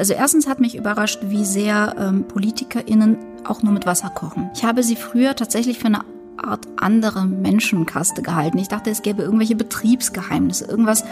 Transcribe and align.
Also 0.00 0.14
erstens 0.14 0.46
hat 0.46 0.60
mich 0.60 0.76
überrascht, 0.76 1.18
wie 1.24 1.44
sehr 1.44 1.94
ähm, 1.98 2.24
PolitikerInnen 2.24 3.18
auch 3.44 3.62
nur 3.62 3.74
mit 3.74 3.84
Wasser 3.84 4.08
kochen. 4.08 4.50
Ich 4.54 4.64
habe 4.64 4.82
sie 4.82 4.96
früher 4.96 5.36
tatsächlich 5.36 5.78
für 5.78 5.88
eine 5.88 6.06
Art 6.38 6.66
andere 6.76 7.26
Menschenkaste 7.26 8.22
gehalten. 8.22 8.56
Ich 8.56 8.68
dachte, 8.68 8.88
es 8.88 9.02
gäbe 9.02 9.20
irgendwelche 9.20 9.56
Betriebsgeheimnisse, 9.56 10.64
irgendwas, 10.64 11.04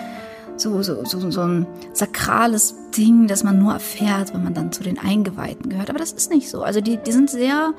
so, 0.57 0.83
so, 0.83 1.05
so, 1.05 1.31
so 1.31 1.41
ein 1.43 1.67
sakrales 1.93 2.77
Ding, 2.97 3.27
das 3.27 3.45
man 3.45 3.59
nur 3.59 3.75
erfährt, 3.75 4.33
wenn 4.33 4.43
man 4.43 4.55
dann 4.55 4.73
zu 4.73 4.83
den 4.83 4.99
Eingeweihten 4.99 5.69
gehört. 5.69 5.91
Aber 5.91 5.99
das 5.99 6.13
ist 6.13 6.31
nicht 6.31 6.49
so. 6.49 6.63
Also 6.63 6.81
die, 6.81 6.97
die 6.97 7.13
sind 7.13 7.29
sehr, 7.29 7.75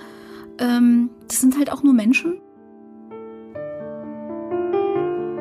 ähm, 0.60 1.10
das 1.28 1.42
sind 1.42 1.58
halt 1.58 1.72
auch 1.72 1.82
nur 1.82 1.94
Menschen. 1.96 2.40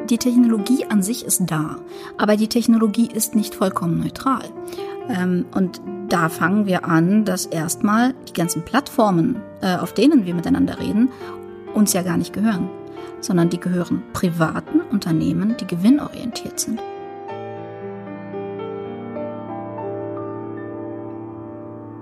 Die 0.09 0.17
Technologie 0.17 0.87
an 0.87 1.03
sich 1.03 1.27
ist 1.27 1.43
da, 1.45 1.77
aber 2.17 2.39
die 2.39 2.49
Technologie 2.49 3.11
ist 3.13 3.35
nicht 3.35 3.55
vollkommen 3.55 3.99
neutral. 3.99 4.45
Ähm, 5.09 5.47
und 5.55 5.81
da 6.09 6.29
fangen 6.29 6.67
wir 6.67 6.85
an, 6.85 7.25
dass 7.25 7.47
erstmal 7.47 8.15
die 8.29 8.33
ganzen 8.33 8.63
Plattformen, 8.63 9.37
äh, 9.61 9.77
auf 9.77 9.93
denen 9.93 10.27
wir 10.27 10.35
miteinander 10.35 10.79
reden, 10.79 11.11
uns 11.75 11.93
ja 11.93 12.03
gar 12.03 12.17
nicht 12.17 12.33
gehören, 12.33 12.69
sondern 13.21 13.51
die 13.51 13.61
gehören 13.61 14.03
privaten 14.13 14.81
Unternehmen, 14.81 15.57
die 15.61 15.67
gewinnorientiert 15.67 16.61
sind. 16.61 16.81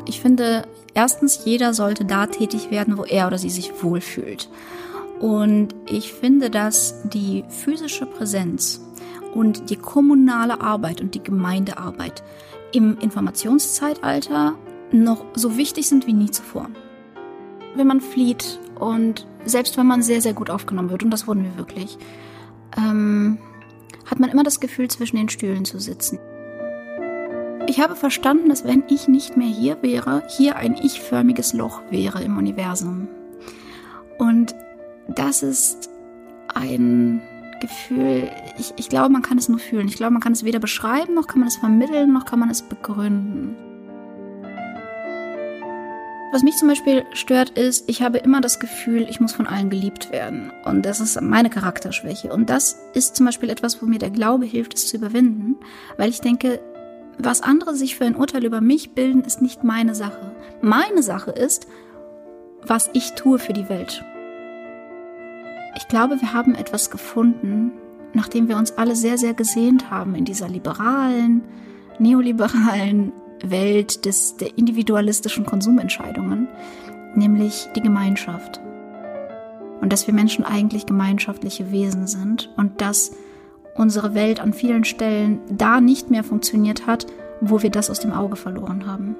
Ich 0.08 0.20
finde, 0.20 0.62
erstens, 0.94 1.44
jeder 1.44 1.74
sollte 1.74 2.04
da 2.04 2.26
tätig 2.26 2.70
werden, 2.70 2.96
wo 2.96 3.04
er 3.04 3.26
oder 3.26 3.38
sie 3.38 3.50
sich 3.50 3.82
wohlfühlt. 3.82 4.48
Und 5.18 5.74
ich 5.86 6.12
finde, 6.12 6.50
dass 6.50 7.02
die 7.04 7.44
physische 7.48 8.06
Präsenz 8.06 8.80
und 9.34 9.70
die 9.70 9.76
kommunale 9.76 10.60
Arbeit 10.60 11.00
und 11.00 11.14
die 11.14 11.22
Gemeindearbeit 11.22 12.22
im 12.72 12.98
Informationszeitalter 12.98 14.56
noch 14.92 15.24
so 15.34 15.56
wichtig 15.56 15.88
sind 15.88 16.06
wie 16.06 16.12
nie 16.12 16.30
zuvor. 16.30 16.70
Wenn 17.74 17.86
man 17.86 18.00
flieht 18.00 18.58
und 18.78 19.26
selbst 19.44 19.76
wenn 19.76 19.86
man 19.86 20.02
sehr, 20.02 20.22
sehr 20.22 20.34
gut 20.34 20.50
aufgenommen 20.50 20.90
wird, 20.90 21.02
und 21.02 21.10
das 21.10 21.26
wurden 21.26 21.44
wir 21.44 21.56
wirklich, 21.56 21.98
ähm, 22.76 23.38
hat 24.06 24.20
man 24.20 24.30
immer 24.30 24.44
das 24.44 24.60
Gefühl, 24.60 24.88
zwischen 24.88 25.16
den 25.16 25.28
Stühlen 25.28 25.64
zu 25.64 25.78
sitzen. 25.78 26.18
Ich 27.68 27.80
habe 27.80 27.96
verstanden, 27.96 28.48
dass 28.48 28.64
wenn 28.64 28.84
ich 28.88 29.08
nicht 29.08 29.36
mehr 29.36 29.48
hier 29.48 29.82
wäre, 29.82 30.22
hier 30.28 30.56
ein 30.56 30.76
ich-förmiges 30.76 31.52
Loch 31.52 31.82
wäre 31.90 32.22
im 32.22 32.38
Universum. 32.38 33.08
Und 34.18 34.54
das 35.08 35.42
ist 35.42 35.90
ein 36.54 37.20
Gefühl, 37.60 38.30
ich, 38.58 38.74
ich 38.76 38.88
glaube, 38.88 39.10
man 39.10 39.22
kann 39.22 39.38
es 39.38 39.48
nur 39.48 39.58
fühlen. 39.58 39.88
Ich 39.88 39.96
glaube, 39.96 40.12
man 40.12 40.22
kann 40.22 40.32
es 40.32 40.44
weder 40.44 40.58
beschreiben, 40.58 41.14
noch 41.14 41.26
kann 41.26 41.40
man 41.40 41.48
es 41.48 41.56
vermitteln, 41.56 42.12
noch 42.12 42.24
kann 42.24 42.38
man 42.38 42.50
es 42.50 42.62
begründen. 42.62 43.56
Was 46.32 46.42
mich 46.42 46.56
zum 46.56 46.68
Beispiel 46.68 47.04
stört, 47.12 47.50
ist, 47.50 47.88
ich 47.88 48.02
habe 48.02 48.18
immer 48.18 48.40
das 48.40 48.58
Gefühl, 48.58 49.06
ich 49.08 49.20
muss 49.20 49.32
von 49.32 49.46
allen 49.46 49.70
geliebt 49.70 50.10
werden. 50.10 50.52
Und 50.64 50.84
das 50.84 51.00
ist 51.00 51.20
meine 51.22 51.48
Charakterschwäche. 51.48 52.32
Und 52.32 52.50
das 52.50 52.78
ist 52.94 53.16
zum 53.16 53.26
Beispiel 53.26 53.48
etwas, 53.48 53.80
wo 53.80 53.86
mir 53.86 53.98
der 53.98 54.10
Glaube 54.10 54.44
hilft, 54.44 54.74
es 54.74 54.88
zu 54.88 54.96
überwinden, 54.96 55.56
weil 55.96 56.10
ich 56.10 56.20
denke, 56.20 56.60
was 57.18 57.40
andere 57.40 57.74
sich 57.74 57.96
für 57.96 58.04
ein 58.04 58.16
Urteil 58.16 58.44
über 58.44 58.60
mich 58.60 58.92
bilden, 58.92 59.22
ist 59.22 59.40
nicht 59.40 59.64
meine 59.64 59.94
Sache. 59.94 60.32
Meine 60.60 61.02
Sache 61.02 61.30
ist, 61.30 61.66
was 62.62 62.90
ich 62.92 63.12
tue 63.12 63.38
für 63.38 63.52
die 63.52 63.68
Welt. 63.68 64.04
Ich 65.76 65.88
glaube, 65.88 66.22
wir 66.22 66.32
haben 66.32 66.54
etwas 66.54 66.90
gefunden, 66.90 67.70
nachdem 68.14 68.48
wir 68.48 68.56
uns 68.56 68.78
alle 68.78 68.96
sehr, 68.96 69.18
sehr 69.18 69.34
gesehnt 69.34 69.90
haben 69.90 70.14
in 70.14 70.24
dieser 70.24 70.48
liberalen, 70.48 71.42
neoliberalen 71.98 73.12
Welt 73.44 74.06
des, 74.06 74.38
der 74.38 74.56
individualistischen 74.56 75.44
Konsumentscheidungen, 75.44 76.48
nämlich 77.14 77.68
die 77.76 77.82
Gemeinschaft. 77.82 78.58
Und 79.82 79.92
dass 79.92 80.06
wir 80.06 80.14
Menschen 80.14 80.46
eigentlich 80.46 80.86
gemeinschaftliche 80.86 81.70
Wesen 81.70 82.06
sind 82.06 82.50
und 82.56 82.80
dass 82.80 83.12
unsere 83.74 84.14
Welt 84.14 84.40
an 84.40 84.54
vielen 84.54 84.84
Stellen 84.84 85.40
da 85.50 85.82
nicht 85.82 86.10
mehr 86.10 86.24
funktioniert 86.24 86.86
hat, 86.86 87.06
wo 87.42 87.62
wir 87.62 87.68
das 87.68 87.90
aus 87.90 88.00
dem 88.00 88.12
Auge 88.12 88.36
verloren 88.36 88.86
haben. 88.86 89.14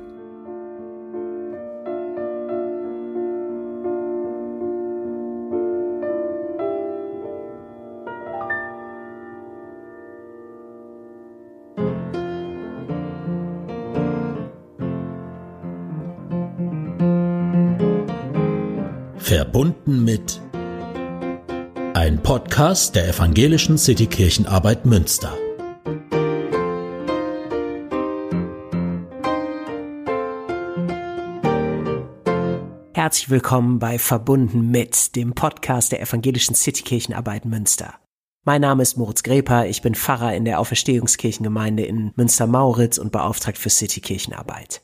Verbunden 19.27 20.05
mit 20.05 20.41
ein 21.95 22.23
Podcast 22.23 22.95
der 22.95 23.09
Evangelischen 23.09 23.77
Citykirchenarbeit 23.77 24.87
Münster. 24.87 25.37
Herzlich 32.95 33.29
willkommen 33.29 33.81
bei 33.81 33.99
Verbunden 33.99 34.71
mit 34.71 35.17
dem 35.17 35.35
Podcast 35.35 35.91
der 35.91 36.01
Evangelischen 36.01 36.55
Citykirchenarbeit 36.55 37.47
Münster. 37.47 37.95
Mein 38.45 38.61
Name 38.61 38.85
ist 38.85 38.97
Moritz 38.97 39.25
Greper, 39.25 39.67
ich 39.67 39.83
bin 39.83 39.97
Pfarrer 39.97 40.37
in 40.37 40.45
der 40.45 40.61
Auferstehungskirchengemeinde 40.61 41.85
in 41.85 42.13
Münster-Mauritz 42.15 42.97
und 42.99 43.11
beauftragt 43.11 43.59
für 43.59 43.71
Citykirchenarbeit. 43.71 44.83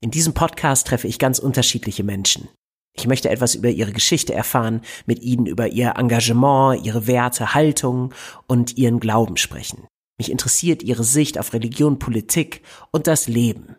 In 0.00 0.12
diesem 0.12 0.34
Podcast 0.34 0.86
treffe 0.86 1.08
ich 1.08 1.18
ganz 1.18 1.40
unterschiedliche 1.40 2.04
Menschen. 2.04 2.48
Ich 2.94 3.06
möchte 3.06 3.30
etwas 3.30 3.54
über 3.54 3.70
ihre 3.70 3.92
Geschichte 3.92 4.34
erfahren, 4.34 4.82
mit 5.06 5.22
ihnen 5.22 5.46
über 5.46 5.68
ihr 5.68 5.94
Engagement, 5.96 6.84
ihre 6.84 7.06
Werte, 7.06 7.54
Haltung 7.54 8.12
und 8.46 8.76
ihren 8.76 9.00
Glauben 9.00 9.36
sprechen. 9.36 9.86
Mich 10.18 10.30
interessiert 10.30 10.82
ihre 10.82 11.04
Sicht 11.04 11.38
auf 11.38 11.52
Religion, 11.52 11.98
Politik 11.98 12.62
und 12.90 13.06
das 13.06 13.28
Leben. 13.28 13.76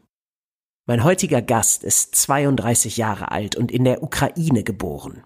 Mein 0.85 1.03
heutiger 1.03 1.41
Gast 1.41 1.83
ist 1.83 2.15
32 2.15 2.97
Jahre 2.97 3.31
alt 3.31 3.55
und 3.55 3.71
in 3.71 3.85
der 3.85 4.03
Ukraine 4.03 4.63
geboren. 4.63 5.23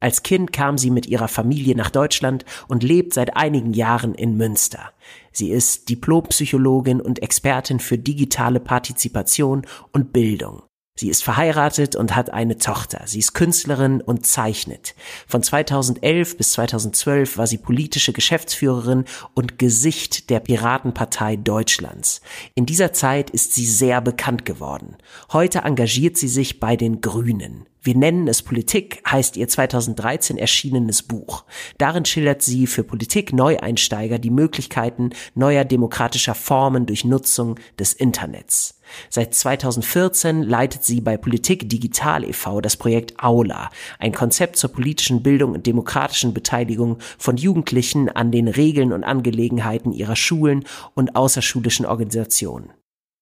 Als 0.00 0.22
Kind 0.22 0.52
kam 0.52 0.78
sie 0.78 0.90
mit 0.90 1.06
ihrer 1.06 1.28
Familie 1.28 1.74
nach 1.74 1.90
Deutschland 1.90 2.44
und 2.68 2.82
lebt 2.82 3.14
seit 3.14 3.36
einigen 3.36 3.72
Jahren 3.72 4.14
in 4.14 4.36
Münster. 4.36 4.92
Sie 5.32 5.50
ist 5.50 5.88
Diplompsychologin 5.88 7.00
und 7.00 7.20
Expertin 7.22 7.80
für 7.80 7.98
digitale 7.98 8.60
Partizipation 8.60 9.66
und 9.92 10.12
Bildung. 10.12 10.62
Sie 10.98 11.10
ist 11.10 11.22
verheiratet 11.22 11.94
und 11.94 12.16
hat 12.16 12.30
eine 12.30 12.58
Tochter. 12.58 13.02
Sie 13.06 13.20
ist 13.20 13.32
Künstlerin 13.32 14.00
und 14.00 14.26
zeichnet. 14.26 14.96
Von 15.28 15.44
2011 15.44 16.36
bis 16.36 16.52
2012 16.54 17.38
war 17.38 17.46
sie 17.46 17.58
politische 17.58 18.12
Geschäftsführerin 18.12 19.04
und 19.32 19.60
Gesicht 19.60 20.28
der 20.28 20.40
Piratenpartei 20.40 21.36
Deutschlands. 21.36 22.20
In 22.56 22.66
dieser 22.66 22.92
Zeit 22.92 23.30
ist 23.30 23.54
sie 23.54 23.64
sehr 23.64 24.00
bekannt 24.00 24.44
geworden. 24.44 24.96
Heute 25.32 25.60
engagiert 25.60 26.16
sie 26.16 26.26
sich 26.26 26.58
bei 26.58 26.74
den 26.74 27.00
Grünen. 27.00 27.66
Wir 27.80 27.94
nennen 27.94 28.26
es 28.26 28.42
Politik 28.42 29.00
heißt 29.08 29.36
ihr 29.36 29.46
2013 29.46 30.36
erschienenes 30.36 31.04
Buch. 31.04 31.44
Darin 31.78 32.04
schildert 32.04 32.42
sie 32.42 32.66
für 32.66 32.82
Politik-Neueinsteiger 32.82 34.18
die 34.18 34.30
Möglichkeiten 34.30 35.10
neuer 35.36 35.64
demokratischer 35.64 36.34
Formen 36.34 36.86
durch 36.86 37.04
Nutzung 37.04 37.54
des 37.78 37.92
Internets. 37.92 38.77
Seit 39.10 39.34
2014 39.34 40.42
leitet 40.42 40.84
sie 40.84 41.00
bei 41.00 41.16
Politik 41.16 41.68
Digital 41.68 42.24
e.V. 42.24 42.60
das 42.60 42.76
Projekt 42.76 43.22
Aula, 43.22 43.70
ein 43.98 44.12
Konzept 44.12 44.56
zur 44.56 44.72
politischen 44.72 45.22
Bildung 45.22 45.52
und 45.52 45.66
demokratischen 45.66 46.34
Beteiligung 46.34 46.98
von 47.18 47.36
Jugendlichen 47.36 48.08
an 48.08 48.30
den 48.30 48.48
Regeln 48.48 48.92
und 48.92 49.04
Angelegenheiten 49.04 49.92
ihrer 49.92 50.16
Schulen 50.16 50.64
und 50.94 51.16
außerschulischen 51.16 51.86
Organisationen. 51.86 52.70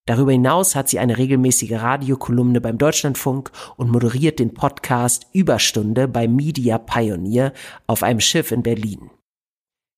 Darüber 0.07 0.31
hinaus 0.31 0.77
hat 0.77 0.89
sie 0.89 1.01
eine 1.01 1.19
regelmäßige 1.19 1.73
Radiokolumne 1.73 2.61
beim 2.61 2.79
Deutschlandfunk 2.79 3.51
und 3.77 3.91
moderiert 3.91 4.39
den 4.39 4.55
Podcast 4.55 5.27
Überstunde 5.33 6.07
bei 6.07 6.29
Media 6.29 6.79
Pioneer 6.79 7.53
auf 7.89 8.05
einem 8.05 8.21
Schiff 8.21 8.53
in 8.53 8.63
Berlin. 8.63 9.11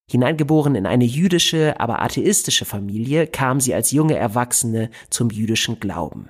Hineingeboren 0.09 0.75
in 0.75 0.85
eine 0.85 1.05
jüdische, 1.05 1.79
aber 1.79 2.01
atheistische 2.01 2.65
Familie, 2.65 3.27
kam 3.27 3.59
sie 3.59 3.73
als 3.73 3.91
junge 3.91 4.15
Erwachsene 4.15 4.89
zum 5.09 5.29
jüdischen 5.29 5.79
Glauben. 5.79 6.29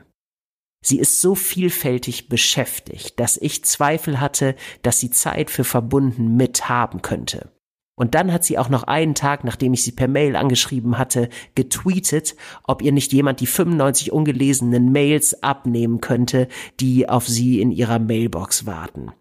Sie 0.81 0.99
ist 0.99 1.21
so 1.21 1.35
vielfältig 1.35 2.29
beschäftigt, 2.29 3.19
dass 3.19 3.37
ich 3.37 3.65
Zweifel 3.65 4.19
hatte, 4.19 4.55
dass 4.81 4.99
sie 4.99 5.11
Zeit 5.11 5.49
für 5.49 5.63
verbunden 5.63 6.35
mit 6.35 6.69
haben 6.69 7.01
könnte. 7.01 7.51
Und 7.95 8.15
dann 8.15 8.31
hat 8.31 8.45
sie 8.45 8.57
auch 8.57 8.69
noch 8.69 8.83
einen 8.83 9.13
Tag, 9.13 9.43
nachdem 9.43 9.73
ich 9.73 9.83
sie 9.83 9.91
per 9.91 10.07
Mail 10.07 10.37
angeschrieben 10.37 10.97
hatte, 10.97 11.27
getweetet, 11.55 12.37
ob 12.63 12.81
ihr 12.81 12.93
nicht 12.93 13.11
jemand 13.11 13.41
die 13.41 13.45
95 13.45 14.13
ungelesenen 14.13 14.93
Mails 14.93 15.43
abnehmen 15.43 15.99
könnte, 15.99 16.47
die 16.79 17.09
auf 17.09 17.27
sie 17.27 17.59
in 17.59 17.71
ihrer 17.71 17.99
Mailbox 17.99 18.65
warten. 18.65 19.11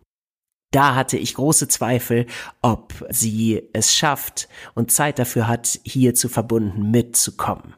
Da 0.70 0.94
hatte 0.94 1.16
ich 1.16 1.34
große 1.34 1.68
Zweifel, 1.68 2.26
ob 2.60 2.92
sie 3.08 3.62
es 3.72 3.94
schafft 3.94 4.48
und 4.74 4.92
Zeit 4.92 5.18
dafür 5.18 5.48
hat, 5.48 5.80
hier 5.84 6.14
zu 6.14 6.28
verbunden 6.28 6.90
mitzukommen. 6.90 7.74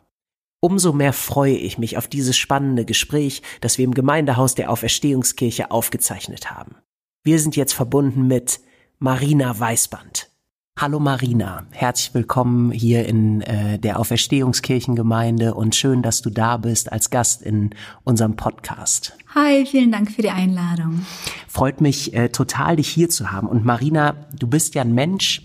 Umso 0.61 0.93
mehr 0.93 1.13
freue 1.13 1.57
ich 1.57 1.79
mich 1.79 1.97
auf 1.97 2.09
dieses 2.09 2.37
spannende 2.37 2.85
Gespräch, 2.85 3.43
das 3.61 3.79
wir 3.79 3.85
im 3.85 3.95
Gemeindehaus 3.95 4.55
der 4.55 4.71
Auferstehungskirche 4.71 5.71
aufgezeichnet 5.71 6.51
haben. 6.51 6.77
Wir 7.23 7.39
sind 7.39 7.57
jetzt 7.57 7.73
verbunden 7.73 8.27
mit 8.27 8.61
Marina 8.99 9.59
Weißband. 9.59 10.30
Hallo 10.78 10.99
Marina, 10.99 11.67
herzlich 11.72 12.14
willkommen 12.14 12.70
hier 12.70 13.06
in 13.06 13.43
äh, 13.43 13.78
der 13.78 13.99
Auferstehungskirchengemeinde 13.99 15.52
und 15.55 15.75
schön, 15.75 16.02
dass 16.02 16.22
du 16.22 16.31
da 16.31 16.56
bist 16.56 16.90
als 16.90 17.11
Gast 17.11 17.43
in 17.43 17.70
unserem 18.05 18.37
Podcast. 18.37 19.14
Hi, 19.34 19.67
vielen 19.67 19.93
Dank 19.93 20.11
für 20.11 20.22
die 20.22 20.31
Einladung. 20.31 21.05
Freut 21.49 21.81
mich 21.82 22.14
äh, 22.14 22.31
total, 22.31 22.76
dich 22.76 22.88
hier 22.88 23.11
zu 23.11 23.31
haben. 23.31 23.46
Und 23.46 23.64
Marina, 23.64 24.14
du 24.38 24.46
bist 24.46 24.75
ja 24.75 24.82
ein 24.82 24.94
Mensch, 24.94 25.43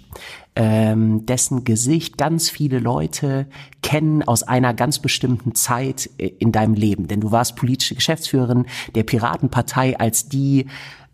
ähm, 0.55 1.25
dessen 1.25 1.65
Gesicht 1.65 2.17
ganz 2.17 2.49
viele 2.49 2.79
Leute 2.79 3.47
kennen 3.81 4.23
aus 4.23 4.43
einer 4.43 4.73
ganz 4.73 4.99
bestimmten 4.99 5.53
Zeit 5.53 6.09
äh, 6.17 6.27
in 6.27 6.53
deinem 6.53 6.75
Leben. 6.75 7.07
Denn 7.07 7.19
du 7.19 7.31
warst 7.31 7.57
politische 7.57 7.95
Geschäftsführerin 7.95 8.65
der 8.95 9.03
Piratenpartei, 9.03 9.99
als 9.99 10.29
die 10.29 10.67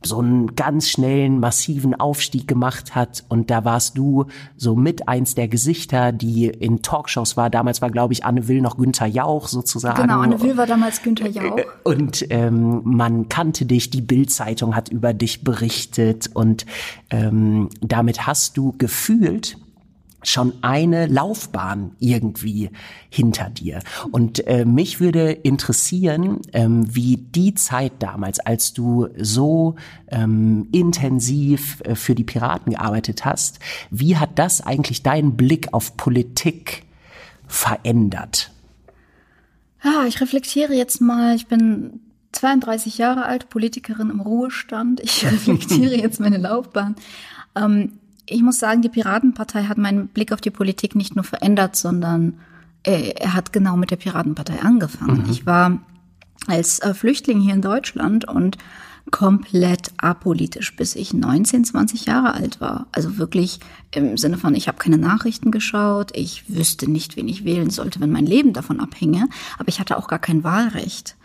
so 0.03 0.19
einen 0.19 0.55
ganz 0.55 0.89
schnellen, 0.89 1.39
massiven 1.39 1.93
Aufstieg 1.93 2.47
gemacht 2.47 2.95
hat. 2.95 3.23
Und 3.29 3.51
da 3.51 3.65
warst 3.65 3.97
du 3.97 4.25
so 4.57 4.75
mit 4.75 5.07
eins 5.07 5.35
der 5.35 5.47
Gesichter, 5.47 6.11
die 6.11 6.47
in 6.47 6.81
Talkshows 6.81 7.37
war. 7.37 7.49
Damals 7.49 7.81
war, 7.81 7.91
glaube 7.91 8.13
ich, 8.13 8.25
Anne 8.25 8.47
Will 8.47 8.61
noch 8.61 8.77
Günther 8.77 9.05
Jauch 9.05 9.47
sozusagen. 9.47 10.01
Genau, 10.01 10.21
Anne 10.21 10.41
Will 10.41 10.57
war 10.57 10.65
damals 10.65 11.03
Günther 11.03 11.27
äh, 11.27 11.29
Jauch. 11.29 11.59
Und 11.83 12.25
ähm, 12.29 12.81
man 12.83 13.29
kannte 13.29 13.65
dich, 13.65 13.89
die 13.89 14.01
Bildzeitung 14.01 14.75
hat 14.75 14.89
über 14.89 15.13
dich 15.13 15.43
berichtet 15.43 16.29
und 16.33 16.65
ähm, 17.09 17.69
damit 17.81 18.25
hast 18.25 18.57
du 18.57 18.73
gefühlt 18.77 19.57
schon 20.23 20.53
eine 20.61 21.07
Laufbahn 21.07 21.95
irgendwie 21.99 22.69
hinter 23.09 23.49
dir. 23.49 23.79
Und 24.11 24.45
äh, 24.47 24.65
mich 24.65 24.99
würde 24.99 25.31
interessieren, 25.31 26.41
ähm, 26.53 26.93
wie 26.93 27.17
die 27.17 27.53
Zeit 27.55 27.93
damals, 27.99 28.39
als 28.39 28.73
du 28.73 29.07
so 29.17 29.75
ähm, 30.07 30.67
intensiv 30.71 31.81
äh, 31.83 31.95
für 31.95 32.15
die 32.15 32.23
Piraten 32.23 32.73
gearbeitet 32.73 33.25
hast, 33.25 33.59
wie 33.89 34.17
hat 34.17 34.37
das 34.37 34.61
eigentlich 34.61 35.03
deinen 35.03 35.35
Blick 35.35 35.73
auf 35.73 35.97
Politik 35.97 36.83
verändert? 37.47 38.51
Ja, 39.83 40.05
ich 40.07 40.21
reflektiere 40.21 40.73
jetzt 40.73 41.01
mal. 41.01 41.35
Ich 41.35 41.47
bin 41.47 41.99
32 42.33 42.97
Jahre 42.97 43.25
alt, 43.25 43.49
Politikerin 43.49 44.09
im 44.09 44.21
Ruhestand. 44.21 44.99
Ich 45.01 45.25
reflektiere 45.31 45.95
jetzt 45.95 46.19
meine 46.19 46.37
Laufbahn. 46.37 46.95
Ähm, 47.55 47.93
ich 48.31 48.41
muss 48.41 48.59
sagen, 48.59 48.81
die 48.81 48.89
Piratenpartei 48.89 49.63
hat 49.65 49.77
meinen 49.77 50.07
Blick 50.07 50.31
auf 50.31 50.41
die 50.41 50.51
Politik 50.51 50.95
nicht 50.95 51.15
nur 51.15 51.23
verändert, 51.23 51.75
sondern 51.75 52.39
äh, 52.83 53.13
er 53.19 53.33
hat 53.33 53.53
genau 53.53 53.77
mit 53.77 53.91
der 53.91 53.97
Piratenpartei 53.97 54.61
angefangen. 54.61 55.23
Mhm. 55.23 55.29
Ich 55.29 55.45
war 55.45 55.79
als 56.47 56.79
äh, 56.79 56.93
Flüchtling 56.93 57.39
hier 57.39 57.53
in 57.53 57.61
Deutschland 57.61 58.27
und 58.27 58.57
komplett 59.09 59.91
apolitisch, 59.97 60.75
bis 60.75 60.95
ich 60.95 61.13
19, 61.13 61.65
20 61.65 62.05
Jahre 62.05 62.33
alt 62.33 62.61
war. 62.61 62.87
Also 62.91 63.17
wirklich 63.17 63.59
im 63.91 64.15
Sinne 64.17 64.37
von, 64.37 64.55
ich 64.55 64.67
habe 64.67 64.77
keine 64.77 64.97
Nachrichten 64.97 65.51
geschaut, 65.51 66.11
ich 66.15 66.49
wüsste 66.49 66.89
nicht, 66.89 67.15
wen 67.17 67.27
ich 67.27 67.43
wählen 67.43 67.69
sollte, 67.71 67.99
wenn 67.99 68.11
mein 68.11 68.25
Leben 68.25 68.53
davon 68.53 68.79
abhinge, 68.79 69.27
aber 69.57 69.69
ich 69.69 69.79
hatte 69.79 69.97
auch 69.97 70.07
gar 70.07 70.19
kein 70.19 70.43
Wahlrecht. 70.43 71.17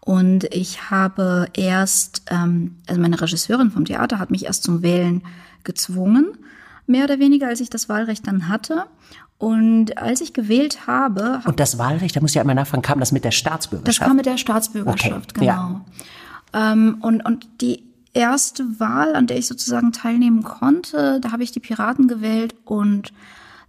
Und 0.00 0.44
ich 0.44 0.90
habe 0.90 1.48
erst, 1.52 2.22
ähm, 2.30 2.76
also 2.86 3.00
meine 3.00 3.20
Regisseurin 3.20 3.70
vom 3.70 3.84
Theater 3.84 4.18
hat 4.18 4.30
mich 4.30 4.46
erst 4.46 4.64
zum 4.64 4.82
Wählen 4.82 5.22
gezwungen, 5.64 6.36
mehr 6.86 7.04
oder 7.04 7.18
weniger, 7.18 7.48
als 7.48 7.60
ich 7.60 7.70
das 7.70 7.88
Wahlrecht 7.88 8.26
dann 8.26 8.48
hatte. 8.48 8.86
Und 9.38 9.96
als 9.96 10.20
ich 10.20 10.34
gewählt 10.34 10.86
habe. 10.86 11.40
Und 11.46 11.60
das 11.60 11.78
Wahlrecht, 11.78 12.14
da 12.14 12.20
muss 12.20 12.32
ich 12.32 12.34
ja 12.34 12.42
immer 12.42 12.54
nachfragen, 12.54 12.82
kam 12.82 13.00
das 13.00 13.10
mit 13.10 13.24
der 13.24 13.30
Staatsbürgerschaft? 13.30 14.00
Das 14.00 14.06
kam 14.06 14.16
mit 14.16 14.26
der 14.26 14.36
Staatsbürgerschaft, 14.36 15.30
okay. 15.30 15.46
genau. 15.46 15.80
Ja. 16.52 16.72
Ähm, 16.72 16.98
und, 17.00 17.24
und 17.24 17.48
die 17.62 17.84
erste 18.12 18.78
Wahl, 18.80 19.14
an 19.14 19.26
der 19.26 19.38
ich 19.38 19.46
sozusagen 19.46 19.92
teilnehmen 19.92 20.42
konnte, 20.42 21.20
da 21.20 21.32
habe 21.32 21.42
ich 21.42 21.52
die 21.52 21.60
Piraten 21.60 22.08
gewählt 22.08 22.54
und 22.64 23.12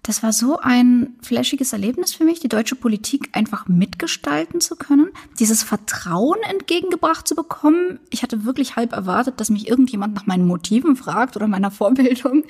das 0.04 0.24
war 0.24 0.34
so 0.34 0.58
ein 0.58 1.16
flashiges 1.22 1.74
Erlebnis 1.74 2.14
für 2.14 2.24
mich, 2.24 2.40
die 2.40 2.50
deutsche 2.50 2.76
Politik 2.76 3.30
einfach 3.34 3.68
mitgestalten 3.68 4.60
zu 4.60 4.76
können, 4.76 5.10
dieses 5.40 5.62
Vertrauen 5.62 6.40
entgegengebracht 6.50 7.28
zu 7.28 7.36
bekommen. 7.36 8.00
Ich 8.10 8.24
hatte 8.24 8.44
wirklich 8.44 8.76
halb 8.76 8.94
erwartet, 8.94 9.40
dass 9.40 9.52
mich 9.52 9.68
irgendjemand 9.68 10.16
nach 10.16 10.26
meinen 10.26 10.48
Motiven 10.48 10.96
fragt 10.96 11.36
oder 11.36 11.48
meiner 11.48 11.70
Vorbildung. 11.72 12.44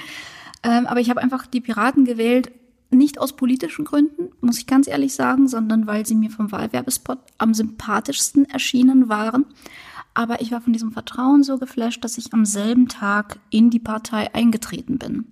Ähm, 0.63 0.87
aber 0.87 1.01
ich 1.01 1.09
habe 1.09 1.21
einfach 1.21 1.45
die 1.45 1.59
Piraten 1.59 2.05
gewählt, 2.05 2.51
nicht 2.89 3.19
aus 3.19 3.35
politischen 3.35 3.85
Gründen, 3.85 4.29
muss 4.41 4.57
ich 4.57 4.67
ganz 4.67 4.87
ehrlich 4.87 5.13
sagen, 5.13 5.47
sondern 5.47 5.87
weil 5.87 6.05
sie 6.05 6.15
mir 6.15 6.29
vom 6.29 6.51
Wahlwerbespot 6.51 7.19
am 7.37 7.53
sympathischsten 7.53 8.45
erschienen 8.49 9.09
waren. 9.09 9.45
Aber 10.13 10.41
ich 10.41 10.51
war 10.51 10.61
von 10.61 10.73
diesem 10.73 10.91
Vertrauen 10.91 11.43
so 11.43 11.57
geflasht, 11.57 12.03
dass 12.03 12.17
ich 12.17 12.33
am 12.33 12.45
selben 12.45 12.87
Tag 12.89 13.39
in 13.49 13.69
die 13.69 13.79
Partei 13.79 14.33
eingetreten 14.35 14.97
bin. 14.97 15.31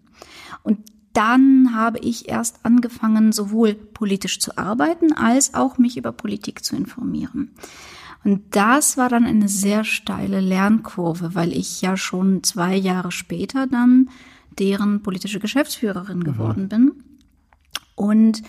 Und 0.64 0.80
dann 1.14 1.76
habe 1.76 2.00
ich 2.00 2.30
erst 2.30 2.66
angefangen, 2.66 3.32
sowohl 3.32 3.74
politisch 3.74 4.40
zu 4.40 4.58
arbeiten, 4.58 5.14
als 5.14 5.54
auch 5.54 5.78
mich 5.78 5.98
über 5.98 6.12
Politik 6.12 6.64
zu 6.64 6.76
informieren. 6.76 7.52
Und 8.24 8.44
das 8.52 8.98
war 8.98 9.10
dann 9.10 9.26
eine 9.26 9.48
sehr 9.48 9.84
steile 9.84 10.40
Lernkurve, 10.40 11.36
weil 11.36 11.54
ich 11.54 11.82
ja 11.82 11.96
schon 11.96 12.44
zwei 12.44 12.76
Jahre 12.76 13.12
später 13.12 13.66
dann 13.66 14.10
deren 14.58 15.02
politische 15.02 15.40
Geschäftsführerin 15.40 16.24
geworden 16.24 16.64
mhm. 16.64 16.70
bin. 16.70 16.92
Und 17.96 18.44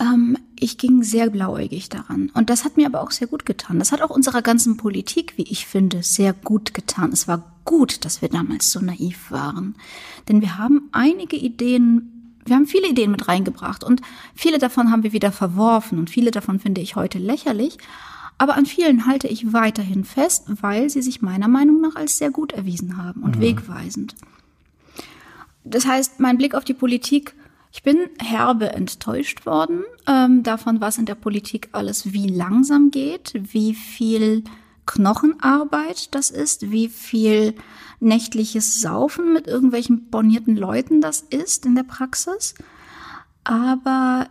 ähm, 0.00 0.36
ich 0.58 0.78
ging 0.78 1.02
sehr 1.02 1.30
blauäugig 1.30 1.88
daran. 1.88 2.30
Und 2.34 2.50
das 2.50 2.64
hat 2.64 2.76
mir 2.76 2.86
aber 2.86 3.02
auch 3.02 3.10
sehr 3.10 3.26
gut 3.26 3.46
getan. 3.46 3.78
Das 3.78 3.92
hat 3.92 4.02
auch 4.02 4.10
unserer 4.10 4.42
ganzen 4.42 4.76
Politik, 4.76 5.34
wie 5.36 5.44
ich 5.44 5.66
finde, 5.66 6.02
sehr 6.02 6.32
gut 6.32 6.74
getan. 6.74 7.12
Es 7.12 7.28
war 7.28 7.52
gut, 7.64 8.04
dass 8.04 8.22
wir 8.22 8.28
damals 8.28 8.70
so 8.70 8.80
naiv 8.80 9.30
waren. 9.30 9.74
Denn 10.28 10.40
wir 10.40 10.58
haben 10.58 10.88
einige 10.92 11.36
Ideen, 11.36 12.34
wir 12.44 12.56
haben 12.56 12.66
viele 12.66 12.88
Ideen 12.88 13.10
mit 13.10 13.28
reingebracht 13.28 13.84
und 13.84 14.00
viele 14.34 14.58
davon 14.58 14.90
haben 14.90 15.02
wir 15.02 15.12
wieder 15.12 15.32
verworfen 15.32 15.98
und 15.98 16.10
viele 16.10 16.30
davon 16.30 16.60
finde 16.60 16.80
ich 16.80 16.96
heute 16.96 17.18
lächerlich. 17.18 17.78
Aber 18.38 18.54
an 18.54 18.66
vielen 18.66 19.06
halte 19.06 19.28
ich 19.28 19.52
weiterhin 19.52 20.04
fest, 20.04 20.44
weil 20.60 20.90
sie 20.90 21.02
sich 21.02 21.22
meiner 21.22 21.48
Meinung 21.48 21.80
nach 21.80 21.96
als 21.96 22.18
sehr 22.18 22.30
gut 22.30 22.52
erwiesen 22.52 22.98
haben 22.98 23.22
und 23.22 23.36
mhm. 23.36 23.40
wegweisend. 23.40 24.14
Das 25.64 25.86
heißt, 25.86 26.20
mein 26.20 26.36
Blick 26.38 26.54
auf 26.54 26.64
die 26.64 26.74
Politik 26.74 27.34
ich 27.76 27.82
bin 27.82 28.08
herbe 28.18 28.72
enttäuscht 28.72 29.44
worden 29.44 29.84
ähm, 30.06 30.42
davon, 30.42 30.80
was 30.80 30.96
in 30.96 31.04
der 31.04 31.14
Politik 31.14 31.68
alles 31.72 32.14
wie 32.14 32.26
langsam 32.26 32.90
geht, 32.90 33.34
wie 33.34 33.74
viel 33.74 34.44
Knochenarbeit 34.86 36.14
das 36.14 36.30
ist, 36.30 36.70
wie 36.70 36.88
viel 36.88 37.54
nächtliches 38.00 38.80
Saufen 38.80 39.34
mit 39.34 39.46
irgendwelchen 39.46 40.08
bornierten 40.08 40.56
Leuten 40.56 41.02
das 41.02 41.20
ist 41.20 41.66
in 41.66 41.74
der 41.74 41.82
Praxis. 41.82 42.54
Aber 43.44 44.26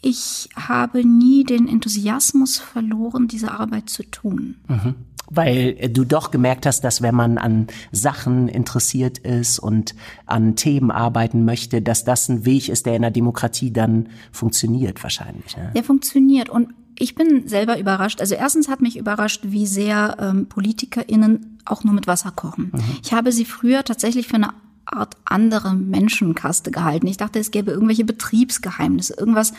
ich 0.00 0.48
habe 0.54 1.04
nie 1.04 1.42
den 1.42 1.66
Enthusiasmus 1.66 2.58
verloren, 2.58 3.26
diese 3.26 3.50
Arbeit 3.50 3.90
zu 3.90 4.04
tun. 4.04 4.54
Mhm 4.68 5.07
weil 5.30 5.74
du 5.90 6.04
doch 6.04 6.30
gemerkt 6.30 6.66
hast, 6.66 6.82
dass 6.82 7.02
wenn 7.02 7.14
man 7.14 7.38
an 7.38 7.66
Sachen 7.92 8.48
interessiert 8.48 9.18
ist 9.18 9.58
und 9.58 9.94
an 10.26 10.56
Themen 10.56 10.90
arbeiten 10.90 11.44
möchte, 11.44 11.82
dass 11.82 12.04
das 12.04 12.28
ein 12.28 12.44
Weg 12.44 12.68
ist, 12.68 12.86
der 12.86 12.96
in 12.96 13.02
der 13.02 13.10
Demokratie 13.10 13.72
dann 13.72 14.08
funktioniert 14.32 15.02
wahrscheinlich. 15.02 15.56
Ne? 15.56 15.72
Der 15.74 15.84
funktioniert 15.84 16.48
und 16.48 16.68
ich 16.98 17.14
bin 17.14 17.46
selber 17.46 17.78
überrascht. 17.78 18.20
Also 18.20 18.34
erstens 18.34 18.68
hat 18.68 18.80
mich 18.80 18.96
überrascht, 18.96 19.42
wie 19.44 19.66
sehr 19.66 20.16
ähm, 20.18 20.46
PolitikerInnen 20.46 21.58
auch 21.64 21.84
nur 21.84 21.94
mit 21.94 22.06
Wasser 22.06 22.32
kochen. 22.32 22.72
Mhm. 22.72 22.82
Ich 23.04 23.12
habe 23.12 23.30
sie 23.30 23.44
früher 23.44 23.84
tatsächlich 23.84 24.26
für 24.26 24.36
eine 24.36 24.50
Art 24.84 25.16
andere 25.24 25.74
Menschenkaste 25.74 26.70
gehalten. 26.70 27.06
Ich 27.06 27.18
dachte, 27.18 27.38
es 27.38 27.50
gäbe 27.50 27.70
irgendwelche 27.70 28.04
Betriebsgeheimnisse, 28.04 29.14
irgendwas, 29.16 29.52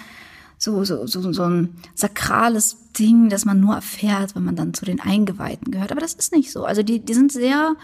so, 0.59 0.83
so, 0.83 1.07
so, 1.07 1.31
so 1.31 1.43
ein 1.43 1.69
sakrales 1.95 2.77
Ding, 2.99 3.29
das 3.29 3.45
man 3.45 3.61
nur 3.61 3.75
erfährt, 3.75 4.35
wenn 4.35 4.43
man 4.43 4.57
dann 4.57 4.73
zu 4.73 4.83
den 4.83 4.99
Eingeweihten 4.99 5.71
gehört. 5.71 5.91
Aber 5.91 6.01
das 6.01 6.13
ist 6.13 6.33
nicht 6.33 6.51
so. 6.51 6.65
Also 6.65 6.83
die, 6.83 6.99
die 6.99 7.13
sind 7.13 7.31
sehr, 7.31 7.77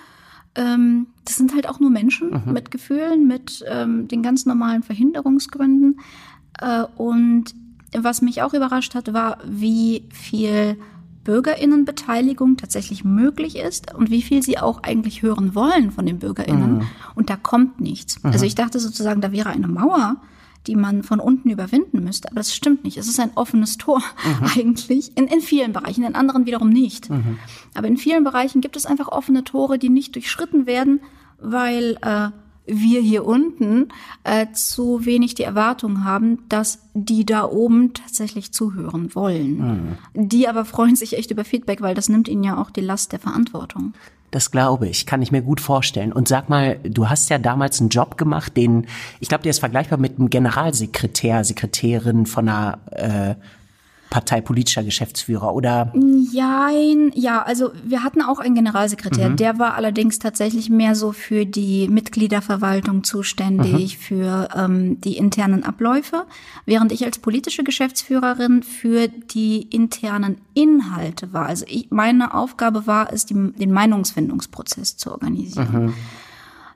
ähm, 0.55 1.07
das 1.23 1.37
sind 1.37 1.55
halt 1.55 1.69
auch 1.69 1.79
nur 1.79 1.89
Menschen 1.89 2.31
mhm. 2.31 2.51
mit 2.51 2.71
Gefühlen, 2.71 3.27
mit 3.27 3.63
ähm, 3.67 4.09
den 4.09 4.21
ganz 4.21 4.45
normalen 4.45 4.83
Verhinderungsgründen. 4.83 6.01
Äh, 6.59 6.83
und 6.97 7.55
was 7.93 8.21
mich 8.21 8.41
auch 8.41 8.53
überrascht 8.53 8.93
hat, 8.93 9.13
war, 9.13 9.37
wie 9.45 10.03
viel 10.11 10.75
Bürgerinnenbeteiligung 11.23 12.57
tatsächlich 12.57 13.05
möglich 13.05 13.55
ist 13.55 13.95
und 13.95 14.11
wie 14.11 14.21
viel 14.21 14.43
sie 14.43 14.59
auch 14.59 14.83
eigentlich 14.83 15.21
hören 15.21 15.55
wollen 15.55 15.91
von 15.91 16.05
den 16.05 16.19
Bürgerinnen. 16.19 16.79
Mhm. 16.79 16.87
Und 17.15 17.29
da 17.29 17.37
kommt 17.37 17.79
nichts. 17.79 18.21
Mhm. 18.21 18.31
Also 18.31 18.45
ich 18.45 18.55
dachte 18.55 18.79
sozusagen, 18.79 19.21
da 19.21 19.31
wäre 19.31 19.49
eine 19.49 19.69
Mauer 19.69 20.17
die 20.67 20.75
man 20.75 21.03
von 21.03 21.19
unten 21.19 21.49
überwinden 21.49 22.03
müsste. 22.03 22.29
Aber 22.29 22.37
das 22.37 22.53
stimmt 22.53 22.83
nicht. 22.83 22.97
Es 22.97 23.07
ist 23.07 23.19
ein 23.19 23.31
offenes 23.35 23.77
Tor 23.77 23.99
mhm. 23.99 24.47
eigentlich 24.55 25.15
in, 25.17 25.27
in 25.27 25.41
vielen 25.41 25.73
Bereichen, 25.73 26.03
in 26.03 26.15
anderen 26.15 26.45
wiederum 26.45 26.69
nicht. 26.69 27.09
Mhm. 27.09 27.37
Aber 27.73 27.87
in 27.87 27.97
vielen 27.97 28.23
Bereichen 28.23 28.61
gibt 28.61 28.75
es 28.75 28.85
einfach 28.85 29.07
offene 29.09 29.43
Tore, 29.43 29.77
die 29.77 29.89
nicht 29.89 30.15
durchschritten 30.15 30.65
werden, 30.65 31.01
weil 31.39 31.97
äh, 32.01 32.29
wir 32.67 33.01
hier 33.01 33.25
unten 33.25 33.89
äh, 34.23 34.47
zu 34.53 35.05
wenig 35.05 35.35
die 35.35 35.43
Erwartung 35.43 36.03
haben, 36.03 36.39
dass 36.49 36.79
die 36.93 37.25
da 37.25 37.45
oben 37.45 37.93
tatsächlich 37.93 38.51
zuhören 38.51 39.13
wollen. 39.13 39.97
Mhm. 40.13 40.29
Die 40.29 40.47
aber 40.47 40.65
freuen 40.65 40.95
sich 40.95 41.17
echt 41.17 41.31
über 41.31 41.45
Feedback, 41.45 41.81
weil 41.81 41.95
das 41.95 42.09
nimmt 42.09 42.27
ihnen 42.27 42.43
ja 42.43 42.57
auch 42.57 42.71
die 42.71 42.81
Last 42.81 43.11
der 43.11 43.19
Verantwortung. 43.19 43.93
Das 44.31 44.51
glaube 44.51 44.87
ich, 44.87 45.05
kann 45.05 45.21
ich 45.21 45.31
mir 45.31 45.41
gut 45.41 45.61
vorstellen. 45.61 46.11
Und 46.11 46.27
sag 46.27 46.49
mal, 46.49 46.77
du 46.83 47.09
hast 47.09 47.29
ja 47.29 47.37
damals 47.37 47.79
einen 47.79 47.89
Job 47.89 48.17
gemacht, 48.17 48.57
den, 48.57 48.87
ich 49.19 49.29
glaube, 49.29 49.43
der 49.43 49.51
ist 49.51 49.59
vergleichbar 49.59 49.97
mit 49.97 50.19
einem 50.19 50.29
Generalsekretär, 50.29 51.43
Sekretärin 51.43 52.25
von 52.25 52.49
einer 52.49 52.79
äh, 52.91 53.35
parteipolitischer 54.09 54.83
Geschäftsführer 54.83 55.53
oder? 55.53 55.91
Jein, 56.31 57.11
ja, 57.15 57.41
also 57.41 57.71
wir 57.83 58.03
hatten 58.03 58.21
auch 58.21 58.39
einen 58.39 58.55
Generalsekretär, 58.55 59.29
mhm. 59.29 59.35
der 59.37 59.59
war 59.59 59.75
allerdings 59.75 60.19
tatsächlich 60.19 60.69
mehr 60.69 60.95
so 60.95 61.11
für 61.11 61.45
die 61.45 61.87
Mitgliederverwaltung 61.87 63.03
zuständig, 63.03 63.97
mhm. 63.97 64.01
für 64.01 64.47
ähm, 64.55 65.01
die 65.01 65.17
internen 65.17 65.63
Abläufe, 65.63 66.25
während 66.65 66.91
ich 66.91 67.03
als 67.05 67.19
politische 67.19 67.63
Geschäftsführerin 67.63 68.63
für 68.63 69.07
die 69.07 69.63
internen 69.63 70.37
Inhalte 70.53 71.33
war. 71.33 71.47
Also 71.47 71.65
ich, 71.67 71.91
meine 71.91 72.33
Aufgabe 72.33 72.87
war 72.87 73.11
es, 73.11 73.25
die, 73.25 73.33
den 73.33 73.71
Meinungsfindungsprozess 73.71 74.97
zu 74.97 75.11
organisieren. 75.11 75.85
Mhm 75.85 75.93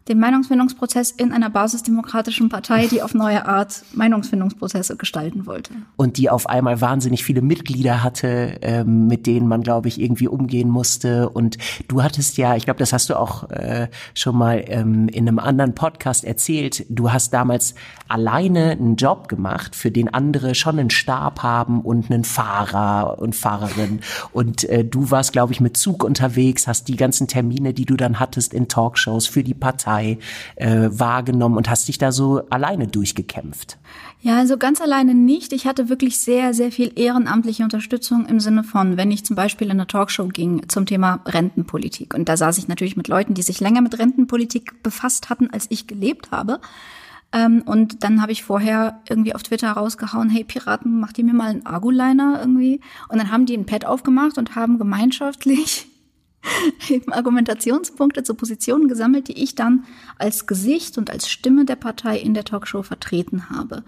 den 0.09 0.19
Meinungsfindungsprozess 0.19 1.11
in 1.11 1.31
einer 1.31 1.51
basisdemokratischen 1.51 2.49
Partei, 2.49 2.87
die 2.87 3.03
auf 3.03 3.13
neue 3.13 3.45
Art 3.45 3.83
Meinungsfindungsprozesse 3.93 4.97
gestalten 4.97 5.45
wollte. 5.45 5.71
Und 5.97 6.17
die 6.17 6.31
auf 6.31 6.49
einmal 6.49 6.81
wahnsinnig 6.81 7.23
viele 7.23 7.41
Mitglieder 7.41 8.03
hatte, 8.03 8.57
ähm, 8.61 9.07
mit 9.07 9.27
denen 9.27 9.47
man, 9.47 9.61
glaube 9.61 9.87
ich, 9.87 10.01
irgendwie 10.01 10.27
umgehen 10.27 10.69
musste. 10.69 11.29
Und 11.29 11.57
du 11.87 12.01
hattest 12.01 12.37
ja, 12.37 12.55
ich 12.55 12.65
glaube, 12.65 12.79
das 12.79 12.91
hast 12.91 13.09
du 13.09 13.19
auch 13.19 13.49
äh, 13.51 13.87
schon 14.15 14.35
mal 14.35 14.63
ähm, 14.67 15.07
in 15.09 15.27
einem 15.27 15.37
anderen 15.37 15.75
Podcast 15.75 16.25
erzählt, 16.25 16.85
du 16.89 17.11
hast 17.11 17.31
damals 17.31 17.75
alleine 18.07 18.71
einen 18.71 18.95
Job 18.95 19.29
gemacht, 19.29 19.75
für 19.75 19.91
den 19.91 20.11
andere 20.11 20.55
schon 20.55 20.79
einen 20.79 20.89
Stab 20.89 21.43
haben 21.43 21.81
und 21.81 22.09
einen 22.09 22.23
Fahrer 22.23 23.19
und 23.19 23.35
Fahrerin. 23.35 23.99
Und 24.33 24.63
äh, 24.63 24.83
du 24.83 25.11
warst, 25.11 25.33
glaube 25.33 25.53
ich, 25.53 25.61
mit 25.61 25.77
Zug 25.77 26.03
unterwegs, 26.03 26.67
hast 26.67 26.87
die 26.87 26.95
ganzen 26.95 27.27
Termine, 27.27 27.75
die 27.75 27.85
du 27.85 27.95
dann 27.95 28.19
hattest 28.19 28.55
in 28.55 28.67
Talkshows 28.67 29.27
für 29.27 29.43
die 29.43 29.53
Partei 29.53 29.98
Partei 29.99 30.17
äh, 30.55 30.89
wahrgenommen 30.91 31.57
und 31.57 31.69
hast 31.69 31.87
dich 31.87 31.97
da 31.97 32.11
so 32.11 32.41
alleine 32.49 32.87
durchgekämpft? 32.87 33.77
Ja, 34.21 34.37
also 34.37 34.57
ganz 34.57 34.81
alleine 34.81 35.13
nicht. 35.13 35.53
Ich 35.53 35.65
hatte 35.65 35.87
wirklich 35.89 36.17
sehr, 36.17 36.53
sehr 36.53 36.71
viel 36.71 36.91
ehrenamtliche 36.95 37.63
Unterstützung 37.63 38.25
im 38.25 38.39
Sinne 38.39 38.63
von, 38.63 38.97
wenn 38.97 39.11
ich 39.11 39.23
zum 39.23 39.35
Beispiel 39.35 39.67
in 39.67 39.73
eine 39.73 39.87
Talkshow 39.87 40.27
ging 40.27 40.67
zum 40.67 40.85
Thema 40.85 41.21
Rentenpolitik. 41.25 42.13
Und 42.13 42.27
da 42.27 42.35
saß 42.35 42.57
ich 42.57 42.67
natürlich 42.67 42.97
mit 42.97 43.07
Leuten, 43.07 43.33
die 43.33 43.43
sich 43.43 43.61
länger 43.61 43.81
mit 43.81 43.97
Rentenpolitik 43.97 44.83
befasst 44.83 45.29
hatten, 45.29 45.49
als 45.51 45.67
ich 45.69 45.87
gelebt 45.87 46.31
habe. 46.31 46.59
Ähm, 47.31 47.61
und 47.65 48.03
dann 48.03 48.21
habe 48.21 48.33
ich 48.33 48.43
vorher 48.43 48.99
irgendwie 49.07 49.35
auf 49.35 49.43
Twitter 49.43 49.71
rausgehauen, 49.71 50.29
hey 50.29 50.43
Piraten, 50.43 50.99
macht 50.99 51.17
ihr 51.17 51.23
mir 51.23 51.33
mal 51.33 51.51
einen 51.51 51.65
Arguliner 51.65 52.39
irgendwie? 52.41 52.81
Und 53.07 53.19
dann 53.19 53.31
haben 53.31 53.45
die 53.45 53.55
ein 53.55 53.65
Pad 53.65 53.85
aufgemacht 53.85 54.37
und 54.37 54.55
haben 54.55 54.79
gemeinschaftlich 54.79 55.87
eben 56.89 57.11
Argumentationspunkte 57.13 58.23
zu 58.23 58.33
Positionen 58.35 58.87
gesammelt, 58.87 59.27
die 59.27 59.43
ich 59.43 59.55
dann 59.55 59.85
als 60.17 60.47
Gesicht 60.47 60.97
und 60.97 61.09
als 61.09 61.29
Stimme 61.29 61.65
der 61.65 61.75
Partei 61.75 62.17
in 62.17 62.33
der 62.33 62.45
Talkshow 62.45 62.83
vertreten 62.83 63.49
habe. 63.49 63.83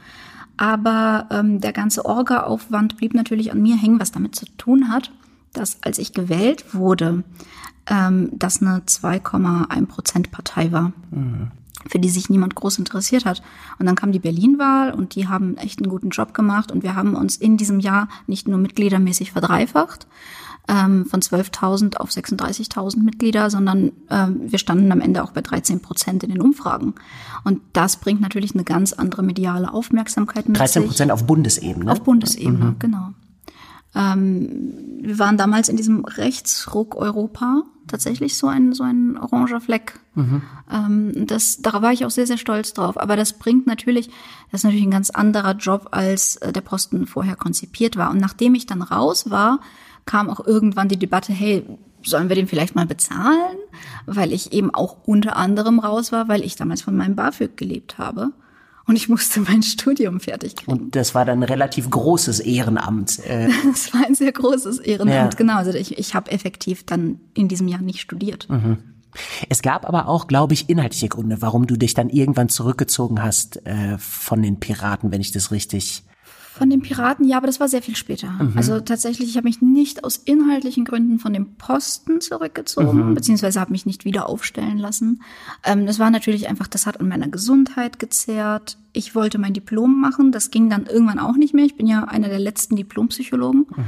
Aber 0.58 1.28
ähm, 1.32 1.60
der 1.62 1.74
ganze 1.74 2.06
Orga-Aufwand 2.06 2.98
blieb 2.98 3.14
natürlich 3.14 3.52
an 3.52 3.62
mir 3.62 3.76
hängen, 3.76 4.00
was 4.00 4.12
damit 4.12 4.36
zu 4.36 4.46
tun 4.58 4.90
hat, 4.90 5.12
dass 5.54 5.82
als 5.82 5.98
ich 5.98 6.14
gewählt 6.14 6.74
wurde, 6.74 7.24
ähm, 7.88 8.30
das 8.34 8.62
eine 8.62 8.80
2,1 8.80 9.86
Prozent 9.88 10.32
Partei 10.32 10.72
war. 10.72 10.94
Mhm 11.12 11.52
für 11.88 12.00
die 12.00 12.10
sich 12.10 12.30
niemand 12.30 12.56
groß 12.56 12.78
interessiert 12.80 13.26
hat. 13.26 13.42
Und 13.80 13.86
dann 13.86 13.96
kam 13.96 14.12
die 14.12 14.20
Berlin-Wahl 14.20 14.94
und 14.94 15.16
die 15.16 15.28
haben 15.28 15.58
echt 15.58 15.80
einen 15.80 15.90
guten 15.90 16.10
Job 16.10 16.34
gemacht 16.34 16.72
und 16.72 16.84
wir 16.84 16.96
haben 16.96 17.16
uns 17.16 17.38
in 17.38 17.58
diesem 17.58 17.80
Jahr 17.80 18.08
nicht 18.28 18.48
nur 18.48 18.58
mitgliedermäßig 18.58 19.32
verdreifacht, 19.32 20.08
ähm, 20.68 21.06
von 21.06 21.22
12.000 21.22 21.98
auf 21.98 22.10
36.000 22.10 23.00
Mitglieder, 23.04 23.50
sondern 23.50 23.92
ähm, 24.10 24.42
wir 24.44 24.60
standen 24.60 24.92
am 24.92 25.02
Ende 25.02 25.24
auch 25.24 25.32
bei 25.32 25.42
13 25.42 25.82
Prozent 25.82 26.24
in 26.24 26.32
den 26.32 26.42
Umfragen. 26.42 26.96
Und 27.44 27.62
das 27.74 27.98
bringt 27.98 28.22
natürlich 28.22 28.54
eine 28.54 28.64
ganz 28.64 28.94
andere 28.94 29.24
mediale 29.24 29.74
Aufmerksamkeit 29.74 30.48
mit 30.48 30.58
13 30.58 30.86
Prozent 30.86 31.12
auf 31.12 31.26
Bundesebene? 31.26 31.92
Auf 31.92 32.02
Bundesebene, 32.02 32.66
mhm. 32.66 32.80
genau. 32.80 33.14
Ähm, 33.94 34.74
wir 35.02 35.20
waren 35.20 35.38
damals 35.38 35.68
in 35.68 35.76
diesem 35.76 36.06
Rechtsruck 36.06 36.96
Europa 36.96 37.64
tatsächlich 37.88 38.38
so 38.38 38.48
ein, 38.48 38.74
so 38.74 38.84
ein 38.84 39.18
oranger 39.18 39.60
Fleck. 39.60 40.00
Mhm. 40.16 40.42
Ähm, 40.72 41.28
das, 41.28 41.62
da 41.62 41.82
war 41.82 41.92
ich 41.92 42.06
auch 42.06 42.12
sehr, 42.12 42.28
sehr 42.28 42.38
stolz 42.38 42.74
drauf. 42.74 42.98
Aber 42.98 43.16
das 43.16 43.34
bringt 43.34 43.68
natürlich, 43.68 44.08
das 44.52 44.62
ist 44.62 44.64
natürlich 44.64 44.86
ein 44.86 44.92
ganz 44.92 45.10
anderer 45.10 45.56
Job, 45.56 45.90
als 45.92 46.38
äh, 46.38 46.54
der 46.54 46.62
Posten 46.62 47.06
vorher 47.06 47.36
konzipiert 47.36 47.98
war. 47.98 48.12
Und 48.12 48.20
nachdem 48.20 48.56
ich 48.56 48.66
dann 48.66 48.82
raus 48.82 49.30
war, 49.30 49.60
kam 50.12 50.30
auch 50.30 50.46
irgendwann 50.46 50.90
die 50.90 51.00
Debatte, 51.00 51.32
hey, 51.32 51.64
sollen 52.04 52.28
wir 52.28 52.36
den 52.36 52.48
vielleicht 52.48 52.76
mal 52.76 52.86
bezahlen? 52.86 53.56
Weil 54.06 54.34
ich 54.34 54.52
eben 54.52 54.74
auch 54.76 54.98
unter 55.06 55.38
anderem 55.38 55.80
raus 55.80 56.12
war, 56.12 56.28
weil 56.28 56.44
ich 56.44 56.58
damals 56.58 56.82
von 56.82 56.98
meinem 56.98 57.16
BAföG 57.16 57.56
gelebt 57.56 57.98
habe. 57.98 58.34
Und 58.86 58.98
ich 58.98 59.08
musste 59.08 59.40
mein 59.48 59.64
Studium 59.64 60.20
fertig 60.20 60.58
kriegen. 60.58 60.72
Und 60.72 60.96
das 60.98 61.16
war 61.16 61.24
dann 61.24 61.40
ein 61.40 61.44
relativ 61.44 61.90
großes 61.90 62.42
Ehrenamt. 62.42 63.20
Äh. 63.26 63.50
Das 63.72 63.94
war 63.94 64.06
ein 64.06 64.16
sehr 64.16 64.34
großes 64.34 64.80
Ehrenamt, 64.80 65.34
ja. 65.34 65.38
genau. 65.38 65.56
Also 65.56 65.72
ich, 65.72 65.98
ich 65.98 66.14
habe 66.14 66.30
effektiv 66.30 66.86
dann 66.86 67.22
in 67.34 67.48
diesem 67.48 67.70
Jahr 67.70 67.82
nicht 67.82 68.02
studiert. 68.02 68.50
Mhm. 68.50 68.80
Es 69.48 69.62
gab 69.62 69.88
aber 69.88 70.10
auch, 70.10 70.28
glaube 70.28 70.54
ich, 70.54 70.70
inhaltliche 70.70 71.08
Gründe, 71.08 71.42
warum 71.42 71.68
du 71.68 71.78
dich 71.78 71.94
dann 71.94 72.10
irgendwann 72.10 72.50
zurückgezogen 72.50 73.24
hast 73.24 73.66
äh, 73.66 73.98
von 73.98 74.42
den 74.42 74.60
Piraten, 74.60 75.12
wenn 75.12 75.22
ich 75.22 75.32
das 75.32 75.52
richtig 75.52 76.04
von 76.54 76.70
den 76.70 76.82
Piraten, 76.82 77.26
ja, 77.26 77.38
aber 77.38 77.48
das 77.48 77.62
war 77.62 77.70
sehr 77.70 77.82
viel 77.82 77.96
später. 77.96 78.30
Mhm. 78.30 78.54
Also 78.56 78.82
tatsächlich, 78.82 79.30
ich 79.30 79.38
habe 79.38 79.48
mich 79.48 79.62
nicht 79.62 80.04
aus 80.04 80.18
inhaltlichen 80.18 80.84
Gründen 80.84 81.18
von 81.18 81.32
dem 81.32 81.56
Posten 81.56 82.20
zurückgezogen, 82.20 83.10
mhm. 83.10 83.16
beziehungsweise 83.16 83.62
habe 83.62 83.72
mich 83.72 83.86
nicht 83.86 84.04
wieder 84.04 84.28
aufstellen 84.28 84.78
lassen. 84.78 85.22
Ähm, 85.64 85.86
das 85.86 85.98
war 85.98 86.12
natürlich 86.12 86.50
einfach, 86.50 86.68
das 86.68 86.86
hat 86.86 87.00
an 87.00 87.08
meiner 87.08 87.30
Gesundheit 87.30 88.00
gezerrt. 88.00 88.78
Ich 88.92 89.16
wollte 89.16 89.38
mein 89.38 89.54
Diplom 89.54 90.02
machen, 90.02 90.34
das 90.34 90.52
ging 90.52 90.70
dann 90.70 90.88
irgendwann 90.88 91.20
auch 91.20 91.38
nicht 91.38 91.54
mehr. 91.54 91.64
Ich 91.64 91.78
bin 91.78 91.88
ja 91.88 92.04
einer 92.04 92.28
der 92.28 92.40
letzten 92.40 92.76
Diplompsychologen. 92.76 93.68
Mhm. 93.70 93.86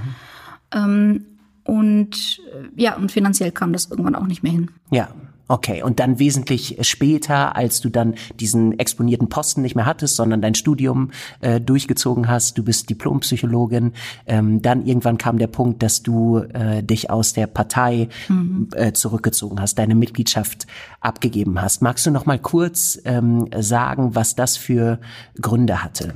Ähm, 0.72 1.25
und 1.65 2.41
äh, 2.53 2.82
ja, 2.82 2.96
und 2.96 3.12
finanziell 3.12 3.51
kam 3.51 3.74
das 3.74 3.91
irgendwann 3.91 4.15
auch 4.15 4.27
nicht 4.27 4.41
mehr 4.41 4.53
hin. 4.53 4.72
Ja, 4.89 5.10
Okay, 5.50 5.84
und 5.84 6.00
dann 6.00 6.20
wesentlich 6.20 6.78
später, 6.82 7.58
als 7.58 7.82
du 7.82 7.90
dann 7.90 8.16
diesen 8.40 8.80
exponierten 8.80 9.28
Posten 9.28 9.62
nicht 9.62 9.76
mehr 9.76 9.86
hattest, 9.86 10.16
sondern 10.16 10.42
dein 10.42 10.56
Studium 10.56 11.12
äh, 11.42 11.60
durchgezogen 11.60 12.30
hast, 12.30 12.58
du 12.58 12.64
bist 12.64 12.90
Diplompsychologin, 12.90 13.92
ähm, 14.26 14.62
dann 14.62 14.86
irgendwann 14.86 15.18
kam 15.18 15.38
der 15.38 15.48
Punkt, 15.48 15.84
dass 15.84 16.02
du 16.02 16.38
äh, 16.38 16.82
dich 16.82 17.10
aus 17.10 17.34
der 17.34 17.48
Partei 17.48 18.08
mhm. 18.30 18.70
äh, 18.72 18.94
zurückgezogen 18.94 19.60
hast, 19.60 19.78
deine 19.78 19.96
Mitgliedschaft 19.96 20.66
abgegeben 21.02 21.62
hast. 21.62 21.82
Magst 21.82 22.06
du 22.06 22.12
noch 22.12 22.26
mal 22.26 22.40
kurz 22.40 22.98
ähm, 23.04 23.50
sagen, 23.60 24.16
was 24.16 24.36
das 24.36 24.56
für 24.56 25.00
Gründe 25.42 25.84
hatte? 25.84 26.14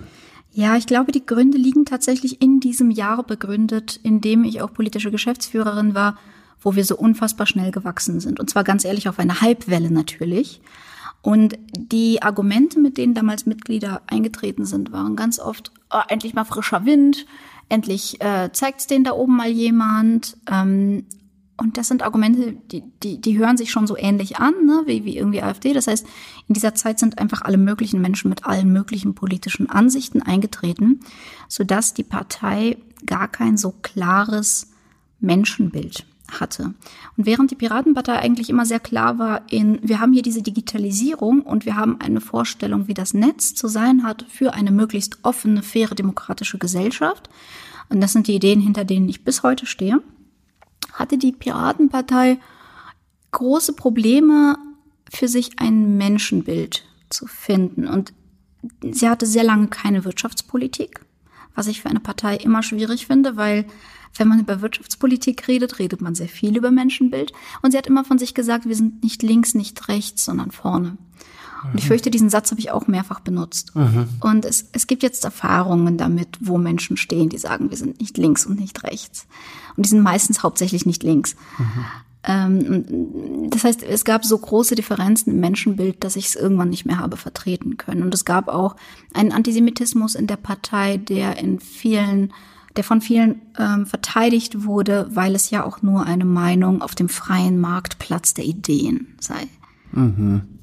Ja, 0.54 0.78
ich 0.78 0.88
glaube, 0.88 1.12
die 1.12 1.26
Gründe 1.26 1.58
liegen 1.58 1.84
tatsächlich 1.84 2.42
in 2.42 2.62
diesem 2.62 2.92
Jahr 2.92 3.24
begründet, 3.24 4.00
in 4.02 4.22
dem 4.22 4.46
ich 4.46 4.62
auch 4.62 4.72
politische 4.72 5.12
Geschäftsführerin 5.12 5.94
war 5.94 6.18
wo 6.62 6.76
wir 6.76 6.86
so 6.86 6.98
unfassbar 6.98 7.48
schnell 7.48 7.72
gewachsen 7.72 8.20
sind. 8.20 8.40
Und 8.40 8.50
zwar 8.50 8.64
ganz 8.64 8.86
ehrlich 8.86 9.08
auf 9.08 9.20
eine 9.20 9.42
Halbwelle 9.42 9.92
natürlich. 9.92 10.62
Und 11.22 11.58
die 11.76 12.22
Argumente, 12.22 12.80
mit 12.80 12.98
denen 12.98 13.14
damals 13.14 13.46
Mitglieder 13.46 14.02
eingetreten 14.08 14.66
sind, 14.66 14.92
waren 14.92 15.16
ganz 15.16 15.40
oft, 15.40 15.72
oh, 15.92 16.02
endlich 16.08 16.34
mal 16.34 16.46
frischer 16.46 16.86
Wind, 16.86 17.26
endlich 17.70 18.22
äh, 18.22 18.50
zeigt 18.54 18.82
es 18.82 18.88
denen 18.88 19.04
da 19.04 19.12
oben 19.12 19.36
mal 19.36 19.50
jemand. 19.50 20.38
Ähm, 20.50 21.06
und 21.58 21.78
das 21.78 21.88
sind 21.88 22.04
Argumente, 22.04 22.54
die, 22.72 22.84
die, 23.02 23.20
die 23.20 23.38
hören 23.38 23.58
sich 23.58 23.72
schon 23.72 23.88
so 23.88 23.98
ähnlich 23.98 24.38
an, 24.38 24.54
ne, 24.66 24.84
wie, 24.86 25.06
wie 25.06 25.18
irgendwie 25.18 25.42
AfD. 25.42 25.74
Das 25.74 25.88
heißt, 25.88 26.06
in 26.48 26.54
dieser 26.54 26.76
Zeit 26.76 27.00
sind 27.00 27.18
einfach 27.18 27.42
alle 27.42 27.58
möglichen 27.58 28.00
Menschen 28.00 28.30
mit 28.30 28.46
allen 28.46 28.72
möglichen 28.72 29.16
politischen 29.16 29.70
Ansichten 29.70 30.22
eingetreten, 30.22 31.00
sodass 31.48 31.96
die 31.96 32.04
Partei 32.04 32.78
gar 33.06 33.28
kein 33.28 33.58
so 33.58 33.74
klares 33.82 34.70
Menschenbild 35.20 36.06
hatte. 36.32 36.74
Und 37.16 37.26
während 37.26 37.52
die 37.52 37.56
Piratenpartei 37.56 38.20
eigentlich 38.20 38.50
immer 38.50 38.66
sehr 38.66 38.80
klar 38.80 39.20
war 39.20 39.42
in, 39.50 39.80
wir 39.82 40.00
haben 40.00 40.14
hier 40.14 40.22
diese 40.22 40.42
Digitalisierung 40.42 41.42
und 41.42 41.66
wir 41.66 41.76
haben 41.76 42.00
eine 42.02 42.22
Vorstellung, 42.22 42.88
wie 42.88 42.94
das 42.94 43.14
Netz 43.14 43.56
zu 43.56 43.68
sein 43.68 44.04
hat 44.04 44.26
für 44.30 44.54
eine 44.54 44.72
möglichst 44.72 45.20
offene, 45.24 45.64
faire, 45.64 45.96
demokratische 45.96 46.58
Gesellschaft. 46.58 47.30
Und 47.90 48.02
das 48.02 48.14
sind 48.14 48.28
die 48.28 48.36
Ideen, 48.36 48.60
hinter 48.60 48.84
denen 48.84 49.08
ich 49.08 49.24
bis 49.24 49.44
heute 49.44 49.66
stehe. 49.66 50.02
Hatte 50.94 51.18
die 51.18 51.32
Piratenpartei 51.32 52.40
große 53.32 53.74
Probleme, 53.74 54.58
für 55.10 55.28
sich 55.28 55.60
ein 55.60 55.98
Menschenbild 55.98 56.84
zu 57.10 57.28
finden. 57.28 57.88
Und 57.88 58.14
sie 58.82 59.08
hatte 59.08 59.26
sehr 59.26 59.44
lange 59.44 59.68
keine 59.68 60.04
Wirtschaftspolitik 60.04 61.07
was 61.58 61.68
ich 61.68 61.82
für 61.82 61.90
eine 61.90 62.00
Partei 62.00 62.36
immer 62.38 62.64
schwierig 62.64 63.08
finde, 63.08 63.36
weil 63.36 63.66
wenn 64.16 64.28
man 64.28 64.40
über 64.40 64.62
Wirtschaftspolitik 64.62 65.48
redet, 65.48 65.80
redet 65.80 66.02
man 66.02 66.16
sehr 66.16 66.30
viel 66.30 66.56
über 66.56 66.72
Menschenbild. 66.72 67.34
Und 67.62 67.72
sie 67.72 67.78
hat 67.78 67.88
immer 67.88 68.06
von 68.06 68.18
sich 68.18 68.34
gesagt, 68.34 68.68
wir 68.68 68.76
sind 68.76 69.04
nicht 69.04 69.24
links, 69.24 69.54
nicht 69.54 69.88
rechts, 69.88 70.26
sondern 70.26 70.52
vorne. 70.52 70.98
Und 71.64 71.80
ich 71.80 71.86
mhm. 71.86 71.88
fürchte, 71.88 72.12
diesen 72.12 72.30
Satz 72.30 72.52
habe 72.52 72.62
ich 72.62 72.72
auch 72.72 72.88
mehrfach 72.88 73.20
benutzt. 73.20 73.76
Mhm. 73.76 74.08
Und 74.20 74.46
es, 74.46 74.70
es 74.74 74.88
gibt 74.88 75.04
jetzt 75.04 75.24
Erfahrungen 75.26 75.98
damit, 75.98 76.38
wo 76.40 76.58
Menschen 76.58 76.98
stehen, 76.98 77.30
die 77.30 77.38
sagen, 77.38 77.70
wir 77.70 77.78
sind 77.78 78.00
nicht 78.00 78.18
links 78.18 78.46
und 78.46 78.60
nicht 78.60 78.84
rechts. 78.84 79.28
Und 79.76 79.86
die 79.86 79.90
sind 79.90 80.02
meistens 80.02 80.44
hauptsächlich 80.44 80.86
nicht 80.86 81.04
links. 81.04 81.36
Mhm. 81.58 81.86
Ähm, 82.24 83.50
das 83.50 83.64
heißt, 83.64 83.84
es 83.84 84.04
gab 84.04 84.26
so 84.26 84.38
große 84.38 84.76
Differenzen 84.76 85.34
im 85.34 85.40
Menschenbild, 85.40 86.04
dass 86.04 86.16
ich 86.16 86.28
es 86.28 86.36
irgendwann 86.36 86.70
nicht 86.70 86.86
mehr 86.86 87.00
habe 87.00 87.18
vertreten 87.18 87.78
können. 87.78 88.04
Und 88.04 88.14
es 88.14 88.26
gab 88.26 88.48
auch 88.48 88.76
einen 89.14 89.32
Antisemitismus 89.32 90.16
in 90.16 90.28
der 90.28 90.38
Partei, 90.38 90.98
der 90.98 91.38
in 91.38 91.60
vielen 91.60 92.34
der 92.76 92.84
von 92.84 93.02
vielen 93.02 93.42
ähm, 93.58 93.88
verteidigt 93.88 94.64
wurde, 94.64 95.08
weil 95.10 95.34
es 95.34 95.50
ja 95.50 95.66
auch 95.66 95.82
nur 95.82 96.06
eine 96.06 96.26
Meinung 96.26 96.84
auf 96.84 96.94
dem 96.94 97.10
freien 97.10 97.60
Marktplatz 97.60 98.36
der 98.36 98.46
Ideen 98.46 99.16
sei. 99.20 99.48
Mhm. 99.92 100.57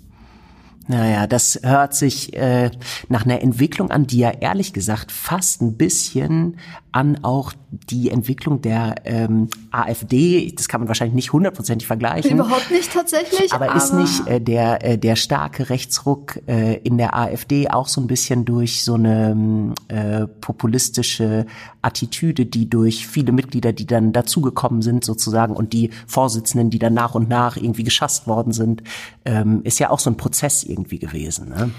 Naja, 0.86 1.26
das 1.26 1.60
hört 1.62 1.94
sich 1.94 2.34
äh, 2.34 2.70
nach 3.08 3.24
einer 3.24 3.40
Entwicklung 3.40 3.90
an, 3.90 4.06
die 4.06 4.18
ja 4.18 4.30
ehrlich 4.30 4.72
gesagt 4.72 5.12
fast 5.12 5.62
ein 5.62 5.76
bisschen 5.76 6.56
an 6.92 7.18
auch 7.24 7.52
die 7.70 8.10
Entwicklung 8.10 8.60
der 8.60 8.94
ähm, 9.04 9.48
AfD, 9.72 10.52
das 10.56 10.68
kann 10.68 10.80
man 10.80 10.88
wahrscheinlich 10.88 11.14
nicht 11.14 11.32
hundertprozentig 11.32 11.88
vergleichen. 11.88 12.38
Überhaupt 12.38 12.70
nicht 12.70 12.92
tatsächlich. 12.92 13.52
Aber, 13.52 13.70
aber 13.70 13.76
ist 13.76 13.92
nicht 13.92 14.26
äh, 14.28 14.40
der, 14.40 14.84
äh, 14.84 14.98
der 14.98 15.16
starke 15.16 15.70
Rechtsruck 15.70 16.40
äh, 16.46 16.76
in 16.76 16.96
der 16.98 17.16
AfD 17.16 17.68
auch 17.68 17.88
so 17.88 18.00
ein 18.00 18.06
bisschen 18.06 18.44
durch 18.44 18.84
so 18.84 18.94
eine 18.94 19.74
äh, 19.88 20.26
populistische 20.40 21.46
Attitüde, 21.82 22.46
die 22.46 22.70
durch 22.70 23.06
viele 23.06 23.32
Mitglieder, 23.32 23.72
die 23.72 23.86
dann 23.86 24.12
dazugekommen 24.12 24.80
sind 24.80 25.04
sozusagen 25.04 25.54
und 25.54 25.72
die 25.72 25.90
Vorsitzenden, 26.06 26.70
die 26.70 26.78
dann 26.78 26.94
nach 26.94 27.14
und 27.14 27.28
nach 27.28 27.56
irgendwie 27.56 27.84
geschasst 27.84 28.26
worden 28.28 28.52
sind, 28.52 28.82
ähm, 29.24 29.62
ist 29.64 29.80
ja 29.80 29.90
auch 29.90 29.98
so 29.98 30.10
ein 30.10 30.16
Prozess 30.16 30.62
irgendwie 30.74 30.98
gewesen. 30.98 31.48
Ne? 31.48 31.70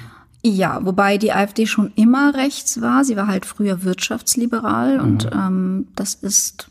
Ja, 0.44 0.86
wobei 0.86 1.18
die 1.18 1.32
AfD 1.32 1.66
schon 1.66 1.92
immer 1.96 2.36
rechts 2.36 2.80
war. 2.82 3.04
Sie 3.04 3.16
war 3.16 3.28
halt 3.28 3.46
früher 3.46 3.84
wirtschaftsliberal 3.84 4.98
mhm. 4.98 5.04
und 5.04 5.30
ähm, 5.34 5.88
das 5.96 6.14
ist 6.14 6.68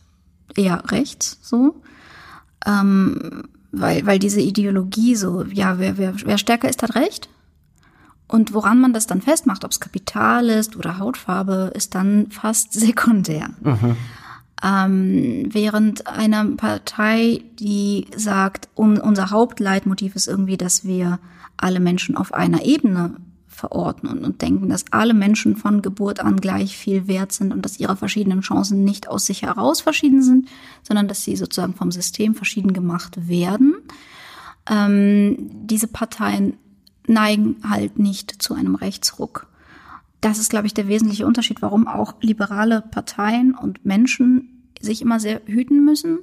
eher 0.57 0.91
rechts 0.91 1.39
so. 1.43 1.81
Ähm, 2.67 3.49
weil, 3.73 4.07
weil 4.07 4.19
diese 4.19 4.41
Ideologie 4.41 5.17
so, 5.17 5.45
ja, 5.51 5.79
wer, 5.79 5.99
wer, 5.99 6.15
wer 6.25 6.39
stärker 6.39 6.69
ist, 6.69 6.83
hat 6.83 6.95
recht. 6.95 7.29
Und 8.29 8.55
woran 8.55 8.81
man 8.81 8.93
das 8.93 9.07
dann 9.07 9.21
festmacht, 9.21 9.65
ob 9.65 9.73
es 9.73 9.81
Kapital 9.81 10.49
ist 10.49 10.77
oder 10.77 10.99
Hautfarbe, 10.99 11.73
ist 11.75 11.95
dann 11.95 12.31
fast 12.31 12.73
sekundär. 12.79 13.51
Mhm. 13.61 13.97
Ähm, 14.63 15.49
während 15.53 16.07
einer 16.07 16.45
Partei, 16.57 17.43
die 17.59 18.07
sagt, 18.17 18.69
um, 18.75 18.99
unser 18.99 19.31
Hauptleitmotiv 19.31 20.17
ist 20.17 20.29
irgendwie, 20.29 20.57
dass 20.57 20.85
wir 20.85 21.19
alle 21.57 21.81
Menschen 21.81 22.17
auf 22.17 22.35
einer 22.35 22.65
Ebene 22.65 23.17
verorten 23.47 24.09
und, 24.09 24.25
und 24.25 24.43
denken, 24.43 24.69
dass 24.69 24.85
alle 24.91 25.15
Menschen 25.15 25.57
von 25.57 25.81
Geburt 25.81 26.21
an 26.21 26.41
gleich 26.41 26.77
viel 26.77 27.07
wert 27.07 27.33
sind 27.33 27.53
und 27.53 27.63
dass 27.63 27.79
ihre 27.79 27.97
verschiedenen 27.97 28.41
Chancen 28.41 28.85
nicht 28.85 29.09
aus 29.09 29.27
sich 29.27 29.43
heraus 29.43 29.81
verschieden 29.81 30.23
sind, 30.23 30.49
sondern 30.83 31.09
dass 31.09 31.25
sie 31.25 31.37
sozusagen 31.37 31.75
vom 31.75 31.93
System 31.93 32.35
verschieden 32.35 32.73
gemacht 32.73 33.29
werden. 33.29 33.77
Ähm, 34.69 35.37
diese 35.51 35.87
Parteien 35.87 36.55
neigen 37.07 37.57
halt 37.69 37.99
nicht 37.99 38.43
zu 38.43 38.55
einem 38.55 38.75
Rechtsruck. 38.75 39.47
Das 40.21 40.39
ist, 40.39 40.51
glaube 40.51 40.67
ich, 40.67 40.75
der 40.75 40.89
wesentliche 40.89 41.27
Unterschied, 41.27 41.63
warum 41.63 41.87
auch 41.87 42.15
liberale 42.21 42.81
Parteien 42.81 43.55
und 43.55 43.85
Menschen 43.85 44.65
sich 44.81 45.03
immer 45.03 45.21
sehr 45.21 45.43
hüten 45.47 45.85
müssen, 45.85 46.21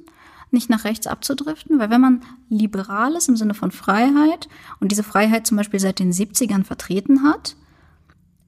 nicht 0.52 0.70
nach 0.70 0.84
rechts 0.84 1.06
abzudriften, 1.06 1.78
weil 1.78 1.90
wenn 1.90 2.00
man 2.00 2.22
liberal 2.48 3.14
ist 3.14 3.28
im 3.28 3.36
Sinne 3.36 3.54
von 3.54 3.70
Freiheit 3.70 4.48
und 4.80 4.92
diese 4.92 5.02
Freiheit 5.02 5.46
zum 5.46 5.56
Beispiel 5.56 5.80
seit 5.80 5.98
den 5.98 6.12
70ern 6.12 6.64
vertreten 6.64 7.22
hat, 7.22 7.56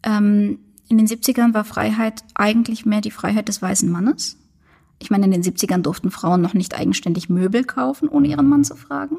ähm, 0.02 0.58
in 0.88 0.98
den 0.98 1.06
70ern 1.06 1.54
war 1.54 1.64
Freiheit 1.64 2.24
eigentlich 2.34 2.84
mehr 2.84 3.00
die 3.00 3.10
Freiheit 3.10 3.48
des 3.48 3.62
weißen 3.62 3.90
Mannes. 3.90 4.38
Ich 4.98 5.10
meine, 5.10 5.24
in 5.24 5.32
den 5.32 5.42
70ern 5.42 5.82
durften 5.82 6.10
Frauen 6.10 6.40
noch 6.40 6.54
nicht 6.54 6.78
eigenständig 6.78 7.28
Möbel 7.28 7.64
kaufen, 7.64 8.08
ohne 8.08 8.28
ihren 8.28 8.48
Mann 8.48 8.64
zu 8.64 8.76
fragen. 8.76 9.16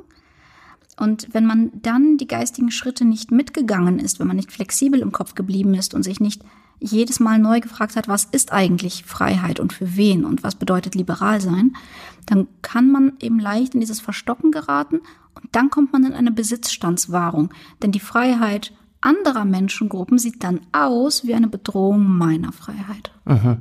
Und 0.97 1.27
wenn 1.33 1.45
man 1.45 1.71
dann 1.81 2.17
die 2.17 2.27
geistigen 2.27 2.71
Schritte 2.71 3.03
nicht 3.03 3.31
mitgegangen 3.31 3.99
ist, 3.99 4.19
wenn 4.19 4.27
man 4.27 4.37
nicht 4.37 4.51
flexibel 4.51 5.01
im 5.01 5.11
Kopf 5.11 5.35
geblieben 5.35 5.73
ist 5.73 5.93
und 5.93 6.03
sich 6.03 6.19
nicht 6.19 6.41
jedes 6.79 7.19
Mal 7.19 7.39
neu 7.39 7.59
gefragt 7.59 7.95
hat, 7.95 8.07
was 8.07 8.25
ist 8.25 8.53
eigentlich 8.53 9.03
Freiheit 9.05 9.59
und 9.59 9.73
für 9.73 9.95
wen 9.95 10.25
und 10.25 10.43
was 10.43 10.55
bedeutet 10.55 10.95
liberal 10.95 11.41
sein, 11.41 11.75
dann 12.25 12.47
kann 12.61 12.91
man 12.91 13.13
eben 13.19 13.39
leicht 13.39 13.73
in 13.73 13.79
dieses 13.79 13.99
Verstocken 13.99 14.51
geraten 14.51 15.01
und 15.35 15.49
dann 15.51 15.69
kommt 15.69 15.93
man 15.93 16.05
in 16.05 16.13
eine 16.13 16.31
Besitzstandswahrung. 16.31 17.53
Denn 17.81 17.91
die 17.91 17.99
Freiheit 17.99 18.73
anderer 19.01 19.45
Menschengruppen 19.45 20.17
sieht 20.17 20.43
dann 20.43 20.61
aus 20.71 21.25
wie 21.25 21.35
eine 21.35 21.47
Bedrohung 21.47 22.03
meiner 22.03 22.51
Freiheit. 22.51 23.11
Mhm. 23.25 23.57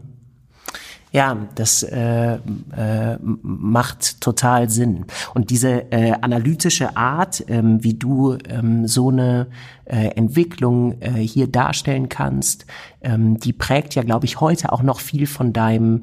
Ja, 1.15 1.47
das 1.55 1.85
äh, 1.85 2.35
äh, 2.35 3.19
macht 3.21 4.21
total 4.21 4.69
Sinn. 4.69 5.05
Und 5.33 5.51
diese 5.51 5.93
äh, 5.93 6.11
analytische 6.21 6.97
Art, 6.97 7.45
ähm, 7.47 7.85
wie 7.85 7.95
du 7.95 8.37
ähm, 8.49 8.89
so 8.89 9.11
eine 9.11 9.47
äh, 9.85 10.09
Entwicklung 10.17 11.01
äh, 11.01 11.13
hier 11.13 11.47
darstellen 11.47 12.09
kannst, 12.09 12.67
ähm, 13.01 13.39
die 13.39 13.53
prägt 13.53 13.95
ja, 13.95 14.03
glaube 14.03 14.27
ich, 14.27 14.41
heute 14.41 14.73
auch 14.73 14.83
noch 14.83 14.99
viel 14.99 15.29
von 15.29 15.53
deinem 15.53 16.03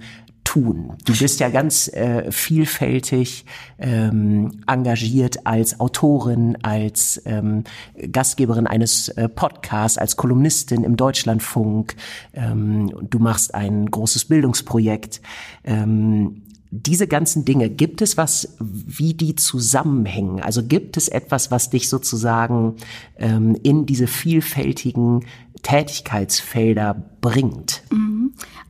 tun. 0.52 0.98
Du 1.06 1.18
bist 1.18 1.40
ja 1.40 1.48
ganz 1.48 1.88
äh, 1.88 2.30
vielfältig 2.30 3.46
ähm, 3.80 4.52
engagiert 4.68 5.48
als 5.48 5.80
Autorin, 5.80 6.58
als 6.62 7.22
ähm, 7.26 7.64
Gastgeberin 8.12 8.68
eines 8.68 9.08
äh, 9.10 9.30
Podcasts, 9.30 9.98
als 9.98 10.18
Kolumnistin 10.18 10.84
im 10.84 10.98
Deutschlandfunk. 10.98 11.96
Ähm, 12.34 12.92
du 13.10 13.20
machst 13.20 13.56
ein 13.56 13.86
großes 13.86 14.26
Bildungsprojekt. 14.26 15.22
Ähm, 15.64 16.42
diese 16.70 17.08
ganzen 17.08 17.46
Dinge, 17.46 17.70
gibt 17.70 18.02
es 18.02 18.18
was, 18.18 18.58
wie 18.60 19.14
die 19.14 19.36
zusammenhängen? 19.36 20.42
Also 20.42 20.64
gibt 20.64 20.98
es 20.98 21.08
etwas, 21.08 21.50
was 21.50 21.70
dich 21.70 21.88
sozusagen 21.88 22.76
ähm, 23.18 23.56
in 23.64 23.86
diese 23.86 24.08
vielfältigen 24.08 25.26
Tätigkeitsfelder 25.64 26.94
bringt? 27.22 27.84
Mhm. 27.90 28.11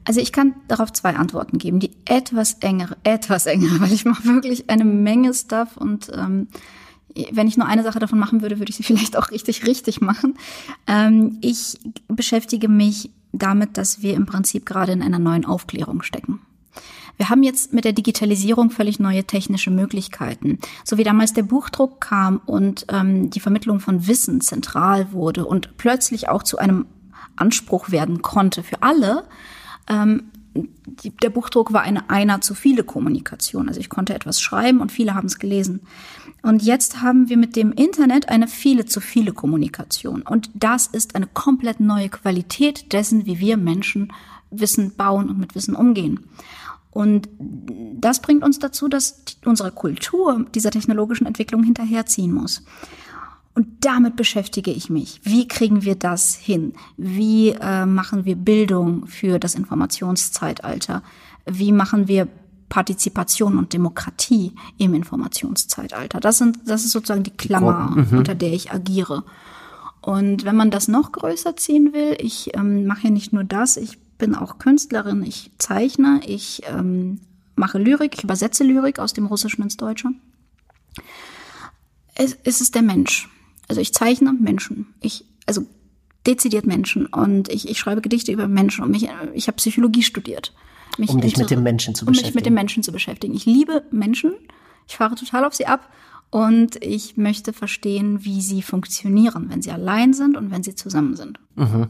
Also 0.03 0.19
ich 0.19 0.31
kann 0.31 0.55
darauf 0.67 0.91
zwei 0.93 1.15
Antworten 1.15 1.57
geben. 1.57 1.79
Die 1.79 1.91
etwas 2.05 2.53
engere, 2.55 2.97
etwas 3.03 3.45
engere, 3.45 3.79
weil 3.81 3.93
ich 3.93 4.05
mache 4.05 4.25
wirklich 4.25 4.69
eine 4.69 4.85
Menge 4.85 5.33
Stuff 5.33 5.77
und 5.77 6.11
ähm, 6.13 6.47
wenn 7.31 7.47
ich 7.47 7.57
nur 7.57 7.67
eine 7.67 7.83
Sache 7.83 7.99
davon 7.99 8.19
machen 8.19 8.41
würde, 8.41 8.59
würde 8.59 8.69
ich 8.69 8.77
sie 8.77 8.83
vielleicht 8.91 9.17
auch 9.17 9.31
richtig, 9.31 9.65
richtig 9.65 10.01
machen. 10.01 10.37
Ähm, 10.87 11.37
ich 11.41 11.77
beschäftige 12.07 12.67
mich 12.67 13.11
damit, 13.33 13.77
dass 13.77 14.01
wir 14.01 14.13
im 14.13 14.25
Prinzip 14.25 14.65
gerade 14.65 14.91
in 14.91 15.01
einer 15.01 15.19
neuen 15.19 15.45
Aufklärung 15.45 16.01
stecken. 16.01 16.41
Wir 17.17 17.29
haben 17.29 17.43
jetzt 17.43 17.73
mit 17.73 17.85
der 17.85 17.93
Digitalisierung 17.93 18.71
völlig 18.71 18.99
neue 18.99 19.23
technische 19.23 19.69
Möglichkeiten. 19.69 20.59
So 20.83 20.97
wie 20.97 21.03
damals 21.03 21.33
der 21.33 21.43
Buchdruck 21.43 22.01
kam 22.01 22.41
und 22.45 22.85
ähm, 22.89 23.29
die 23.29 23.39
Vermittlung 23.39 23.79
von 23.79 24.07
Wissen 24.07 24.41
zentral 24.41 25.11
wurde 25.11 25.45
und 25.45 25.77
plötzlich 25.77 26.29
auch 26.29 26.43
zu 26.43 26.57
einem 26.57 26.85
Anspruch 27.41 27.91
werden 27.91 28.21
konnte 28.21 28.63
für 28.63 28.81
alle, 28.83 29.25
ähm, 29.89 30.31
die, 30.53 31.11
der 31.15 31.29
Buchdruck 31.29 31.71
war 31.71 31.81
eine 31.81 32.09
einer 32.09 32.41
zu 32.41 32.53
viele 32.53 32.83
Kommunikation. 32.83 33.67
Also 33.67 33.79
ich 33.79 33.89
konnte 33.89 34.13
etwas 34.13 34.41
schreiben 34.41 34.81
und 34.81 34.91
viele 34.91 35.15
haben 35.15 35.27
es 35.27 35.39
gelesen. 35.39 35.81
Und 36.41 36.63
jetzt 36.63 37.01
haben 37.01 37.29
wir 37.29 37.37
mit 37.37 37.55
dem 37.55 37.71
Internet 37.71 38.29
eine 38.29 38.47
viele 38.47 38.85
zu 38.85 38.99
viele 38.99 39.31
Kommunikation. 39.31 40.23
Und 40.23 40.49
das 40.53 40.87
ist 40.87 41.15
eine 41.15 41.27
komplett 41.27 41.79
neue 41.79 42.09
Qualität 42.09 42.91
dessen, 42.91 43.25
wie 43.25 43.39
wir 43.39 43.57
Menschen 43.57 44.11
Wissen 44.49 44.95
bauen 44.95 45.29
und 45.29 45.39
mit 45.39 45.55
Wissen 45.55 45.75
umgehen. 45.75 46.27
Und 46.89 47.29
das 47.39 48.21
bringt 48.21 48.43
uns 48.43 48.59
dazu, 48.59 48.89
dass 48.89 49.23
unsere 49.45 49.71
Kultur 49.71 50.45
dieser 50.53 50.71
technologischen 50.71 51.25
Entwicklung 51.25 51.63
hinterherziehen 51.63 52.33
muss. 52.33 52.63
Und 53.53 53.67
damit 53.81 54.15
beschäftige 54.15 54.71
ich 54.71 54.89
mich. 54.89 55.19
Wie 55.23 55.47
kriegen 55.47 55.83
wir 55.83 55.95
das 55.95 56.35
hin? 56.35 56.73
Wie 56.97 57.49
äh, 57.49 57.85
machen 57.85 58.25
wir 58.25 58.35
Bildung 58.35 59.07
für 59.07 59.39
das 59.39 59.55
Informationszeitalter? 59.55 61.03
Wie 61.45 61.71
machen 61.71 62.07
wir 62.07 62.27
Partizipation 62.69 63.57
und 63.57 63.73
Demokratie 63.73 64.53
im 64.77 64.93
Informationszeitalter? 64.93 66.21
Das 66.21 66.37
sind, 66.37 66.59
das 66.65 66.85
ist 66.85 66.91
sozusagen 66.91 67.23
die 67.23 67.31
Klammer, 67.31 67.91
mhm. 67.91 68.19
unter 68.19 68.35
der 68.35 68.53
ich 68.53 68.71
agiere. 68.71 69.23
Und 70.01 70.45
wenn 70.45 70.55
man 70.55 70.71
das 70.71 70.87
noch 70.87 71.11
größer 71.11 71.57
ziehen 71.57 71.93
will, 71.93 72.15
ich 72.19 72.55
ähm, 72.55 72.85
mache 72.85 73.03
ja 73.03 73.09
nicht 73.09 73.33
nur 73.33 73.43
das, 73.43 73.75
ich 73.75 73.99
bin 74.17 74.33
auch 74.33 74.57
Künstlerin, 74.59 75.23
ich 75.23 75.51
zeichne, 75.57 76.21
ich 76.25 76.61
ähm, 76.67 77.19
mache 77.55 77.77
Lyrik, 77.77 78.15
ich 78.15 78.23
übersetze 78.23 78.63
Lyrik 78.63 78.97
aus 78.99 79.13
dem 79.13 79.25
Russischen 79.25 79.63
ins 79.63 79.77
Deutsche. 79.77 80.09
Es, 82.15 82.37
es 82.43 82.61
ist 82.61 82.75
der 82.75 82.81
Mensch. 82.81 83.29
Also 83.71 83.79
ich 83.79 83.93
zeichne 83.93 84.33
Menschen. 84.33 84.93
Ich, 84.99 85.23
also 85.45 85.61
dezidiert 86.27 86.67
Menschen 86.67 87.05
und 87.05 87.47
ich, 87.47 87.69
ich 87.69 87.79
schreibe 87.79 88.01
Gedichte 88.01 88.33
über 88.33 88.49
Menschen 88.49 88.83
und 88.83 88.91
mich, 88.91 89.07
ich 89.33 89.47
habe 89.47 89.55
Psychologie 89.55 90.03
studiert. 90.03 90.53
Mich 90.97 91.09
um 91.09 91.21
dich 91.21 91.37
mit 91.37 91.49
dem 91.49 91.63
Menschen 91.63 91.95
zu 91.95 92.05
beschäftigen. 92.05 92.25
Um 92.25 92.27
mich 92.27 92.35
mit 92.35 92.45
dem 92.45 92.53
Menschen 92.53 92.83
zu 92.83 92.91
beschäftigen. 92.91 93.33
Ich 93.33 93.45
liebe 93.45 93.85
Menschen. 93.89 94.33
Ich 94.89 94.97
fahre 94.97 95.15
total 95.15 95.45
auf 95.45 95.55
sie 95.55 95.67
ab 95.67 95.89
und 96.31 96.83
ich 96.83 97.15
möchte 97.15 97.53
verstehen, 97.53 98.25
wie 98.25 98.41
sie 98.41 98.61
funktionieren, 98.61 99.45
wenn 99.47 99.61
sie 99.61 99.71
allein 99.71 100.13
sind 100.13 100.35
und 100.35 100.51
wenn 100.51 100.63
sie 100.63 100.75
zusammen 100.75 101.15
sind. 101.15 101.39
Mhm. 101.55 101.87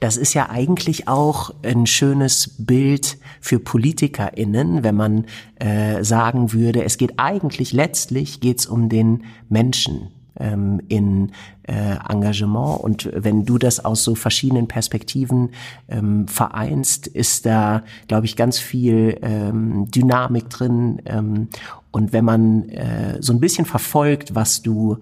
Das 0.00 0.18
ist 0.18 0.34
ja 0.34 0.50
eigentlich 0.50 1.08
auch 1.08 1.54
ein 1.62 1.86
schönes 1.86 2.54
Bild 2.58 3.16
für 3.40 3.58
PolitikerInnen, 3.58 4.84
wenn 4.84 4.94
man 4.94 5.24
äh, 5.56 6.04
sagen 6.04 6.52
würde, 6.52 6.84
es 6.84 6.98
geht 6.98 7.14
eigentlich 7.16 7.72
letztlich 7.72 8.40
geht's 8.40 8.66
um 8.66 8.90
den 8.90 9.24
Menschen 9.48 10.08
ähm, 10.38 10.80
in 10.88 11.32
äh, 11.62 11.96
Engagement. 12.08 12.80
Und 12.80 13.10
wenn 13.14 13.44
du 13.44 13.58
das 13.58 13.84
aus 13.84 14.04
so 14.04 14.14
verschiedenen 14.14 14.68
Perspektiven 14.68 15.50
ähm, 15.88 16.26
vereinst, 16.28 17.06
ist 17.06 17.46
da, 17.46 17.82
glaube 18.06 18.26
ich, 18.26 18.36
ganz 18.36 18.58
viel 18.58 19.18
ähm, 19.22 19.90
Dynamik 19.90 20.48
drin. 20.50 21.02
Ähm, 21.04 21.48
und 21.90 22.12
wenn 22.12 22.24
man 22.24 22.68
äh, 22.68 23.18
so 23.20 23.32
ein 23.32 23.40
bisschen 23.40 23.64
verfolgt, 23.64 24.34
was 24.34 24.62
du 24.62 24.98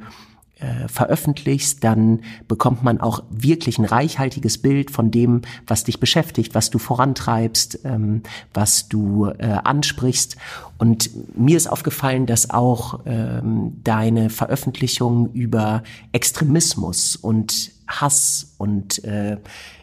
äh, 0.58 0.88
veröffentlichst, 0.88 1.84
dann 1.84 2.20
bekommt 2.48 2.82
man 2.82 3.00
auch 3.00 3.22
wirklich 3.30 3.78
ein 3.78 3.84
reichhaltiges 3.84 4.58
Bild 4.58 4.90
von 4.90 5.10
dem, 5.10 5.42
was 5.66 5.84
dich 5.84 6.00
beschäftigt, 6.00 6.54
was 6.54 6.70
du 6.70 6.78
vorantreibst, 6.78 7.80
ähm, 7.84 8.22
was 8.54 8.88
du 8.88 9.26
äh, 9.26 9.58
ansprichst. 9.64 10.36
Und 10.78 11.10
mir 11.36 11.58
ist 11.58 11.66
aufgefallen, 11.66 12.24
dass 12.24 12.50
auch 12.50 13.00
ähm, 13.04 13.82
deine 13.84 14.30
Veröffentlichungen 14.30 15.32
über 15.32 15.82
Extremismus 16.12 17.16
und 17.16 17.72
Hass 17.86 18.54
und 18.58 19.04
äh, 19.04 19.36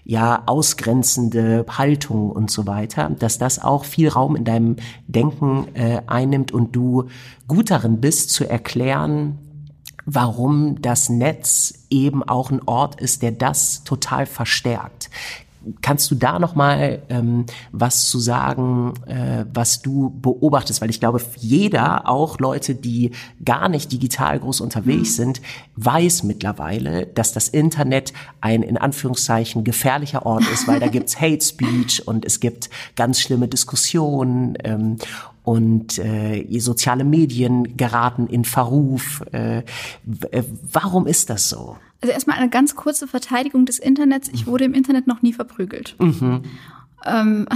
ja 0.03 0.43
ausgrenzende 0.45 1.65
Haltung 1.69 2.31
und 2.31 2.51
so 2.51 2.67
weiter, 2.67 3.09
dass 3.11 3.37
das 3.37 3.59
auch 3.59 3.85
viel 3.85 4.09
Raum 4.09 4.35
in 4.35 4.43
deinem 4.43 4.75
Denken 5.07 5.67
äh, 5.75 6.01
einnimmt 6.07 6.51
und 6.51 6.75
du 6.75 7.09
gut 7.47 7.71
darin 7.71 8.01
bist 8.01 8.31
zu 8.31 8.49
erklären, 8.49 9.37
warum 10.05 10.81
das 10.81 11.09
Netz 11.09 11.73
eben 11.89 12.23
auch 12.23 12.51
ein 12.51 12.61
Ort 12.65 12.99
ist, 12.99 13.21
der 13.21 13.31
das 13.31 13.83
total 13.83 14.25
verstärkt. 14.25 15.09
Kannst 15.81 16.09
du 16.11 16.15
da 16.15 16.39
noch 16.39 16.55
mal 16.55 17.01
ähm, 17.09 17.45
was 17.71 18.09
zu 18.09 18.19
sagen, 18.19 18.93
äh, 19.05 19.45
was 19.53 19.81
du 19.81 20.09
beobachtest? 20.21 20.81
Weil 20.81 20.89
ich 20.89 20.99
glaube, 20.99 21.21
jeder, 21.39 22.09
auch 22.09 22.39
Leute, 22.39 22.75
die 22.75 23.11
gar 23.43 23.69
nicht 23.69 23.91
digital 23.91 24.39
groß 24.39 24.61
unterwegs 24.61 25.11
mhm. 25.11 25.23
sind, 25.23 25.41
weiß 25.75 26.23
mittlerweile, 26.23 27.05
dass 27.07 27.33
das 27.33 27.47
Internet 27.47 28.13
ein 28.41 28.63
in 28.63 28.77
Anführungszeichen 28.77 29.63
gefährlicher 29.63 30.25
Ort 30.25 30.43
ist, 30.51 30.67
weil 30.67 30.79
da 30.79 30.87
gibt's 30.93 31.19
Hate 31.19 31.43
Speech 31.43 32.07
und 32.07 32.25
es 32.25 32.39
gibt 32.39 32.69
ganz 32.95 33.19
schlimme 33.19 33.47
Diskussionen 33.47 34.57
ähm, 34.63 34.97
und 35.43 35.99
äh, 35.99 36.45
soziale 36.59 37.03
Medien 37.03 37.75
geraten 37.75 38.27
in 38.27 38.45
Verruf. 38.45 39.23
Äh, 39.31 39.59
äh, 39.59 40.43
warum 40.71 41.05
ist 41.05 41.29
das 41.29 41.49
so? 41.49 41.77
Also 42.03 42.11
erstmal 42.11 42.37
eine 42.37 42.49
ganz 42.49 42.75
kurze 42.75 43.07
Verteidigung 43.07 43.65
des 43.65 43.79
Internets. 43.79 44.27
Ich 44.33 44.45
wurde 44.45 44.65
im 44.65 44.73
Internet 44.73 45.07
noch 45.07 45.21
nie 45.21 45.31
verprügelt. 45.31 45.95
Mhm. 45.99 46.41
Ähm, 47.05 47.47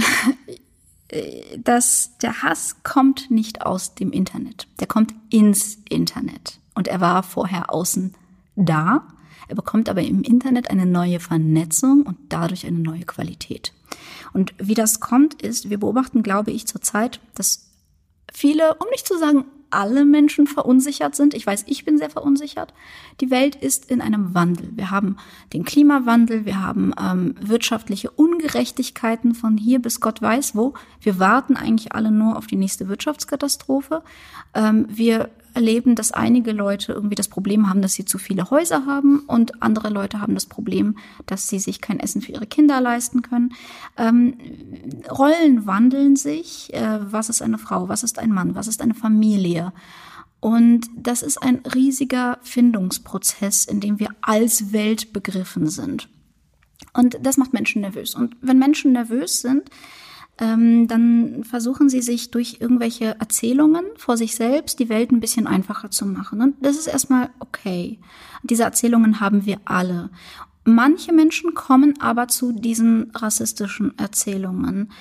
dass 1.62 2.16
der 2.22 2.42
Hass 2.42 2.76
kommt 2.82 3.30
nicht 3.30 3.60
aus 3.60 3.94
dem 3.94 4.10
Internet. 4.10 4.66
Der 4.80 4.86
kommt 4.86 5.14
ins 5.28 5.76
Internet. 5.90 6.60
Und 6.74 6.88
er 6.88 6.98
war 7.02 7.22
vorher 7.24 7.70
außen 7.70 8.14
da. 8.56 9.06
Er 9.48 9.54
bekommt 9.54 9.90
aber 9.90 10.00
im 10.00 10.22
Internet 10.22 10.70
eine 10.70 10.86
neue 10.86 11.20
Vernetzung 11.20 12.04
und 12.04 12.16
dadurch 12.30 12.66
eine 12.66 12.78
neue 12.78 13.04
Qualität. 13.04 13.74
Und 14.32 14.54
wie 14.56 14.74
das 14.74 14.98
kommt, 14.98 15.42
ist, 15.42 15.68
wir 15.68 15.78
beobachten, 15.78 16.22
glaube 16.22 16.52
ich, 16.52 16.66
zurzeit, 16.66 17.20
dass 17.34 17.68
viele, 18.32 18.76
um 18.76 18.86
nicht 18.92 19.06
zu 19.06 19.18
sagen 19.18 19.44
alle 19.70 20.04
Menschen 20.04 20.46
verunsichert 20.46 21.14
sind. 21.14 21.34
Ich 21.34 21.46
weiß, 21.46 21.64
ich 21.66 21.84
bin 21.84 21.98
sehr 21.98 22.10
verunsichert. 22.10 22.72
Die 23.20 23.30
Welt 23.30 23.54
ist 23.54 23.90
in 23.90 24.00
einem 24.00 24.34
Wandel. 24.34 24.70
Wir 24.74 24.90
haben 24.90 25.16
den 25.52 25.64
Klimawandel, 25.64 26.44
wir 26.44 26.62
haben 26.62 26.92
ähm, 27.00 27.34
wirtschaftliche 27.40 28.10
Ungerechtigkeiten 28.10 29.34
von 29.34 29.56
hier 29.56 29.80
bis 29.80 30.00
Gott 30.00 30.22
weiß 30.22 30.54
wo. 30.54 30.74
Wir 31.00 31.18
warten 31.18 31.56
eigentlich 31.56 31.92
alle 31.92 32.10
nur 32.10 32.36
auf 32.36 32.46
die 32.46 32.56
nächste 32.56 32.88
Wirtschaftskatastrophe. 32.88 34.02
Ähm, 34.54 34.86
wir 34.88 35.30
erleben, 35.58 35.96
dass 35.96 36.12
einige 36.12 36.52
Leute 36.52 36.92
irgendwie 36.92 37.16
das 37.16 37.26
Problem 37.26 37.68
haben, 37.68 37.82
dass 37.82 37.94
sie 37.94 38.04
zu 38.04 38.16
viele 38.16 38.48
Häuser 38.50 38.86
haben 38.86 39.24
und 39.26 39.60
andere 39.60 39.88
Leute 39.88 40.20
haben 40.20 40.34
das 40.34 40.46
Problem, 40.46 40.96
dass 41.26 41.48
sie 41.48 41.58
sich 41.58 41.80
kein 41.80 41.98
Essen 41.98 42.22
für 42.22 42.30
ihre 42.30 42.46
Kinder 42.46 42.80
leisten 42.80 43.22
können. 43.22 43.54
Ähm, 43.96 44.38
Rollen 45.10 45.66
wandeln 45.66 46.14
sich. 46.14 46.72
Äh, 46.72 47.00
was 47.12 47.28
ist 47.28 47.42
eine 47.42 47.58
Frau? 47.58 47.88
Was 47.88 48.04
ist 48.04 48.20
ein 48.20 48.30
Mann? 48.30 48.54
Was 48.54 48.68
ist 48.68 48.80
eine 48.80 48.94
Familie? 48.94 49.72
Und 50.38 50.86
das 50.96 51.22
ist 51.22 51.42
ein 51.42 51.62
riesiger 51.74 52.38
Findungsprozess, 52.42 53.64
in 53.64 53.80
dem 53.80 53.98
wir 53.98 54.10
als 54.20 54.72
Welt 54.72 55.12
begriffen 55.12 55.66
sind. 55.66 56.08
Und 56.92 57.18
das 57.20 57.36
macht 57.36 57.52
Menschen 57.52 57.82
nervös. 57.82 58.14
Und 58.14 58.36
wenn 58.40 58.60
Menschen 58.60 58.92
nervös 58.92 59.40
sind, 59.40 59.68
ähm, 60.38 60.86
dann 60.86 61.42
versuchen 61.44 61.88
sie 61.88 62.00
sich 62.00 62.30
durch 62.30 62.58
irgendwelche 62.60 63.16
Erzählungen 63.18 63.84
vor 63.96 64.16
sich 64.16 64.36
selbst 64.36 64.78
die 64.78 64.88
Welt 64.88 65.10
ein 65.10 65.20
bisschen 65.20 65.46
einfacher 65.46 65.90
zu 65.90 66.06
machen. 66.06 66.40
Und 66.40 66.54
das 66.60 66.76
ist 66.76 66.86
erstmal 66.86 67.30
okay. 67.40 67.98
Diese 68.44 68.62
Erzählungen 68.62 69.20
haben 69.20 69.46
wir 69.46 69.60
alle. 69.64 70.10
Manche 70.64 71.12
Menschen 71.12 71.54
kommen 71.54 71.94
aber 72.00 72.28
zu 72.28 72.52
diesen 72.52 73.10
rassistischen 73.14 73.96
Erzählungen. 73.98 74.92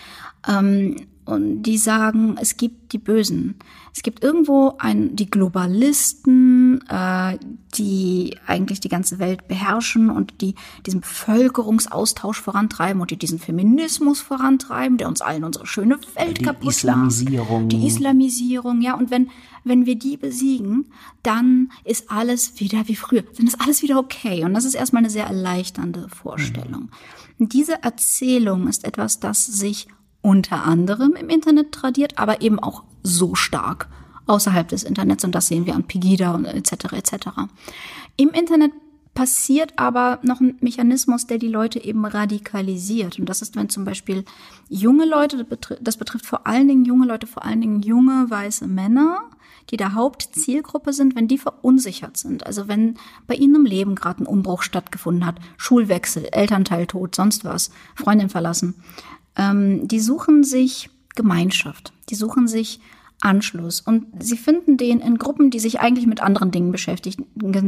Ähm, 0.47 0.95
und 1.25 1.63
die 1.63 1.77
sagen, 1.77 2.37
es 2.39 2.55
gibt 2.55 2.93
die 2.93 2.97
Bösen. 2.97 3.55
Es 3.93 4.01
gibt 4.01 4.23
irgendwo 4.23 4.75
ein, 4.79 5.15
die 5.15 5.29
Globalisten, 5.29 6.66
äh, 6.89 7.37
die 7.75 8.37
eigentlich 8.45 8.79
die 8.79 8.89
ganze 8.89 9.19
Welt 9.19 9.47
beherrschen 9.47 10.09
und 10.09 10.41
die 10.41 10.55
diesen 10.85 11.01
Bevölkerungsaustausch 11.01 12.41
vorantreiben 12.41 13.01
und 13.01 13.11
die 13.11 13.17
diesen 13.17 13.39
Feminismus 13.39 14.21
vorantreiben, 14.21 14.97
der 14.97 15.07
uns 15.07 15.21
allen 15.21 15.43
unsere 15.43 15.65
schöne 15.65 15.99
Welt 16.15 16.39
die 16.39 16.43
kaputt 16.43 16.69
Islamisierung. 16.69 17.63
macht. 17.63 17.71
Die 17.71 17.87
Islamisierung, 17.87 18.81
ja. 18.81 18.95
Und 18.95 19.11
wenn, 19.11 19.29
wenn 19.63 19.85
wir 19.85 19.95
die 19.95 20.17
besiegen, 20.17 20.91
dann 21.23 21.71
ist 21.83 22.11
alles 22.11 22.59
wieder 22.59 22.87
wie 22.87 22.95
früher. 22.95 23.23
Dann 23.37 23.47
ist 23.47 23.61
alles 23.61 23.81
wieder 23.81 23.97
okay. 23.99 24.43
Und 24.43 24.53
das 24.53 24.65
ist 24.65 24.75
erstmal 24.75 25.01
eine 25.01 25.09
sehr 25.09 25.25
erleichternde 25.25 26.07
Vorstellung. 26.09 26.89
Mhm. 27.37 27.49
Diese 27.49 27.83
Erzählung 27.83 28.67
ist 28.67 28.83
etwas, 28.83 29.19
das 29.19 29.45
sich 29.45 29.87
unter 30.21 30.63
anderem 30.63 31.13
im 31.13 31.29
Internet 31.29 31.71
tradiert, 31.71 32.17
aber 32.17 32.41
eben 32.41 32.59
auch 32.59 32.83
so 33.03 33.35
stark 33.35 33.87
außerhalb 34.27 34.67
des 34.67 34.83
Internets 34.83 35.23
und 35.23 35.33
das 35.33 35.47
sehen 35.47 35.65
wir 35.65 35.75
an 35.75 35.83
Pegida 35.83 36.33
und 36.33 36.45
etc. 36.45 36.93
etc. 36.93 37.27
Im 38.17 38.29
Internet 38.29 38.71
passiert 39.17 39.73
aber 39.77 40.19
noch 40.21 40.41
ein 40.41 40.57
Mechanismus, 40.61 41.25
der 41.25 41.39
die 41.39 41.47
Leute 41.47 41.83
eben 41.83 42.05
radikalisiert. 42.05 43.17
Und 43.17 43.27
das 43.27 43.41
ist, 43.41 43.55
wenn 43.55 43.67
zum 43.67 43.83
Beispiel 43.83 44.25
junge 44.69 45.05
Leute, 45.05 45.43
das 45.81 45.97
betrifft 45.97 46.27
vor 46.27 46.45
allen 46.45 46.67
Dingen 46.67 46.85
junge 46.85 47.07
Leute, 47.07 47.25
vor 47.25 47.43
allen 47.43 47.59
Dingen 47.59 47.81
junge 47.81 48.29
weiße 48.29 48.67
Männer, 48.67 49.23
die 49.71 49.77
der 49.77 49.95
Hauptzielgruppe 49.95 50.93
sind, 50.93 51.15
wenn 51.15 51.27
die 51.27 51.39
verunsichert 51.39 52.15
sind. 52.15 52.45
Also 52.45 52.67
wenn 52.67 52.99
bei 53.25 53.33
ihnen 53.33 53.55
im 53.55 53.65
Leben 53.65 53.95
gerade 53.95 54.23
ein 54.23 54.27
Umbruch 54.27 54.61
stattgefunden 54.61 55.25
hat, 55.25 55.39
Schulwechsel, 55.57 56.27
Elternteil 56.31 56.85
tot, 56.85 57.15
sonst 57.15 57.43
was, 57.43 57.71
Freundin 57.95 58.29
verlassen, 58.29 58.75
ähm, 59.35 59.87
die 59.87 59.99
suchen 59.99 60.43
sich 60.43 60.91
Gemeinschaft, 61.15 61.91
die 62.09 62.15
suchen 62.15 62.47
sich 62.47 62.79
Anschluss 63.21 63.81
und 63.81 64.05
sie 64.19 64.37
finden 64.37 64.77
den 64.77 64.99
in 64.99 65.17
Gruppen, 65.17 65.49
die 65.49 65.59
sich 65.59 65.79
eigentlich 65.79 66.05
mit 66.05 66.21
anderen 66.21 66.51
Dingen 66.51 66.71
beschäftigen, 66.71 67.25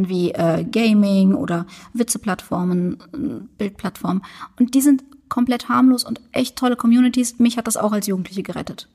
wie 0.08 0.32
äh, 0.32 0.64
Gaming 0.64 1.34
oder 1.34 1.66
Witzeplattformen, 1.94 3.50
Bildplattformen. 3.58 4.24
Und 4.60 4.76
die 4.76 4.82
sind 4.82 5.04
komplett 5.28 5.68
harmlos 5.68 6.04
und 6.04 6.22
echt 6.32 6.56
tolle 6.56 6.76
Communities. 6.76 7.40
Mich 7.40 7.58
hat 7.58 7.68
das 7.68 7.78
auch 7.78 7.92
als 7.92 8.08
Jugendliche 8.08 8.44
gerettet. 8.44 8.88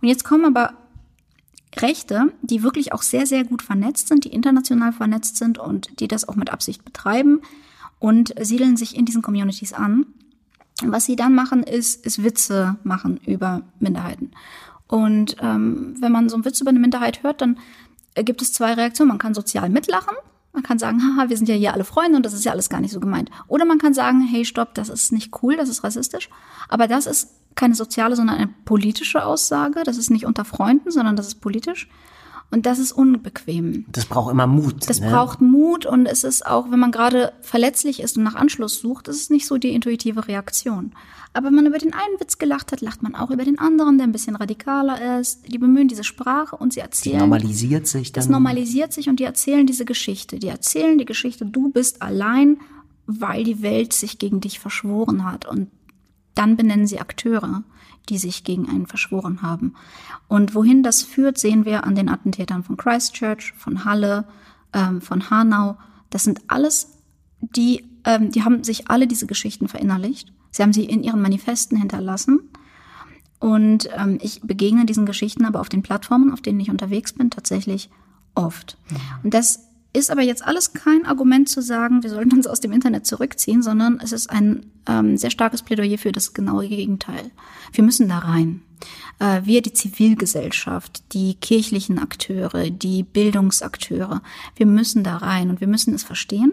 Und 0.00 0.08
jetzt 0.08 0.24
kommen 0.24 0.44
aber 0.44 0.74
Rechte, 1.76 2.32
die 2.42 2.62
wirklich 2.62 2.92
auch 2.92 3.02
sehr, 3.02 3.26
sehr 3.26 3.44
gut 3.44 3.62
vernetzt 3.62 4.08
sind, 4.08 4.24
die 4.24 4.32
international 4.32 4.92
vernetzt 4.92 5.36
sind 5.36 5.58
und 5.58 6.00
die 6.00 6.08
das 6.08 6.28
auch 6.28 6.36
mit 6.36 6.50
Absicht 6.50 6.84
betreiben 6.84 7.40
und 7.98 8.34
siedeln 8.40 8.76
sich 8.76 8.96
in 8.96 9.04
diesen 9.04 9.22
Communities 9.22 9.72
an 9.72 10.06
was 10.82 11.04
sie 11.04 11.16
dann 11.16 11.34
machen, 11.34 11.62
ist, 11.62 12.04
ist 12.04 12.24
Witze 12.24 12.76
machen 12.82 13.20
über 13.26 13.62
Minderheiten. 13.78 14.32
Und 14.88 15.36
ähm, 15.40 15.96
wenn 16.00 16.12
man 16.12 16.28
so 16.28 16.36
einen 16.36 16.44
Witz 16.44 16.60
über 16.60 16.70
eine 16.70 16.78
Minderheit 16.78 17.22
hört, 17.22 17.40
dann 17.40 17.58
gibt 18.14 18.42
es 18.42 18.52
zwei 18.52 18.74
Reaktionen. 18.74 19.08
Man 19.08 19.18
kann 19.18 19.34
sozial 19.34 19.68
mitlachen. 19.68 20.14
Man 20.52 20.62
kann 20.62 20.78
sagen, 20.78 21.02
haha, 21.02 21.28
wir 21.28 21.36
sind 21.36 21.48
ja 21.48 21.56
hier 21.56 21.72
alle 21.72 21.84
Freunde 21.84 22.16
und 22.16 22.24
das 22.24 22.32
ist 22.32 22.44
ja 22.44 22.52
alles 22.52 22.68
gar 22.68 22.80
nicht 22.80 22.92
so 22.92 23.00
gemeint. 23.00 23.28
Oder 23.48 23.64
man 23.64 23.78
kann 23.78 23.92
sagen, 23.92 24.20
hey, 24.20 24.44
stopp, 24.44 24.74
das 24.74 24.88
ist 24.88 25.10
nicht 25.10 25.32
cool, 25.42 25.56
das 25.56 25.68
ist 25.68 25.82
rassistisch. 25.82 26.30
Aber 26.68 26.86
das 26.86 27.06
ist 27.06 27.30
keine 27.56 27.74
soziale, 27.74 28.14
sondern 28.14 28.36
eine 28.36 28.50
politische 28.64 29.24
Aussage. 29.24 29.82
Das 29.84 29.96
ist 29.96 30.10
nicht 30.10 30.26
unter 30.26 30.44
Freunden, 30.44 30.92
sondern 30.92 31.16
das 31.16 31.26
ist 31.26 31.40
politisch. 31.40 31.88
Und 32.52 32.66
das 32.66 32.78
ist 32.78 32.92
unbequem. 32.92 33.84
Das 33.88 34.06
braucht 34.06 34.30
immer 34.30 34.46
Mut. 34.46 34.88
Das 34.88 35.00
ne? 35.00 35.10
braucht 35.10 35.40
Mut 35.40 35.86
und 35.86 36.06
es 36.06 36.22
ist 36.22 36.46
auch, 36.46 36.70
wenn 36.70 36.78
man 36.78 36.92
gerade 36.92 37.32
verletzlich 37.40 38.00
ist 38.00 38.16
und 38.16 38.22
nach 38.22 38.36
Anschluss 38.36 38.78
sucht, 38.78 39.08
ist 39.08 39.22
es 39.22 39.30
nicht 39.30 39.46
so 39.46 39.58
die 39.58 39.72
intuitive 39.72 40.28
Reaktion. 40.28 40.92
Aber 41.34 41.48
wenn 41.48 41.56
man 41.56 41.66
über 41.66 41.78
den 41.78 41.92
einen 41.92 42.20
Witz 42.20 42.38
gelacht 42.38 42.70
hat, 42.70 42.80
lacht 42.80 43.02
man 43.02 43.16
auch 43.16 43.30
über 43.30 43.44
den 43.44 43.58
anderen, 43.58 43.98
der 43.98 44.06
ein 44.06 44.12
bisschen 44.12 44.36
radikaler 44.36 45.18
ist. 45.18 45.52
Die 45.52 45.58
bemühen 45.58 45.88
diese 45.88 46.04
Sprache 46.04 46.56
und 46.56 46.72
sie 46.72 46.80
erzählen. 46.80 47.16
Die 47.16 47.20
normalisiert 47.20 47.88
sich 47.88 48.12
dann. 48.12 48.22
Das 48.22 48.30
normalisiert 48.30 48.92
sich 48.92 49.08
und 49.08 49.18
die 49.18 49.24
erzählen 49.24 49.66
diese 49.66 49.84
Geschichte. 49.84 50.38
Die 50.38 50.46
erzählen 50.46 50.96
die 50.96 51.04
Geschichte, 51.04 51.44
du 51.44 51.70
bist 51.70 52.02
allein, 52.02 52.58
weil 53.06 53.42
die 53.42 53.62
Welt 53.62 53.92
sich 53.92 54.20
gegen 54.20 54.40
dich 54.40 54.60
verschworen 54.60 55.24
hat. 55.24 55.44
Und 55.44 55.70
dann 56.36 56.56
benennen 56.56 56.86
sie 56.86 57.00
Akteure, 57.00 57.64
die 58.08 58.18
sich 58.18 58.44
gegen 58.44 58.68
einen 58.68 58.86
verschworen 58.86 59.42
haben. 59.42 59.74
Und 60.28 60.54
wohin 60.54 60.84
das 60.84 61.02
führt, 61.02 61.38
sehen 61.38 61.64
wir 61.64 61.82
an 61.82 61.96
den 61.96 62.08
Attentätern 62.08 62.62
von 62.62 62.76
Christchurch, 62.76 63.52
von 63.56 63.84
Halle, 63.84 64.28
ähm, 64.72 65.00
von 65.00 65.30
Hanau. 65.30 65.76
Das 66.10 66.22
sind 66.22 66.42
alles 66.46 66.90
die, 67.40 67.84
ähm, 68.04 68.30
die 68.30 68.44
haben 68.44 68.62
sich 68.62 68.88
alle 68.88 69.08
diese 69.08 69.26
Geschichten 69.26 69.66
verinnerlicht. 69.66 70.32
Sie 70.54 70.62
haben 70.62 70.72
sie 70.72 70.84
in 70.84 71.02
ihren 71.02 71.20
Manifesten 71.20 71.76
hinterlassen. 71.76 72.48
Und 73.40 73.90
ähm, 73.96 74.18
ich 74.22 74.40
begegne 74.42 74.86
diesen 74.86 75.04
Geschichten 75.04 75.44
aber 75.46 75.60
auf 75.60 75.68
den 75.68 75.82
Plattformen, 75.82 76.32
auf 76.32 76.40
denen 76.40 76.60
ich 76.60 76.70
unterwegs 76.70 77.12
bin, 77.12 77.28
tatsächlich 77.28 77.90
oft. 78.36 78.78
Und 79.24 79.34
das 79.34 79.68
ist 79.92 80.12
aber 80.12 80.22
jetzt 80.22 80.44
alles 80.44 80.72
kein 80.72 81.06
Argument 81.06 81.48
zu 81.48 81.60
sagen, 81.60 82.04
wir 82.04 82.10
sollten 82.10 82.34
uns 82.34 82.46
aus 82.46 82.60
dem 82.60 82.70
Internet 82.70 83.04
zurückziehen, 83.04 83.64
sondern 83.64 83.98
es 84.00 84.12
ist 84.12 84.30
ein 84.30 84.66
ähm, 84.86 85.16
sehr 85.16 85.30
starkes 85.30 85.62
Plädoyer 85.62 85.98
für 85.98 86.12
das 86.12 86.34
genaue 86.34 86.68
Gegenteil. 86.68 87.32
Wir 87.72 87.82
müssen 87.82 88.08
da 88.08 88.20
rein. 88.20 88.62
Äh, 89.18 89.42
wir, 89.44 89.60
die 89.60 89.72
Zivilgesellschaft, 89.72 91.02
die 91.14 91.34
kirchlichen 91.34 91.98
Akteure, 91.98 92.70
die 92.70 93.02
Bildungsakteure, 93.02 94.22
wir 94.54 94.66
müssen 94.66 95.02
da 95.02 95.16
rein 95.16 95.50
und 95.50 95.60
wir 95.60 95.68
müssen 95.68 95.94
es 95.94 96.04
verstehen. 96.04 96.52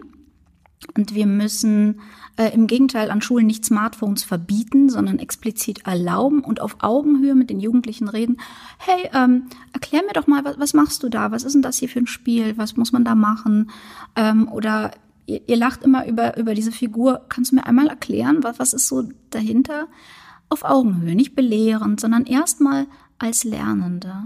Und 0.96 1.14
wir 1.14 1.26
müssen 1.26 2.00
äh, 2.36 2.52
im 2.52 2.66
Gegenteil 2.66 3.10
an 3.10 3.22
Schulen 3.22 3.46
nicht 3.46 3.64
Smartphones 3.64 4.24
verbieten, 4.24 4.88
sondern 4.88 5.18
explizit 5.18 5.86
erlauben 5.86 6.42
und 6.42 6.60
auf 6.60 6.76
Augenhöhe 6.80 7.34
mit 7.34 7.50
den 7.50 7.60
Jugendlichen 7.60 8.08
reden. 8.08 8.38
Hey, 8.78 9.08
ähm, 9.14 9.44
erklär 9.72 10.02
mir 10.02 10.12
doch 10.12 10.26
mal, 10.26 10.44
was, 10.44 10.58
was 10.58 10.74
machst 10.74 11.02
du 11.02 11.08
da? 11.08 11.30
Was 11.30 11.44
ist 11.44 11.54
denn 11.54 11.62
das 11.62 11.78
hier 11.78 11.88
für 11.88 12.00
ein 12.00 12.06
Spiel? 12.06 12.56
Was 12.58 12.76
muss 12.76 12.92
man 12.92 13.04
da 13.04 13.14
machen? 13.14 13.70
Ähm, 14.16 14.48
oder 14.48 14.92
ihr, 15.26 15.40
ihr 15.46 15.56
lacht 15.56 15.82
immer 15.82 16.06
über, 16.06 16.36
über 16.36 16.54
diese 16.54 16.72
Figur. 16.72 17.26
Kannst 17.28 17.52
du 17.52 17.56
mir 17.56 17.66
einmal 17.66 17.88
erklären, 17.88 18.42
was, 18.42 18.58
was 18.58 18.74
ist 18.74 18.88
so 18.88 19.08
dahinter? 19.30 19.86
Auf 20.48 20.64
Augenhöhe, 20.64 21.14
nicht 21.14 21.34
belehrend, 21.34 22.00
sondern 22.00 22.26
erstmal 22.26 22.86
als 23.18 23.44
Lernende. 23.44 24.24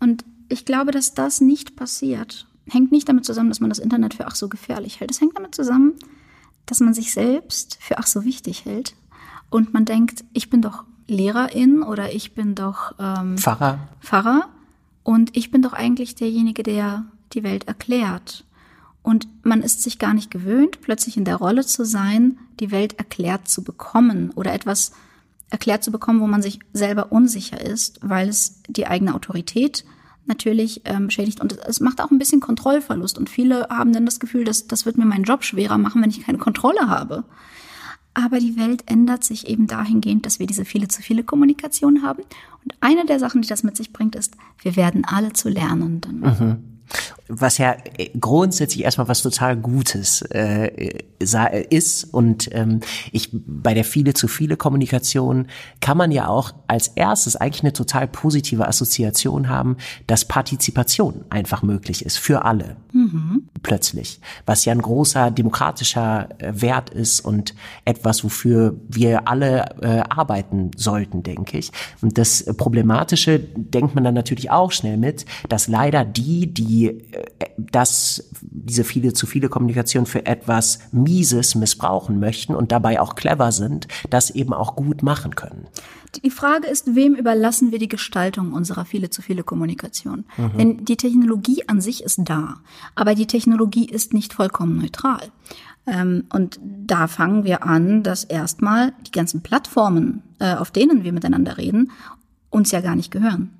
Und 0.00 0.24
ich 0.48 0.64
glaube, 0.64 0.90
dass 0.90 1.14
das 1.14 1.40
nicht 1.40 1.76
passiert 1.76 2.46
hängt 2.68 2.92
nicht 2.92 3.08
damit 3.08 3.24
zusammen, 3.24 3.48
dass 3.48 3.60
man 3.60 3.70
das 3.70 3.78
Internet 3.78 4.14
für 4.14 4.26
ach 4.26 4.34
so 4.34 4.48
gefährlich 4.48 5.00
hält. 5.00 5.10
Es 5.10 5.20
hängt 5.20 5.36
damit 5.36 5.54
zusammen, 5.54 5.94
dass 6.66 6.80
man 6.80 6.94
sich 6.94 7.12
selbst 7.12 7.78
für 7.80 7.98
ach 7.98 8.06
so 8.06 8.24
wichtig 8.24 8.64
hält 8.64 8.94
und 9.50 9.74
man 9.74 9.84
denkt, 9.84 10.24
ich 10.32 10.50
bin 10.50 10.62
doch 10.62 10.84
Lehrerin 11.06 11.82
oder 11.82 12.12
ich 12.12 12.34
bin 12.34 12.54
doch 12.54 12.94
ähm, 12.98 13.36
Pfarrer. 13.36 13.78
Pfarrer 14.00 14.48
und 15.02 15.36
ich 15.36 15.50
bin 15.50 15.62
doch 15.62 15.74
eigentlich 15.74 16.14
derjenige, 16.14 16.62
der 16.62 17.04
die 17.32 17.42
Welt 17.42 17.68
erklärt. 17.68 18.44
Und 19.02 19.28
man 19.44 19.62
ist 19.62 19.82
sich 19.82 19.98
gar 19.98 20.14
nicht 20.14 20.30
gewöhnt, 20.30 20.80
plötzlich 20.80 21.18
in 21.18 21.26
der 21.26 21.36
Rolle 21.36 21.66
zu 21.66 21.84
sein, 21.84 22.38
die 22.58 22.70
Welt 22.70 22.98
erklärt 22.98 23.48
zu 23.48 23.62
bekommen 23.62 24.30
oder 24.34 24.54
etwas 24.54 24.92
erklärt 25.50 25.84
zu 25.84 25.92
bekommen, 25.92 26.20
wo 26.20 26.26
man 26.26 26.42
sich 26.42 26.58
selber 26.72 27.12
unsicher 27.12 27.60
ist, 27.60 27.98
weil 28.02 28.28
es 28.28 28.62
die 28.66 28.86
eigene 28.86 29.14
Autorität 29.14 29.84
natürlich 30.26 30.82
ähm, 30.84 31.06
beschädigt. 31.06 31.40
Und 31.40 31.58
es 31.66 31.80
macht 31.80 32.00
auch 32.00 32.10
ein 32.10 32.18
bisschen 32.18 32.40
Kontrollverlust. 32.40 33.18
Und 33.18 33.30
viele 33.30 33.68
haben 33.68 33.92
dann 33.92 34.06
das 34.06 34.20
Gefühl, 34.20 34.44
dass 34.44 34.66
das 34.66 34.86
wird 34.86 34.98
mir 34.98 35.04
meinen 35.04 35.24
Job 35.24 35.44
schwerer 35.44 35.78
machen, 35.78 36.02
wenn 36.02 36.10
ich 36.10 36.24
keine 36.24 36.38
Kontrolle 36.38 36.88
habe. 36.88 37.24
Aber 38.14 38.38
die 38.38 38.56
Welt 38.56 38.84
ändert 38.86 39.24
sich 39.24 39.48
eben 39.48 39.66
dahingehend, 39.66 40.24
dass 40.24 40.38
wir 40.38 40.46
diese 40.46 40.64
viele 40.64 40.88
zu 40.88 41.02
viele 41.02 41.24
Kommunikation 41.24 42.02
haben. 42.02 42.22
Und 42.62 42.74
eine 42.80 43.04
der 43.06 43.18
Sachen, 43.18 43.42
die 43.42 43.48
das 43.48 43.64
mit 43.64 43.76
sich 43.76 43.92
bringt, 43.92 44.14
ist, 44.14 44.36
wir 44.62 44.76
werden 44.76 45.04
alle 45.04 45.32
zu 45.32 45.48
Lernenden. 45.48 46.20
Mhm 46.20 46.73
was 47.28 47.58
ja 47.58 47.76
grundsätzlich 48.20 48.84
erstmal 48.84 49.08
was 49.08 49.22
total 49.22 49.56
Gutes 49.56 50.22
äh, 50.22 51.00
ist 51.70 52.04
und 52.04 52.50
ähm, 52.52 52.80
ich 53.12 53.30
bei 53.32 53.72
der 53.72 53.84
viele 53.84 54.12
zu 54.12 54.28
viele 54.28 54.56
Kommunikation 54.56 55.46
kann 55.80 55.96
man 55.96 56.10
ja 56.10 56.28
auch 56.28 56.52
als 56.66 56.88
erstes 56.88 57.36
eigentlich 57.36 57.62
eine 57.62 57.72
total 57.72 58.08
positive 58.08 58.68
Assoziation 58.68 59.48
haben, 59.48 59.78
dass 60.06 60.26
Partizipation 60.26 61.24
einfach 61.30 61.62
möglich 61.62 62.04
ist 62.04 62.18
für 62.18 62.44
alle 62.44 62.76
mhm. 62.92 63.48
plötzlich, 63.62 64.20
was 64.44 64.66
ja 64.66 64.72
ein 64.72 64.82
großer 64.82 65.30
demokratischer 65.30 66.28
äh, 66.38 66.52
Wert 66.60 66.90
ist 66.90 67.20
und 67.20 67.54
etwas, 67.86 68.22
wofür 68.22 68.76
wir 68.88 69.28
alle 69.28 69.64
äh, 69.80 70.02
arbeiten 70.10 70.72
sollten, 70.76 71.22
denke 71.22 71.56
ich. 71.56 71.72
Und 72.02 72.18
das 72.18 72.44
Problematische 72.56 73.38
denkt 73.38 73.94
man 73.94 74.04
dann 74.04 74.14
natürlich 74.14 74.50
auch 74.50 74.72
schnell 74.72 74.98
mit, 74.98 75.24
dass 75.48 75.68
leider 75.68 76.04
die, 76.04 76.52
die 76.52 76.73
äh, 76.82 77.02
dass 77.56 78.30
diese 78.40 78.84
viele 78.84 79.12
zu 79.12 79.26
viele 79.26 79.48
Kommunikation 79.48 80.06
für 80.06 80.26
etwas 80.26 80.78
Mieses 80.92 81.54
missbrauchen 81.54 82.20
möchten 82.20 82.54
und 82.54 82.72
dabei 82.72 83.00
auch 83.00 83.14
clever 83.14 83.52
sind, 83.52 83.88
das 84.10 84.30
eben 84.30 84.52
auch 84.52 84.76
gut 84.76 85.02
machen 85.02 85.34
können. 85.34 85.66
Die 86.22 86.30
Frage 86.30 86.68
ist, 86.68 86.94
wem 86.94 87.14
überlassen 87.14 87.72
wir 87.72 87.78
die 87.78 87.88
Gestaltung 87.88 88.52
unserer 88.52 88.84
viele 88.84 89.10
zu 89.10 89.22
viele 89.22 89.42
Kommunikation? 89.42 90.24
Mhm. 90.36 90.58
Denn 90.58 90.84
die 90.84 90.96
Technologie 90.96 91.68
an 91.68 91.80
sich 91.80 92.04
ist 92.04 92.20
da, 92.24 92.60
aber 92.94 93.14
die 93.14 93.26
Technologie 93.26 93.86
ist 93.86 94.14
nicht 94.14 94.32
vollkommen 94.32 94.76
neutral. 94.78 95.32
Ähm, 95.86 96.24
und 96.32 96.60
da 96.62 97.08
fangen 97.08 97.44
wir 97.44 97.64
an, 97.64 98.02
dass 98.02 98.24
erstmal 98.24 98.92
die 99.06 99.10
ganzen 99.10 99.42
Plattformen, 99.42 100.22
äh, 100.38 100.54
auf 100.54 100.70
denen 100.70 101.04
wir 101.04 101.12
miteinander 101.12 101.58
reden, 101.58 101.90
uns 102.50 102.70
ja 102.70 102.80
gar 102.80 102.94
nicht 102.94 103.10
gehören 103.10 103.50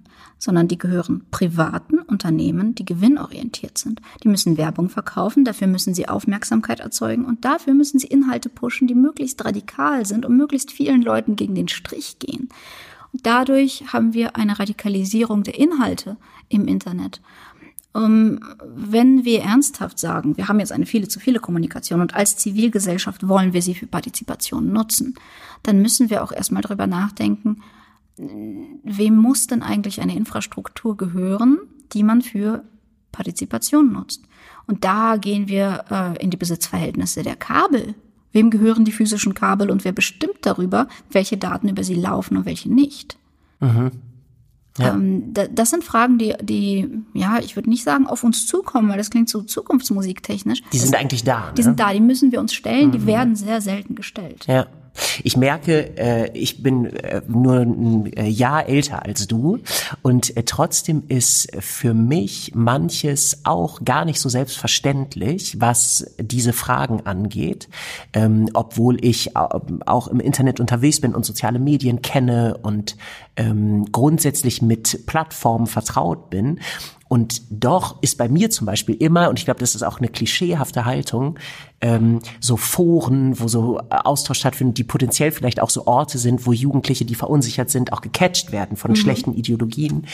sondern 0.45 0.69
die 0.69 0.77
gehören 0.77 1.25
privaten 1.31 2.01
Unternehmen, 2.01 2.75
die 2.75 2.85
gewinnorientiert 2.85 3.79
sind. 3.79 4.03
Die 4.23 4.29
müssen 4.29 4.59
Werbung 4.59 4.91
verkaufen, 4.91 5.43
dafür 5.47 5.67
müssen 5.69 5.95
sie 5.95 6.07
Aufmerksamkeit 6.07 6.81
erzeugen 6.81 7.25
und 7.25 7.47
dafür 7.47 7.73
müssen 7.73 7.99
sie 7.99 8.09
Inhalte 8.09 8.51
pushen, 8.51 8.87
die 8.87 8.95
möglichst 8.95 9.43
radikal 9.43 10.05
sind 10.05 10.27
und 10.27 10.37
möglichst 10.37 10.71
vielen 10.71 11.01
Leuten 11.01 11.37
gegen 11.37 11.55
den 11.55 11.69
Strich 11.69 12.19
gehen. 12.19 12.51
Und 13.15 13.25
dadurch 13.25 13.85
haben 13.91 14.13
wir 14.13 14.37
eine 14.37 14.59
Radikalisierung 14.59 15.45
der 15.45 15.59
Inhalte 15.59 16.19
im 16.51 16.69
Internet. 16.69 17.23
Um, 17.95 18.41
wenn 18.67 19.25
wir 19.25 19.43
ernsthaft 19.43 19.99
sagen, 19.99 20.37
wir 20.37 20.49
haben 20.49 20.59
jetzt 20.59 20.73
eine 20.73 20.85
viele 20.85 21.09
zu 21.09 21.21
viele 21.21 21.39
Kommunikation 21.39 22.03
und 22.03 22.15
als 22.15 22.37
Zivilgesellschaft 22.37 23.29
wollen 23.29 23.55
wir 23.55 23.63
sie 23.63 23.75
für 23.75 23.87
Partizipation 23.87 24.73
nutzen, 24.73 25.15
dann 25.63 25.81
müssen 25.81 26.11
wir 26.11 26.23
auch 26.23 26.33
erstmal 26.33 26.61
darüber 26.61 26.87
nachdenken, 26.87 27.63
wem 28.17 29.17
muss 29.17 29.47
denn 29.47 29.63
eigentlich 29.63 30.01
eine 30.01 30.17
Infrastruktur 30.17 30.97
gehören, 30.97 31.59
die 31.93 32.03
man 32.03 32.23
für 32.23 32.65
Partizipation 33.13 33.93
nutzt? 33.93 34.23
Und 34.67 34.85
da 34.85 35.17
gehen 35.17 35.49
wir 35.49 35.85
äh, 35.91 36.23
in 36.23 36.31
die 36.31 36.37
Besitzverhältnisse 36.37 37.23
der 37.23 37.37
Kabel. 37.37 37.95
Wem 38.33 38.51
gehören 38.51 38.85
die 38.85 38.93
physischen 38.93 39.35
Kabel 39.35 39.71
und 39.71 39.85
wer 39.85 39.93
bestimmt 39.93 40.39
darüber, 40.43 40.89
welche 41.11 41.37
Daten 41.37 41.69
über 41.69 41.85
sie 41.85 41.95
laufen 41.95 42.37
und 42.37 42.47
welche 42.47 42.73
nicht? 42.73 43.17
Mhm. 43.61 43.91
Ja. 44.79 44.95
Ähm, 44.95 45.33
das 45.33 45.71
sind 45.71 45.85
Fragen, 45.85 46.19
die, 46.19 46.35
die, 46.43 46.89
ja, 47.13 47.39
ich 47.39 47.55
würde 47.55 47.71
nicht 47.71 47.85
sagen, 47.85 48.09
auf 48.09 48.25
uns 48.25 48.47
zukommen, 48.47 48.89
weil 48.89 48.99
das 48.99 49.11
klingt 49.11 49.29
so 49.29 49.43
zukunftsmusiktechnisch. 49.43 50.63
Die 50.73 50.79
sind 50.79 50.93
das, 50.93 51.01
eigentlich 51.01 51.23
da. 51.23 51.53
Die 51.53 51.61
ne? 51.61 51.65
sind 51.65 51.79
da, 51.79 51.93
die 51.93 52.01
müssen 52.01 52.33
wir 52.33 52.41
uns 52.41 52.53
stellen, 52.53 52.89
mhm. 52.89 52.93
die 52.93 53.07
werden 53.07 53.37
sehr 53.37 53.61
selten 53.61 53.95
gestellt. 53.95 54.47
Ja. 54.49 54.67
Ich 55.23 55.37
merke, 55.37 55.97
äh, 55.97 56.31
ich 56.33 56.63
bin 56.63 56.87
äh, 56.87 57.23
nur 57.27 57.61
ein 57.61 58.13
äh, 58.13 58.27
Jahr 58.27 58.69
älter 58.69 59.05
als 59.05 59.27
du 59.27 59.59
und 60.03 60.37
äh, 60.37 60.45
trotzdem 60.45 61.05
ist 61.09 61.49
für 61.59 61.95
mich 61.95 62.53
manches 62.55 63.41
auch 63.45 63.85
gar 63.85 64.05
nicht 64.05 64.21
so 64.21 64.29
selbstverständlich, 64.29 65.61
was 65.61 66.15
diese 66.21 66.53
Fragen 66.53 67.03
angeht, 67.07 67.69
ähm, 68.13 68.49
obwohl 68.55 69.05
ich 69.05 69.37
auch 69.37 70.09
im 70.09 70.21
Internet 70.21 70.61
unterwegs 70.61 71.01
bin 71.01 71.15
und 71.15 71.25
soziale 71.25 71.59
Medien 71.59 72.03
kenne 72.03 72.59
und 72.63 72.97
ähm, 73.37 73.87
grundsätzlich 73.91 74.63
mit 74.63 75.07
Plattformen 75.07 75.67
vertraut 75.67 76.31
bin. 76.31 76.61
Und 77.15 77.43
doch 77.49 78.03
ist 78.03 78.19
bei 78.19 78.29
mir 78.29 78.51
zum 78.51 78.67
Beispiel 78.67 78.97
immer, 78.97 79.29
und 79.29 79.39
ich 79.39 79.45
glaube, 79.45 79.61
das 79.61 79.77
ist 79.77 79.85
auch 79.85 79.99
eine 79.99 80.09
klischeehafte 80.09 80.85
Haltung, 80.85 81.39
ähm, 81.81 82.19
so 82.41 82.57
Foren, 82.57 83.39
wo 83.39 83.47
so 83.47 83.79
Austausch 83.89 84.41
stattfindet, 84.41 84.79
die 84.79 84.83
potenziell 84.83 85.31
vielleicht 85.31 85.63
auch 85.63 85.71
so 85.71 85.87
Orte 85.87 86.19
sind, 86.19 86.45
wo 86.45 86.53
Jugendliche, 86.53 87.05
die 87.05 87.15
verunsichert 87.15 87.71
sind, 87.71 87.93
auch 87.93 88.01
gecatcht 88.01 88.51
werden 88.51 88.77
von 88.77 88.91
mhm. 88.91 88.97
schlechten 88.97 89.33
Ideologien 89.33 90.09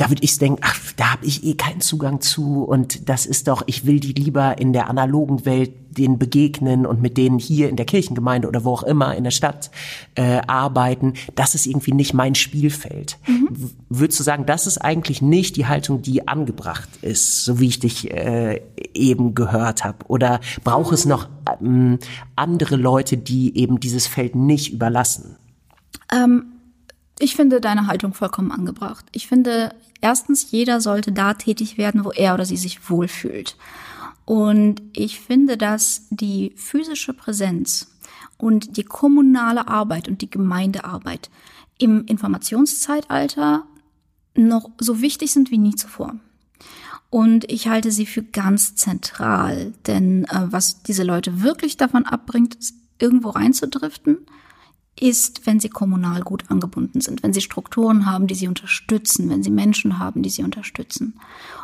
da 0.00 0.08
würde 0.08 0.22
ich 0.22 0.38
denken, 0.38 0.62
ach, 0.64 0.80
da 0.96 1.12
habe 1.12 1.26
ich 1.26 1.44
eh 1.44 1.54
keinen 1.54 1.82
Zugang 1.82 2.22
zu 2.22 2.64
und 2.64 3.10
das 3.10 3.26
ist 3.26 3.48
doch, 3.48 3.62
ich 3.66 3.84
will 3.84 4.00
die 4.00 4.14
lieber 4.14 4.56
in 4.56 4.72
der 4.72 4.88
analogen 4.88 5.44
Welt 5.44 5.72
denen 5.90 6.18
begegnen 6.18 6.86
und 6.86 7.02
mit 7.02 7.18
denen 7.18 7.38
hier 7.38 7.68
in 7.68 7.76
der 7.76 7.84
Kirchengemeinde 7.84 8.48
oder 8.48 8.64
wo 8.64 8.72
auch 8.72 8.82
immer 8.82 9.14
in 9.14 9.24
der 9.24 9.30
Stadt 9.30 9.70
äh, 10.14 10.40
arbeiten. 10.46 11.14
Das 11.34 11.54
ist 11.54 11.66
irgendwie 11.66 11.92
nicht 11.92 12.14
mein 12.14 12.34
Spielfeld. 12.34 13.18
Mhm. 13.26 13.72
Würdest 13.90 14.18
du 14.20 14.24
sagen, 14.24 14.46
das 14.46 14.66
ist 14.66 14.78
eigentlich 14.78 15.20
nicht 15.20 15.56
die 15.56 15.66
Haltung, 15.66 16.00
die 16.00 16.26
angebracht 16.26 16.88
ist, 17.02 17.44
so 17.44 17.60
wie 17.60 17.66
ich 17.66 17.80
dich 17.80 18.10
äh, 18.10 18.62
eben 18.94 19.34
gehört 19.34 19.84
habe? 19.84 19.98
Oder 20.08 20.40
braucht 20.64 20.94
es 20.94 21.04
noch 21.04 21.28
ähm, 21.60 21.98
andere 22.36 22.76
Leute, 22.76 23.18
die 23.18 23.54
eben 23.58 23.80
dieses 23.80 24.06
Feld 24.06 24.34
nicht 24.34 24.72
überlassen? 24.72 25.36
Ähm, 26.10 26.44
ich 27.18 27.36
finde 27.36 27.60
deine 27.60 27.86
Haltung 27.86 28.14
vollkommen 28.14 28.50
angebracht. 28.50 29.04
Ich 29.12 29.28
finde, 29.28 29.74
erstens, 30.00 30.50
jeder 30.50 30.80
sollte 30.80 31.12
da 31.12 31.34
tätig 31.34 31.78
werden, 31.78 32.04
wo 32.04 32.10
er 32.10 32.34
oder 32.34 32.44
sie 32.44 32.56
sich 32.56 32.90
wohlfühlt. 32.90 33.56
Und 34.24 34.82
ich 34.92 35.20
finde, 35.20 35.56
dass 35.56 36.06
die 36.10 36.52
physische 36.56 37.12
Präsenz 37.12 37.88
und 38.38 38.76
die 38.76 38.84
kommunale 38.84 39.68
Arbeit 39.68 40.08
und 40.08 40.22
die 40.22 40.30
Gemeindearbeit 40.30 41.30
im 41.78 42.04
Informationszeitalter 42.06 43.64
noch 44.34 44.70
so 44.78 45.00
wichtig 45.00 45.32
sind 45.32 45.50
wie 45.50 45.58
nie 45.58 45.74
zuvor. 45.74 46.14
Und 47.10 47.50
ich 47.50 47.66
halte 47.66 47.90
sie 47.90 48.06
für 48.06 48.22
ganz 48.22 48.76
zentral, 48.76 49.72
denn 49.86 50.24
äh, 50.26 50.42
was 50.44 50.82
diese 50.84 51.02
Leute 51.02 51.42
wirklich 51.42 51.76
davon 51.76 52.06
abbringt, 52.06 52.56
irgendwo 53.00 53.30
reinzudriften, 53.30 54.18
ist, 55.00 55.46
wenn 55.46 55.60
sie 55.60 55.68
kommunal 55.68 56.22
gut 56.22 56.44
angebunden 56.50 57.00
sind, 57.00 57.22
wenn 57.22 57.32
sie 57.32 57.40
Strukturen 57.40 58.06
haben, 58.06 58.26
die 58.26 58.34
sie 58.34 58.48
unterstützen, 58.48 59.30
wenn 59.30 59.42
sie 59.42 59.50
Menschen 59.50 59.98
haben, 59.98 60.22
die 60.22 60.30
sie 60.30 60.42
unterstützen. 60.42 61.14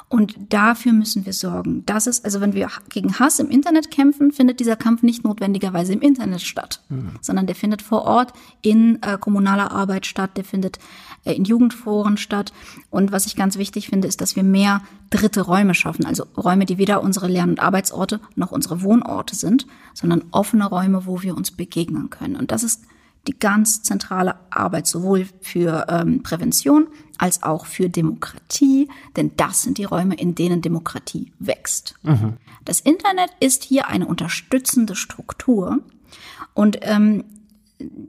Und 0.08 0.36
dafür 0.50 0.92
müssen 0.92 1.26
wir 1.26 1.32
sorgen. 1.32 1.82
Das 1.84 2.06
ist, 2.06 2.24
also 2.24 2.40
wenn 2.40 2.54
wir 2.54 2.70
gegen 2.90 3.18
Hass 3.18 3.40
im 3.40 3.50
Internet 3.50 3.90
kämpfen, 3.90 4.30
findet 4.30 4.60
dieser 4.60 4.76
Kampf 4.76 5.02
nicht 5.02 5.24
notwendigerweise 5.24 5.92
im 5.92 6.00
Internet 6.00 6.42
statt, 6.42 6.80
mhm. 6.88 7.10
sondern 7.20 7.46
der 7.46 7.56
findet 7.56 7.82
vor 7.82 8.02
Ort 8.02 8.32
in 8.62 9.02
äh, 9.02 9.18
kommunaler 9.18 9.72
Arbeit 9.72 10.06
statt, 10.06 10.36
der 10.36 10.44
findet 10.44 10.78
äh, 11.24 11.32
in 11.32 11.44
Jugendforen 11.44 12.16
statt. 12.18 12.52
Und 12.88 13.10
was 13.10 13.26
ich 13.26 13.34
ganz 13.34 13.58
wichtig 13.58 13.88
finde, 13.88 14.06
ist, 14.06 14.20
dass 14.20 14.36
wir 14.36 14.44
mehr 14.44 14.82
dritte 15.10 15.40
Räume 15.40 15.74
schaffen, 15.74 16.06
also 16.06 16.24
Räume, 16.36 16.66
die 16.66 16.78
weder 16.78 17.02
unsere 17.02 17.26
Lern- 17.26 17.50
und 17.50 17.60
Arbeitsorte 17.60 18.20
noch 18.36 18.52
unsere 18.52 18.82
Wohnorte 18.82 19.34
sind, 19.34 19.66
sondern 19.92 20.24
offene 20.30 20.66
Räume, 20.66 21.06
wo 21.06 21.22
wir 21.22 21.36
uns 21.36 21.50
begegnen 21.50 22.10
können. 22.10 22.36
Und 22.36 22.52
das 22.52 22.62
ist 22.62 22.84
die 23.26 23.38
ganz 23.38 23.82
zentrale 23.82 24.36
Arbeit 24.50 24.86
sowohl 24.86 25.26
für 25.40 25.86
ähm, 25.88 26.22
Prävention 26.22 26.88
als 27.18 27.42
auch 27.42 27.66
für 27.66 27.88
Demokratie, 27.88 28.88
denn 29.16 29.32
das 29.36 29.62
sind 29.62 29.78
die 29.78 29.84
Räume, 29.84 30.14
in 30.14 30.34
denen 30.34 30.62
Demokratie 30.62 31.32
wächst. 31.38 31.94
Mhm. 32.02 32.34
Das 32.64 32.80
Internet 32.80 33.30
ist 33.40 33.64
hier 33.64 33.88
eine 33.88 34.06
unterstützende 34.06 34.94
Struktur 34.94 35.78
und 36.54 36.78
ähm, 36.82 37.24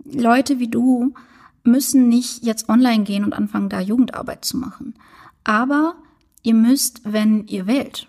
Leute 0.06 0.60
wie 0.60 0.70
du 0.70 1.14
müssen 1.64 2.08
nicht 2.08 2.44
jetzt 2.44 2.70
online 2.70 3.04
gehen 3.04 3.24
und 3.24 3.34
anfangen, 3.34 3.70
da 3.70 3.82
Jugendarbeit 3.82 4.46
zu 4.46 4.58
machen. 4.58 4.94
Aber 5.44 5.96
ihr 6.44 6.54
müsst, 6.54 7.02
wenn 7.04 7.46
ihr 7.48 7.68
wählt, 7.68 8.08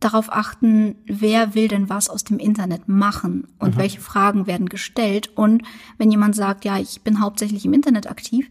darauf 0.00 0.32
achten, 0.32 0.96
wer 1.04 1.54
will 1.54 1.68
denn 1.68 1.88
was 1.90 2.08
aus 2.08 2.24
dem 2.24 2.38
Internet 2.38 2.88
machen 2.88 3.46
und 3.58 3.76
mhm. 3.76 3.80
welche 3.80 4.00
Fragen 4.00 4.46
werden 4.46 4.68
gestellt. 4.68 5.30
Und 5.36 5.62
wenn 5.98 6.10
jemand 6.10 6.34
sagt, 6.34 6.64
ja, 6.64 6.78
ich 6.78 7.02
bin 7.02 7.20
hauptsächlich 7.20 7.66
im 7.66 7.74
Internet 7.74 8.10
aktiv, 8.10 8.48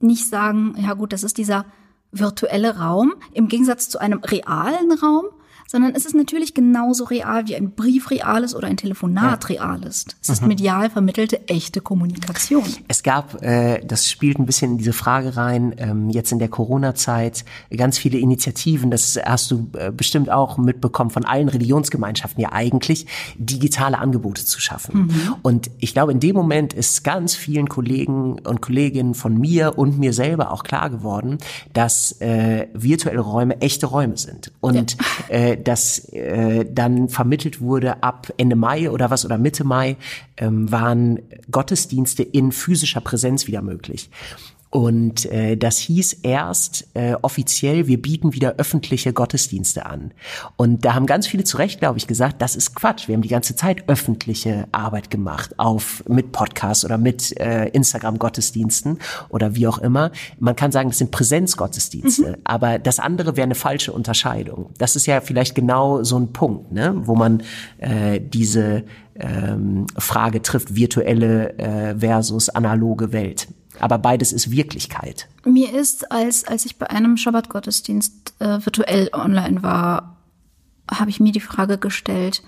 nicht 0.00 0.28
sagen, 0.28 0.74
ja 0.78 0.92
gut, 0.92 1.12
das 1.12 1.22
ist 1.22 1.38
dieser 1.38 1.64
virtuelle 2.12 2.76
Raum 2.76 3.14
im 3.32 3.48
Gegensatz 3.48 3.88
zu 3.88 3.98
einem 3.98 4.20
realen 4.20 4.92
Raum, 4.92 5.24
sondern 5.66 5.94
es 5.94 6.06
ist 6.06 6.14
natürlich 6.14 6.54
genauso 6.54 7.04
real, 7.04 7.46
wie 7.46 7.56
ein 7.56 7.72
Brief 7.72 8.10
real 8.10 8.44
ist 8.44 8.54
oder 8.54 8.68
ein 8.68 8.76
Telefonat 8.76 9.44
ja. 9.44 9.48
real 9.48 9.82
ist. 9.84 10.16
Es 10.22 10.28
ist 10.28 10.42
mhm. 10.42 10.48
medial 10.48 10.90
vermittelte 10.90 11.48
echte 11.48 11.80
Kommunikation. 11.80 12.64
Es 12.88 13.02
gab, 13.02 13.42
äh, 13.42 13.84
das 13.84 14.10
spielt 14.10 14.38
ein 14.38 14.46
bisschen 14.46 14.72
in 14.72 14.78
diese 14.78 14.92
Frage 14.92 15.36
rein, 15.36 15.74
ähm, 15.78 16.10
jetzt 16.10 16.32
in 16.32 16.38
der 16.38 16.48
Corona-Zeit 16.48 17.44
ganz 17.74 17.98
viele 17.98 18.18
Initiativen, 18.18 18.90
das 18.90 19.18
hast 19.24 19.50
du 19.50 19.68
äh, 19.78 19.90
bestimmt 19.90 20.30
auch 20.30 20.58
mitbekommen 20.58 21.10
von 21.10 21.24
allen 21.24 21.48
Religionsgemeinschaften 21.48 22.42
ja 22.42 22.52
eigentlich, 22.52 23.06
digitale 23.36 23.98
Angebote 23.98 24.44
zu 24.44 24.60
schaffen. 24.60 25.06
Mhm. 25.06 25.34
Und 25.42 25.70
ich 25.78 25.92
glaube, 25.92 26.12
in 26.12 26.20
dem 26.20 26.36
Moment 26.36 26.72
ist 26.72 27.04
ganz 27.04 27.34
vielen 27.34 27.68
Kollegen 27.68 28.38
und 28.40 28.60
Kolleginnen 28.60 29.14
von 29.14 29.38
mir 29.38 29.78
und 29.78 29.98
mir 29.98 30.12
selber 30.12 30.52
auch 30.52 30.64
klar 30.64 30.90
geworden, 30.90 31.38
dass 31.72 32.20
äh, 32.20 32.68
virtuelle 32.72 33.20
Räume 33.20 33.60
echte 33.60 33.86
Räume 33.86 34.16
sind. 34.16 34.52
Und 34.60 34.96
ja. 35.28 35.36
äh, 35.36 35.51
dass 35.56 36.08
äh, 36.12 36.64
dann 36.70 37.08
vermittelt 37.08 37.60
wurde 37.60 38.02
ab 38.02 38.32
Ende 38.36 38.56
Mai 38.56 38.90
oder 38.90 39.10
was 39.10 39.24
oder 39.24 39.38
Mitte 39.38 39.64
Mai 39.64 39.96
ähm, 40.36 40.70
waren 40.70 41.20
Gottesdienste 41.50 42.22
in 42.22 42.52
physischer 42.52 43.00
Präsenz 43.00 43.46
wieder 43.46 43.62
möglich. 43.62 44.10
Und 44.72 45.26
äh, 45.26 45.58
das 45.58 45.76
hieß 45.76 46.20
erst 46.22 46.86
äh, 46.94 47.12
offiziell, 47.20 47.88
wir 47.88 48.00
bieten 48.00 48.32
wieder 48.32 48.54
öffentliche 48.56 49.12
Gottesdienste 49.12 49.84
an. 49.84 50.12
Und 50.56 50.86
da 50.86 50.94
haben 50.94 51.04
ganz 51.04 51.26
viele 51.26 51.44
zu 51.44 51.58
Recht, 51.58 51.78
glaube 51.80 51.98
ich, 51.98 52.06
gesagt, 52.06 52.40
das 52.40 52.56
ist 52.56 52.74
Quatsch. 52.74 53.06
Wir 53.06 53.14
haben 53.14 53.20
die 53.20 53.28
ganze 53.28 53.54
Zeit 53.54 53.86
öffentliche 53.90 54.66
Arbeit 54.72 55.10
gemacht, 55.10 55.58
auf 55.58 56.02
mit 56.08 56.32
Podcasts 56.32 56.86
oder 56.86 56.96
mit 56.96 57.38
äh, 57.38 57.66
Instagram-Gottesdiensten 57.66 58.98
oder 59.28 59.54
wie 59.54 59.66
auch 59.66 59.76
immer. 59.76 60.10
Man 60.38 60.56
kann 60.56 60.72
sagen, 60.72 60.88
das 60.88 60.96
sind 60.96 61.10
Präsenzgottesdienste, 61.10 62.30
mhm. 62.30 62.36
aber 62.44 62.78
das 62.78 62.98
andere 62.98 63.36
wäre 63.36 63.44
eine 63.44 63.54
falsche 63.54 63.92
Unterscheidung. 63.92 64.70
Das 64.78 64.96
ist 64.96 65.04
ja 65.04 65.20
vielleicht 65.20 65.54
genau 65.54 66.02
so 66.02 66.18
ein 66.18 66.32
Punkt, 66.32 66.72
ne, 66.72 66.94
wo 66.96 67.14
man 67.14 67.42
äh, 67.76 68.20
diese 68.20 68.84
ähm, 69.16 69.86
Frage 69.98 70.40
trifft, 70.40 70.74
virtuelle 70.74 71.58
äh, 71.58 71.98
versus 71.98 72.48
analoge 72.48 73.12
Welt 73.12 73.48
aber 73.80 73.98
beides 73.98 74.32
ist 74.32 74.50
Wirklichkeit. 74.50 75.28
Mir 75.44 75.72
ist, 75.72 76.10
als, 76.12 76.44
als 76.46 76.64
ich 76.64 76.76
bei 76.76 76.90
einem 76.90 77.16
Schabbat-Gottesdienst 77.16 78.34
äh, 78.38 78.64
virtuell 78.64 79.10
online 79.12 79.62
war, 79.62 80.16
habe 80.90 81.10
ich 81.10 81.20
mir 81.20 81.32
die 81.32 81.40
Frage 81.40 81.78
gestellt, 81.78 82.42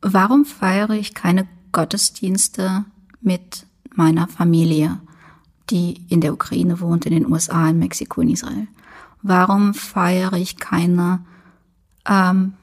warum 0.00 0.44
feiere 0.44 0.90
ich 0.90 1.14
keine 1.14 1.48
Gottesdienste 1.72 2.84
mit 3.20 3.66
meiner 3.94 4.28
Familie, 4.28 5.00
die 5.70 6.04
in 6.08 6.20
der 6.20 6.32
Ukraine 6.32 6.80
wohnt, 6.80 7.06
in 7.06 7.12
den 7.12 7.30
USA, 7.30 7.68
in 7.68 7.78
Mexiko, 7.78 8.20
in 8.20 8.30
Israel? 8.30 8.68
Warum 9.22 9.74
feiere 9.74 10.34
ich 10.34 10.56
keine, 10.56 11.24
ähm, 12.08 12.54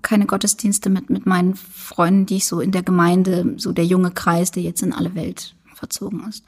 keine 0.00 0.26
Gottesdienste 0.26 0.88
mit, 0.88 1.10
mit 1.10 1.26
meinen 1.26 1.54
Freunden, 1.54 2.26
die 2.26 2.36
ich 2.36 2.46
so 2.46 2.60
in 2.60 2.72
der 2.72 2.82
Gemeinde, 2.82 3.54
so 3.58 3.72
der 3.72 3.84
junge 3.84 4.10
Kreis, 4.10 4.50
der 4.50 4.62
jetzt 4.62 4.82
in 4.82 4.92
alle 4.92 5.14
Welt 5.14 5.54
verzogen 5.82 6.24
ist. 6.28 6.44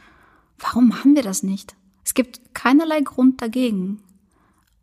Warum 0.58 0.86
machen 0.88 1.16
wir 1.16 1.22
das 1.22 1.42
nicht? 1.42 1.74
Es 2.04 2.14
gibt 2.14 2.54
keinerlei 2.54 3.00
Grund 3.00 3.42
dagegen. 3.42 4.00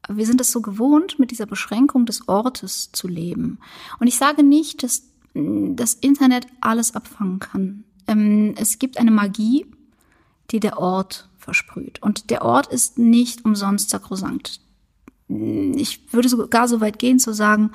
Wir 0.10 0.26
sind 0.26 0.42
es 0.42 0.52
so 0.52 0.62
gewohnt, 0.62 1.20
mit 1.20 1.32
dieser 1.32 1.46
Beschränkung 1.46 2.06
des 2.06 2.28
Ortes 2.28 2.92
zu 2.92 3.08
leben. 3.08 3.60
Und 4.00 4.08
ich 4.08 4.18
sage 4.18 4.44
nicht, 4.44 4.84
dass 4.84 5.04
das 5.34 5.94
Internet 5.94 6.48
alles 6.60 6.96
abfangen 6.96 7.40
kann. 7.40 7.86
Ähm, 8.08 8.54
es 8.58 8.78
gibt 8.78 8.98
eine 8.98 9.12
Magie, 9.12 9.66
die 10.50 10.60
der 10.60 10.78
Ort 10.80 11.30
versprüht. 11.38 12.02
Und 12.02 12.30
der 12.30 12.42
Ort 12.42 12.68
ist 12.68 13.00
nicht 13.00 13.46
umsonst 13.46 13.90
sakrosankt. 13.90 14.60
Ich 15.30 16.14
würde 16.14 16.28
sogar 16.28 16.68
so 16.68 16.82
weit 16.82 17.00
gehen 17.00 17.20
zu 17.20 17.34
sagen, 17.34 17.72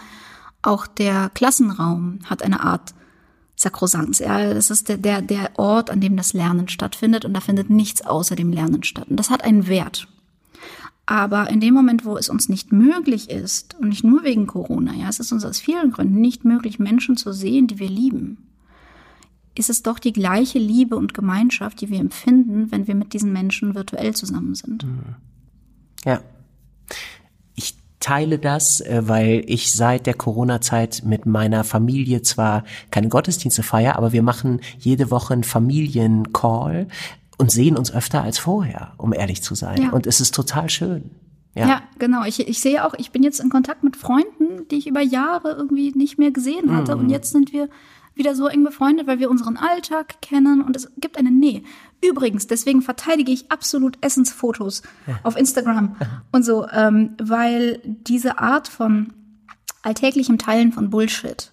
auch 0.61 0.87
der 0.87 1.31
Klassenraum 1.31 2.19
hat 2.27 2.43
eine 2.43 2.61
Art 2.61 2.93
Sakrosankt. 3.57 4.19
Ja, 4.21 4.53
das 4.53 4.71
ist 4.71 4.89
der, 4.89 4.99
der, 4.99 5.23
der 5.23 5.59
Ort, 5.59 5.91
an 5.91 6.01
dem 6.01 6.17
das 6.17 6.35
Lernen 6.35 6.69
stattfindet 6.69 7.25
und 7.25 7.35
da 7.35 7.41
findet 7.41 7.71
nichts 7.71 8.03
außer 8.03 8.37
dem 8.37 8.53
Lernen 8.53 8.83
statt. 8.85 9.09
Und 9.09 9.17
das 9.17 9.31
hat 9.31 9.43
einen 9.43 9.67
Wert. 9.67 10.09
Aber 11.07 11.49
in 11.49 11.61
dem 11.61 11.73
Moment, 11.73 12.05
wo 12.05 12.17
es 12.17 12.29
uns 12.29 12.49
nicht 12.49 12.73
möglich 12.73 13.31
ist, 13.31 13.77
und 13.79 13.89
nicht 13.89 14.05
nur 14.05 14.25
wegen 14.25 14.47
Corona, 14.47 14.93
ja, 14.93 15.09
es 15.09 15.21
ist 15.21 15.33
uns 15.33 15.45
aus 15.45 15.61
vielen 15.61 15.93
Gründen 15.93 16.21
nicht 16.21 16.45
möglich, 16.45 16.79
Menschen 16.79 17.17
zu 17.17 17.33
sehen, 17.33 17.69
die 17.69 17.79
wir 17.79 17.89
lieben, 17.89 18.39
ist 19.55 19.71
es 19.71 19.83
doch 19.83 19.99
die 19.99 20.13
gleiche 20.13 20.59
Liebe 20.59 20.97
und 20.97 21.15
Gemeinschaft, 21.15 21.81
die 21.81 21.89
wir 21.89 22.01
empfinden, 22.01 22.71
wenn 22.71 22.87
wir 22.87 22.95
mit 22.95 23.13
diesen 23.15 23.33
Menschen 23.33 23.75
virtuell 23.75 24.15
zusammen 24.15 24.55
sind. 24.55 24.85
Ja 26.05 26.21
teile 28.07 28.39
das, 28.39 28.81
äh, 28.81 29.03
weil 29.07 29.43
ich 29.47 29.73
seit 29.73 30.07
der 30.07 30.15
Corona-Zeit 30.15 31.03
mit 31.05 31.27
meiner 31.27 31.65
Familie 31.65 32.23
zwar 32.23 32.63
keine 32.93 33.09
Gottesdienste 33.09 33.65
feiere, 33.65 33.97
aber 33.97 34.13
wir 34.13 34.23
machen 34.23 34.61
jede 34.79 35.11
Woche 35.11 35.35
einen 35.35 35.43
Familiencall 35.43 36.87
und 37.37 37.51
sehen 37.51 37.77
uns 37.77 37.93
öfter 37.93 38.23
als 38.23 38.39
vorher, 38.39 38.93
um 38.97 39.13
ehrlich 39.13 39.43
zu 39.43 39.57
sein. 39.57 39.83
Ja. 39.83 39.91
Und 39.91 40.07
es 40.07 40.21
ist 40.21 40.37
total 40.37 40.71
schön. 40.71 41.11
Ja. 41.57 41.67
ja, 41.67 41.83
genau. 41.99 42.25
Ich, 42.25 42.47
ich 42.47 42.61
sehe 42.61 42.85
auch, 42.85 42.95
ich 42.97 43.11
bin 43.11 43.25
jetzt 43.25 43.41
in 43.41 43.51
Kontakt 43.51 43.83
mit 43.83 43.97
Freunden, 43.97 44.69
die 44.71 44.77
ich 44.77 44.87
über 44.87 45.01
Jahre 45.01 45.53
irgendwie 45.53 45.91
nicht 45.91 46.17
mehr 46.17 46.31
gesehen 46.31 46.77
hatte. 46.77 46.95
Mhm. 46.95 47.01
Und 47.01 47.11
jetzt 47.11 47.33
sind 47.33 47.53
wir 47.53 47.69
wieder 48.15 48.37
so 48.37 48.47
eng 48.47 48.63
befreundet, 48.63 49.09
weil 49.09 49.19
wir 49.19 49.31
unseren 49.31 49.57
Alltag 49.57 50.21
kennen 50.23 50.63
und 50.63 50.77
es 50.77 50.93
gibt 50.99 51.19
eine 51.19 51.33
Nähe. 51.33 51.63
Übrigens, 52.05 52.47
deswegen 52.47 52.83
verteidige 52.83 53.33
ich 53.33 53.51
absolut 53.51 53.99
Essensfotos 54.01 54.83
ja. 55.07 55.19
auf 55.23 55.37
Instagram 55.37 55.97
und 56.33 56.45
so, 56.45 56.67
ähm, 56.69 57.17
weil 57.21 57.81
diese 57.85 58.39
Art 58.39 58.69
von 58.69 59.13
alltäglichem 59.83 60.39
Teilen 60.39 60.73
von 60.73 60.91
Bullshit 60.91 61.53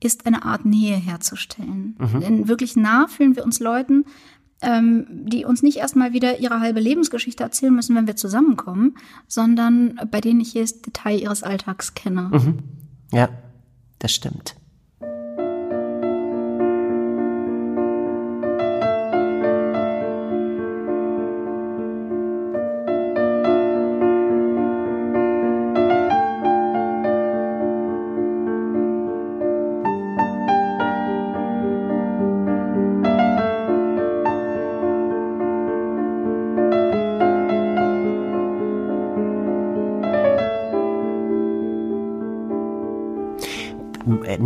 ist 0.00 0.26
eine 0.26 0.44
Art 0.44 0.64
Nähe 0.64 0.96
herzustellen. 0.96 1.96
Mhm. 1.98 2.20
Denn 2.20 2.48
wirklich 2.48 2.76
nah 2.76 3.06
fühlen 3.08 3.36
wir 3.36 3.44
uns 3.44 3.60
Leuten, 3.60 4.04
ähm, 4.62 5.06
die 5.10 5.44
uns 5.44 5.62
nicht 5.62 5.78
erstmal 5.78 6.12
wieder 6.12 6.40
ihre 6.40 6.60
halbe 6.60 6.80
Lebensgeschichte 6.80 7.42
erzählen 7.42 7.74
müssen, 7.74 7.96
wenn 7.96 8.06
wir 8.06 8.16
zusammenkommen, 8.16 8.96
sondern 9.26 9.98
bei 10.10 10.20
denen 10.20 10.40
ich 10.40 10.54
jedes 10.54 10.82
Detail 10.82 11.18
ihres 11.18 11.42
Alltags 11.42 11.94
kenne. 11.94 12.30
Mhm. 12.32 12.58
Ja, 13.12 13.28
das 13.98 14.12
stimmt. 14.12 14.54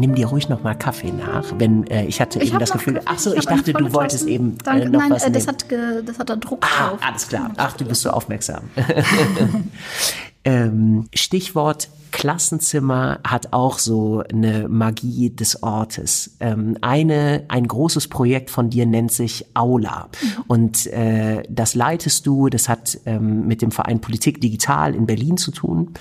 Nimm 0.04 0.14
dir 0.14 0.26
ruhig 0.26 0.50
noch 0.50 0.62
mal 0.62 0.74
Kaffee 0.74 1.12
nach. 1.12 1.54
Wenn 1.56 1.86
äh, 1.86 2.04
ich 2.04 2.20
hatte 2.20 2.38
ich 2.38 2.50
eben 2.50 2.58
das 2.58 2.72
Gefühl, 2.72 2.94
Kaffee. 2.94 3.06
ach 3.08 3.18
so, 3.18 3.32
ich, 3.32 3.38
ich 3.38 3.46
dachte, 3.46 3.72
du 3.72 3.92
wolltest 3.94 4.26
eben 4.26 4.58
äh, 4.66 4.80
äh, 4.80 4.88
noch 4.88 5.00
nein, 5.00 5.10
was. 5.10 5.22
Nein, 5.22 5.32
das 5.32 5.48
hat, 5.48 5.64
das 5.70 6.18
hat 6.18 6.28
da 6.28 6.36
Druck 6.36 6.62
ah, 6.62 6.88
drauf. 6.88 6.98
Alles 7.02 7.28
klar. 7.28 7.50
Ach, 7.56 7.74
du 7.76 7.86
bist 7.86 8.02
so 8.02 8.10
aufmerksam. 8.18 8.64
ähm, 10.44 11.08
Stichwort 11.14 11.88
Klassenzimmer 12.10 13.18
hat 13.26 13.52
auch 13.52 13.78
so 13.78 14.22
eine 14.30 14.68
Magie 14.68 15.30
des 15.30 15.62
Ortes. 15.62 16.36
Ähm, 16.38 16.76
eine, 16.82 17.44
ein 17.48 17.66
großes 17.66 18.08
Projekt 18.08 18.50
von 18.50 18.70
dir 18.70 18.86
nennt 18.86 19.10
sich 19.10 19.46
Aula. 19.54 20.10
Mhm. 20.22 20.44
Und 20.46 20.86
äh, 20.88 21.42
das 21.48 21.74
leitest 21.74 22.26
du, 22.26 22.50
das 22.50 22.68
hat 22.68 22.98
ähm, 23.06 23.46
mit 23.46 23.62
dem 23.62 23.72
Verein 23.72 24.00
Politik 24.00 24.40
Digital 24.40 24.94
in 24.94 25.06
Berlin 25.06 25.38
zu 25.38 25.50
tun. 25.50 25.94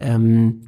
Ähm, 0.00 0.62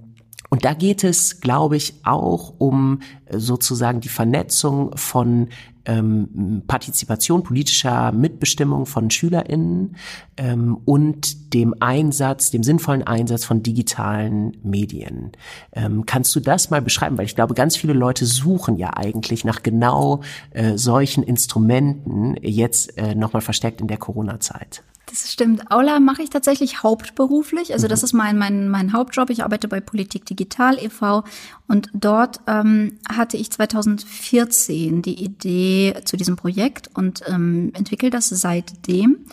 und 0.51 0.65
da 0.65 0.75
geht 0.75 1.05
es, 1.05 1.41
glaube 1.41 1.77
ich, 1.77 1.95
auch 2.05 2.55
um 2.59 3.01
äh, 3.27 3.39
sozusagen 3.39 4.01
die 4.01 4.09
Vernetzung 4.09 4.97
von 4.97 5.49
ähm, 5.87 6.63
Partizipation, 6.67 7.43
politischer 7.43 8.13
Mitbestimmung 8.13 8.85
von 8.85 9.11
SchülerInnen 9.11 9.97
ähm, 10.37 10.79
und 10.85 11.55
dem 11.55 11.75
Einsatz, 11.81 12.51
dem 12.51 12.63
sinnvollen 12.63 13.03
Einsatz 13.05 13.45
von 13.45 13.63
digitalen 13.63 14.57
Medien. 14.63 15.33
Ähm, 15.73 16.05
kannst 16.05 16.35
du 16.35 16.41
das 16.41 16.69
mal 16.71 16.83
beschreiben? 16.83 17.17
Weil 17.17 17.27
ich 17.27 17.37
glaube, 17.37 17.55
ganz 17.55 17.77
viele 17.77 17.93
Leute 17.93 18.27
suchen 18.27 18.77
ja 18.77 18.91
eigentlich 18.97 19.45
nach 19.45 19.63
genau 19.63 20.21
äh, 20.51 20.77
solchen 20.77 21.23
Instrumenten 21.23 22.37
jetzt 22.43 22.99
äh, 22.99 23.15
nochmal 23.15 23.43
verstärkt 23.43 23.81
in 23.81 23.87
der 23.87 23.99
Corona-Zeit. 23.99 24.83
Das 25.07 25.33
stimmt. 25.33 25.73
Aula 25.73 25.99
mache 25.99 26.23
ich 26.23 26.31
tatsächlich 26.31 26.85
hauptberuflich. 26.85 27.73
Also 27.73 27.89
das 27.89 28.03
mhm. 28.03 28.05
ist 28.05 28.13
mein, 28.13 28.39
mein, 28.39 28.69
mein 28.69 28.93
Hauptjob. 28.93 29.31
Ich 29.31 29.43
arbeite 29.43 29.67
bei 29.67 29.81
Politik 29.81 30.25
Digital 30.25 30.79
e.V. 30.79 31.25
Und 31.67 31.89
dort 31.93 32.41
ähm, 32.47 32.99
hatte 33.09 33.37
ich 33.37 33.51
2014 33.51 35.03
die 35.03 35.23
Idee 35.23 36.01
zu 36.05 36.17
diesem 36.17 36.37
Projekt 36.37 36.91
und 36.95 37.23
ähm, 37.27 37.73
entwickle 37.75 38.11
das 38.11 38.29
seitdem. 38.29 39.25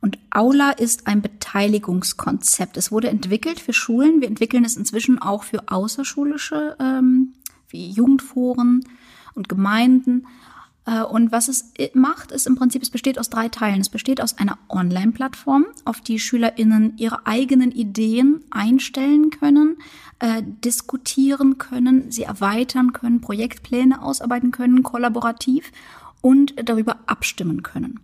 Und 0.00 0.18
Aula 0.30 0.70
ist 0.70 1.06
ein 1.06 1.22
Beteiligungskonzept. 1.22 2.76
Es 2.76 2.92
wurde 2.92 3.08
entwickelt 3.08 3.60
für 3.60 3.72
Schulen. 3.72 4.20
Wir 4.20 4.28
entwickeln 4.28 4.64
es 4.64 4.76
inzwischen 4.76 5.20
auch 5.20 5.42
für 5.42 5.68
außerschulische, 5.68 6.76
ähm, 6.78 7.34
wie 7.68 7.90
Jugendforen 7.90 8.84
und 9.34 9.48
Gemeinden. 9.48 10.26
Äh, 10.88 11.02
und 11.02 11.30
was 11.30 11.48
es 11.48 11.72
macht, 11.92 12.32
ist 12.32 12.46
im 12.46 12.56
Prinzip, 12.56 12.82
es 12.82 12.90
besteht 12.90 13.18
aus 13.18 13.28
drei 13.28 13.48
Teilen. 13.48 13.80
Es 13.80 13.90
besteht 13.90 14.20
aus 14.20 14.38
einer 14.38 14.58
Online-Plattform, 14.68 15.66
auf 15.84 16.00
die 16.00 16.18
SchülerInnen 16.18 16.96
ihre 16.96 17.26
eigenen 17.26 17.70
Ideen 17.70 18.42
einstellen 18.50 19.30
können, 19.30 19.76
äh, 20.18 20.42
diskutieren 20.42 21.58
können, 21.58 22.10
sie 22.10 22.22
erweitern 22.22 22.92
können, 22.92 23.20
Projektpläne 23.20 24.02
ausarbeiten 24.02 24.50
können, 24.50 24.82
kollaborativ 24.82 25.70
und 26.20 26.54
darüber 26.68 26.98
abstimmen 27.06 27.62
können. 27.62 28.00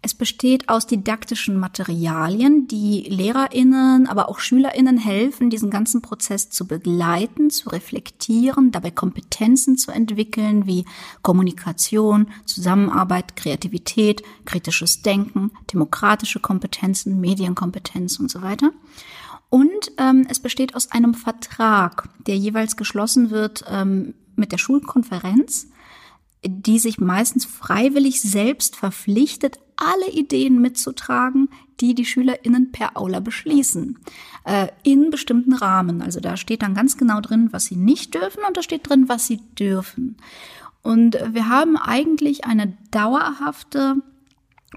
Es 0.00 0.14
besteht 0.14 0.68
aus 0.68 0.86
didaktischen 0.86 1.58
Materialien, 1.58 2.68
die 2.68 3.00
Lehrerinnen, 3.08 4.06
aber 4.06 4.28
auch 4.28 4.38
Schülerinnen 4.38 4.96
helfen, 4.96 5.50
diesen 5.50 5.70
ganzen 5.70 6.02
Prozess 6.02 6.50
zu 6.50 6.68
begleiten, 6.68 7.50
zu 7.50 7.70
reflektieren, 7.70 8.70
dabei 8.70 8.92
Kompetenzen 8.92 9.76
zu 9.76 9.90
entwickeln 9.90 10.66
wie 10.66 10.84
Kommunikation, 11.22 12.28
Zusammenarbeit, 12.44 13.34
Kreativität, 13.34 14.22
kritisches 14.44 15.02
Denken, 15.02 15.50
demokratische 15.72 16.38
Kompetenzen, 16.38 17.20
Medienkompetenz 17.20 18.20
und 18.20 18.30
so 18.30 18.40
weiter. 18.40 18.70
Und 19.50 19.92
ähm, 19.98 20.26
es 20.30 20.38
besteht 20.38 20.76
aus 20.76 20.92
einem 20.92 21.14
Vertrag, 21.14 22.08
der 22.24 22.36
jeweils 22.36 22.76
geschlossen 22.76 23.30
wird 23.30 23.64
ähm, 23.68 24.14
mit 24.36 24.52
der 24.52 24.58
Schulkonferenz 24.58 25.66
die 26.44 26.78
sich 26.78 26.98
meistens 26.98 27.44
freiwillig 27.44 28.20
selbst 28.20 28.76
verpflichtet, 28.76 29.58
alle 29.76 30.10
Ideen 30.10 30.60
mitzutragen, 30.60 31.48
die 31.80 31.94
die 31.94 32.04
SchülerInnen 32.04 32.72
per 32.72 32.96
Aula 32.96 33.20
beschließen, 33.20 33.98
äh, 34.44 34.68
in 34.82 35.10
bestimmten 35.10 35.52
Rahmen. 35.52 36.02
Also 36.02 36.20
da 36.20 36.36
steht 36.36 36.62
dann 36.62 36.74
ganz 36.74 36.96
genau 36.96 37.20
drin, 37.20 37.48
was 37.52 37.66
sie 37.66 37.76
nicht 37.76 38.14
dürfen 38.14 38.40
und 38.46 38.56
da 38.56 38.62
steht 38.62 38.88
drin, 38.88 39.08
was 39.08 39.26
sie 39.26 39.40
dürfen. 39.58 40.16
Und 40.82 41.18
wir 41.32 41.48
haben 41.48 41.76
eigentlich 41.76 42.44
eine 42.44 42.76
dauerhafte 42.90 43.96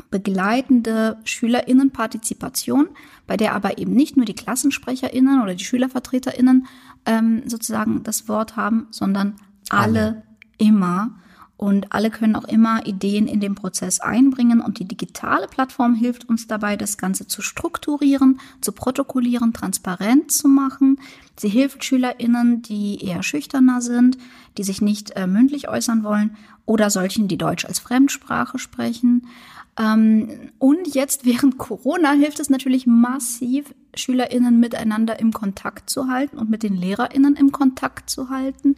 begleitende 0.10 1.18
SchülerInnenpartizipation, 1.26 2.90
bei 3.28 3.38
der 3.38 3.54
aber 3.56 3.78
eben 3.78 3.94
nicht 3.94 4.18
nur 4.18 4.26
die 4.26 4.36
KlassensprecherInnen 4.36 5.42
oder 5.42 5.54
die 5.54 5.66
SchülervertreterInnen 5.66 6.68
ähm, 7.06 7.44
sozusagen 7.46 8.04
das 8.04 8.28
Wort 8.28 8.56
haben, 8.56 8.88
sondern 8.92 9.36
alle, 9.70 10.00
alle. 10.00 10.24
immer. 10.58 11.21
Und 11.62 11.94
alle 11.94 12.10
können 12.10 12.36
auch 12.36 12.46
immer 12.46 12.88
Ideen 12.88 13.28
in 13.28 13.40
den 13.40 13.54
Prozess 13.54 14.00
einbringen. 14.00 14.62
Und 14.62 14.80
die 14.80 14.88
digitale 14.88 15.46
Plattform 15.46 15.94
hilft 15.94 16.28
uns 16.28 16.48
dabei, 16.48 16.76
das 16.76 16.98
Ganze 16.98 17.28
zu 17.28 17.44
strukturieren, 17.44 18.40
zu 18.62 18.72
protokollieren, 18.72 19.54
transparent 19.54 20.32
zu 20.32 20.48
machen. 20.48 21.00
Sie 21.38 21.50
hilft 21.50 21.86
SchülerInnen, 21.86 22.64
die 22.64 23.06
eher 23.06 23.22
schüchterner 23.22 23.80
sind, 23.80 24.18
die 24.58 24.64
sich 24.64 24.82
nicht 24.82 25.12
äh, 25.12 25.28
mündlich 25.28 25.70
äußern 25.70 26.04
wollen 26.04 26.36
oder 26.66 26.90
solchen, 26.90 27.28
die 27.28 27.38
Deutsch 27.38 27.66
als 27.66 27.78
Fremdsprache 27.78 28.58
sprechen. 28.58 29.28
Ähm, 29.78 30.50
und 30.58 30.96
jetzt 30.96 31.26
während 31.26 31.60
Corona 31.60 32.14
hilft 32.14 32.40
es 32.40 32.50
natürlich 32.50 32.88
massiv, 32.88 33.72
SchülerInnen 33.94 34.60
miteinander 34.60 35.20
im 35.20 35.32
Kontakt 35.32 35.92
zu 35.92 36.08
halten 36.08 36.40
und 36.40 36.50
mit 36.50 36.64
den 36.64 36.76
LehrerInnen 36.76 37.36
im 37.36 37.52
Kontakt 37.52 38.10
zu 38.10 38.30
halten 38.30 38.76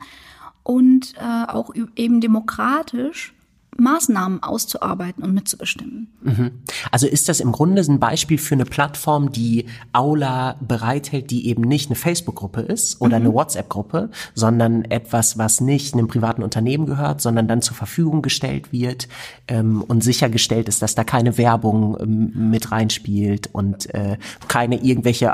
und 0.63 1.13
äh, 1.17 1.45
auch 1.47 1.71
eben 1.95 2.21
demokratisch 2.21 3.32
Maßnahmen 3.77 4.43
auszuarbeiten 4.43 5.23
und 5.23 5.33
mitzubestimmen. 5.33 6.07
Mhm. 6.21 6.51
Also 6.91 7.07
ist 7.07 7.29
das 7.29 7.39
im 7.39 7.51
Grunde 7.51 7.81
ein 7.81 7.99
Beispiel 7.99 8.37
für 8.37 8.55
eine 8.55 8.65
Plattform, 8.65 9.31
die 9.31 9.65
Aula 9.91 10.55
bereithält, 10.61 11.31
die 11.31 11.47
eben 11.47 11.63
nicht 11.63 11.89
eine 11.89 11.95
Facebook-Gruppe 11.95 12.61
ist 12.61 13.01
oder 13.01 13.19
mhm. 13.19 13.25
eine 13.25 13.33
WhatsApp-Gruppe, 13.33 14.09
sondern 14.33 14.85
etwas, 14.85 15.37
was 15.37 15.61
nicht 15.61 15.93
einem 15.93 16.07
privaten 16.07 16.43
Unternehmen 16.43 16.85
gehört, 16.85 17.21
sondern 17.21 17.47
dann 17.47 17.61
zur 17.61 17.75
Verfügung 17.75 18.21
gestellt 18.21 18.71
wird 18.71 19.07
ähm, 19.47 19.81
und 19.81 20.03
sichergestellt 20.03 20.67
ist, 20.69 20.81
dass 20.81 20.95
da 20.95 21.03
keine 21.03 21.37
Werbung 21.37 21.97
ähm, 21.99 22.49
mit 22.51 22.71
reinspielt 22.71 23.49
und 23.53 23.93
äh, 23.93 24.17
keine 24.47 24.83
irgendwelche 24.83 25.25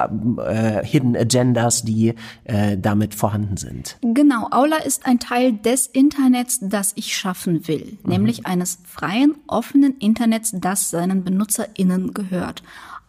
äh, 0.46 0.86
Hidden 0.86 1.16
Agendas, 1.16 1.84
die 1.84 2.16
äh, 2.46 2.78
damit 2.78 3.16
vorhanden 3.16 3.58
sind. 3.58 3.98
Genau, 4.02 4.48
Aula 4.52 4.78
ist 4.78 5.06
ein 5.06 5.20
Teil 5.20 5.54
des 5.54 5.88
Internets, 5.88 6.60
das 6.62 6.94
ich 6.96 7.16
schaffen 7.16 7.68
will, 7.68 7.98
mhm. 8.04 8.10
nämlich 8.10 8.28
nämlich 8.30 8.45
eines 8.45 8.80
freien, 8.86 9.36
offenen 9.47 9.97
Internets, 9.97 10.51
das 10.53 10.91
seinen 10.91 11.23
BenutzerInnen 11.23 12.13
gehört. 12.13 12.61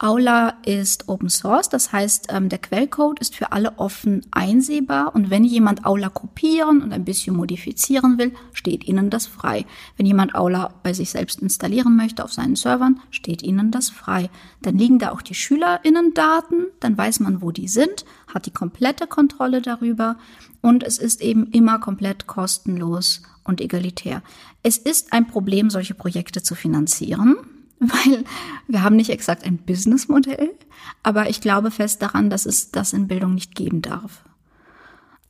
Aula 0.02 0.54
ist 0.64 1.10
Open 1.10 1.28
Source, 1.28 1.68
das 1.68 1.92
heißt, 1.92 2.28
ähm, 2.30 2.48
der 2.48 2.58
Quellcode 2.58 3.20
ist 3.20 3.36
für 3.36 3.52
alle 3.52 3.78
offen 3.78 4.22
einsehbar 4.30 5.14
und 5.14 5.28
wenn 5.28 5.44
jemand 5.44 5.84
Aula 5.84 6.08
kopieren 6.08 6.80
und 6.80 6.94
ein 6.94 7.04
bisschen 7.04 7.36
modifizieren 7.36 8.16
will, 8.16 8.32
steht 8.54 8.84
Ihnen 8.88 9.10
das 9.10 9.26
frei. 9.26 9.66
Wenn 9.98 10.06
jemand 10.06 10.34
Aula 10.34 10.72
bei 10.82 10.94
sich 10.94 11.10
selbst 11.10 11.42
installieren 11.42 11.96
möchte 11.96 12.24
auf 12.24 12.32
seinen 12.32 12.56
Servern, 12.56 13.00
steht 13.10 13.42
Ihnen 13.42 13.70
das 13.72 13.90
frei. 13.90 14.30
Dann 14.62 14.78
liegen 14.78 14.98
da 14.98 15.10
auch 15.10 15.20
die 15.20 15.34
SchülerInnen-Daten, 15.34 16.68
dann 16.80 16.96
weiß 16.96 17.20
man, 17.20 17.42
wo 17.42 17.50
die 17.50 17.68
sind, 17.68 18.06
hat 18.26 18.46
die 18.46 18.52
komplette 18.52 19.06
Kontrolle 19.06 19.60
darüber 19.60 20.16
und 20.62 20.82
es 20.82 20.96
ist 20.96 21.20
eben 21.20 21.50
immer 21.50 21.78
komplett 21.78 22.26
kostenlos 22.26 23.20
und 23.44 23.60
egalitär. 23.60 24.22
Es 24.62 24.76
ist 24.78 25.12
ein 25.12 25.26
Problem, 25.26 25.70
solche 25.70 25.94
Projekte 25.94 26.42
zu 26.42 26.54
finanzieren, 26.54 27.36
weil 27.78 28.24
wir 28.68 28.82
haben 28.82 28.96
nicht 28.96 29.11
exakt 29.11 29.44
ein 29.44 29.58
Businessmodell, 29.58 30.50
aber 31.02 31.28
ich 31.30 31.40
glaube 31.40 31.70
fest 31.70 32.02
daran, 32.02 32.30
dass 32.30 32.46
es 32.46 32.70
das 32.70 32.92
in 32.92 33.08
Bildung 33.08 33.34
nicht 33.34 33.54
geben 33.54 33.82
darf. 33.82 34.22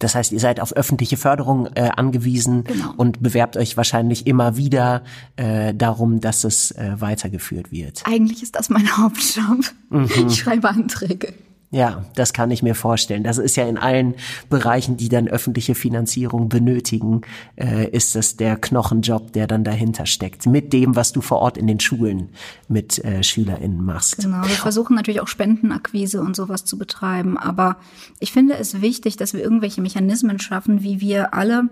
Das 0.01 0.14
heißt, 0.14 0.33
ihr 0.33 0.41
seid 0.41 0.61
auf 0.61 0.72
öffentliche 0.72 1.18
Förderung 1.18 1.68
äh, 1.74 1.91
angewiesen 1.95 2.64
genau. 2.64 2.95
und 2.97 3.22
bewerbt 3.22 3.59
euch 3.59 3.76
wahrscheinlich 3.76 4.26
immer 4.26 4.57
wieder 4.57 5.03
äh, 5.37 5.74
darum, 5.74 6.20
dass 6.20 6.43
es 6.45 6.70
äh, 6.72 6.95
weitergeführt 6.99 7.70
wird. 7.70 8.03
Eigentlich 8.07 8.43
ist 8.43 8.57
das 8.57 8.70
mein 8.70 8.97
Hauptjob. 8.97 9.59
Mhm. 9.91 10.09
Ich 10.26 10.39
schreibe 10.39 10.70
Anträge. 10.70 11.35
Ja, 11.73 12.05
das 12.16 12.33
kann 12.33 12.51
ich 12.51 12.64
mir 12.64 12.75
vorstellen. 12.75 13.23
Das 13.23 13.39
ist 13.39 13.57
ja 13.57 13.68
in 13.68 13.79
allen 13.79 14.14
Bereichen, 14.49 14.97
die 14.97 15.09
dann 15.09 15.29
öffentliche 15.29 15.77
Finanzierung 15.77 16.49
benötigen, 16.49 17.21
äh, 17.55 17.89
ist 17.91 18.16
das 18.16 18.37
der 18.37 18.57
Knochenjob, 18.57 19.33
der 19.35 19.47
dann 19.47 19.62
dahinter 19.62 20.07
steckt. 20.07 20.47
Mit 20.47 20.73
dem, 20.73 20.97
was 20.97 21.12
du 21.12 21.21
vor 21.21 21.39
Ort 21.39 21.57
in 21.57 21.68
den 21.68 21.79
Schulen 21.79 22.31
mit 22.66 23.05
äh, 23.05 23.23
SchülerInnen 23.23 23.85
machst. 23.85 24.16
Genau, 24.16 24.43
wir 24.43 24.57
versuchen 24.57 24.97
natürlich 24.97 25.21
auch 25.21 25.29
Spendenakquise 25.29 26.21
und 26.21 26.35
sowas 26.35 26.64
zu 26.64 26.77
betreiben. 26.77 27.39
Aber 27.39 27.77
ich 28.18 28.33
finde 28.33 28.57
es 28.57 28.81
wichtig, 28.81 29.16
dass 29.16 29.33
wir 29.33 29.41
irgendwelche 29.41 29.81
Mechanismen 29.81 30.41
schaffen, 30.41 30.83
wie 30.83 31.01
wir 31.01 31.35
alle 31.35 31.68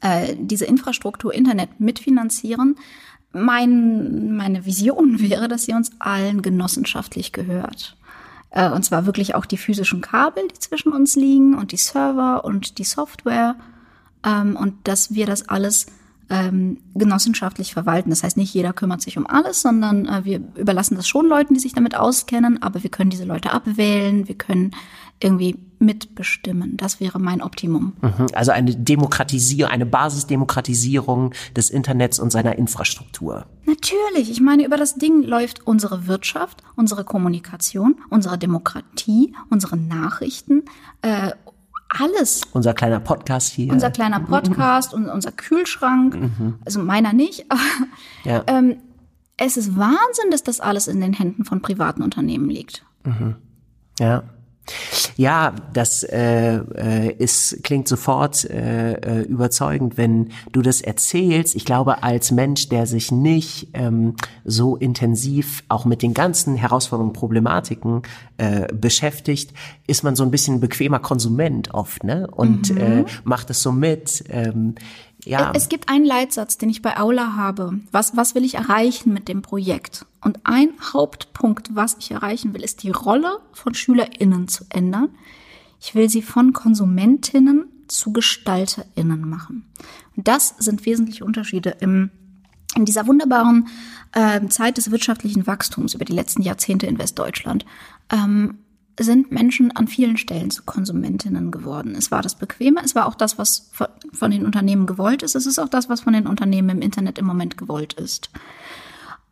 äh, 0.00 0.34
diese 0.38 0.64
Infrastruktur 0.64 1.34
Internet 1.34 1.78
mitfinanzieren. 1.78 2.76
Mein, 3.32 4.34
meine 4.34 4.64
Vision 4.64 5.20
wäre, 5.28 5.46
dass 5.46 5.66
sie 5.66 5.74
uns 5.74 5.90
allen 5.98 6.40
genossenschaftlich 6.40 7.32
gehört. 7.32 7.98
Äh, 8.50 8.70
und 8.70 8.84
zwar 8.84 9.06
wirklich 9.06 9.34
auch 9.34 9.46
die 9.46 9.56
physischen 9.56 10.00
Kabel, 10.00 10.48
die 10.48 10.58
zwischen 10.58 10.92
uns 10.92 11.16
liegen 11.16 11.56
und 11.56 11.72
die 11.72 11.76
Server 11.76 12.44
und 12.44 12.78
die 12.78 12.84
Software. 12.84 13.56
Ähm, 14.24 14.56
und 14.56 14.74
dass 14.84 15.14
wir 15.14 15.26
das 15.26 15.48
alles 15.48 15.86
ähm, 16.30 16.78
genossenschaftlich 16.94 17.72
verwalten. 17.72 18.10
Das 18.10 18.22
heißt, 18.22 18.36
nicht 18.36 18.54
jeder 18.54 18.72
kümmert 18.72 19.02
sich 19.02 19.18
um 19.18 19.26
alles, 19.26 19.62
sondern 19.62 20.06
äh, 20.06 20.24
wir 20.24 20.40
überlassen 20.56 20.94
das 20.94 21.08
schon 21.08 21.26
Leuten, 21.26 21.54
die 21.54 21.60
sich 21.60 21.72
damit 21.72 21.96
auskennen, 21.96 22.62
aber 22.62 22.82
wir 22.82 22.90
können 22.90 23.10
diese 23.10 23.24
Leute 23.24 23.52
abwählen, 23.52 24.28
wir 24.28 24.36
können 24.36 24.70
irgendwie 25.22 25.56
mitbestimmen. 25.78 26.76
Das 26.76 27.00
wäre 27.00 27.18
mein 27.18 27.42
Optimum. 27.42 27.94
Mhm. 28.00 28.26
Also 28.34 28.52
eine 28.52 28.74
Demokratisierung, 28.76 29.72
eine 29.72 29.86
Basisdemokratisierung 29.86 31.32
des 31.56 31.70
Internets 31.70 32.18
und 32.18 32.30
seiner 32.30 32.56
Infrastruktur. 32.56 33.46
Natürlich. 33.64 34.30
Ich 34.30 34.40
meine, 34.40 34.64
über 34.64 34.76
das 34.76 34.96
Ding 34.96 35.22
läuft 35.22 35.66
unsere 35.66 36.06
Wirtschaft, 36.06 36.62
unsere 36.76 37.04
Kommunikation, 37.04 37.96
unsere 38.10 38.36
Demokratie, 38.36 39.34
unsere 39.48 39.76
Nachrichten, 39.76 40.64
äh, 41.02 41.30
alles. 41.88 42.42
Unser 42.52 42.74
kleiner 42.74 43.00
Podcast 43.00 43.52
hier. 43.52 43.72
Unser 43.72 43.90
kleiner 43.90 44.20
Podcast 44.20 44.94
und 44.94 45.08
unser 45.08 45.32
Kühlschrank. 45.32 46.14
Mhm. 46.14 46.54
Also 46.64 46.80
meiner 46.80 47.12
nicht. 47.12 47.46
ja. 48.24 48.44
ähm, 48.46 48.76
es 49.36 49.56
ist 49.56 49.76
Wahnsinn, 49.76 50.30
dass 50.30 50.42
das 50.42 50.60
alles 50.60 50.86
in 50.86 51.00
den 51.00 51.14
Händen 51.14 51.44
von 51.44 51.62
privaten 51.62 52.02
Unternehmen 52.02 52.48
liegt. 52.48 52.84
Mhm. 53.04 53.36
Ja. 53.98 54.22
Ja, 55.16 55.54
das 55.72 56.02
äh, 56.02 56.56
äh, 56.56 57.12
ist, 57.18 57.62
klingt 57.62 57.88
sofort 57.88 58.44
äh, 58.44 58.92
äh, 58.92 59.22
überzeugend, 59.22 59.96
wenn 59.96 60.30
du 60.52 60.62
das 60.62 60.80
erzählst. 60.80 61.54
Ich 61.54 61.64
glaube, 61.64 62.02
als 62.02 62.30
Mensch, 62.30 62.68
der 62.68 62.86
sich 62.86 63.12
nicht 63.12 63.68
ähm, 63.74 64.14
so 64.44 64.76
intensiv 64.76 65.64
auch 65.68 65.84
mit 65.84 66.02
den 66.02 66.14
ganzen 66.14 66.56
Herausforderungen, 66.56 67.12
Problematiken 67.12 68.02
äh, 68.38 68.66
beschäftigt, 68.72 69.52
ist 69.86 70.02
man 70.02 70.16
so 70.16 70.22
ein 70.22 70.30
bisschen 70.30 70.54
ein 70.56 70.60
bequemer 70.60 70.98
Konsument 70.98 71.74
oft, 71.74 72.04
ne? 72.04 72.26
Und 72.30 72.74
mhm. 72.74 72.80
äh, 72.80 73.04
macht 73.24 73.50
es 73.50 73.62
so 73.62 73.72
mit. 73.72 74.24
Ähm, 74.28 74.74
ja. 75.24 75.52
Es 75.54 75.68
gibt 75.68 75.88
einen 75.88 76.04
Leitsatz, 76.04 76.58
den 76.58 76.70
ich 76.70 76.82
bei 76.82 76.98
Aula 76.98 77.36
habe. 77.36 77.80
Was, 77.92 78.16
was 78.16 78.34
will 78.34 78.44
ich 78.44 78.54
erreichen 78.54 79.12
mit 79.12 79.28
dem 79.28 79.42
Projekt? 79.42 80.06
Und 80.20 80.40
ein 80.44 80.70
Hauptpunkt, 80.92 81.74
was 81.74 81.96
ich 81.98 82.10
erreichen 82.10 82.54
will, 82.54 82.62
ist 82.62 82.82
die 82.82 82.90
Rolle 82.90 83.40
von 83.52 83.74
SchülerInnen 83.74 84.48
zu 84.48 84.64
ändern. 84.70 85.10
Ich 85.80 85.94
will 85.94 86.08
sie 86.08 86.22
von 86.22 86.52
KonsumentInnen 86.52 87.66
zu 87.88 88.12
GestalterInnen 88.12 89.28
machen. 89.28 89.64
Und 90.16 90.28
das 90.28 90.54
sind 90.58 90.86
wesentliche 90.86 91.24
Unterschiede 91.24 91.76
im 91.80 92.10
in 92.76 92.84
dieser 92.84 93.08
wunderbaren 93.08 93.66
äh, 94.12 94.46
Zeit 94.46 94.76
des 94.76 94.92
wirtschaftlichen 94.92 95.44
Wachstums 95.46 95.94
über 95.94 96.04
die 96.04 96.12
letzten 96.12 96.42
Jahrzehnte 96.42 96.86
in 96.86 97.00
Westdeutschland 97.00 97.66
ähm, 98.10 98.58
sind 98.98 99.32
Menschen 99.32 99.74
an 99.74 99.88
vielen 99.88 100.16
Stellen 100.16 100.50
zu 100.50 100.62
Konsumentinnen 100.62 101.50
geworden. 101.50 101.94
Es 101.94 102.10
war 102.10 102.22
das 102.22 102.34
Bequeme, 102.34 102.80
es 102.84 102.94
war 102.94 103.06
auch 103.06 103.14
das, 103.14 103.38
was 103.38 103.70
von 104.12 104.30
den 104.30 104.44
Unternehmen 104.44 104.86
gewollt 104.86 105.22
ist, 105.22 105.34
es 105.34 105.46
ist 105.46 105.58
auch 105.58 105.68
das, 105.68 105.88
was 105.88 106.02
von 106.02 106.12
den 106.12 106.26
Unternehmen 106.26 106.70
im 106.70 106.82
Internet 106.82 107.18
im 107.18 107.26
Moment 107.26 107.56
gewollt 107.56 107.94
ist. 107.94 108.30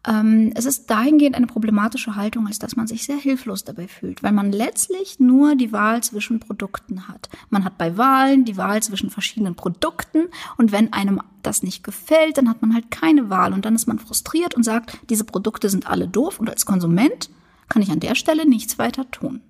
Ähm, 0.06 0.52
es 0.54 0.64
ist 0.64 0.88
dahingehend 0.88 1.36
eine 1.36 1.46
problematische 1.46 2.14
Haltung, 2.14 2.46
als 2.46 2.58
dass 2.58 2.76
man 2.76 2.86
sich 2.86 3.04
sehr 3.04 3.16
hilflos 3.16 3.64
dabei 3.64 3.88
fühlt, 3.88 4.22
weil 4.22 4.32
man 4.32 4.52
letztlich 4.52 5.18
nur 5.18 5.56
die 5.56 5.72
Wahl 5.72 6.02
zwischen 6.02 6.40
Produkten 6.40 7.08
hat. 7.08 7.28
Man 7.50 7.64
hat 7.64 7.78
bei 7.78 7.96
Wahlen 7.96 8.44
die 8.44 8.56
Wahl 8.56 8.82
zwischen 8.82 9.10
verschiedenen 9.10 9.54
Produkten 9.54 10.28
und 10.56 10.72
wenn 10.72 10.92
einem 10.92 11.20
das 11.42 11.62
nicht 11.62 11.82
gefällt, 11.82 12.38
dann 12.38 12.48
hat 12.48 12.62
man 12.62 12.74
halt 12.74 12.90
keine 12.90 13.28
Wahl 13.28 13.52
und 13.52 13.64
dann 13.64 13.74
ist 13.74 13.86
man 13.86 13.98
frustriert 13.98 14.54
und 14.54 14.62
sagt, 14.62 14.98
diese 15.10 15.24
Produkte 15.24 15.68
sind 15.68 15.88
alle 15.88 16.08
doof 16.08 16.38
und 16.38 16.48
als 16.48 16.64
Konsument 16.64 17.28
kann 17.68 17.82
ich 17.82 17.90
an 17.90 18.00
der 18.00 18.14
Stelle 18.14 18.48
nichts 18.48 18.78
weiter 18.78 19.10
tun. 19.10 19.40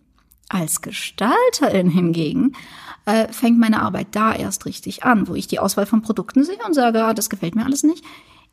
Als 0.48 0.80
Gestalterin 0.80 1.90
hingegen 1.90 2.52
äh, 3.04 3.30
fängt 3.32 3.58
meine 3.58 3.82
Arbeit 3.82 4.08
da 4.12 4.34
erst 4.34 4.64
richtig 4.64 5.04
an, 5.04 5.28
wo 5.28 5.34
ich 5.34 5.46
die 5.46 5.58
Auswahl 5.58 5.86
von 5.86 6.02
Produkten 6.02 6.42
sehe 6.44 6.58
und 6.66 6.74
sage, 6.74 7.04
ah, 7.04 7.14
das 7.14 7.28
gefällt 7.28 7.54
mir 7.54 7.66
alles 7.66 7.82
nicht 7.82 8.04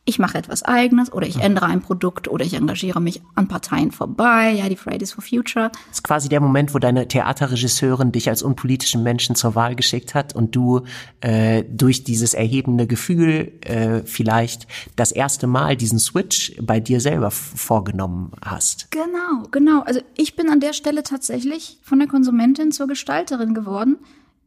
ich 0.08 0.20
mache 0.20 0.38
etwas 0.38 0.62
eigenes 0.62 1.12
oder 1.12 1.26
ich 1.26 1.40
ändere 1.40 1.66
ein 1.66 1.82
Produkt 1.82 2.28
oder 2.28 2.44
ich 2.44 2.54
engagiere 2.54 3.00
mich 3.00 3.20
an 3.34 3.48
Parteien 3.48 3.90
vorbei, 3.90 4.52
ja, 4.52 4.68
die 4.68 4.76
Fridays 4.76 5.12
for 5.12 5.22
Future. 5.22 5.70
Das 5.88 5.98
ist 5.98 6.04
quasi 6.04 6.28
der 6.28 6.40
Moment, 6.40 6.72
wo 6.74 6.78
deine 6.78 7.08
Theaterregisseurin 7.08 8.12
dich 8.12 8.28
als 8.28 8.42
unpolitischen 8.42 9.02
Menschen 9.02 9.34
zur 9.34 9.56
Wahl 9.56 9.74
geschickt 9.74 10.14
hat 10.14 10.34
und 10.34 10.54
du 10.54 10.82
äh, 11.20 11.64
durch 11.68 12.04
dieses 12.04 12.34
erhebende 12.34 12.86
Gefühl 12.86 13.52
äh, 13.62 14.02
vielleicht 14.04 14.68
das 14.94 15.10
erste 15.10 15.48
Mal 15.48 15.76
diesen 15.76 15.98
Switch 15.98 16.52
bei 16.62 16.78
dir 16.78 17.00
selber 17.00 17.32
vorgenommen 17.32 18.30
hast. 18.44 18.92
Genau, 18.92 19.48
genau. 19.50 19.80
Also 19.80 20.00
ich 20.16 20.36
bin 20.36 20.48
an 20.48 20.60
der 20.60 20.72
Stelle 20.72 21.02
tatsächlich 21.02 21.78
von 21.82 21.98
der 21.98 22.06
Konsumentin 22.06 22.70
zur 22.70 22.86
Gestalterin 22.86 23.54
geworden 23.54 23.98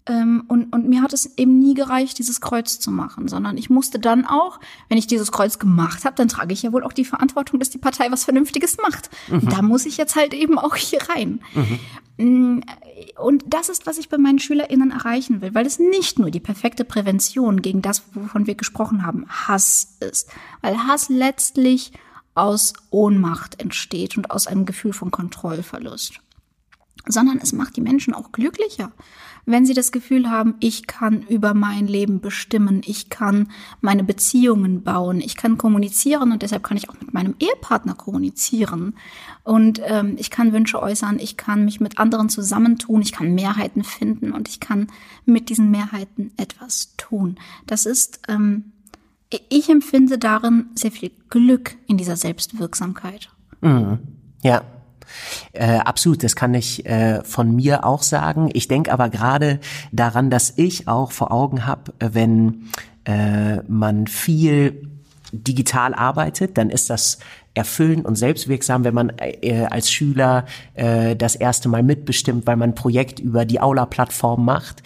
und, 0.09 0.73
und 0.73 0.89
mir 0.89 1.03
hat 1.03 1.13
es 1.13 1.37
eben 1.37 1.59
nie 1.59 1.75
gereicht, 1.75 2.17
dieses 2.17 2.41
Kreuz 2.41 2.79
zu 2.79 2.89
machen, 2.89 3.27
sondern 3.27 3.57
ich 3.57 3.69
musste 3.69 3.99
dann 3.99 4.25
auch, 4.25 4.59
wenn 4.87 4.97
ich 4.97 5.05
dieses 5.05 5.31
Kreuz 5.31 5.59
gemacht 5.59 6.03
habe, 6.03 6.15
dann 6.15 6.27
trage 6.27 6.53
ich 6.53 6.63
ja 6.63 6.73
wohl 6.73 6.83
auch 6.83 6.93
die 6.93 7.05
Verantwortung, 7.05 7.59
dass 7.59 7.69
die 7.69 7.77
Partei 7.77 8.11
was 8.11 8.23
Vernünftiges 8.23 8.77
macht. 8.77 9.09
Mhm. 9.27 9.49
Da 9.49 9.61
muss 9.61 9.85
ich 9.85 9.97
jetzt 9.97 10.15
halt 10.15 10.33
eben 10.33 10.57
auch 10.57 10.75
hier 10.75 10.99
rein. 11.09 11.41
Mhm. 11.53 11.79
Mm, 12.17 12.61
und 13.21 13.43
das 13.47 13.69
ist, 13.69 13.85
was 13.85 13.97
ich 13.97 14.09
bei 14.09 14.17
meinen 14.17 14.39
SchülerInnen 14.39 14.91
erreichen 14.91 15.41
will, 15.41 15.53
weil 15.53 15.65
es 15.65 15.79
nicht 15.79 16.17
nur 16.17 16.31
die 16.31 16.39
perfekte 16.39 16.85
Prävention 16.85 17.61
gegen 17.61 17.81
das, 17.81 18.03
wovon 18.13 18.47
wir 18.47 18.55
gesprochen 18.55 19.05
haben, 19.05 19.25
Hass 19.29 19.97
ist. 19.99 20.29
Weil 20.61 20.77
Hass 20.87 21.09
letztlich 21.09 21.93
aus 22.33 22.73
Ohnmacht 22.89 23.61
entsteht 23.61 24.17
und 24.17 24.31
aus 24.31 24.47
einem 24.47 24.65
Gefühl 24.65 24.93
von 24.93 25.11
Kontrollverlust 25.11 26.19
sondern 27.05 27.39
es 27.39 27.53
macht 27.53 27.75
die 27.75 27.81
Menschen 27.81 28.13
auch 28.13 28.31
glücklicher, 28.31 28.91
wenn 29.49 29.65
sie 29.65 29.73
das 29.73 29.91
Gefühl 29.91 30.29
haben, 30.29 30.55
ich 30.59 30.85
kann 30.85 31.23
über 31.23 31.55
mein 31.55 31.87
Leben 31.87 32.21
bestimmen, 32.21 32.81
ich 32.85 33.09
kann 33.09 33.49
meine 33.81 34.03
Beziehungen 34.03 34.83
bauen, 34.83 35.21
ich 35.21 35.35
kann 35.35 35.57
kommunizieren 35.57 36.31
und 36.31 36.43
deshalb 36.43 36.63
kann 36.63 36.77
ich 36.77 36.89
auch 36.89 36.99
mit 37.01 37.13
meinem 37.13 37.35
Ehepartner 37.39 37.95
kommunizieren 37.95 38.93
und 39.43 39.81
ähm, 39.83 40.15
ich 40.19 40.29
kann 40.29 40.53
Wünsche 40.53 40.79
äußern, 40.79 41.17
ich 41.17 41.35
kann 41.35 41.65
mich 41.65 41.79
mit 41.79 41.97
anderen 41.97 42.29
zusammentun, 42.29 43.01
ich 43.01 43.11
kann 43.11 43.33
Mehrheiten 43.33 43.83
finden 43.83 44.33
und 44.33 44.47
ich 44.47 44.59
kann 44.59 44.87
mit 45.25 45.49
diesen 45.49 45.71
Mehrheiten 45.71 46.31
etwas 46.37 46.95
tun. 46.97 47.39
Das 47.65 47.87
ist, 47.87 48.21
ähm, 48.27 48.71
ich 49.49 49.69
empfinde 49.69 50.19
darin 50.19 50.67
sehr 50.75 50.91
viel 50.91 51.11
Glück 51.29 51.75
in 51.87 51.97
dieser 51.97 52.17
Selbstwirksamkeit. 52.17 53.31
Mhm. 53.61 53.99
Ja, 54.43 54.61
äh, 55.53 55.77
absolut, 55.77 56.23
das 56.23 56.35
kann 56.35 56.53
ich 56.53 56.85
äh, 56.85 57.23
von 57.23 57.55
mir 57.55 57.85
auch 57.85 58.03
sagen. 58.03 58.49
Ich 58.53 58.67
denke 58.67 58.91
aber 58.91 59.09
gerade 59.09 59.59
daran, 59.91 60.29
dass 60.29 60.53
ich 60.55 60.87
auch 60.87 61.11
vor 61.11 61.31
Augen 61.31 61.65
habe, 61.65 61.93
wenn 61.99 62.69
äh, 63.05 63.57
man 63.67 64.07
viel 64.07 64.89
digital 65.31 65.93
arbeitet, 65.93 66.57
dann 66.57 66.69
ist 66.69 66.89
das 66.89 67.19
erfüllend 67.53 68.05
und 68.05 68.15
selbstwirksam, 68.15 68.83
wenn 68.83 68.93
man 68.93 69.11
äh, 69.19 69.65
als 69.69 69.91
Schüler 69.91 70.45
äh, 70.75 71.15
das 71.15 71.35
erste 71.35 71.69
Mal 71.69 71.83
mitbestimmt, 71.83 72.47
weil 72.47 72.55
man 72.55 72.71
ein 72.71 72.75
Projekt 72.75 73.19
über 73.19 73.45
die 73.45 73.59
Aula-Plattform 73.59 74.45
macht 74.45 74.83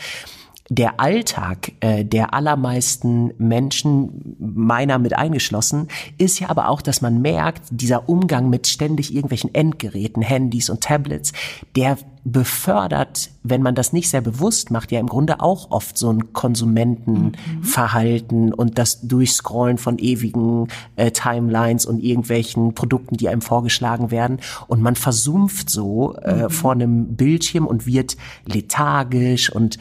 der 0.69 0.99
Alltag 0.99 1.73
äh, 1.81 2.05
der 2.05 2.33
allermeisten 2.33 3.33
Menschen, 3.37 4.35
meiner 4.39 4.97
mit 4.97 5.15
eingeschlossen, 5.15 5.87
ist 6.17 6.39
ja 6.39 6.49
aber 6.49 6.69
auch, 6.69 6.81
dass 6.81 7.01
man 7.01 7.21
merkt, 7.21 7.63
dieser 7.69 8.07
Umgang 8.07 8.49
mit 8.49 8.67
ständig 8.67 9.13
irgendwelchen 9.13 9.53
Endgeräten, 9.53 10.23
Handys 10.23 10.69
und 10.69 10.81
Tablets, 10.81 11.33
der 11.75 11.97
befördert, 12.25 13.31
wenn 13.43 13.61
man 13.61 13.75
das 13.75 13.91
nicht 13.91 14.09
sehr 14.09 14.21
bewusst 14.21 14.71
macht, 14.71 14.91
ja 14.91 14.99
im 14.99 15.07
Grunde 15.07 15.41
auch 15.41 15.71
oft 15.71 15.97
so 15.97 16.09
ein 16.09 16.31
Konsumentenverhalten 16.31 18.45
mhm. 18.45 18.53
und 18.53 18.77
das 18.77 19.01
Durchscrollen 19.01 19.77
von 19.77 19.99
ewigen 19.99 20.69
äh, 20.95 21.11
Timelines 21.11 21.85
und 21.85 21.99
irgendwelchen 21.99 22.75
Produkten, 22.75 23.17
die 23.17 23.27
einem 23.27 23.41
vorgeschlagen 23.41 24.09
werden. 24.09 24.39
Und 24.67 24.81
man 24.81 24.95
versumpft 24.95 25.69
so 25.69 26.15
äh, 26.15 26.43
mhm. 26.43 26.49
vor 26.49 26.71
einem 26.71 27.15
Bildschirm 27.15 27.67
und 27.67 27.85
wird 27.85 28.15
lethargisch 28.45 29.51
und 29.51 29.77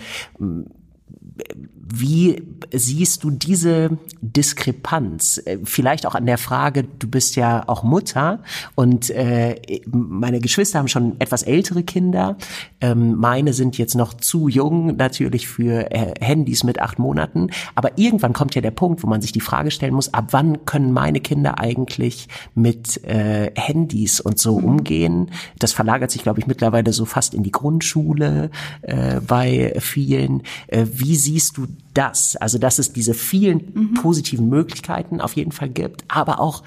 wie 1.95 2.43
siehst 2.73 3.23
du 3.23 3.31
diese 3.31 3.99
Diskrepanz? 4.23 5.43
Äh, 5.45 5.59
vielleicht 5.65 6.07
auch 6.07 6.15
an 6.15 6.25
der 6.25 6.39
Frage, 6.39 6.85
du 6.85 7.07
bist 7.07 7.37
ja 7.37 7.69
auch 7.69 7.83
Mutter 7.83 8.41
und 8.75 9.11
äh, 9.11 9.61
meine 9.87 10.41
Geschwister 10.41 10.79
haben 10.79 10.89
schon 10.89 11.21
etwas 11.21 11.43
ältere 11.43 11.83
Kinder. 11.83 12.39
Ähm, 12.81 13.17
meine 13.17 13.53
sind 13.53 13.77
jetzt 13.77 13.95
noch 13.95 14.15
zu 14.15 14.49
jung 14.49 14.97
natürlich 14.97 15.49
für 15.49 15.91
äh, 15.91 16.15
Handys 16.21 16.65
mit 16.65 16.81
acht 16.81 16.99
Monaten. 16.99 17.51
Aber 17.75 17.99
irgendwann 17.99 18.33
kommt 18.33 18.55
ja 18.55 18.63
der 18.63 18.71
Punkt, 18.71 19.03
wo 19.03 19.07
man 19.07 19.21
sich 19.21 19.33
die 19.33 19.41
Frage 19.41 19.71
stellen 19.71 19.95
muss, 19.95 20.15
ab 20.15 20.29
wann 20.31 20.65
können 20.65 20.93
meine 20.93 21.21
Kinder 21.21 21.59
eigentlich 21.59 22.29
mit 22.55 23.05
äh, 23.05 23.51
Handys 23.55 24.19
und 24.21 24.39
so 24.39 24.57
umgehen? 24.57 25.31
Das 25.59 25.73
verlagert 25.73 26.11
sich, 26.11 26.23
glaube 26.23 26.41
ich, 26.41 26.47
mittlerweile 26.47 26.93
so 26.95 27.05
fast 27.05 27.35
in 27.35 27.43
die 27.43 27.53
Grundschule 27.53 28.51
äh, 28.81 29.21
bei 29.21 29.75
vielen. 29.79 30.43
Äh, 30.69 30.87
wie 30.91 31.17
siehst 31.17 31.59
du 31.59 31.67
das, 31.95 32.37
also 32.37 32.59
dass 32.59 32.79
es 32.79 32.93
diese 32.93 33.15
vielen 33.15 33.73
mhm. 33.75 33.95
positiven 33.95 34.49
Möglichkeiten 34.49 35.21
auf 35.21 35.35
jeden 35.35 35.53
Fall 35.53 35.69
gibt, 35.69 36.05
aber 36.09 36.41
auch 36.41 36.63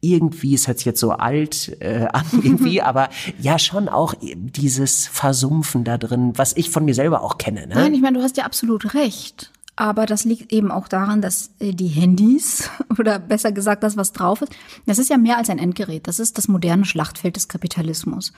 irgendwie, 0.00 0.54
es 0.54 0.68
hört 0.68 0.78
sich 0.78 0.86
jetzt 0.86 1.00
so 1.00 1.10
alt 1.12 1.76
äh, 1.80 2.06
an 2.12 2.24
irgendwie, 2.42 2.82
aber 2.82 3.08
ja 3.40 3.58
schon 3.58 3.88
auch 3.88 4.14
dieses 4.20 5.08
Versumpfen 5.08 5.84
da 5.84 5.98
drin, 5.98 6.32
was 6.36 6.56
ich 6.56 6.70
von 6.70 6.84
mir 6.84 6.94
selber 6.94 7.22
auch 7.22 7.38
kenne. 7.38 7.66
Ne? 7.66 7.74
Nein, 7.74 7.94
ich 7.94 8.00
meine, 8.00 8.18
du 8.18 8.22
hast 8.22 8.36
ja 8.36 8.44
absolut 8.44 8.94
recht. 8.94 9.52
Aber 9.80 10.06
das 10.06 10.24
liegt 10.24 10.52
eben 10.52 10.72
auch 10.72 10.88
daran, 10.88 11.22
dass 11.22 11.52
äh, 11.60 11.72
die 11.72 11.86
Handys 11.86 12.68
oder 12.98 13.20
besser 13.20 13.52
gesagt 13.52 13.84
das, 13.84 13.96
was 13.96 14.12
drauf 14.12 14.42
ist, 14.42 14.52
das 14.86 14.98
ist 14.98 15.08
ja 15.08 15.16
mehr 15.16 15.38
als 15.38 15.50
ein 15.50 15.60
Endgerät. 15.60 16.08
Das 16.08 16.18
ist 16.18 16.36
das 16.36 16.48
moderne 16.48 16.84
Schlachtfeld 16.84 17.36
des 17.36 17.46
Kapitalismus. 17.46 18.32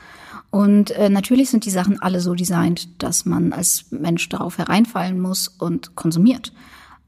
Und 0.50 0.90
äh, 0.90 1.08
natürlich 1.08 1.48
sind 1.48 1.64
die 1.64 1.70
Sachen 1.70 1.98
alle 2.02 2.20
so 2.20 2.34
designt, 2.34 3.02
dass 3.02 3.24
man 3.24 3.54
als 3.54 3.86
Mensch 3.90 4.28
darauf 4.28 4.58
hereinfallen 4.58 5.18
muss 5.18 5.48
und 5.48 5.94
konsumiert. 5.94 6.52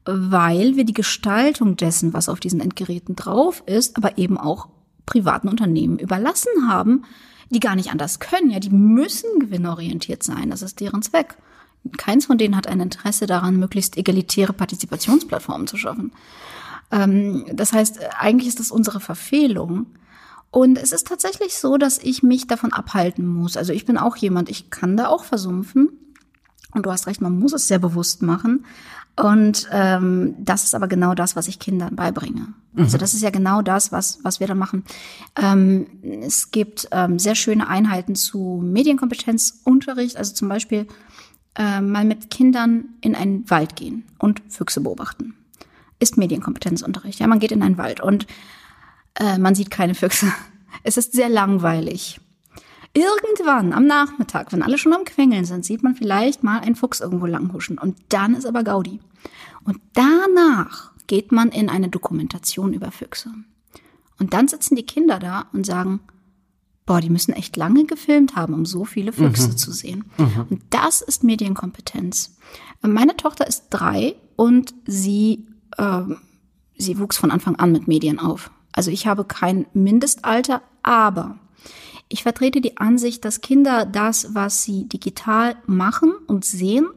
Weil 0.03 0.77
wir 0.77 0.83
die 0.83 0.93
Gestaltung 0.93 1.77
dessen, 1.77 2.11
was 2.13 2.27
auf 2.27 2.39
diesen 2.39 2.59
Endgeräten 2.59 3.15
drauf 3.15 3.61
ist, 3.67 3.97
aber 3.97 4.17
eben 4.17 4.39
auch 4.39 4.67
privaten 5.05 5.47
Unternehmen 5.47 5.99
überlassen 5.99 6.67
haben, 6.67 7.03
die 7.51 7.59
gar 7.59 7.75
nicht 7.75 7.91
anders 7.91 8.19
können. 8.19 8.49
Ja, 8.49 8.59
die 8.59 8.71
müssen 8.71 9.39
gewinnorientiert 9.39 10.23
sein. 10.23 10.49
Das 10.49 10.63
ist 10.63 10.79
deren 10.79 11.03
Zweck. 11.03 11.37
Keins 11.97 12.25
von 12.25 12.37
denen 12.37 12.55
hat 12.55 12.67
ein 12.67 12.79
Interesse 12.79 13.25
daran, 13.25 13.57
möglichst 13.57 13.97
egalitäre 13.97 14.53
Partizipationsplattformen 14.53 15.67
zu 15.67 15.77
schaffen. 15.77 16.11
Ähm, 16.91 17.45
das 17.53 17.73
heißt, 17.73 17.99
eigentlich 18.17 18.47
ist 18.47 18.59
das 18.59 18.71
unsere 18.71 18.99
Verfehlung. 18.99 19.87
Und 20.51 20.77
es 20.77 20.91
ist 20.91 21.07
tatsächlich 21.07 21.57
so, 21.57 21.77
dass 21.77 21.97
ich 21.97 22.21
mich 22.21 22.45
davon 22.45 22.71
abhalten 22.71 23.25
muss. 23.25 23.57
Also 23.57 23.73
ich 23.73 23.85
bin 23.85 23.97
auch 23.97 24.15
jemand, 24.15 24.49
ich 24.49 24.69
kann 24.69 24.95
da 24.95 25.07
auch 25.07 25.23
versumpfen. 25.23 25.89
Und 26.71 26.85
du 26.85 26.91
hast 26.91 27.07
recht, 27.07 27.21
man 27.21 27.37
muss 27.37 27.53
es 27.53 27.67
sehr 27.67 27.79
bewusst 27.79 28.21
machen. 28.21 28.65
Und 29.15 29.67
ähm, 29.71 30.35
das 30.39 30.63
ist 30.63 30.73
aber 30.73 30.87
genau 30.87 31.13
das, 31.13 31.35
was 31.35 31.47
ich 31.47 31.59
Kindern 31.59 31.95
beibringe. 31.95 32.53
Mhm. 32.73 32.83
Also 32.83 32.97
das 32.97 33.13
ist 33.13 33.21
ja 33.21 33.29
genau 33.29 33.61
das, 33.61 33.91
was, 33.91 34.19
was 34.23 34.39
wir 34.39 34.47
da 34.47 34.55
machen. 34.55 34.83
Ähm, 35.35 35.87
es 36.21 36.49
gibt 36.49 36.87
ähm, 36.91 37.19
sehr 37.19 37.35
schöne 37.35 37.67
Einheiten 37.67 38.15
zu 38.15 38.61
Medienkompetenzunterricht. 38.63 40.17
Also 40.17 40.33
zum 40.33 40.49
Beispiel 40.49 40.87
äh, 41.55 41.81
mal 41.81 42.05
mit 42.05 42.29
Kindern 42.29 42.85
in 43.01 43.15
einen 43.15 43.49
Wald 43.49 43.75
gehen 43.75 44.03
und 44.17 44.41
Füchse 44.49 44.81
beobachten. 44.81 45.35
Ist 45.99 46.17
Medienkompetenzunterricht. 46.17 47.19
Ja, 47.19 47.27
man 47.27 47.39
geht 47.39 47.51
in 47.51 47.61
einen 47.61 47.77
Wald 47.77 48.01
und 48.01 48.27
äh, 49.15 49.37
man 49.37 49.55
sieht 49.55 49.71
keine 49.71 49.95
Füchse. 49.95 50.31
Es 50.85 50.97
ist 50.97 51.13
sehr 51.13 51.29
langweilig. 51.29 52.19
Irgendwann 52.93 53.73
am 53.73 53.85
Nachmittag, 53.85 54.51
wenn 54.51 54.63
alle 54.63 54.77
schon 54.77 54.91
am 54.91 55.05
Quengeln 55.05 55.45
sind, 55.45 55.63
sieht 55.63 55.81
man 55.81 55.95
vielleicht 55.95 56.43
mal 56.43 56.59
einen 56.59 56.75
Fuchs 56.75 56.99
irgendwo 56.99 57.27
langhuschen. 57.27 57.77
Und 57.77 57.95
dann 58.09 58.35
ist 58.35 58.45
aber 58.45 58.63
Gaudi. 58.63 58.99
Und 59.63 59.79
danach 59.93 60.91
geht 61.07 61.31
man 61.31 61.49
in 61.49 61.69
eine 61.69 61.89
Dokumentation 61.89 62.73
über 62.73 62.91
Füchse. 62.91 63.31
Und 64.19 64.33
dann 64.33 64.47
sitzen 64.47 64.75
die 64.75 64.85
Kinder 64.85 65.19
da 65.19 65.45
und 65.53 65.65
sagen, 65.65 66.01
boah, 66.85 66.99
die 66.99 67.09
müssen 67.09 67.33
echt 67.33 67.55
lange 67.55 67.85
gefilmt 67.85 68.35
haben, 68.35 68.53
um 68.53 68.65
so 68.65 68.85
viele 68.85 69.13
Füchse 69.13 69.49
mhm. 69.49 69.57
zu 69.57 69.71
sehen. 69.71 70.05
Mhm. 70.17 70.45
Und 70.49 70.61
das 70.69 71.01
ist 71.01 71.23
Medienkompetenz. 71.23 72.35
Meine 72.81 73.15
Tochter 73.15 73.47
ist 73.47 73.67
drei 73.69 74.15
und 74.35 74.73
sie, 74.85 75.47
äh, 75.77 76.01
sie 76.77 76.99
wuchs 76.99 77.17
von 77.17 77.31
Anfang 77.31 77.55
an 77.55 77.71
mit 77.71 77.87
Medien 77.87 78.19
auf. 78.19 78.51
Also 78.73 78.91
ich 78.91 79.07
habe 79.07 79.23
kein 79.23 79.65
Mindestalter, 79.73 80.61
aber 80.81 81.37
ich 82.09 82.23
vertrete 82.23 82.59
die 82.59 82.77
Ansicht, 82.77 83.23
dass 83.23 83.41
Kinder 83.41 83.85
das, 83.85 84.35
was 84.35 84.63
sie 84.63 84.87
digital 84.87 85.55
machen 85.65 86.13
und 86.27 86.43
sehen, 86.43 86.87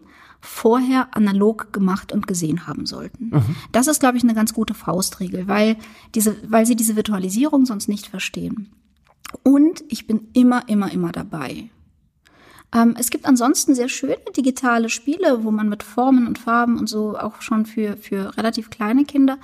vorher 0.41 1.15
analog 1.17 1.73
gemacht 1.73 2.13
und 2.13 2.27
gesehen 2.27 2.67
haben 2.67 2.87
sollten. 2.87 3.31
Mhm. 3.31 3.57
Das 3.73 3.87
ist, 3.87 4.01
glaube 4.01 4.17
ich, 4.17 4.25
eine 4.25 4.35
ganz 4.35 4.53
gute 4.53 4.75
Faustregel, 4.75 5.49
weil 5.49 5.77
diese, 6.15 6.37
weil 6.49 6.67
sie 6.67 6.77
diese 6.77 6.97
Virtualisierung 6.97 7.67
sonst 7.67 7.89
nicht 7.89 8.07
verstehen. 8.07 8.71
Und 9.43 9.85
ich 9.89 10.07
bin 10.07 10.29
immer, 10.33 10.69
immer, 10.69 10.93
immer 10.93 11.13
dabei. 11.13 11.71
Ähm, 12.75 12.95
es 12.99 13.11
gibt 13.11 13.27
ansonsten 13.27 13.75
sehr 13.75 13.89
schöne 13.89 14.17
digitale 14.37 14.89
Spiele, 14.89 15.45
wo 15.45 15.51
man 15.51 15.69
mit 15.69 15.83
Formen 15.83 16.27
und 16.27 16.39
Farben 16.39 16.79
und 16.79 16.89
so 16.89 17.17
auch 17.17 17.41
schon 17.43 17.67
für, 17.67 17.97
für 17.97 18.37
relativ 18.37 18.71
kleine 18.71 19.05
Kinder, 19.05 19.39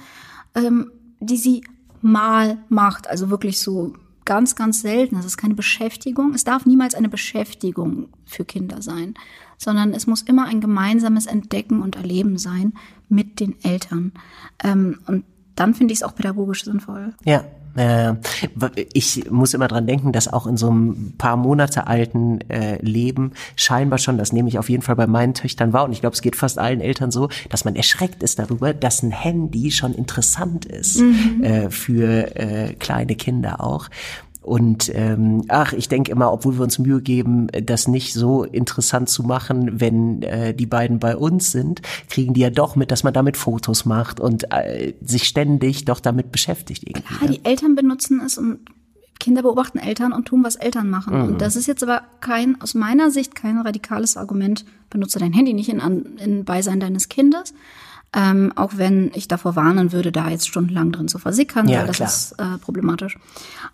ähm, 0.54 0.90
die 1.20 1.36
sie 1.36 1.64
mal 2.00 2.58
macht. 2.68 3.08
Also 3.08 3.30
wirklich 3.30 3.60
so 3.60 3.94
ganz, 4.24 4.54
ganz 4.54 4.82
selten. 4.82 5.16
Das 5.16 5.24
ist 5.24 5.36
keine 5.36 5.54
Beschäftigung. 5.54 6.34
Es 6.34 6.44
darf 6.44 6.66
niemals 6.66 6.94
eine 6.94 7.08
Beschäftigung 7.08 8.08
für 8.24 8.44
Kinder 8.44 8.82
sein, 8.82 9.14
sondern 9.56 9.94
es 9.94 10.06
muss 10.06 10.22
immer 10.22 10.46
ein 10.46 10.60
gemeinsames 10.60 11.26
Entdecken 11.26 11.80
und 11.80 11.96
Erleben 11.96 12.38
sein 12.38 12.74
mit 13.08 13.40
den 13.40 13.56
Eltern. 13.64 14.12
Ähm, 14.62 15.00
und 15.06 15.24
dann 15.54 15.74
finde 15.74 15.92
ich 15.92 15.98
es 15.98 16.02
auch 16.02 16.14
pädagogisch 16.14 16.64
sinnvoll. 16.64 17.14
Ja, 17.24 17.44
äh, 17.76 18.14
ich 18.92 19.30
muss 19.30 19.54
immer 19.54 19.68
dran 19.68 19.86
denken, 19.86 20.12
dass 20.12 20.32
auch 20.32 20.46
in 20.46 20.56
so 20.56 20.70
einem 20.70 21.14
paar 21.18 21.36
Monate 21.36 21.86
alten 21.86 22.40
äh, 22.50 22.80
Leben 22.82 23.32
scheinbar 23.56 23.98
schon, 23.98 24.18
das 24.18 24.32
nehme 24.32 24.48
ich 24.48 24.58
auf 24.58 24.68
jeden 24.68 24.82
Fall 24.82 24.96
bei 24.96 25.06
meinen 25.06 25.34
Töchtern 25.34 25.72
wahr 25.72 25.84
und 25.84 25.92
ich 25.92 26.00
glaube, 26.00 26.14
es 26.14 26.22
geht 26.22 26.36
fast 26.36 26.58
allen 26.58 26.80
Eltern 26.80 27.10
so, 27.10 27.28
dass 27.48 27.64
man 27.64 27.76
erschreckt 27.76 28.22
ist 28.22 28.38
darüber, 28.38 28.74
dass 28.74 29.02
ein 29.02 29.10
Handy 29.10 29.70
schon 29.70 29.94
interessant 29.94 30.64
ist 30.64 31.00
mhm. 31.00 31.42
äh, 31.42 31.70
für 31.70 32.72
kleine 32.78 33.14
Kinder 33.14 33.60
auch. 33.60 33.88
Und 34.42 34.90
ähm, 34.94 35.44
ach, 35.48 35.72
ich 35.72 35.88
denke 35.88 36.10
immer, 36.10 36.32
obwohl 36.32 36.58
wir 36.58 36.64
uns 36.64 36.80
Mühe 36.80 37.00
geben, 37.00 37.46
das 37.62 37.86
nicht 37.86 38.12
so 38.12 38.42
interessant 38.42 39.08
zu 39.08 39.22
machen, 39.22 39.80
wenn 39.80 40.22
äh, 40.22 40.52
die 40.52 40.66
beiden 40.66 40.98
bei 40.98 41.16
uns 41.16 41.52
sind, 41.52 41.80
kriegen 42.10 42.34
die 42.34 42.40
ja 42.40 42.50
doch 42.50 42.74
mit, 42.74 42.90
dass 42.90 43.04
man 43.04 43.14
damit 43.14 43.36
Fotos 43.36 43.84
macht 43.84 44.18
und 44.18 44.52
äh, 44.52 44.94
sich 45.00 45.24
ständig 45.24 45.84
doch 45.84 46.00
damit 46.00 46.32
beschäftigt. 46.32 46.82
Irgendwie, 46.84 47.02
Klar, 47.02 47.30
die 47.30 47.44
Eltern 47.44 47.76
benutzen 47.76 48.20
es 48.24 48.36
und 48.36 48.58
Kinder 49.20 49.42
beobachten 49.42 49.78
Eltern 49.78 50.12
und 50.12 50.24
tun, 50.24 50.42
was 50.42 50.56
Eltern 50.56 50.90
machen. 50.90 51.16
Mhm. 51.16 51.28
Und 51.28 51.40
das 51.40 51.54
ist 51.54 51.68
jetzt 51.68 51.84
aber 51.84 52.02
kein, 52.20 52.60
aus 52.60 52.74
meiner 52.74 53.12
Sicht, 53.12 53.36
kein 53.36 53.56
radikales 53.58 54.16
Argument, 54.16 54.64
benutze 54.90 55.20
dein 55.20 55.32
Handy 55.32 55.54
nicht 55.54 55.68
in, 55.68 55.78
in 56.18 56.44
Beisein 56.44 56.80
deines 56.80 57.08
Kindes. 57.08 57.54
Ähm, 58.14 58.52
auch 58.56 58.72
wenn 58.76 59.10
ich 59.14 59.26
davor 59.26 59.56
warnen 59.56 59.92
würde, 59.92 60.12
da 60.12 60.28
jetzt 60.28 60.46
stundenlang 60.46 60.92
drin 60.92 61.08
zu 61.08 61.18
versickern, 61.18 61.66
ja, 61.68 61.80
weil 61.80 61.86
das 61.86 61.96
klar. 61.96 62.08
ist 62.08 62.32
äh, 62.38 62.58
problematisch. 62.58 63.18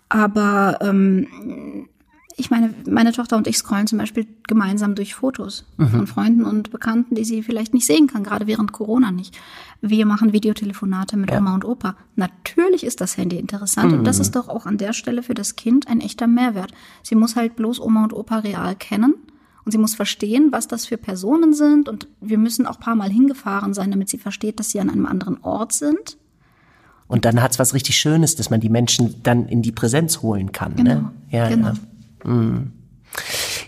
Aber 0.07 0.77
ähm, 0.81 1.27
ich 2.39 2.49
meine, 2.49 2.73
meine 2.87 3.11
Tochter 3.11 3.35
und 3.35 3.47
ich 3.47 3.57
scrollen 3.57 3.87
zum 3.87 3.97
Beispiel 3.97 4.25
gemeinsam 4.47 4.95
durch 4.95 5.13
Fotos 5.13 5.65
mhm. 5.77 5.89
von 5.89 6.07
Freunden 6.07 6.45
und 6.45 6.71
Bekannten, 6.71 7.15
die 7.15 7.25
sie 7.25 7.43
vielleicht 7.43 7.73
nicht 7.73 7.85
sehen 7.85 8.07
kann, 8.07 8.23
gerade 8.23 8.47
während 8.47 8.71
Corona 8.71 9.11
nicht. 9.11 9.37
Wir 9.81 10.05
machen 10.05 10.31
Videotelefonate 10.31 11.17
mit 11.17 11.31
ja. 11.31 11.37
Oma 11.37 11.53
und 11.53 11.65
Opa. 11.65 11.95
Natürlich 12.15 12.85
ist 12.85 13.01
das 13.01 13.17
Handy 13.17 13.37
interessant 13.37 13.91
mhm. 13.91 13.99
und 13.99 14.03
das 14.05 14.19
ist 14.19 14.37
doch 14.37 14.47
auch 14.47 14.65
an 14.65 14.77
der 14.77 14.93
Stelle 14.93 15.21
für 15.21 15.33
das 15.33 15.57
Kind 15.57 15.89
ein 15.89 15.99
echter 15.99 16.27
Mehrwert. 16.27 16.71
Sie 17.03 17.15
muss 17.15 17.35
halt 17.35 17.57
bloß 17.57 17.81
Oma 17.81 18.05
und 18.05 18.13
Opa 18.13 18.39
real 18.39 18.75
kennen 18.75 19.15
und 19.69 19.73
sie 19.73 19.77
muss 19.77 19.93
verstehen, 19.93 20.47
was 20.49 20.67
das 20.67 20.87
für 20.87 20.97
Personen 20.97 21.53
sind. 21.53 21.89
Und 21.89 22.07
wir 22.21 22.39
müssen 22.39 22.65
auch 22.65 22.79
paar 22.79 22.95
Mal 22.95 23.11
hingefahren 23.11 23.75
sein, 23.75 23.91
damit 23.91 24.09
sie 24.09 24.17
versteht, 24.17 24.59
dass 24.59 24.71
sie 24.71 24.79
an 24.79 24.89
einem 24.89 25.05
anderen 25.05 25.43
Ort 25.43 25.73
sind. 25.73 26.17
Und 27.07 27.23
dann 27.23 27.39
hat 27.39 27.51
es 27.51 27.59
was 27.59 27.75
richtig 27.75 27.95
Schönes, 27.95 28.35
dass 28.35 28.49
man 28.49 28.61
die 28.61 28.69
Menschen 28.69 29.21
dann 29.21 29.47
in 29.47 29.61
die 29.61 29.71
Präsenz 29.71 30.23
holen 30.23 30.51
kann. 30.51 30.71
Ne? 30.71 30.77
Genau. 30.77 30.95
Ne? 30.95 31.11
Ja, 31.29 31.49
genau. 31.49 31.67
Ja. 31.67 32.31
Mhm. 32.31 32.71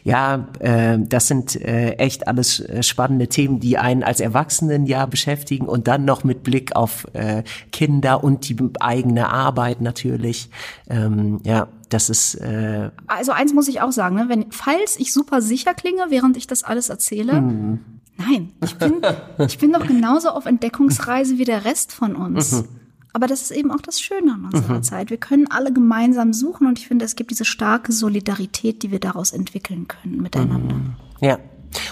Ja, 0.04 0.48
äh, 0.60 0.98
das 1.00 1.28
sind 1.28 1.56
äh, 1.56 1.92
echt 1.94 2.28
alles 2.28 2.60
äh, 2.60 2.84
spannende 2.84 3.28
Themen, 3.28 3.60
die 3.60 3.78
einen 3.78 4.04
als 4.04 4.20
Erwachsenen 4.20 4.86
ja 4.86 5.06
beschäftigen 5.06 5.68
und 5.68 5.88
dann 5.88 6.06
noch 6.06 6.24
mit 6.24 6.44
Blick 6.44 6.76
auf 6.76 7.06
äh, 7.14 7.44
Kinder 7.72 8.24
und 8.24 8.50
die 8.50 8.58
eigene 8.80 9.30
Arbeit 9.30 9.82
natürlich. 9.82 10.50
Ähm, 10.90 11.40
ja, 11.44 11.68
das 11.90 12.10
ist. 12.10 12.36
Äh 12.36 12.90
also 13.08 13.32
eins 13.32 13.54
muss 13.54 13.68
ich 13.68 13.82
auch 13.82 13.92
sagen, 13.92 14.16
ne? 14.16 14.26
wenn 14.28 14.52
falls 14.52 14.98
ich 15.00 15.14
super 15.14 15.42
sicher 15.42 15.74
klinge, 15.74 16.06
während 16.10 16.38
ich 16.38 16.48
das 16.48 16.64
alles 16.64 16.90
erzähle. 16.90 17.34
Hm. 17.34 17.80
Nein, 18.18 18.52
ich 18.64 18.76
bin, 18.76 19.02
ich 19.48 19.58
bin 19.58 19.74
doch 19.74 19.86
genauso 19.88 20.30
auf 20.30 20.46
Entdeckungsreise 20.46 21.38
wie 21.38 21.46
der 21.46 21.66
Rest 21.66 21.92
von 21.92 22.16
uns. 22.16 22.64
Aber 23.14 23.28
das 23.28 23.42
ist 23.42 23.52
eben 23.52 23.72
auch 23.72 23.82
das 23.82 24.00
Schöne 24.00 24.34
an 24.34 24.50
unserer 24.52 24.78
mhm. 24.78 24.84
Zeit. 24.84 25.10
Wir 25.10 25.18
können 25.18 25.48
alle 25.50 25.74
gemeinsam 25.74 26.34
suchen 26.34 26.68
und 26.68 26.80
ich 26.80 26.88
finde, 26.88 27.06
es 27.06 27.16
gibt 27.16 27.32
diese 27.32 27.46
starke 27.46 27.92
Solidarität, 27.92 28.84
die 28.84 28.92
wir 28.92 29.00
daraus 29.00 29.32
entwickeln 29.32 29.88
können 29.88 30.22
miteinander. 30.22 30.76
Mhm. 30.76 30.94
Ja. 31.20 31.40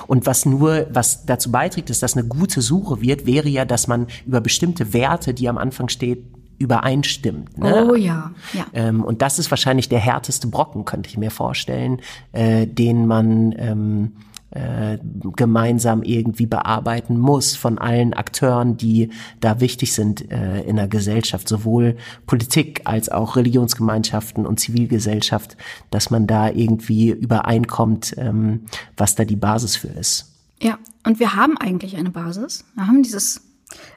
Und 0.07 0.25
was 0.25 0.45
nur, 0.45 0.87
was 0.91 1.25
dazu 1.25 1.51
beiträgt, 1.51 1.89
dass 1.89 1.99
das 1.99 2.17
eine 2.17 2.27
gute 2.27 2.61
Suche 2.61 3.01
wird, 3.01 3.25
wäre 3.25 3.47
ja, 3.47 3.63
dass 3.63 3.87
man 3.87 4.07
über 4.25 4.41
bestimmte 4.41 4.93
Werte, 4.93 5.33
die 5.33 5.47
am 5.47 5.57
Anfang 5.57 5.87
steht, 5.87 6.25
übereinstimmt. 6.57 7.57
Ne? 7.57 7.87
Oh 7.89 7.95
ja, 7.95 8.31
ja. 8.53 8.65
Ähm, 8.73 9.03
und 9.03 9.21
das 9.21 9.39
ist 9.39 9.49
wahrscheinlich 9.49 9.87
der 9.87 9.99
härteste 9.99 10.47
Brocken, 10.47 10.83
könnte 10.83 11.09
ich 11.09 11.17
mir 11.17 11.31
vorstellen, 11.31 12.01
äh, 12.33 12.67
den 12.67 13.07
man 13.07 13.55
ähm, 13.57 14.11
äh, 14.51 14.97
gemeinsam 15.35 16.01
irgendwie 16.01 16.47
bearbeiten 16.47 17.19
muss 17.19 17.55
von 17.55 17.77
allen 17.77 18.13
Akteuren, 18.13 18.77
die 18.77 19.09
da 19.39 19.59
wichtig 19.59 19.93
sind 19.93 20.31
äh, 20.31 20.61
in 20.63 20.77
der 20.77 20.87
Gesellschaft, 20.87 21.47
sowohl 21.47 21.97
Politik 22.25 22.81
als 22.85 23.09
auch 23.09 23.35
Religionsgemeinschaften 23.35 24.45
und 24.45 24.59
Zivilgesellschaft, 24.59 25.55
dass 25.91 26.09
man 26.09 26.25
da 26.25 26.49
irgendwie 26.49 27.11
übereinkommt, 27.11 28.15
ähm, 28.17 28.65
was 28.97 29.15
da 29.15 29.25
die 29.25 29.35
Basis 29.35 29.75
für 29.75 29.89
ist. 29.89 30.33
Ja, 30.61 30.77
und 31.05 31.19
wir 31.19 31.35
haben 31.35 31.57
eigentlich 31.57 31.95
eine 31.95 32.09
Basis. 32.09 32.65
Wir 32.75 32.87
haben 32.87 33.03
dieses 33.03 33.41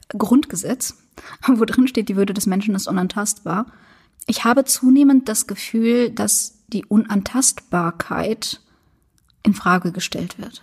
Grundgesetz, 0.08 0.96
wo 1.46 1.64
drin 1.64 1.88
steht, 1.88 2.08
die 2.08 2.16
Würde 2.16 2.34
des 2.34 2.46
Menschen 2.46 2.74
ist 2.74 2.88
unantastbar. 2.88 3.66
Ich 4.26 4.44
habe 4.44 4.64
zunehmend 4.64 5.28
das 5.28 5.46
Gefühl, 5.46 6.10
dass 6.10 6.58
die 6.68 6.84
Unantastbarkeit 6.84 8.60
in 9.42 9.54
Frage 9.54 9.92
gestellt 9.92 10.38
wird. 10.38 10.62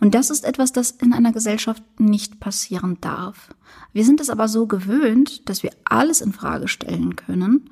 Und 0.00 0.14
das 0.14 0.30
ist 0.30 0.44
etwas, 0.44 0.72
das 0.72 0.90
in 0.90 1.12
einer 1.12 1.32
Gesellschaft 1.32 1.82
nicht 1.98 2.40
passieren 2.40 2.98
darf. 3.00 3.54
Wir 3.92 4.04
sind 4.04 4.20
es 4.20 4.30
aber 4.30 4.48
so 4.48 4.66
gewöhnt, 4.66 5.48
dass 5.48 5.62
wir 5.62 5.70
alles 5.84 6.20
in 6.20 6.32
Frage 6.32 6.68
stellen 6.68 7.16
können, 7.16 7.70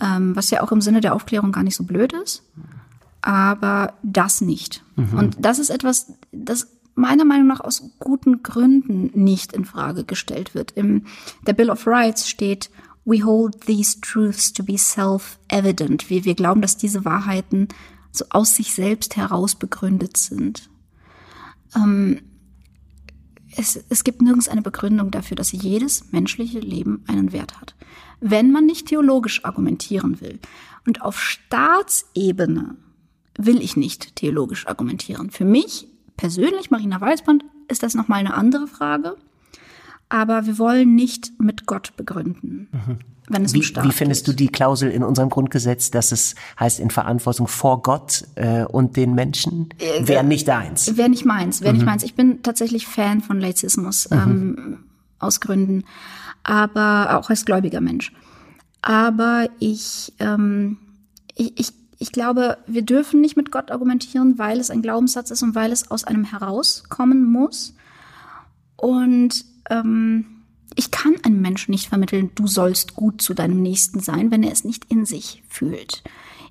ähm, 0.00 0.36
was 0.36 0.50
ja 0.50 0.62
auch 0.62 0.72
im 0.72 0.80
Sinne 0.80 1.00
der 1.00 1.14
Aufklärung 1.14 1.52
gar 1.52 1.62
nicht 1.62 1.76
so 1.76 1.84
blöd 1.84 2.12
ist, 2.12 2.42
aber 3.22 3.94
das 4.02 4.40
nicht. 4.40 4.82
Mhm. 4.96 5.18
Und 5.18 5.36
das 5.40 5.58
ist 5.58 5.70
etwas, 5.70 6.12
das 6.32 6.68
meiner 6.94 7.24
Meinung 7.24 7.46
nach 7.46 7.60
aus 7.60 7.90
guten 7.98 8.42
Gründen 8.42 9.10
nicht 9.14 9.52
in 9.52 9.64
Frage 9.64 10.04
gestellt 10.04 10.54
wird. 10.54 10.72
Im 10.72 11.06
der 11.46 11.54
Bill 11.54 11.70
of 11.70 11.86
Rights 11.86 12.28
steht 12.28 12.70
We 13.06 13.24
hold 13.24 13.62
these 13.62 13.98
truths 14.00 14.52
to 14.52 14.62
be 14.62 14.76
self-evident. 14.76 16.10
Wir, 16.10 16.24
wir 16.24 16.34
glauben, 16.34 16.60
dass 16.60 16.76
diese 16.76 17.04
Wahrheiten 17.04 17.68
so 18.12 18.24
aus 18.30 18.54
sich 18.54 18.74
selbst 18.74 19.16
heraus 19.16 19.54
begründet 19.54 20.16
sind. 20.16 20.68
Ähm, 21.74 22.20
es, 23.56 23.82
es 23.88 24.04
gibt 24.04 24.22
nirgends 24.22 24.48
eine 24.48 24.62
Begründung 24.62 25.10
dafür, 25.10 25.36
dass 25.36 25.52
jedes 25.52 26.12
menschliche 26.12 26.60
Leben 26.60 27.04
einen 27.06 27.32
Wert 27.32 27.60
hat. 27.60 27.74
Wenn 28.20 28.52
man 28.52 28.66
nicht 28.66 28.88
theologisch 28.88 29.44
argumentieren 29.44 30.20
will. 30.20 30.38
Und 30.86 31.02
auf 31.02 31.20
Staatsebene 31.20 32.76
will 33.36 33.60
ich 33.60 33.76
nicht 33.76 34.16
theologisch 34.16 34.66
argumentieren. 34.66 35.30
Für 35.30 35.44
mich 35.44 35.88
persönlich, 36.16 36.70
Marina 36.70 37.00
Weißband, 37.00 37.44
ist 37.68 37.82
das 37.82 37.94
nochmal 37.94 38.20
eine 38.20 38.34
andere 38.34 38.66
Frage. 38.66 39.16
Aber 40.10 40.44
wir 40.46 40.58
wollen 40.58 40.94
nicht 40.94 41.32
mit 41.38 41.66
Gott 41.66 41.96
begründen. 41.96 42.68
Mhm 42.72 42.98
wenn 43.30 43.44
es 43.44 43.54
wie, 43.54 43.58
um 43.58 43.62
Staat 43.62 43.84
Wie 43.84 43.92
findest 43.92 44.26
geht. 44.26 44.34
du 44.34 44.36
die 44.36 44.48
Klausel 44.48 44.90
in 44.90 45.02
unserem 45.02 45.30
Grundgesetz, 45.30 45.90
dass 45.90 46.12
es 46.12 46.34
heißt 46.58 46.80
in 46.80 46.90
Verantwortung 46.90 47.46
vor 47.46 47.80
Gott 47.82 48.24
äh, 48.34 48.64
und 48.64 48.96
den 48.96 49.14
Menschen? 49.14 49.68
Äh, 49.78 50.06
Wäre 50.06 50.24
nicht 50.24 50.48
deins. 50.48 50.96
Wäre 50.96 51.08
nicht 51.08 51.24
meins, 51.24 51.60
wäre 51.60 51.72
mhm. 51.72 51.78
nicht 51.78 51.86
meins. 51.86 52.02
Ich 52.02 52.14
bin 52.14 52.42
tatsächlich 52.42 52.86
Fan 52.86 53.22
von 53.22 53.40
Laizismus 53.40 54.10
mhm. 54.10 54.18
ähm, 54.18 54.78
aus 55.20 55.40
Gründen, 55.40 55.84
aber 56.42 57.18
auch 57.18 57.30
als 57.30 57.44
gläubiger 57.44 57.80
Mensch. 57.80 58.12
Aber 58.82 59.46
ich, 59.58 60.12
ähm, 60.18 60.78
ich, 61.36 61.58
ich, 61.58 61.72
ich 61.98 62.12
glaube, 62.12 62.58
wir 62.66 62.82
dürfen 62.82 63.20
nicht 63.20 63.36
mit 63.36 63.52
Gott 63.52 63.70
argumentieren, 63.70 64.38
weil 64.38 64.58
es 64.58 64.70
ein 64.70 64.82
Glaubenssatz 64.82 65.30
ist 65.30 65.42
und 65.42 65.54
weil 65.54 65.70
es 65.70 65.90
aus 65.90 66.04
einem 66.04 66.24
herauskommen 66.24 67.24
muss. 67.24 67.74
Und 68.76 69.44
ähm, 69.70 70.40
ich 70.76 70.90
kann 70.90 71.16
einem 71.22 71.40
Menschen 71.40 71.72
nicht 71.72 71.88
vermitteln, 71.88 72.30
du 72.34 72.46
sollst 72.46 72.94
gut 72.94 73.22
zu 73.22 73.34
deinem 73.34 73.62
Nächsten 73.62 74.00
sein, 74.00 74.30
wenn 74.30 74.42
er 74.42 74.52
es 74.52 74.64
nicht 74.64 74.84
in 74.86 75.04
sich 75.04 75.42
fühlt. 75.48 76.02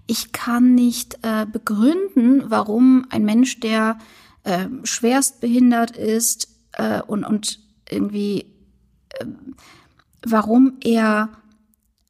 Ich 0.07 0.31
kann 0.31 0.75
nicht 0.75 1.19
äh, 1.21 1.45
begründen, 1.45 2.43
warum 2.47 3.05
ein 3.09 3.23
Mensch, 3.23 3.59
der 3.59 3.99
äh, 4.43 4.67
schwerst 4.83 5.39
behindert 5.39 5.95
ist 5.95 6.49
äh, 6.73 7.01
und, 7.01 7.23
und 7.23 7.59
irgendwie, 7.89 8.45
äh, 9.19 9.25
warum 10.25 10.77
er, 10.81 11.29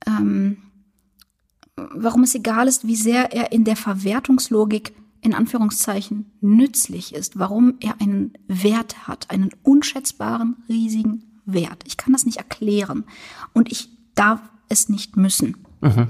ähm, 0.07 0.57
warum 1.76 2.24
es 2.24 2.36
egal 2.36 2.68
ist, 2.68 2.88
wie 2.88 2.95
sehr 2.95 3.34
er 3.34 3.51
in 3.51 3.66
der 3.66 3.76
Verwertungslogik 3.76 4.93
in 5.22 5.34
Anführungszeichen 5.34 6.32
nützlich 6.41 7.13
ist, 7.13 7.38
warum 7.38 7.76
er 7.80 7.99
einen 7.99 8.34
Wert 8.47 9.07
hat, 9.07 9.30
einen 9.30 9.49
unschätzbaren, 9.63 10.57
riesigen 10.70 11.41
wert. 11.45 11.84
Ich 11.86 11.97
kann 11.97 12.13
das 12.13 12.26
nicht 12.26 12.38
erklären 12.38 13.03
und 13.53 13.72
ich 13.72 13.89
darf 14.15 14.41
es 14.70 14.89
nicht 14.89 15.17
müssen. 15.17 15.57
Mhm. 15.82 16.07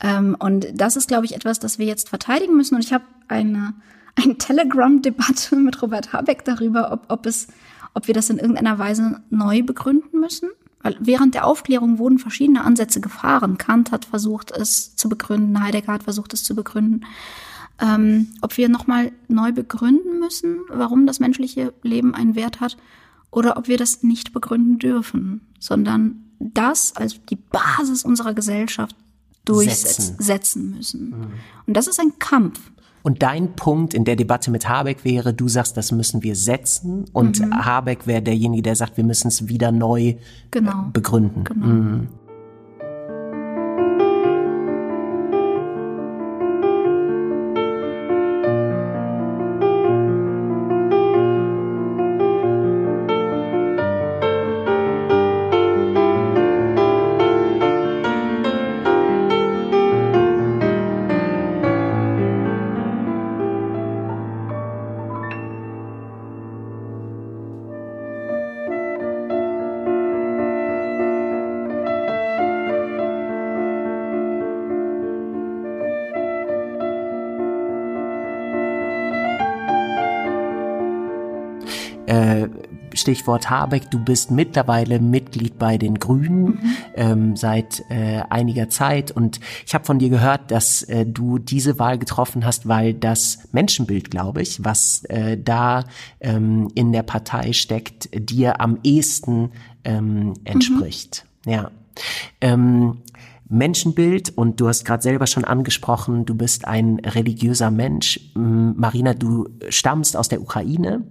Ähm, 0.00 0.36
und 0.38 0.66
das 0.74 0.96
ist, 0.96 1.08
glaube 1.08 1.24
ich, 1.24 1.34
etwas, 1.34 1.58
das 1.58 1.78
wir 1.78 1.86
jetzt 1.86 2.08
verteidigen 2.08 2.56
müssen. 2.56 2.74
Und 2.74 2.84
ich 2.84 2.92
habe 2.92 3.04
eine, 3.26 3.74
eine 4.14 4.36
Telegram-Debatte 4.38 5.56
mit 5.56 5.80
Robert 5.82 6.12
Habeck 6.12 6.44
darüber, 6.44 6.92
ob, 6.92 7.06
ob, 7.08 7.26
es, 7.26 7.48
ob 7.94 8.06
wir 8.06 8.14
das 8.14 8.30
in 8.30 8.38
irgendeiner 8.38 8.78
Weise 8.78 9.22
neu 9.30 9.62
begründen 9.62 10.20
müssen. 10.20 10.50
Weil 10.80 10.96
während 11.00 11.34
der 11.34 11.44
Aufklärung 11.44 11.98
wurden 11.98 12.18
verschiedene 12.18 12.62
Ansätze 12.62 13.00
gefahren. 13.00 13.58
Kant 13.58 13.90
hat 13.90 14.04
versucht, 14.04 14.52
es 14.52 14.94
zu 14.94 15.08
begründen, 15.08 15.60
Heidegger 15.60 15.92
hat 15.92 16.04
versucht, 16.04 16.32
es 16.34 16.44
zu 16.44 16.54
begründen. 16.54 17.04
Ähm, 17.80 18.28
ob 18.40 18.56
wir 18.56 18.68
nochmal 18.68 19.12
neu 19.28 19.52
begründen 19.52 20.18
müssen, 20.18 20.58
warum 20.68 21.06
das 21.06 21.20
menschliche 21.20 21.72
Leben 21.82 22.14
einen 22.14 22.34
Wert 22.34 22.60
hat 22.60 22.76
oder 23.30 23.56
ob 23.56 23.68
wir 23.68 23.76
das 23.76 24.02
nicht 24.02 24.32
begründen 24.32 24.78
dürfen, 24.78 25.42
sondern 25.60 26.24
das 26.40 26.96
als 26.96 27.20
die 27.26 27.36
Basis 27.36 28.04
unserer 28.04 28.34
Gesellschaft 28.34 28.96
durchsetzen 29.44 30.16
setzen 30.18 30.70
müssen. 30.72 31.10
Mhm. 31.10 31.26
Und 31.66 31.76
das 31.76 31.86
ist 31.86 32.00
ein 32.00 32.18
Kampf. 32.18 32.60
Und 33.02 33.22
dein 33.22 33.54
Punkt 33.54 33.94
in 33.94 34.04
der 34.04 34.16
Debatte 34.16 34.50
mit 34.50 34.68
Habeck 34.68 35.04
wäre, 35.04 35.32
du 35.32 35.48
sagst, 35.48 35.76
das 35.76 35.92
müssen 35.92 36.22
wir 36.22 36.36
setzen 36.36 37.06
und 37.12 37.40
mhm. 37.40 37.64
Habeck 37.64 38.06
wäre 38.06 38.22
derjenige, 38.22 38.62
der 38.62 38.76
sagt, 38.76 38.96
wir 38.96 39.04
müssen 39.04 39.28
es 39.28 39.48
wieder 39.48 39.72
neu 39.72 40.16
genau. 40.50 40.90
begründen. 40.92 41.44
Genau. 41.44 41.66
Mhm. 41.66 42.08
Stichwort 83.08 83.48
Habeck, 83.48 83.90
du 83.90 83.98
bist 83.98 84.30
mittlerweile 84.30 85.00
Mitglied 85.00 85.58
bei 85.58 85.78
den 85.78 85.98
Grünen 85.98 86.44
mhm. 86.44 86.76
ähm, 86.94 87.36
seit 87.36 87.82
äh, 87.88 88.20
einiger 88.28 88.68
Zeit 88.68 89.10
und 89.12 89.40
ich 89.64 89.72
habe 89.72 89.86
von 89.86 89.98
dir 89.98 90.10
gehört, 90.10 90.50
dass 90.50 90.82
äh, 90.82 91.06
du 91.06 91.38
diese 91.38 91.78
Wahl 91.78 91.96
getroffen 91.96 92.44
hast, 92.44 92.68
weil 92.68 92.92
das 92.92 93.48
Menschenbild, 93.52 94.10
glaube 94.10 94.42
ich, 94.42 94.62
was 94.62 95.04
äh, 95.04 95.38
da 95.42 95.84
ähm, 96.20 96.68
in 96.74 96.92
der 96.92 97.02
Partei 97.02 97.54
steckt, 97.54 98.10
dir 98.12 98.60
am 98.60 98.78
ehesten 98.82 99.52
ähm, 99.84 100.34
entspricht. 100.44 101.24
Mhm. 101.46 101.52
Ja. 101.52 101.70
Ähm, 102.42 102.98
Menschenbild 103.50 104.36
und 104.36 104.60
du 104.60 104.68
hast 104.68 104.84
gerade 104.84 105.02
selber 105.02 105.26
schon 105.26 105.44
angesprochen, 105.44 106.26
du 106.26 106.34
bist 106.34 106.66
ein 106.66 107.00
religiöser 107.00 107.70
Mensch. 107.70 108.20
Marina, 108.34 109.14
du 109.14 109.48
stammst 109.70 110.16
aus 110.16 110.28
der 110.28 110.42
Ukraine. 110.42 111.04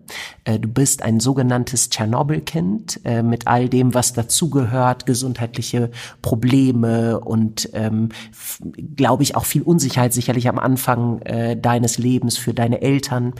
Äh, 0.43 0.59
du 0.59 0.67
bist 0.67 1.01
ein 1.01 1.19
sogenanntes 1.19 1.89
Tschernobyl-Kind 1.89 3.01
äh, 3.05 3.23
mit 3.23 3.47
all 3.47 3.69
dem, 3.69 3.93
was 3.93 4.13
dazugehört, 4.13 5.05
gesundheitliche 5.05 5.89
Probleme 6.21 7.19
und, 7.19 7.69
ähm, 7.73 8.09
glaube 8.95 9.23
ich, 9.23 9.35
auch 9.35 9.45
viel 9.45 9.63
Unsicherheit 9.63 10.13
sicherlich 10.13 10.47
am 10.47 10.59
Anfang 10.59 11.21
äh, 11.23 11.59
deines 11.59 11.97
Lebens 11.97 12.37
für 12.37 12.53
deine 12.53 12.81
Eltern. 12.81 13.33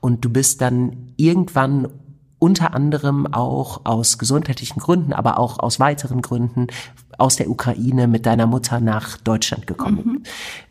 Und 0.00 0.24
du 0.24 0.30
bist 0.30 0.60
dann 0.60 1.12
irgendwann 1.16 1.88
unter 2.44 2.74
anderem 2.74 3.26
auch 3.32 3.80
aus 3.84 4.18
gesundheitlichen 4.18 4.78
Gründen, 4.78 5.14
aber 5.14 5.38
auch 5.38 5.58
aus 5.58 5.80
weiteren 5.80 6.20
Gründen 6.20 6.66
aus 7.18 7.36
der 7.36 7.50
Ukraine 7.50 8.06
mit 8.06 8.26
deiner 8.26 8.46
Mutter 8.46 8.80
nach 8.80 9.16
Deutschland 9.18 9.66
gekommen, 9.66 10.04
mhm. 10.04 10.22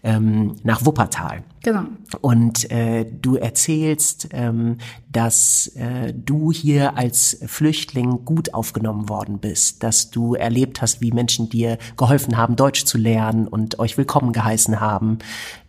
ähm, 0.04 0.56
nach 0.64 0.86
Wuppertal. 0.86 1.44
Genau. 1.64 1.84
Und 2.22 2.70
äh, 2.72 3.06
du 3.06 3.38
erzählst, 3.38 4.30
ähm, 4.32 4.78
dass 5.12 5.68
äh, 5.76 6.14
du 6.14 6.52
hier 6.52 6.98
als 6.98 7.40
Flüchtling 7.46 8.26
gut 8.26 8.54
aufgenommen 8.54 9.08
worden 9.08 9.40
bist, 9.40 9.84
dass 9.84 10.10
du 10.12 10.36
erlebt 10.36 10.82
hast, 10.82 11.00
wie 11.00 11.12
Menschen 11.12 11.50
dir 11.50 11.78
geholfen 11.96 12.36
haben, 12.38 12.56
Deutsch 12.56 12.84
zu 12.86 12.98
lernen 12.98 13.48
und 13.48 13.80
euch 13.80 13.98
willkommen 13.98 14.34
geheißen 14.34 14.82
haben. 14.82 15.20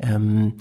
Ähm, 0.01 0.55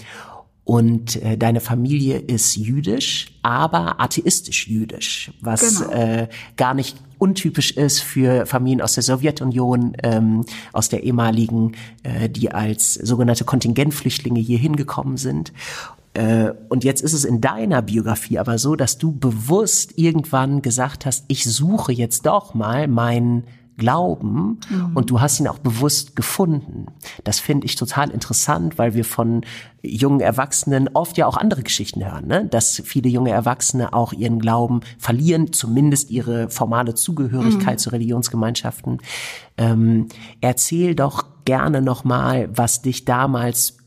und 0.66 1.22
äh, 1.22 1.38
deine 1.38 1.60
Familie 1.60 2.20
ist 2.20 2.56
jüdisch, 2.56 3.38
aber 3.42 4.00
atheistisch 4.00 4.68
jüdisch, 4.68 5.32
was 5.42 5.80
genau. 5.80 5.92
äh, 5.92 6.28
gar 6.56 6.74
nicht 6.74 6.98
untypisch 7.18 7.72
ist 7.72 8.00
für 8.00 8.46
Familien 8.46 8.82
aus 8.82 8.94
der 8.94 9.04
Sowjetunion, 9.04 9.96
ähm, 10.04 10.46
aus 10.72 10.90
der 10.90 11.04
ehemaligen, 11.04 11.74
äh, 12.04 12.30
die 12.30 12.52
als 12.52 12.94
sogenannte 12.94 13.44
Kontingentflüchtlinge 13.44 14.40
hier 14.40 14.58
hingekommen 14.58 15.18
sind. 15.18 15.52
Äh, 16.14 16.54
und 16.70 16.84
jetzt 16.84 17.02
ist 17.02 17.14
es 17.14 17.26
in 17.26 17.42
deiner 17.42 17.82
Biografie 17.82 18.40
aber 18.40 18.58
so, 18.58 18.76
dass 18.76 18.98
du 18.98 19.12
bewusst 19.12 19.98
irgendwann 19.98 20.62
gesagt 20.62 21.06
hast, 21.06 21.26
ich 21.28 21.44
suche 21.44 21.92
jetzt 21.92 22.26
doch 22.26 22.54
mal 22.54 22.88
meinen 22.88 23.44
glauben 23.78 24.60
mhm. 24.70 24.96
und 24.96 25.10
du 25.10 25.20
hast 25.20 25.40
ihn 25.40 25.48
auch 25.48 25.60
bewusst 25.60 26.16
gefunden. 26.16 26.88
Das 27.24 27.40
finde 27.40 27.66
ich 27.66 27.76
total 27.76 28.10
interessant, 28.12 28.78
weil 28.78 28.94
wir 28.94 29.06
von 29.06 29.42
jungen 29.82 30.22
Erwachsenen 30.22 30.90
oft 30.94 31.18
ja 31.18 31.28
auch 31.28 31.38
andere 31.38 31.64
Geschichten 31.64 32.06
hören, 32.06 32.28
ne? 32.28 32.46
dass 32.46 32.82
viele 32.86 33.10
junge 33.10 33.32
Erwachsene 33.32 33.94
auch 33.94 34.14
ihren 34.14 34.40
Glauben 34.40 34.82
verlieren, 34.98 35.52
zumindest 35.52 36.12
ihre 36.12 36.50
formale 36.50 36.96
Zugehörigkeit 36.96 37.76
mhm. 37.76 37.80
zu 37.80 37.90
Religionsgemeinschaften. 37.90 39.00
Ähm, 39.58 40.08
erzähl 40.42 40.96
doch 40.96 41.26
gerne 41.46 41.82
nochmal, 41.82 42.50
was 42.56 42.82
dich 42.82 43.06
damals 43.06 43.78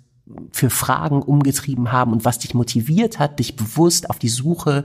für 0.50 0.70
Fragen 0.70 1.22
umgetrieben 1.22 1.92
haben 1.92 2.12
und 2.12 2.24
was 2.24 2.40
dich 2.40 2.54
motiviert 2.54 3.18
hat, 3.18 3.38
dich 3.38 3.56
bewusst 3.56 4.10
auf 4.10 4.18
die 4.18 4.28
Suche 4.28 4.84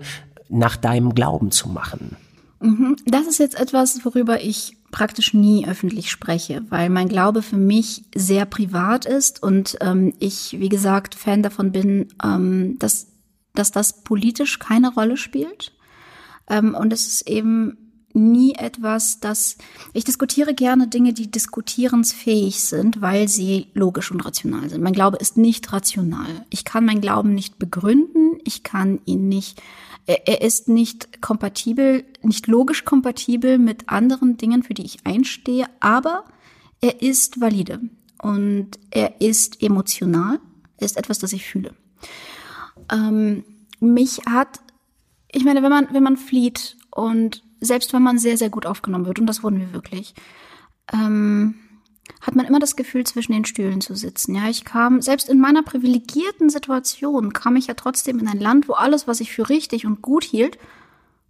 nach 0.49 0.78
deinem 0.78 1.16
Glauben 1.16 1.52
zu 1.52 1.70
machen. 1.70 2.16
Mhm. 2.62 2.95
Das 3.06 3.26
ist 3.28 3.39
jetzt 3.39 3.60
etwas, 3.60 4.06
worüber 4.06 4.41
ich 4.41 4.78
praktisch 4.92 5.34
nie 5.34 5.68
öffentlich 5.68 6.12
spreche, 6.12 6.64
weil 6.70 6.89
mein 6.89 7.08
Glaube 7.08 7.42
für 7.42 7.58
mich 7.58 8.04
sehr 8.14 8.46
privat 8.46 9.06
ist 9.06 9.42
und 9.42 9.78
ähm, 9.82 10.14
ich, 10.20 10.58
wie 10.60 10.70
gesagt, 10.70 11.16
Fan 11.16 11.42
davon 11.42 11.72
bin, 11.72 12.10
ähm, 12.24 12.78
dass, 12.80 13.08
dass 13.54 13.72
das 13.72 14.04
politisch 14.04 14.60
keine 14.60 14.94
Rolle 14.94 15.18
spielt. 15.18 15.74
Ähm, 16.50 16.76
und 16.76 16.94
es 16.94 17.08
ist 17.08 17.28
eben 17.28 17.78
nie 18.14 18.56
etwas, 18.56 19.20
das 19.20 19.58
ich 19.94 20.04
diskutiere 20.04 20.54
gerne 20.54 20.88
Dinge, 20.88 21.14
die 21.14 21.32
diskutierensfähig 21.32 22.62
sind, 22.62 23.02
weil 23.02 23.28
sie 23.28 23.68
logisch 23.74 24.12
und 24.12 24.26
rational 24.26 24.70
sind. 24.70 24.84
Mein 24.84 24.94
Glaube 24.94 25.18
ist 25.18 25.38
nicht 25.38 25.72
rational. 25.72 26.46
Ich 26.50 26.66
kann 26.66 26.86
meinen 26.86 27.02
Glauben 27.02 27.34
nicht 27.34 27.58
begründen, 27.58 28.38
ich 28.44 28.64
kann 28.64 29.00
ihn 29.06 29.30
nicht 29.30 29.62
er 30.28 30.41
ist 30.41 30.68
nicht 30.68 31.22
kompatibel, 31.22 32.03
nicht 32.22 32.47
logisch 32.47 32.86
kompatibel 32.86 33.57
mit 33.57 33.89
anderen 33.89 34.38
Dingen, 34.38 34.64
für 34.64 34.74
die 34.74 34.86
ich 34.86 35.05
einstehe, 35.05 35.66
aber 35.80 36.26
er 36.82 37.01
ist 37.01 37.39
valide 37.39 37.80
und 38.22 38.72
er 38.89 39.22
ist 39.22 39.62
emotional. 39.62 40.39
Er 40.78 40.86
ist 40.86 40.97
etwas, 40.97 41.20
das 41.20 41.34
ich 41.34 41.45
fühle. 41.45 41.76
Ähm, 42.91 43.43
mich 43.80 44.22
hat, 44.28 44.59
ich 45.32 45.43
meine, 45.43 45.62
wenn 45.62 45.70
man, 45.70 45.88
wenn 45.91 46.03
man 46.03 46.18
flieht 46.18 46.78
und 46.89 47.43
selbst 47.59 47.93
wenn 47.93 48.01
man 48.01 48.18
sehr, 48.18 48.38
sehr 48.38 48.49
gut 48.49 48.66
aufgenommen 48.66 49.05
wird, 49.05 49.20
und 49.20 49.28
das 49.28 49.43
wurden 49.43 49.59
wir 49.59 49.74
wirklich, 49.74 50.16
ähm, 50.91 51.55
hat 52.22 52.36
man 52.36 52.45
immer 52.45 52.59
das 52.59 52.76
Gefühl, 52.76 53.05
zwischen 53.05 53.34
den 53.34 53.45
Stühlen 53.45 53.82
zu 53.82 53.95
sitzen. 53.95 54.36
Ja, 54.36 54.47
ich 54.47 54.63
kam, 54.63 55.01
selbst 55.01 55.28
in 55.28 55.39
meiner 55.39 55.63
privilegierten 55.63 56.49
Situation, 56.49 57.34
kam 57.34 57.55
ich 57.55 57.67
ja 57.67 57.74
trotzdem 57.74 58.19
in 58.19 58.28
ein 58.28 58.39
Land, 58.39 58.67
wo 58.67 58.74
alles, 58.74 59.07
was 59.07 59.19
ich 59.19 59.32
für 59.32 59.49
richtig 59.49 59.86
und 59.86 60.01
gut 60.01 60.24
hielt, 60.24 60.57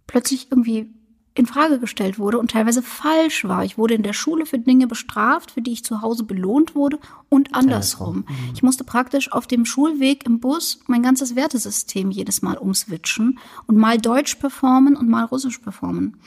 plötzlich 0.06 0.48
irgendwie 0.50 0.90
in 1.34 1.46
Frage 1.46 1.78
gestellt 1.78 2.18
wurde 2.18 2.38
und 2.38 2.50
teilweise 2.50 2.82
falsch 2.82 3.44
war. 3.44 3.64
Ich 3.64 3.78
wurde 3.78 3.94
in 3.94 4.02
der 4.02 4.12
Schule 4.12 4.44
für 4.44 4.58
Dinge 4.58 4.86
bestraft, 4.86 5.52
für 5.52 5.62
die 5.62 5.72
ich 5.72 5.84
zu 5.84 6.02
Hause 6.02 6.24
belohnt 6.24 6.74
wurde 6.74 6.98
und 7.30 7.54
andersrum. 7.54 8.18
Mhm. 8.28 8.50
Ich 8.52 8.62
musste 8.62 8.84
praktisch 8.84 9.32
auf 9.32 9.46
dem 9.46 9.64
Schulweg 9.64 10.26
im 10.26 10.40
Bus 10.40 10.80
mein 10.86 11.02
ganzes 11.02 11.34
Wertesystem 11.34 12.10
jedes 12.10 12.42
Mal 12.42 12.58
umswitchen 12.58 13.38
und 13.66 13.78
mal 13.78 13.96
Deutsch 13.96 14.34
performen 14.34 14.94
und 14.94 15.08
mal 15.08 15.24
Russisch 15.24 15.58
performen. 15.58 16.18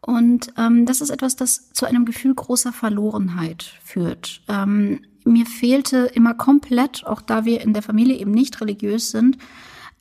Und 0.00 0.52
ähm, 0.56 0.86
das 0.86 1.00
ist 1.00 1.10
etwas, 1.10 1.36
das 1.36 1.70
zu 1.72 1.86
einem 1.86 2.04
Gefühl 2.04 2.34
großer 2.34 2.72
Verlorenheit 2.72 3.74
führt. 3.82 4.42
Ähm, 4.48 5.00
mir 5.24 5.46
fehlte 5.46 6.10
immer 6.14 6.34
komplett, 6.34 7.06
auch 7.06 7.20
da 7.20 7.44
wir 7.44 7.60
in 7.60 7.72
der 7.72 7.82
Familie 7.82 8.16
eben 8.16 8.30
nicht 8.30 8.60
religiös 8.60 9.10
sind, 9.10 9.38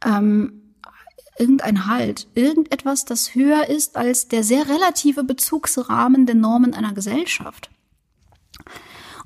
ähm, 0.05 0.61
irgendein 1.37 1.87
Halt, 1.87 2.27
irgendetwas, 2.35 3.05
das 3.05 3.35
höher 3.35 3.69
ist 3.69 3.95
als 3.95 4.27
der 4.27 4.43
sehr 4.43 4.67
relative 4.67 5.23
Bezugsrahmen 5.23 6.25
der 6.25 6.35
Normen 6.35 6.73
einer 6.73 6.93
Gesellschaft. 6.93 7.69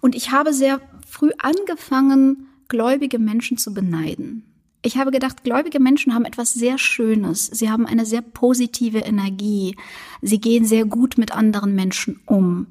Und 0.02 0.16
ich 0.16 0.32
habe 0.32 0.54
sehr 0.54 0.82
früh 1.08 1.32
angefangen, 1.38 2.48
gläubige 2.68 3.20
Menschen 3.20 3.58
zu 3.58 3.74
beneiden. 3.74 4.51
Ich 4.84 4.98
habe 4.98 5.12
gedacht, 5.12 5.44
gläubige 5.44 5.80
Menschen 5.80 6.14
haben 6.14 6.26
etwas 6.26 6.54
sehr 6.54 6.78
Schönes. 6.78 7.46
Sie 7.46 7.70
haben 7.70 7.86
eine 7.86 8.06
sehr 8.06 8.22
positive 8.22 9.00
Energie. 9.00 9.76
Sie 10.22 10.40
gehen 10.40 10.66
sehr 10.66 10.86
gut 10.86 11.18
mit 11.18 11.32
anderen 11.32 11.76
Menschen 11.76 12.20
um. 12.26 12.68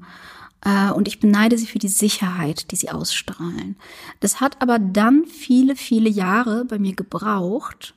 Äh, 0.61 0.91
und 0.91 1.07
ich 1.07 1.19
beneide 1.19 1.57
sie 1.57 1.67
für 1.67 1.79
die 1.79 1.87
Sicherheit, 1.87 2.71
die 2.71 2.75
sie 2.75 2.89
ausstrahlen. 2.89 3.77
Das 4.19 4.41
hat 4.41 4.61
aber 4.61 4.77
dann 4.77 5.25
viele, 5.25 5.75
viele 5.75 6.09
Jahre 6.09 6.65
bei 6.65 6.79
mir 6.79 6.93
gebraucht, 6.93 7.95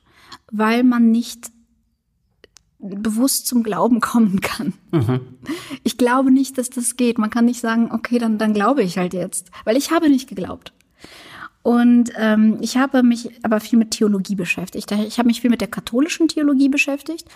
weil 0.49 0.83
man 0.83 1.11
nicht 1.11 1.51
bewusst 2.79 3.47
zum 3.47 3.63
Glauben 3.63 3.99
kommen 3.99 4.41
kann. 4.41 4.73
Mhm. 4.91 5.21
Ich 5.83 5.97
glaube 5.97 6.31
nicht, 6.31 6.57
dass 6.57 6.69
das 6.69 6.95
geht. 6.95 7.17
Man 7.17 7.29
kann 7.29 7.45
nicht 7.45 7.59
sagen, 7.59 7.91
okay, 7.91 8.19
dann, 8.19 8.37
dann 8.37 8.53
glaube 8.53 8.83
ich 8.83 8.97
halt 8.97 9.13
jetzt, 9.13 9.51
weil 9.63 9.77
ich 9.77 9.91
habe 9.91 10.09
nicht 10.09 10.29
geglaubt. 10.29 10.73
Und 11.65 12.11
ähm, 12.15 12.59
ich 12.61 12.77
habe 12.77 13.01
mich 13.01 13.31
aber 13.41 13.59
viel 13.59 13.79
mit 13.79 13.89
Theologie 13.89 14.35
beschäftigt. 14.35 14.91
Ich 14.91 15.17
habe 15.17 15.25
mich 15.25 15.41
viel 15.41 15.49
mit 15.49 15.61
der 15.61 15.67
katholischen 15.67 16.27
Theologie 16.27 16.69
beschäftigt. 16.69 17.27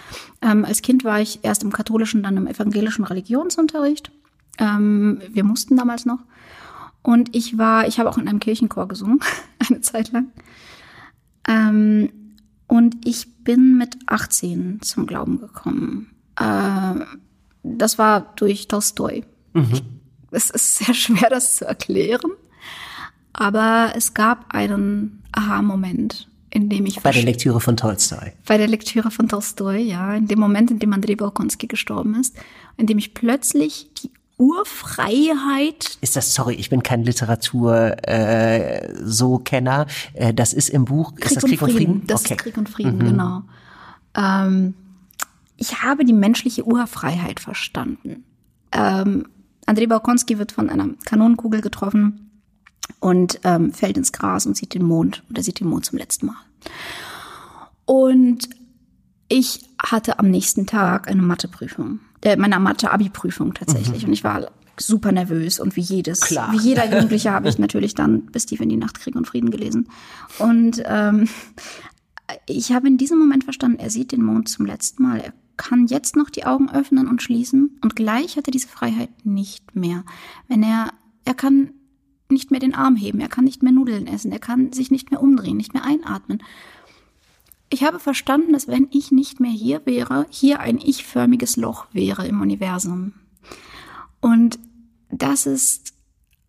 Ähm, 0.43 0.65
als 0.65 0.83
Kind 0.83 1.03
war 1.03 1.19
ich 1.19 1.39
erst 1.41 1.63
im 1.63 1.71
katholischen, 1.71 2.21
dann 2.21 2.37
im 2.37 2.45
evangelischen 2.45 3.05
Religionsunterricht. 3.05 4.11
Ähm, 4.59 5.19
wir 5.31 5.43
mussten 5.43 5.77
damals 5.77 6.05
noch. 6.05 6.19
Und 7.01 7.35
ich 7.35 7.57
war, 7.57 7.87
ich 7.87 7.97
habe 7.99 8.07
auch 8.07 8.19
in 8.19 8.27
einem 8.27 8.39
Kirchenchor 8.39 8.87
gesungen, 8.87 9.19
eine 9.67 9.81
Zeit 9.81 10.11
lang. 10.11 10.27
Ähm, 11.47 12.11
und 12.67 13.07
ich 13.07 13.43
bin 13.43 13.79
mit 13.79 13.97
18 14.05 14.83
zum 14.83 15.07
Glauben 15.07 15.39
gekommen. 15.39 16.11
Äh, 16.39 17.03
das 17.63 17.97
war 17.97 18.31
durch 18.35 18.67
Tolstoi. 18.67 19.23
Mhm. 19.53 19.81
Es 20.29 20.51
ist 20.51 20.75
sehr 20.75 20.93
schwer, 20.93 21.31
das 21.31 21.55
zu 21.55 21.65
erklären. 21.65 22.29
Aber 23.39 23.93
es 23.95 24.13
gab 24.13 24.53
einen 24.53 25.23
Aha-Moment, 25.31 26.27
in 26.49 26.67
dem 26.67 26.85
ich 26.85 26.99
bei 26.99 27.11
der 27.11 27.23
Lektüre 27.23 27.61
von 27.61 27.77
Tolstoi. 27.77 28.33
Bei 28.45 28.57
der 28.57 28.67
Lektüre 28.67 29.11
von 29.11 29.29
Tolstoi, 29.29 29.77
ja, 29.77 30.13
in 30.13 30.27
dem 30.27 30.39
Moment, 30.39 30.71
in 30.71 30.79
dem 30.79 30.91
Andrei 30.91 31.15
Bolkonski 31.15 31.67
gestorben 31.67 32.15
ist, 32.19 32.35
in 32.75 32.85
dem 32.85 32.97
ich 32.97 33.13
plötzlich 33.13 33.87
die 34.03 34.11
Urfreiheit. 34.37 35.97
Ist 36.01 36.17
das, 36.17 36.33
sorry, 36.33 36.55
ich 36.55 36.69
bin 36.69 36.83
kein 36.83 37.03
Literatur 37.03 37.95
äh, 38.05 38.93
so 39.05 39.37
Kenner. 39.37 39.87
Äh, 40.13 40.33
das 40.33 40.51
ist 40.51 40.69
im 40.69 40.83
Buch. 40.83 41.15
Krieg 41.15 41.25
ist 41.25 41.35
das 41.37 41.43
Krieg 41.45 41.61
und 41.61 41.71
Frieden? 41.71 41.77
Frieden? 41.77 42.07
Das 42.07 42.25
okay. 42.25 42.33
ist 42.33 42.39
Krieg 42.41 42.57
und 42.57 42.69
Frieden, 42.69 42.97
mhm. 42.97 43.05
genau. 43.05 43.41
Ähm, 44.15 44.73
ich 45.55 45.81
habe 45.81 46.03
die 46.03 46.13
menschliche 46.13 46.65
Urfreiheit 46.65 47.39
verstanden. 47.39 48.25
Ähm, 48.73 49.27
Andrei 49.65 49.87
Bolkonski 49.87 50.37
wird 50.37 50.51
von 50.51 50.69
einer 50.69 50.89
Kanonenkugel 51.05 51.61
getroffen 51.61 52.28
und 52.99 53.39
ähm, 53.43 53.73
fällt 53.73 53.97
ins 53.97 54.11
Gras 54.11 54.45
und 54.45 54.57
sieht 54.57 54.73
den 54.73 54.83
Mond 54.83 55.23
oder 55.29 55.43
sieht 55.43 55.59
den 55.59 55.67
Mond 55.67 55.85
zum 55.85 55.97
letzten 55.97 56.27
Mal. 56.27 56.35
Und 57.85 58.49
ich 59.29 59.61
hatte 59.81 60.19
am 60.19 60.29
nächsten 60.29 60.65
Tag 60.65 61.07
eine 61.07 61.21
Matheprüfung, 61.21 61.99
äh, 62.23 62.35
meine 62.35 62.59
Mathe-Abi-Prüfung 62.59 63.53
tatsächlich. 63.53 64.03
Mhm. 64.03 64.09
Und 64.09 64.13
ich 64.13 64.23
war 64.23 64.51
super 64.77 65.11
nervös 65.11 65.59
und 65.59 65.75
wie 65.75 65.81
jedes, 65.81 66.21
Klar. 66.21 66.51
wie 66.51 66.57
jeder 66.57 66.85
Jugendliche 66.85 67.31
habe 67.33 67.49
ich 67.49 67.59
natürlich 67.59 67.95
dann 67.95 68.25
bis 68.27 68.45
tief 68.45 68.61
in 68.61 68.69
die 68.69 68.77
Nacht 68.77 68.99
Krieg 68.99 69.15
und 69.15 69.27
Frieden 69.27 69.51
gelesen. 69.51 69.89
Und 70.39 70.81
ähm, 70.85 71.27
ich 72.45 72.71
habe 72.71 72.87
in 72.87 72.97
diesem 72.97 73.19
Moment 73.19 73.43
verstanden, 73.43 73.79
er 73.79 73.89
sieht 73.89 74.11
den 74.11 74.23
Mond 74.23 74.49
zum 74.49 74.65
letzten 74.65 75.03
Mal. 75.03 75.19
Er 75.19 75.33
kann 75.57 75.87
jetzt 75.87 76.15
noch 76.15 76.29
die 76.29 76.45
Augen 76.45 76.69
öffnen 76.71 77.07
und 77.07 77.21
schließen 77.21 77.79
und 77.81 77.95
gleich 77.95 78.37
hat 78.37 78.47
er 78.47 78.51
diese 78.51 78.67
Freiheit 78.67 79.09
nicht 79.25 79.75
mehr. 79.75 80.03
Wenn 80.47 80.63
er, 80.63 80.91
er 81.25 81.33
kann 81.33 81.71
nicht 82.31 82.51
mehr 82.51 82.59
den 82.59 82.75
Arm 82.75 82.95
heben, 82.95 83.19
er 83.19 83.29
kann 83.29 83.43
nicht 83.43 83.63
mehr 83.63 83.71
Nudeln 83.71 84.07
essen, 84.07 84.31
er 84.31 84.39
kann 84.39 84.71
sich 84.71 84.91
nicht 84.91 85.11
mehr 85.11 85.21
umdrehen, 85.21 85.57
nicht 85.57 85.73
mehr 85.73 85.85
einatmen. 85.85 86.43
Ich 87.69 87.83
habe 87.83 87.99
verstanden, 87.99 88.53
dass 88.53 88.67
wenn 88.67 88.87
ich 88.91 89.11
nicht 89.11 89.39
mehr 89.39 89.51
hier 89.51 89.85
wäre, 89.85 90.25
hier 90.29 90.59
ein 90.59 90.77
ich-förmiges 90.77 91.55
Loch 91.55 91.85
wäre 91.93 92.27
im 92.27 92.41
Universum. 92.41 93.13
Und 94.21 94.59
das 95.11 95.45
ist 95.45 95.93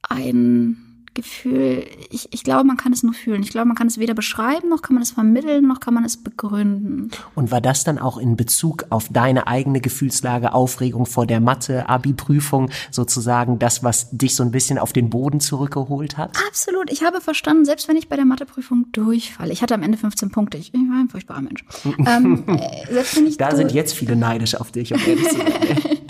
ein 0.03 0.90
Gefühl, 1.21 1.87
ich, 2.11 2.29
ich 2.31 2.43
glaube, 2.45 2.65
man 2.65 2.77
kann 2.77 2.93
es 2.93 3.03
nur 3.03 3.13
fühlen. 3.13 3.43
Ich 3.43 3.51
glaube, 3.51 3.67
man 3.67 3.77
kann 3.77 3.87
es 3.87 3.99
weder 3.99 4.15
beschreiben, 4.15 4.69
noch 4.69 4.83
kann 4.83 4.95
man 4.95 5.03
es 5.03 5.11
vermitteln, 5.11 5.67
noch 5.67 5.81
kann 5.81 5.95
man 5.95 6.05
es 6.05 6.17
begründen. 6.17 7.11
Und 7.35 7.51
war 7.51 7.61
das 7.61 7.85
dann 7.85 7.99
auch 7.99 8.19
in 8.19 8.37
Bezug 8.37 8.87
auf 8.91 9.09
deine 9.11 9.47
eigene 9.47 9.81
Gefühlslage, 9.81 10.53
Aufregung 10.53 11.07
vor 11.07 11.27
der 11.27 11.41
Mathe-Abi-Prüfung 11.41 12.71
sozusagen 12.91 13.59
das, 13.59 13.85
was 13.85 14.11
dich 14.11 14.35
so 14.35 14.43
ein 14.43 14.51
bisschen 14.51 14.79
auf 14.79 14.93
den 14.93 15.11
Boden 15.11 15.41
zurückgeholt 15.41 16.17
hat? 16.17 16.37
Absolut. 16.49 16.91
Ich 16.91 17.03
habe 17.03 17.21
verstanden, 17.21 17.65
selbst 17.65 17.89
wenn 17.89 17.97
ich 17.97 18.09
bei 18.09 18.17
der 18.17 18.25
Matheprüfung 18.25 18.87
durchfalle, 18.93 19.53
ich 19.53 19.63
hatte 19.63 19.75
am 19.75 19.83
Ende 19.83 19.99
15 19.99 20.31
Punkte, 20.31 20.57
ich, 20.59 20.73
ich 20.73 20.81
war 20.81 21.01
ein 21.01 21.09
furchtbarer 21.09 21.43
Mensch. 21.43 21.65
ähm, 21.85 22.45
äh, 22.47 22.93
selbst 22.93 23.17
wenn 23.17 23.27
ich 23.27 23.37
Da 23.37 23.55
sind 23.55 23.73
jetzt 23.73 23.95
viele 23.95 24.17
neidisch 24.17 24.55
auf 24.55 24.73
dich, 24.73 24.93
um 24.93 25.01
ehrlich 25.07 25.29
zu 25.29 25.37
sein. 25.37 25.47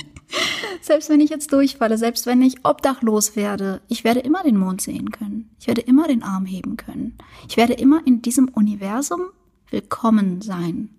Selbst 0.81 1.11
wenn 1.11 1.20
ich 1.20 1.31
jetzt 1.31 1.53
durchfalle, 1.53 1.99
selbst 1.99 2.26
wenn 2.26 2.41
ich 2.41 2.64
obdachlos 2.64 3.37
werde, 3.37 3.83
ich 3.89 4.03
werde 4.03 4.20
immer 4.20 4.43
den 4.43 4.57
Mond 4.57 4.81
sehen 4.81 5.11
können. 5.11 5.51
Ich 5.61 5.66
werde 5.66 5.83
immer 5.83 6.09
den 6.09 6.22
Arm 6.22 6.47
heben 6.47 6.76
können. 6.76 7.18
Ich 7.49 7.57
werde 7.57 7.74
immer 7.74 8.07
in 8.07 8.22
diesem 8.22 8.49
Universum 8.49 9.20
willkommen 9.70 10.41
sein. 10.41 10.91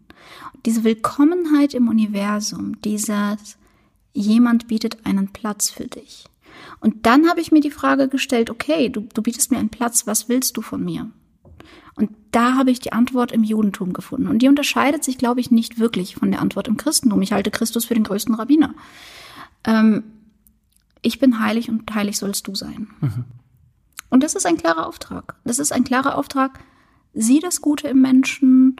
Diese 0.65 0.83
Willkommenheit 0.83 1.73
im 1.73 1.87
Universum, 1.87 2.79
dieses 2.81 3.57
jemand 4.13 4.67
bietet 4.67 5.05
einen 5.05 5.29
Platz 5.29 5.71
für 5.71 5.87
dich. 5.87 6.25
Und 6.79 7.05
dann 7.05 7.27
habe 7.27 7.41
ich 7.41 7.51
mir 7.51 7.61
die 7.61 7.71
Frage 7.71 8.07
gestellt, 8.07 8.49
okay, 8.49 8.89
du, 8.89 9.07
du 9.13 9.21
bietest 9.23 9.51
mir 9.51 9.57
einen 9.57 9.69
Platz, 9.69 10.05
was 10.05 10.29
willst 10.29 10.57
du 10.57 10.61
von 10.61 10.83
mir? 10.83 11.09
Und 11.95 12.11
da 12.31 12.55
habe 12.55 12.71
ich 12.71 12.79
die 12.79 12.93
Antwort 12.93 13.31
im 13.31 13.43
Judentum 13.43 13.93
gefunden. 13.93 14.27
Und 14.27 14.39
die 14.39 14.47
unterscheidet 14.47 15.03
sich, 15.03 15.17
glaube 15.17 15.39
ich, 15.39 15.51
nicht 15.51 15.79
wirklich 15.79 16.15
von 16.15 16.31
der 16.31 16.41
Antwort 16.41 16.67
im 16.67 16.77
Christentum. 16.77 17.21
Ich 17.21 17.33
halte 17.33 17.51
Christus 17.51 17.85
für 17.85 17.95
den 17.95 18.03
größten 18.03 18.35
Rabbiner. 18.35 18.73
Ähm, 19.63 20.03
ich 21.01 21.19
bin 21.19 21.39
heilig 21.39 21.69
und 21.69 21.93
heilig 21.93 22.17
sollst 22.17 22.47
du 22.47 22.55
sein. 22.55 22.87
Und 24.09 24.23
das 24.23 24.35
ist 24.35 24.45
ein 24.45 24.57
klarer 24.57 24.85
Auftrag. 24.87 25.35
Das 25.43 25.59
ist 25.59 25.71
ein 25.71 25.83
klarer 25.83 26.17
Auftrag. 26.17 26.59
Sieh 27.13 27.39
das 27.39 27.61
Gute 27.61 27.87
im 27.87 28.01
Menschen, 28.01 28.75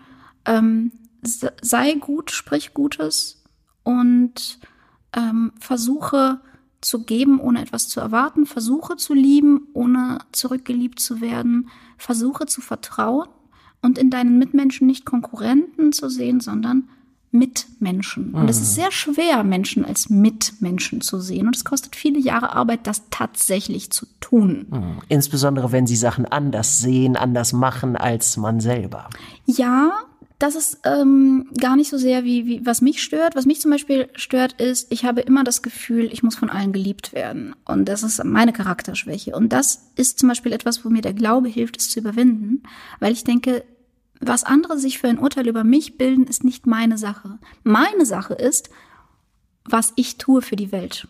ähm, 0.46 0.92
se- 1.22 1.54
sei 1.62 1.94
gut, 1.94 2.32
sprich 2.32 2.74
Gutes 2.74 3.44
und 3.84 4.60
ähm, 5.14 5.52
versuche 5.60 6.42
zu 6.82 7.04
geben, 7.04 7.40
ohne 7.40 7.62
etwas 7.62 7.88
zu 7.90 8.00
erwarten, 8.00 8.46
versuche 8.46 8.96
zu 8.98 9.14
lieben, 9.14 9.68
ohne 9.74 10.20
zurückgeliebt 10.32 11.00
zu 11.00 11.22
werden, 11.22 11.70
versuche 11.98 12.46
zu 12.46 12.62
vertrauen 12.62 13.28
und 13.82 13.98
in 13.98 14.10
deinen 14.10 14.38
Mitmenschen 14.40 14.88
nicht 14.88 15.06
Konkurrenten 15.06 15.92
zu 15.92 16.10
sehen, 16.10 16.40
sondern 16.40 16.90
Mitmenschen. 17.32 18.34
Und 18.34 18.50
es 18.50 18.60
ist 18.60 18.76
sehr 18.76 18.92
schwer, 18.92 19.44
Menschen 19.44 19.86
als 19.86 20.10
Mitmenschen 20.10 21.00
zu 21.02 21.20
sehen. 21.20 21.48
Und 21.48 21.56
es 21.56 21.64
kostet 21.64 21.96
viele 21.96 22.20
Jahre 22.20 22.54
Arbeit, 22.54 22.88
das 22.88 23.04
tatsächlich 23.10 23.90
zu 23.92 24.06
tun. 24.20 24.68
Insbesondere 25.08 25.72
wenn 25.72 25.88
sie 25.88 25.96
Sachen 25.96 26.26
anders 26.26 26.80
sehen, 26.80 27.16
anders 27.16 27.54
machen 27.54 27.96
als 27.96 28.36
man 28.38 28.60
selber. 28.60 29.10
Ja, 29.46 29.92
das 30.42 30.56
ist 30.56 30.80
ähm, 30.86 31.48
gar 31.60 31.76
nicht 31.76 31.90
so 31.90 31.98
sehr 31.98 32.24
wie, 32.24 32.48
wie 32.48 32.66
was 32.66 32.82
mich 32.82 33.04
stört. 33.04 33.36
Was 33.36 33.46
mich 33.46 33.62
zum 33.62 33.70
Beispiel 33.70 34.10
stört, 34.16 34.60
ist, 34.60 34.92
ich 34.92 35.06
habe 35.06 35.22
immer 35.22 35.44
das 35.44 35.62
Gefühl, 35.62 36.10
ich 36.12 36.24
muss 36.24 36.36
von 36.36 36.50
allen 36.50 36.74
geliebt 36.74 37.14
werden. 37.14 37.56
Und 37.64 37.86
das 37.86 38.02
ist 38.02 38.24
meine 38.24 38.52
Charakterschwäche. 38.52 39.36
Und 39.36 39.54
das 39.54 39.92
ist 39.96 40.18
zum 40.18 40.30
Beispiel 40.30 40.52
etwas, 40.52 40.84
wo 40.84 40.90
mir 40.90 41.02
der 41.02 41.14
Glaube 41.14 41.48
hilft, 41.48 41.78
es 41.78 41.92
zu 41.92 42.00
überwinden, 42.00 42.64
weil 43.00 43.14
ich 43.14 43.24
denke, 43.24 43.64
was 44.22 44.44
andere 44.44 44.78
sich 44.78 45.00
für 45.00 45.08
ein 45.08 45.20
Urteil 45.20 45.48
über 45.48 45.64
mich 45.64 45.98
bilden, 45.98 46.26
ist 46.26 46.44
nicht 46.44 46.68
meine 46.68 46.98
Sache. 46.98 47.40
Meine 47.64 48.06
Sache 48.06 48.34
ist, 48.34 48.70
was 49.66 49.94
ich 49.96 50.18
tue 50.18 50.42
für 50.42 50.56
die 50.56 50.72
Welt. 50.72 51.08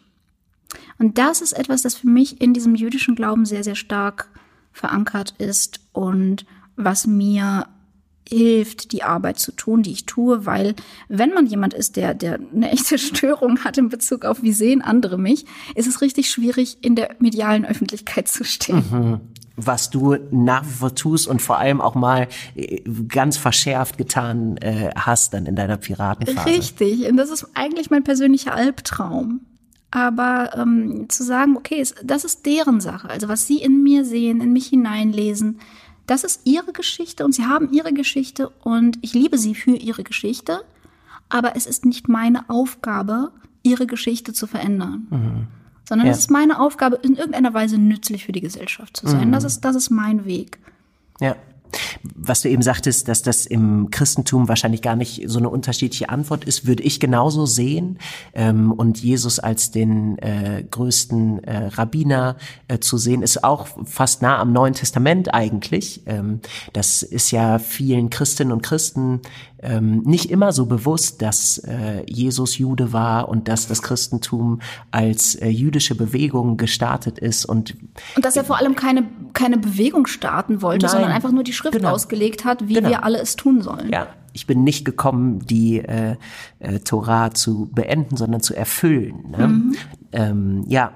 Und 0.97 1.17
das 1.17 1.41
ist 1.41 1.53
etwas, 1.53 1.81
das 1.81 1.95
für 1.95 2.07
mich 2.07 2.41
in 2.41 2.53
diesem 2.53 2.75
jüdischen 2.75 3.15
Glauben 3.15 3.45
sehr, 3.45 3.63
sehr 3.63 3.75
stark 3.75 4.29
verankert 4.71 5.35
ist 5.37 5.81
und 5.91 6.45
was 6.75 7.05
mir 7.05 7.67
hilft, 8.27 8.93
die 8.93 9.03
Arbeit 9.03 9.39
zu 9.39 9.51
tun, 9.51 9.83
die 9.83 9.91
ich 9.91 10.05
tue, 10.05 10.45
weil 10.45 10.75
wenn 11.09 11.33
man 11.33 11.47
jemand 11.47 11.73
ist, 11.73 11.97
der, 11.97 12.13
der 12.13 12.39
eine 12.53 12.71
echte 12.71 12.97
Störung 12.99 13.63
hat 13.63 13.77
in 13.77 13.89
Bezug 13.89 14.23
auf, 14.23 14.41
wie 14.41 14.53
sehen 14.53 14.81
andere 14.81 15.17
mich, 15.17 15.45
ist 15.75 15.87
es 15.87 16.01
richtig 16.01 16.29
schwierig, 16.29 16.77
in 16.81 16.95
der 16.95 17.15
medialen 17.19 17.65
Öffentlichkeit 17.65 18.29
zu 18.29 18.45
stehen. 18.45 19.19
Was 19.65 19.89
du 19.89 20.17
nach 20.31 20.65
wie 20.65 20.69
vor 20.69 20.95
tust 20.95 21.27
und 21.27 21.41
vor 21.41 21.57
allem 21.57 21.81
auch 21.81 21.95
mal 21.95 22.27
äh, 22.55 22.81
ganz 23.07 23.37
verschärft 23.37 23.97
getan 23.97 24.57
äh, 24.57 24.91
hast 24.95 25.33
dann 25.33 25.45
in 25.45 25.55
deiner 25.55 25.77
Piratenphase. 25.77 26.47
Richtig, 26.47 27.07
und 27.09 27.17
das 27.17 27.29
ist 27.29 27.47
eigentlich 27.53 27.89
mein 27.89 28.03
persönlicher 28.03 28.53
Albtraum. 28.53 29.41
Aber 29.93 30.51
ähm, 30.55 31.07
zu 31.09 31.23
sagen, 31.23 31.57
okay, 31.57 31.85
das 32.03 32.23
ist 32.23 32.45
deren 32.45 32.79
Sache, 32.79 33.09
also 33.09 33.27
was 33.27 33.45
sie 33.45 33.61
in 33.61 33.83
mir 33.83 34.05
sehen, 34.05 34.39
in 34.39 34.53
mich 34.53 34.67
hineinlesen, 34.67 35.59
das 36.07 36.23
ist 36.23 36.41
ihre 36.45 36.71
Geschichte 36.71 37.25
und 37.25 37.35
sie 37.35 37.45
haben 37.45 37.71
ihre 37.71 37.93
Geschichte 37.93 38.49
und 38.63 38.97
ich 39.01 39.13
liebe 39.13 39.37
sie 39.37 39.53
für 39.53 39.75
ihre 39.75 40.03
Geschichte, 40.03 40.61
aber 41.29 41.55
es 41.55 41.65
ist 41.65 41.85
nicht 41.85 42.07
meine 42.07 42.49
Aufgabe, 42.49 43.31
ihre 43.63 43.85
Geschichte 43.85 44.33
zu 44.33 44.47
verändern. 44.47 45.07
Sondern 45.91 46.07
Ja. 46.07 46.13
es 46.13 46.19
ist 46.19 46.31
meine 46.31 46.57
Aufgabe, 46.61 46.97
in 47.03 47.17
irgendeiner 47.17 47.53
Weise 47.53 47.77
nützlich 47.77 48.23
für 48.23 48.31
die 48.31 48.39
Gesellschaft 48.39 48.95
zu 48.95 49.07
sein. 49.07 49.29
Das, 49.33 49.43
ist, 49.43 49.59
das 49.65 49.75
ist 49.75 49.89
mein 49.89 50.23
Weg. 50.23 50.57
Ja. 51.19 51.35
Was 52.15 52.41
du 52.41 52.49
eben 52.49 52.61
sagtest, 52.61 53.07
dass 53.07 53.21
das 53.21 53.45
im 53.45 53.91
Christentum 53.91 54.47
wahrscheinlich 54.49 54.81
gar 54.81 54.95
nicht 54.97 55.23
so 55.27 55.39
eine 55.39 55.49
unterschiedliche 55.49 56.09
Antwort 56.09 56.43
ist, 56.43 56.65
würde 56.65 56.83
ich 56.83 56.99
genauso 56.99 57.45
sehen. 57.45 57.97
Ähm, 58.33 58.71
und 58.73 59.01
Jesus 59.01 59.39
als 59.39 59.71
den 59.71 60.17
äh, 60.19 60.65
größten 60.69 61.43
äh, 61.43 61.67
Rabbiner 61.67 62.35
äh, 62.67 62.79
zu 62.79 62.97
sehen, 62.97 63.21
ist 63.21 63.43
auch 63.43 63.67
fast 63.85 64.21
nah 64.21 64.39
am 64.39 64.51
Neuen 64.53 64.73
Testament 64.73 65.33
eigentlich. 65.33 66.03
Ähm, 66.07 66.39
das 66.73 67.03
ist 67.03 67.31
ja 67.31 67.57
vielen 67.59 68.09
Christinnen 68.09 68.51
und 68.51 68.63
Christen 68.63 69.21
ähm, 69.61 70.01
nicht 70.03 70.29
immer 70.31 70.51
so 70.51 70.65
bewusst, 70.65 71.21
dass 71.21 71.57
äh, 71.59 72.03
Jesus 72.07 72.57
Jude 72.57 72.93
war 72.93 73.29
und 73.29 73.47
dass 73.47 73.67
das 73.67 73.81
Christentum 73.81 74.59
als 74.91 75.35
äh, 75.35 75.49
jüdische 75.49 75.95
Bewegung 75.95 76.57
gestartet 76.57 77.19
ist 77.19 77.45
und 77.45 77.75
Und 78.15 78.25
dass 78.25 78.35
er 78.35 78.43
vor 78.43 78.57
allem 78.57 78.75
keine, 78.75 79.05
keine 79.33 79.57
Bewegung 79.57 80.07
starten 80.07 80.61
wollte, 80.61 80.85
Nein. 80.85 80.91
sondern 80.93 81.11
einfach 81.11 81.31
nur 81.31 81.43
die 81.43 81.53
Schrift 81.53 81.73
Genau. 81.77 81.91
ausgelegt 81.91 82.43
hat, 82.45 82.67
wie 82.67 82.73
Genau. 82.75 82.89
wir 82.89 83.03
alle 83.03 83.19
es 83.19 83.35
tun 83.35 83.61
sollen. 83.61 83.89
Ja, 83.91 84.07
ich 84.33 84.47
bin 84.47 84.63
nicht 84.63 84.85
gekommen, 84.85 85.39
die 85.45 85.79
äh, 85.79 86.15
äh, 86.59 86.79
Torah 86.79 87.31
zu 87.31 87.69
beenden, 87.71 88.17
sondern 88.17 88.41
zu 88.41 88.55
erfüllen. 88.55 89.25
Ne? 89.31 89.61
Ähm, 90.13 90.63
ja, 90.67 90.91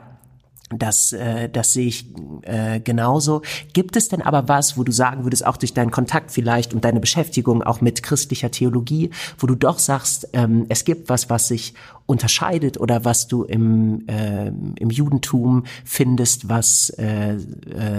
das, 0.69 1.13
äh, 1.13 1.47
das 1.47 1.73
sehe 1.73 1.87
ich 1.87 2.07
äh, 2.41 2.79
genauso. 2.79 3.43
Gibt 3.73 3.95
es 3.95 4.09
denn 4.09 4.23
aber 4.23 4.47
was, 4.47 4.77
wo 4.77 4.83
du 4.83 4.91
sagen 4.91 5.23
würdest, 5.23 5.45
auch 5.45 5.57
durch 5.57 5.73
deinen 5.75 5.91
Kontakt 5.91 6.31
vielleicht 6.31 6.73
und 6.73 6.83
deine 6.83 6.99
Beschäftigung 6.99 7.61
auch 7.61 7.81
mit 7.81 8.01
christlicher 8.01 8.49
Theologie, 8.49 9.11
wo 9.37 9.45
du 9.45 9.53
doch 9.53 9.77
sagst, 9.77 10.29
ähm, 10.33 10.65
es 10.69 10.83
gibt 10.83 11.07
was, 11.07 11.29
was 11.29 11.49
sich 11.49 11.75
unterscheidet 12.07 12.79
oder 12.79 13.05
was 13.05 13.27
du 13.27 13.43
im, 13.43 14.07
äh, 14.07 14.47
im 14.47 14.89
Judentum 14.89 15.65
findest, 15.83 16.49
was 16.49 16.89
äh, 16.97 17.37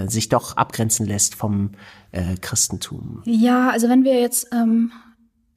sich 0.08 0.28
doch 0.28 0.56
abgrenzen 0.56 1.06
lässt 1.06 1.34
vom 1.34 1.70
Christentum? 2.40 3.20
Ja, 3.26 3.68
also 3.68 3.90
wenn 3.90 4.02
wir 4.02 4.18
jetzt, 4.18 4.48
ähm, 4.50 4.90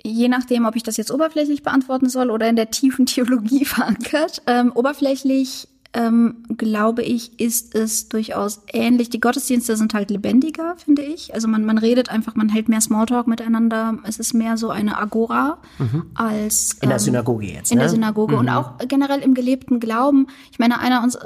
je 0.04 0.28
nachdem, 0.28 0.66
ob 0.66 0.76
ich 0.76 0.84
das 0.84 0.98
jetzt 0.98 1.10
oberflächlich 1.10 1.64
beantworten 1.64 2.10
soll 2.10 2.32
oder 2.32 2.50
in 2.50 2.58
der 2.58 2.70
tiefen 2.70 3.06
Theologie 3.06 3.64
verankert, 3.66 4.42
ähm, 4.46 4.74
oberflächlich 4.76 5.70
ähm, 5.94 6.44
glaube 6.56 7.02
ich, 7.02 7.40
ist 7.40 7.74
es 7.74 8.10
durchaus 8.10 8.62
ähnlich. 8.72 9.10
Die 9.10 9.20
Gottesdienste 9.20 9.76
sind 9.76 9.94
halt 9.94 10.12
lebendiger, 10.12 10.76
finde 10.78 11.02
ich. 11.02 11.34
Also 11.34 11.48
man, 11.48 11.66
man 11.66 11.80
redet 11.80 12.10
einfach, 12.10 12.36
man 12.36 12.50
hält 12.50 12.70
mehr 12.70 12.82
Smalltalk 12.82 13.28
miteinander. 13.28 13.98
Es 14.04 14.20
ist 14.20 14.34
mehr 14.34 14.58
so 14.58 14.70
eine 14.70 14.98
Agora 14.98 15.58
als 16.14 16.74
In 16.82 16.90
der 16.90 16.98
ähm, 16.98 17.04
Synagoge 17.04 17.48
jetzt, 17.48 17.72
in 17.72 17.78
ne? 17.78 17.84
der 17.84 17.90
Synagoge 17.90 18.38
und 18.38 18.50
auch 18.50 18.78
generell 18.88 19.22
im 19.22 19.34
gelebten 19.34 19.80
Glauben. 19.80 20.28
Ich 20.52 20.60
meine, 20.60 20.80
einer 20.80 21.02
uns, 21.02 21.16
äh, 21.16 21.20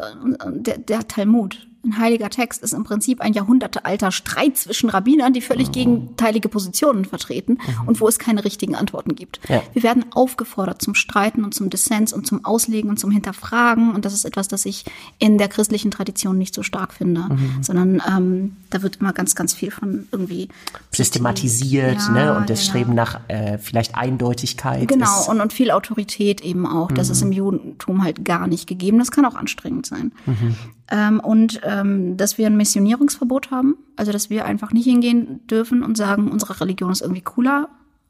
der, 0.54 0.78
der 0.78 1.08
Talmud 1.08 1.68
ein 1.84 1.98
heiliger 1.98 2.30
Text 2.30 2.64
ist 2.64 2.74
im 2.74 2.84
Prinzip 2.86 3.20
ein 3.20 3.34
jahrhundertealter 3.34 4.12
Streit 4.12 4.58
zwischen 4.58 4.90
Rabbinern, 4.90 5.34
die 5.34 5.42
völlig 5.42 5.68
mhm. 5.68 5.74
gegenteilige 5.74 6.48
Positionen 6.48 7.04
vertreten 7.04 7.54
mhm. 7.54 7.88
und 7.88 8.00
wo 8.00 8.08
es 8.08 8.20
keine 8.20 8.46
richtigen 8.46 8.76
Antworten 8.76 9.16
gibt. 9.16 9.40
Ja. 9.50 9.62
Wir 9.74 9.84
werden 9.84 10.06
aufgefordert 10.12 10.82
zum 10.82 10.96
Streiten 10.96 11.44
und 11.44 11.54
zum 11.54 11.70
Dissens 11.70 12.14
und 12.14 12.26
zum 12.26 12.46
Auslegen 12.46 12.90
und 12.90 13.00
zum 13.00 13.12
Hinterfragen. 13.12 13.94
Und 13.94 14.06
das 14.06 14.14
ist 14.14 14.24
etwas, 14.24 14.48
das 14.48 14.66
ich 14.66 14.86
in 15.20 15.38
der 15.38 15.50
christlichen 15.50 15.92
Tradition 15.92 16.38
nicht 16.38 16.56
so 16.56 16.64
stark 16.64 16.94
finde, 16.94 17.22
mhm. 17.22 17.58
sondern 17.62 18.02
ähm, 18.08 18.56
da 18.70 18.82
wird 18.82 18.98
immer 18.98 19.12
ganz, 19.12 19.36
ganz 19.36 19.54
viel 19.54 19.72
von 19.72 20.08
irgendwie 20.12 20.48
systematisiert 20.92 22.00
ja, 22.00 22.10
ne? 22.12 22.38
und 22.38 22.50
das 22.50 22.66
ja, 22.66 22.70
Streben 22.70 22.96
nach 22.96 23.20
äh, 23.28 23.58
vielleicht 23.58 23.96
Eindeutigkeit. 23.96 24.88
Genau, 24.88 25.30
und, 25.30 25.42
und 25.42 25.52
viel 25.52 25.72
Autorität 25.72 26.42
eben 26.42 26.66
auch. 26.66 26.92
Das 26.92 27.10
ist 27.10 27.22
im 27.22 27.30
mhm. 27.30 27.34
Judentum 27.34 28.04
halt 28.04 28.24
gar 28.24 28.48
nicht 28.48 28.68
gegeben. 28.68 29.00
Das 29.00 29.12
kann 29.12 29.26
auch 29.26 29.36
anstrengend 29.36 29.86
sein. 29.86 30.14
Mhm. 30.26 30.56
Ähm, 30.94 31.20
und 31.20 31.60
ähm, 31.64 32.18
dass 32.18 32.38
wir 32.38 32.46
ein 32.46 32.56
Missionierungsverbot 32.56 33.50
haben, 33.50 33.78
also 33.96 34.12
dass 34.12 34.30
wir 34.30 34.46
einfach 34.46 34.72
nicht 34.74 34.86
hingehen 34.86 35.40
dürfen 35.48 35.82
und 35.82 35.98
sagen, 35.98 36.30
unsere 36.30 36.62
Religion 36.62 36.92
ist 36.92 37.02
irgendwie 37.02 37.24
cooler, 37.24 37.70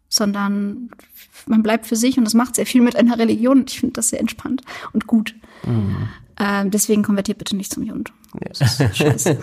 sondern 0.09 0.89
man 1.47 1.63
bleibt 1.63 1.85
für 1.85 1.95
sich 1.95 2.17
und 2.17 2.25
das 2.25 2.33
macht 2.33 2.55
sehr 2.55 2.65
viel 2.65 2.81
mit 2.81 2.97
einer 2.97 3.17
Religion 3.17 3.63
ich 3.65 3.79
finde 3.79 3.93
das 3.93 4.09
sehr 4.09 4.19
entspannt 4.19 4.63
und 4.91 5.07
gut. 5.07 5.33
Mhm. 5.65 6.09
Ähm, 6.39 6.71
deswegen 6.71 7.03
konvertiert 7.03 7.37
bitte 7.37 7.55
nicht 7.55 7.71
zum. 7.71 8.11
Ja. 8.41 8.67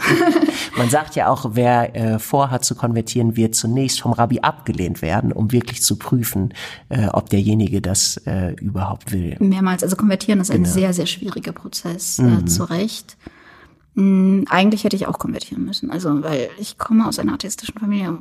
Man 0.77 0.91
sagt 0.91 1.15
ja 1.15 1.29
auch, 1.29 1.51
wer 1.53 1.95
äh, 1.95 2.19
vorhat 2.19 2.65
zu 2.65 2.75
konvertieren, 2.75 3.37
wird 3.37 3.55
zunächst 3.55 4.01
vom 4.01 4.13
Rabbi 4.13 4.41
abgelehnt 4.41 5.01
werden, 5.01 5.33
um 5.33 5.53
wirklich 5.53 5.83
zu 5.83 5.97
prüfen, 5.97 6.55
äh, 6.89 7.07
ob 7.07 7.31
derjenige 7.31 7.81
das 7.81 8.17
äh, 8.27 8.55
überhaupt 8.55 9.13
will. 9.13 9.37
Mehrmals. 9.39 9.83
Also 9.83 9.97
konvertieren 9.97 10.41
ist 10.41 10.51
genau. 10.51 10.63
ein 10.63 10.73
sehr, 10.73 10.93
sehr 10.93 11.07
schwieriger 11.07 11.53
Prozess, 11.53 12.19
äh, 12.19 12.23
mhm. 12.23 12.47
zu 12.49 12.65
Recht. 12.65 13.17
Hm, 13.97 14.45
eigentlich 14.49 14.85
hätte 14.85 14.95
ich 14.95 15.09
auch 15.09 15.19
konvertieren 15.19 15.65
müssen, 15.65 15.91
also 15.91 16.23
weil 16.23 16.49
ich 16.59 16.79
komme 16.79 17.09
aus 17.09 17.19
einer 17.19 17.35
atheistischen 17.35 17.79
Familie. 17.79 18.17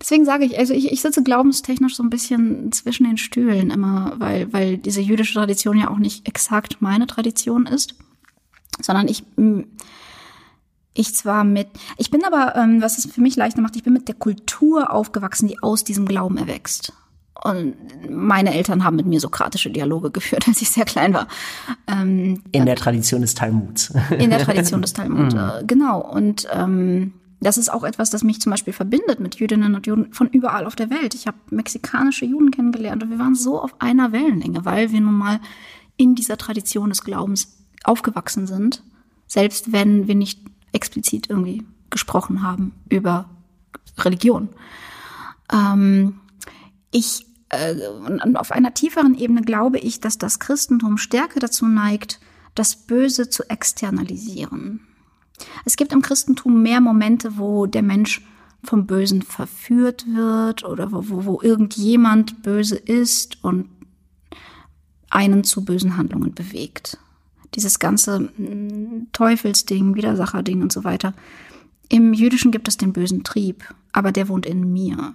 Deswegen 0.00 0.26
sage 0.26 0.44
ich, 0.44 0.58
also 0.58 0.74
ich, 0.74 0.92
ich 0.92 1.00
sitze 1.00 1.22
glaubenstechnisch 1.22 1.96
so 1.96 2.02
ein 2.02 2.10
bisschen 2.10 2.70
zwischen 2.72 3.04
den 3.04 3.16
Stühlen 3.16 3.70
immer, 3.70 4.14
weil, 4.18 4.52
weil 4.52 4.76
diese 4.76 5.00
jüdische 5.00 5.34
Tradition 5.34 5.78
ja 5.78 5.88
auch 5.88 5.98
nicht 5.98 6.28
exakt 6.28 6.78
meine 6.80 7.06
Tradition 7.06 7.66
ist, 7.66 7.94
sondern 8.82 9.08
ich 9.08 9.24
hm, 9.36 9.68
ich 10.98 11.14
zwar 11.14 11.44
mit, 11.44 11.68
ich 11.96 12.10
bin 12.10 12.24
aber, 12.24 12.56
ähm, 12.56 12.82
was 12.82 12.98
es 12.98 13.06
für 13.06 13.20
mich 13.20 13.36
leichter 13.36 13.60
macht, 13.60 13.76
ich 13.76 13.84
bin 13.84 13.92
mit 13.92 14.08
der 14.08 14.16
Kultur 14.16 14.92
aufgewachsen, 14.92 15.46
die 15.46 15.62
aus 15.62 15.84
diesem 15.84 16.06
Glauben 16.06 16.36
erwächst. 16.36 16.92
Und 17.44 17.76
meine 18.10 18.52
Eltern 18.52 18.82
haben 18.82 18.96
mit 18.96 19.06
mir 19.06 19.20
sokratische 19.20 19.70
Dialoge 19.70 20.10
geführt, 20.10 20.44
als 20.48 20.60
ich 20.60 20.70
sehr 20.70 20.84
klein 20.84 21.14
war. 21.14 21.28
Ähm, 21.86 22.42
in 22.52 22.66
der 22.66 22.76
Tradition 22.76 23.20
des 23.20 23.34
Talmuds. 23.34 23.92
In 24.18 24.30
der 24.30 24.40
Tradition 24.40 24.82
des 24.82 24.92
Talmud, 24.94 25.34
mhm. 25.34 25.66
genau. 25.66 26.00
Und 26.00 26.48
ähm, 26.52 27.12
das 27.40 27.56
ist 27.56 27.68
auch 27.72 27.84
etwas, 27.84 28.10
das 28.10 28.24
mich 28.24 28.40
zum 28.40 28.50
Beispiel 28.50 28.72
verbindet 28.72 29.20
mit 29.20 29.36
Jüdinnen 29.36 29.76
und 29.76 29.86
Juden 29.86 30.12
von 30.12 30.28
überall 30.28 30.66
auf 30.66 30.74
der 30.74 30.90
Welt. 30.90 31.14
Ich 31.14 31.26
habe 31.26 31.36
mexikanische 31.50 32.24
Juden 32.24 32.50
kennengelernt 32.50 33.02
und 33.04 33.10
wir 33.10 33.18
waren 33.18 33.36
so 33.36 33.62
auf 33.62 33.80
einer 33.80 34.10
Wellenlänge, 34.10 34.64
weil 34.64 34.90
wir 34.90 35.00
nun 35.00 35.14
mal 35.14 35.38
in 35.96 36.16
dieser 36.16 36.36
Tradition 36.36 36.88
des 36.88 37.04
Glaubens 37.04 37.56
aufgewachsen 37.84 38.48
sind, 38.48 38.82
selbst 39.28 39.72
wenn 39.72 40.08
wir 40.08 40.16
nicht 40.16 40.40
explizit 40.72 41.30
irgendwie 41.30 41.64
gesprochen 41.90 42.42
haben 42.42 42.72
über 42.88 43.30
Religion. 43.98 44.48
Ähm, 45.52 46.20
ich 46.90 47.22
äh, 47.22 47.27
und 47.50 48.36
auf 48.36 48.52
einer 48.52 48.74
tieferen 48.74 49.14
Ebene 49.14 49.42
glaube 49.42 49.78
ich, 49.78 50.00
dass 50.00 50.18
das 50.18 50.38
Christentum 50.38 50.98
stärker 50.98 51.40
dazu 51.40 51.66
neigt, 51.66 52.20
das 52.54 52.76
Böse 52.76 53.30
zu 53.30 53.48
externalisieren. 53.48 54.80
Es 55.64 55.76
gibt 55.76 55.92
im 55.92 56.02
Christentum 56.02 56.62
mehr 56.62 56.80
Momente, 56.80 57.38
wo 57.38 57.66
der 57.66 57.82
Mensch 57.82 58.22
vom 58.64 58.86
Bösen 58.86 59.22
verführt 59.22 60.04
wird 60.08 60.64
oder 60.64 60.92
wo, 60.92 61.08
wo, 61.08 61.24
wo 61.24 61.40
irgendjemand 61.42 62.42
böse 62.42 62.76
ist 62.76 63.42
und 63.42 63.68
einen 65.10 65.44
zu 65.44 65.64
bösen 65.64 65.96
Handlungen 65.96 66.34
bewegt. 66.34 66.98
Dieses 67.54 67.78
ganze 67.78 68.20
mm, 68.20 69.08
Teufelsding, 69.12 69.94
Widersacherding 69.94 70.60
und 70.60 70.72
so 70.72 70.84
weiter. 70.84 71.14
Im 71.88 72.12
Jüdischen 72.12 72.50
gibt 72.50 72.68
es 72.68 72.76
den 72.76 72.92
bösen 72.92 73.24
Trieb, 73.24 73.64
aber 73.92 74.12
der 74.12 74.28
wohnt 74.28 74.44
in 74.44 74.72
mir. 74.72 75.14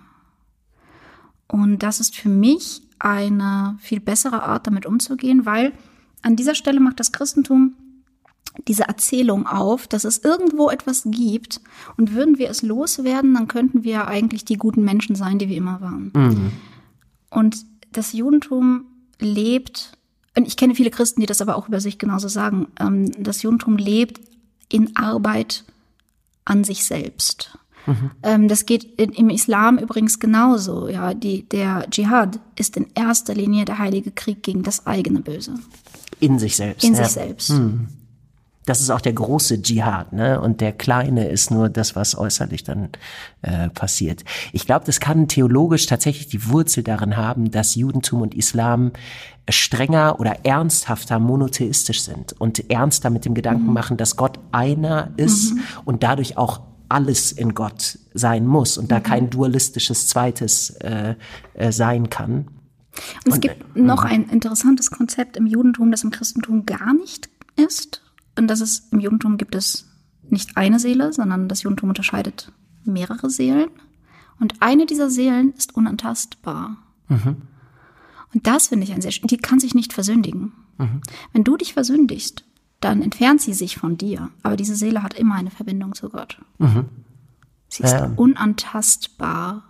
Und 1.54 1.84
das 1.84 2.00
ist 2.00 2.16
für 2.16 2.30
mich 2.30 2.82
eine 2.98 3.78
viel 3.80 4.00
bessere 4.00 4.42
Art, 4.42 4.66
damit 4.66 4.88
umzugehen, 4.88 5.46
weil 5.46 5.72
an 6.24 6.36
dieser 6.36 6.56
Stelle 6.56 6.80
macht 6.80 7.00
das 7.00 7.12
Christentum 7.12 7.76
diese 8.68 8.88
Erzählung 8.88 9.46
auf, 9.46 9.86
dass 9.86 10.04
es 10.04 10.18
irgendwo 10.18 10.72
etwas 10.72 11.04
gibt 11.06 11.62
und 11.96 12.14
würden 12.14 12.40
wir 12.40 12.50
es 12.50 12.64
loswerden, 12.64 13.36
dann 13.36 13.48
könnten 13.48 13.84
wir 13.84 14.08
eigentlich 14.08 14.46
die 14.46 14.58
guten 14.58 14.84
Menschen 14.84 15.16
sein, 15.16 15.38
die 15.38 15.48
wir 15.48 15.58
immer 15.58 15.80
waren. 15.80 16.12
Mhm. 16.16 16.52
Und 17.30 17.66
das 17.92 18.14
Judentum 18.14 18.86
lebt, 19.20 19.96
und 20.36 20.48
ich 20.48 20.58
kenne 20.58 20.74
viele 20.74 20.90
Christen, 20.90 21.22
die 21.22 21.28
das 21.28 21.42
aber 21.42 21.56
auch 21.56 21.68
über 21.68 21.80
sich 21.80 22.00
genauso 22.00 22.30
sagen, 22.30 22.66
ähm, 22.80 23.12
das 23.24 23.44
Judentum 23.44 23.78
lebt 23.78 24.20
in 24.70 24.96
Arbeit 24.96 25.66
an 26.46 26.64
sich 26.64 26.84
selbst. 26.84 27.60
Mhm. 27.86 28.12
Ähm, 28.24 28.48
das 28.48 28.66
geht 28.66 28.84
in, 28.84 29.12
im 29.12 29.30
Islam 29.30 29.78
übrigens 29.78 30.20
genauso. 30.20 30.88
Ja, 30.88 31.14
die, 31.14 31.48
der 31.48 31.88
Dschihad 31.90 32.40
ist 32.58 32.78
in 32.78 32.88
erster 32.96 33.34
Linie 33.34 33.66
der 33.66 33.80
heilige 33.80 34.12
Krieg 34.12 34.44
gegen 34.44 34.64
das 34.64 34.86
eigene 34.86 35.20
Böse. 35.20 35.56
In 36.20 36.40
sich 36.40 36.56
selbst. 36.56 36.84
In 36.84 36.94
ja. 36.94 37.04
sich 37.04 37.14
selbst. 37.14 37.50
Mhm. 37.50 37.88
Das 38.66 38.80
ist 38.80 38.90
auch 38.92 39.02
der 39.02 39.12
große 39.12 39.62
Dschihad, 39.62 40.14
ne? 40.14 40.40
Und 40.40 40.62
der 40.62 40.72
kleine 40.72 41.28
ist 41.28 41.52
nur 41.52 41.68
das, 41.68 41.98
was 41.98 42.18
äußerlich 42.18 42.64
dann 42.64 42.90
äh, 43.42 43.70
passiert. 43.70 44.24
Ich 44.54 44.66
glaube, 44.66 44.86
das 44.86 45.02
kann 45.02 45.28
theologisch 45.28 45.86
tatsächlich 45.86 46.28
die 46.30 46.48
Wurzel 46.48 46.82
darin 46.82 47.18
haben, 47.18 47.52
dass 47.52 47.76
Judentum 47.76 48.22
und 48.22 48.34
Islam 48.34 48.94
strenger 49.50 50.18
oder 50.22 50.46
ernsthafter 50.46 51.20
monotheistisch 51.20 52.04
sind 52.04 52.40
und 52.40 52.70
ernster 52.72 53.10
mit 53.10 53.26
dem 53.26 53.34
Gedanken 53.34 53.68
mhm. 53.68 53.74
machen, 53.74 53.98
dass 53.98 54.16
Gott 54.16 54.40
einer 54.54 55.12
ist 55.18 55.54
mhm. 55.54 55.62
und 55.84 56.04
dadurch 56.04 56.38
auch 56.38 56.62
alles 56.94 57.32
in 57.32 57.56
Gott 57.56 57.98
sein 58.14 58.46
muss 58.46 58.78
und 58.78 58.92
da 58.92 59.00
mhm. 59.00 59.04
kein 59.04 59.30
dualistisches 59.30 60.08
zweites 60.08 60.70
äh, 60.82 61.16
äh, 61.56 61.72
sein 61.72 62.10
kann. 62.10 62.48
Und 63.26 63.28
es 63.28 63.34
und, 63.36 63.42
gibt 63.42 63.76
äh, 63.76 63.82
noch 63.82 64.04
mhm. 64.04 64.10
ein 64.10 64.24
interessantes 64.30 64.92
Konzept 64.92 65.36
im 65.36 65.48
Judentum, 65.48 65.92
das 65.92 66.04
im 66.04 66.12
Christentum 66.12 66.66
gar 66.66 66.94
nicht 66.94 67.30
ist. 67.56 68.04
Und 68.38 68.48
das 68.48 68.62
ist, 68.62 68.94
im 68.94 69.00
Judentum 69.00 69.38
gibt 69.38 69.56
es 69.56 69.88
nicht 70.30 70.56
eine 70.56 70.80
Seele, 70.80 71.12
sondern 71.14 71.48
das 71.48 71.64
Judentum 71.64 71.90
unterscheidet 71.90 72.52
mehrere 72.86 73.30
Seelen. 73.30 73.70
Und 74.40 74.56
eine 74.62 74.86
dieser 74.86 75.10
Seelen 75.10 75.54
ist 75.58 75.76
unantastbar. 75.76 76.78
Mhm. 77.08 77.38
Und 78.34 78.48
das 78.48 78.68
finde 78.68 78.86
ich 78.86 78.94
ein 78.94 79.02
sehr, 79.02 79.12
die 79.12 79.38
kann 79.38 79.60
sich 79.60 79.74
nicht 79.74 79.94
versündigen. 79.94 80.52
Mhm. 80.78 81.02
Wenn 81.32 81.44
du 81.44 81.58
dich 81.58 81.74
versündigst, 81.74 82.46
dann 82.84 83.02
entfernt 83.02 83.42
sie 83.42 83.54
sich 83.54 83.78
von 83.78 83.98
dir. 83.98 84.30
Aber 84.42 84.56
diese 84.56 84.76
Seele 84.76 85.04
hat 85.04 85.14
immer 85.14 85.36
eine 85.36 85.52
Verbindung 85.52 85.94
zu 85.94 86.10
Gott. 86.10 86.40
Mhm. 86.58 86.86
Sie 87.70 87.84
ist 87.84 87.94
ja. 87.94 88.12
unantastbar. 88.16 89.64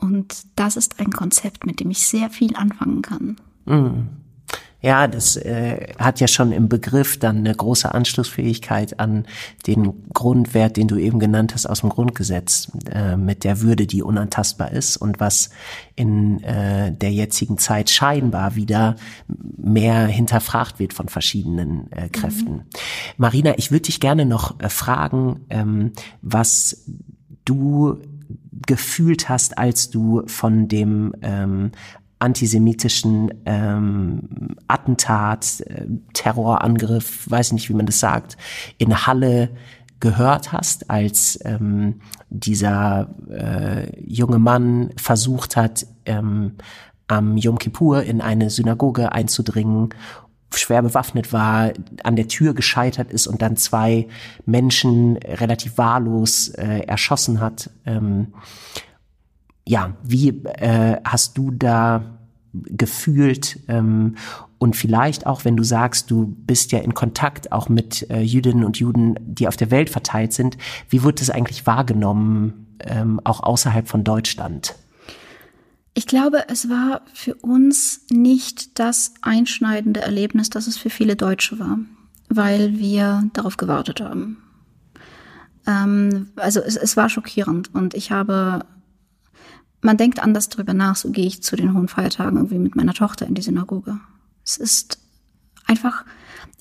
Und 0.00 0.46
das 0.56 0.76
ist 0.76 1.00
ein 1.00 1.12
Konzept, 1.12 1.66
mit 1.66 1.80
dem 1.80 1.90
ich 1.90 2.06
sehr 2.06 2.30
viel 2.30 2.56
anfangen 2.56 3.02
kann. 3.02 3.36
Mhm. 3.66 4.08
Ja, 4.82 5.06
das 5.06 5.36
äh, 5.36 5.92
hat 5.98 6.20
ja 6.20 6.28
schon 6.28 6.52
im 6.52 6.68
Begriff 6.68 7.18
dann 7.18 7.38
eine 7.38 7.54
große 7.54 7.92
Anschlussfähigkeit 7.92 8.98
an 8.98 9.26
den 9.66 9.92
Grundwert, 10.12 10.76
den 10.76 10.88
du 10.88 10.96
eben 10.96 11.18
genannt 11.18 11.54
hast 11.54 11.66
aus 11.66 11.80
dem 11.80 11.90
Grundgesetz, 11.90 12.70
äh, 12.90 13.16
mit 13.16 13.44
der 13.44 13.60
Würde, 13.60 13.86
die 13.86 14.02
unantastbar 14.02 14.70
ist 14.72 14.96
und 14.96 15.20
was 15.20 15.50
in 15.96 16.42
äh, 16.42 16.92
der 16.92 17.12
jetzigen 17.12 17.58
Zeit 17.58 17.90
scheinbar 17.90 18.54
wieder 18.54 18.96
mehr 19.56 20.06
hinterfragt 20.06 20.78
wird 20.78 20.94
von 20.94 21.08
verschiedenen 21.08 21.92
äh, 21.92 22.08
Kräften. 22.08 22.52
Mhm. 22.52 22.62
Marina, 23.18 23.58
ich 23.58 23.70
würde 23.70 23.82
dich 23.82 24.00
gerne 24.00 24.24
noch 24.24 24.58
äh, 24.60 24.70
fragen, 24.70 25.40
ähm, 25.50 25.92
was 26.22 26.84
du 27.44 27.98
gefühlt 28.66 29.28
hast, 29.28 29.58
als 29.58 29.90
du 29.90 30.22
von 30.26 30.68
dem 30.68 31.14
ähm, 31.22 31.72
antisemitischen 32.20 33.32
ähm, 33.46 34.56
Attentat, 34.68 35.60
äh, 35.62 35.86
Terrorangriff, 36.12 37.28
weiß 37.28 37.52
nicht, 37.52 37.68
wie 37.68 37.74
man 37.74 37.86
das 37.86 37.98
sagt, 37.98 38.36
in 38.78 39.06
Halle 39.06 39.50
gehört 39.98 40.52
hast, 40.52 40.90
als 40.90 41.38
ähm, 41.44 42.00
dieser 42.30 43.14
äh, 43.28 44.00
junge 44.00 44.38
Mann 44.38 44.90
versucht 44.96 45.56
hat, 45.56 45.86
ähm, 46.06 46.52
am 47.06 47.36
Yom 47.36 47.58
Kippur 47.58 48.02
in 48.04 48.20
eine 48.20 48.50
Synagoge 48.50 49.12
einzudringen, 49.12 49.90
schwer 50.54 50.82
bewaffnet 50.82 51.32
war, 51.32 51.72
an 52.02 52.16
der 52.16 52.28
Tür 52.28 52.54
gescheitert 52.54 53.12
ist 53.12 53.26
und 53.26 53.42
dann 53.42 53.56
zwei 53.56 54.08
Menschen 54.46 55.16
relativ 55.16 55.78
wahllos 55.78 56.48
äh, 56.48 56.80
erschossen 56.86 57.40
hat. 57.40 57.70
Ähm, 57.86 58.34
ja, 59.70 59.94
wie 60.02 60.30
äh, 60.30 60.96
hast 61.04 61.38
du 61.38 61.52
da 61.52 62.18
gefühlt 62.52 63.60
ähm, 63.68 64.16
Und 64.58 64.74
vielleicht 64.74 65.26
auch, 65.26 65.44
wenn 65.44 65.56
du 65.56 65.62
sagst, 65.62 66.10
du 66.10 66.26
bist 66.26 66.72
ja 66.72 66.80
in 66.80 66.92
Kontakt 66.92 67.52
auch 67.52 67.68
mit 67.68 68.10
äh, 68.10 68.20
Jüdinnen 68.20 68.64
und 68.64 68.78
Juden, 68.80 69.14
die 69.22 69.46
auf 69.46 69.56
der 69.56 69.70
Welt 69.70 69.88
verteilt 69.88 70.32
sind, 70.32 70.58
wie 70.88 71.04
wird 71.04 71.22
es 71.22 71.30
eigentlich 71.30 71.66
wahrgenommen, 71.66 72.66
ähm, 72.80 73.20
auch 73.22 73.44
außerhalb 73.44 73.86
von 73.86 74.02
Deutschland? 74.02 74.74
Ich 75.94 76.06
glaube, 76.06 76.48
es 76.48 76.68
war 76.68 77.02
für 77.14 77.36
uns 77.36 78.06
nicht 78.10 78.78
das 78.80 79.14
einschneidende 79.22 80.00
Erlebnis, 80.00 80.50
das 80.50 80.66
es 80.66 80.76
für 80.76 80.90
viele 80.90 81.14
Deutsche 81.14 81.60
war, 81.60 81.78
weil 82.28 82.76
wir 82.76 83.30
darauf 83.34 83.56
gewartet 83.56 84.00
haben. 84.00 84.38
Ähm, 85.66 86.30
also 86.34 86.60
es, 86.60 86.76
es 86.76 86.96
war 86.96 87.08
schockierend 87.08 87.72
und 87.74 87.94
ich 87.94 88.10
habe, 88.10 88.66
man 89.82 89.96
denkt 89.96 90.20
anders 90.20 90.48
drüber 90.48 90.74
nach, 90.74 90.96
so 90.96 91.10
gehe 91.10 91.26
ich 91.26 91.42
zu 91.42 91.56
den 91.56 91.74
hohen 91.74 91.88
Feiertagen 91.88 92.36
irgendwie 92.36 92.58
mit 92.58 92.76
meiner 92.76 92.94
Tochter 92.94 93.26
in 93.26 93.34
die 93.34 93.42
Synagoge. 93.42 93.98
Es 94.44 94.56
ist 94.56 94.98
einfach, 95.66 96.04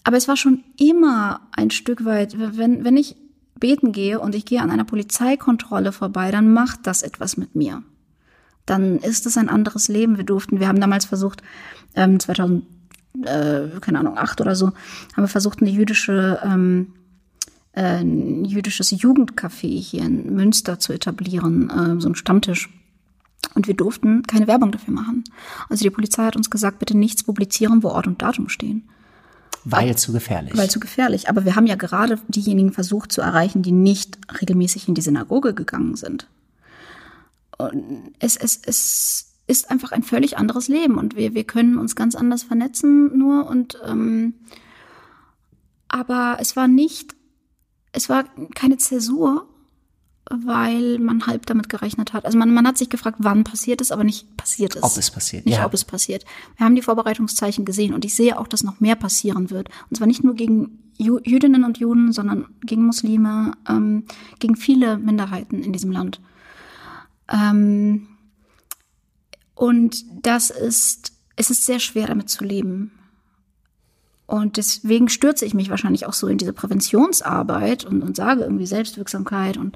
aber 0.04 0.18
es 0.18 0.28
war 0.28 0.38
schon 0.38 0.64
immer 0.78 1.42
ein 1.52 1.72
Stück 1.72 2.06
weit, 2.06 2.36
wenn, 2.38 2.84
wenn 2.84 2.98
ich 2.98 3.16
beten 3.60 3.92
gehe 3.92 4.20
und 4.20 4.36
ich 4.36 4.46
gehe 4.46 4.62
an 4.62 4.72
einer 4.72 4.86
Polizeikontrolle 4.86 5.92
vorbei, 5.92 6.32
dann 6.32 6.54
macht 6.54 6.88
das 6.88 7.04
etwas 7.04 7.36
mit 7.36 7.56
mir 7.56 7.84
dann 8.70 9.00
ist 9.00 9.26
es 9.26 9.38
ein 9.38 9.50
anderes 9.50 9.88
Leben. 9.88 10.18
Wir 10.18 10.24
durften, 10.24 10.60
wir 10.60 10.68
haben 10.68 10.80
damals 10.80 11.06
versucht, 11.06 11.42
ähm, 11.96 12.20
2000, 12.20 12.64
äh, 13.24 13.80
keine 13.82 14.00
Ahnung, 14.00 14.18
acht 14.18 14.40
oder 14.42 14.56
so, 14.56 14.68
haben 14.68 15.24
wir 15.24 15.28
versucht, 15.28 15.62
eine 15.62 15.72
jüdische, 15.72 16.40
ähm, 16.44 16.94
äh, 17.74 18.00
ein 18.00 18.46
jüdisches 18.46 18.92
Jugendcafé 18.92 19.80
hier 19.82 20.04
in 20.04 20.34
Münster 20.36 20.80
zu 20.80 20.94
etablieren, 20.94 21.70
äh, 21.70 22.02
so 22.02 22.10
ein 22.10 22.16
Stammtisch. 22.16 22.70
Und 23.56 23.68
wir 23.68 23.76
durften 23.76 24.24
keine 24.24 24.48
Werbung 24.48 24.72
dafür 24.72 24.94
machen. 24.94 25.24
Also 25.70 25.84
die 25.84 25.90
Polizei 25.90 26.24
hat 26.24 26.36
uns 26.36 26.50
gesagt, 26.50 26.80
bitte 26.80 26.96
nichts 26.96 27.24
publizieren, 27.24 27.84
wo 27.84 27.90
Ort 27.90 28.08
und 28.08 28.22
Datum 28.22 28.50
stehen. 28.50 28.88
Weil 29.66 29.98
zu 29.98 30.14
gefährlich. 30.14 30.56
Weil 30.56 30.70
zu 30.70 30.80
gefährlich. 30.80 31.30
Aber 31.30 31.46
wir 31.46 31.56
haben 31.56 31.68
ja 31.68 31.76
gerade 31.76 32.20
diejenigen 32.28 32.72
versucht 32.72 33.12
zu 33.12 33.22
erreichen, 33.22 33.62
die 33.62 33.72
nicht 33.72 34.18
regelmäßig 34.40 34.88
in 34.88 34.94
die 34.94 35.02
Synagoge 35.02 35.54
gegangen 35.54 35.96
sind. 35.96 36.28
Und 37.58 38.14
es, 38.20 38.38
es, 38.38 38.60
es 38.66 39.30
ist 39.48 39.70
einfach 39.70 39.92
ein 39.92 40.04
völlig 40.04 40.38
anderes 40.38 40.68
Leben 40.68 40.98
und 40.98 41.16
wir, 41.16 41.34
wir 41.34 41.44
können 41.44 41.78
uns 41.78 41.96
ganz 41.96 42.16
anders 42.16 42.44
vernetzen 42.44 43.18
nur 43.18 43.48
und 43.48 43.80
ähm, 43.86 44.36
aber 45.88 46.38
es 46.40 46.56
war 46.56 46.68
nicht, 46.68 47.16
es 47.92 48.10
war 48.10 48.26
keine 48.54 48.78
Zäsur, 48.78 49.48
weil 50.30 51.00
man 51.00 51.26
halb 51.26 51.46
damit 51.48 51.70
gerechnet 51.70 52.14
hat. 52.14 52.26
Also 52.26 52.38
man, 52.38 52.54
man 52.54 52.68
hat 52.68 52.78
sich 52.78 52.90
gefragt, 52.90 53.18
wann 53.20 53.44
passiert 53.44 53.82
es, 53.82 53.92
aber 53.92 54.04
nicht 54.04 54.38
passiert 54.38 54.76
es. 54.76 54.84
Ob 54.84 54.96
es 54.96 55.10
passiert. 55.10 55.46
Nicht 55.46 55.58
ja. 55.58 55.66
ob 55.66 55.74
es 55.74 55.84
passiert. 55.84 56.24
Wir 56.58 56.66
haben 56.66 56.76
die 56.76 56.82
Vorbereitungszeichen 56.82 57.66
gesehen 57.66 57.94
und 57.94 58.06
ich 58.06 58.16
sehe 58.16 58.38
auch, 58.38 58.48
dass 58.48 58.64
noch 58.64 58.80
mehr 58.80 58.96
passieren 58.96 59.50
wird. 59.50 59.70
Und 59.90 59.98
zwar 59.98 60.08
nicht 60.08 60.24
nur 60.24 60.36
gegen 60.36 60.80
Jüdinnen 60.98 61.64
und 61.64 61.78
Juden, 61.78 62.12
sondern 62.12 62.46
gegen 62.62 62.86
Muslime, 62.86 63.54
ähm, 63.68 64.04
gegen 64.40 64.56
viele 64.56 64.98
Minderheiten 64.98 65.64
in 65.64 65.74
diesem 65.74 65.92
Land. 65.92 66.20
Ähm, 67.30 68.08
und 69.56 70.06
das 70.22 70.50
ist, 70.50 71.14
es 71.36 71.50
ist 71.50 71.66
sehr 71.66 71.80
schwer 71.80 72.08
damit 72.08 72.30
zu 72.30 72.44
leben. 72.44 72.92
Und 74.30 74.58
deswegen 74.58 75.10
stürze 75.10 75.46
ich 75.46 75.56
mich 75.56 75.72
wahrscheinlich 75.72 76.06
auch 76.06 76.14
so 76.14 76.28
in 76.28 76.38
diese 76.38 76.54
Präventionsarbeit 76.54 77.84
und, 77.84 78.04
und 78.04 78.16
sage 78.16 78.44
irgendwie 78.44 78.68
Selbstwirksamkeit 78.68 79.58
und 79.58 79.76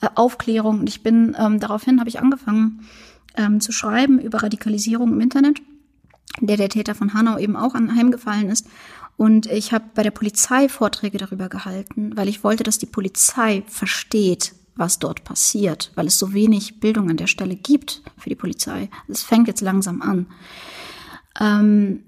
äh, 0.00 0.08
Aufklärung. 0.14 0.80
Und 0.80 0.88
ich 0.88 1.02
bin 1.02 1.36
ähm, 1.38 1.60
daraufhin 1.60 2.00
habe 2.00 2.08
ich 2.08 2.20
angefangen 2.20 2.86
ähm, 3.36 3.60
zu 3.60 3.72
schreiben 3.72 4.18
über 4.18 4.42
Radikalisierung 4.42 5.12
im 5.12 5.20
Internet, 5.20 5.60
der 6.40 6.56
der 6.56 6.68
Täter 6.68 6.94
von 6.94 7.14
Hanau 7.14 7.38
eben 7.38 7.56
auch 7.56 7.74
anheimgefallen 7.74 8.48
ist. 8.48 8.66
Und 9.16 9.46
ich 9.46 9.72
habe 9.72 9.84
bei 9.94 10.02
der 10.02 10.10
Polizei 10.10 10.68
Vorträge 10.68 11.18
darüber 11.18 11.48
gehalten, 11.48 12.16
weil 12.16 12.28
ich 12.28 12.44
wollte, 12.44 12.64
dass 12.64 12.78
die 12.78 12.86
Polizei 12.86 13.62
versteht, 13.66 14.52
was 14.74 14.98
dort 14.98 15.24
passiert, 15.24 15.90
weil 15.94 16.06
es 16.06 16.18
so 16.18 16.34
wenig 16.34 16.80
Bildung 16.80 17.08
an 17.08 17.16
der 17.16 17.26
Stelle 17.26 17.56
gibt 17.56 18.02
für 18.18 18.28
die 18.28 18.34
Polizei. 18.34 18.90
Es 19.08 19.22
fängt 19.22 19.48
jetzt 19.48 19.62
langsam 19.62 20.02
an. 20.02 20.26
Ähm, 21.40 22.02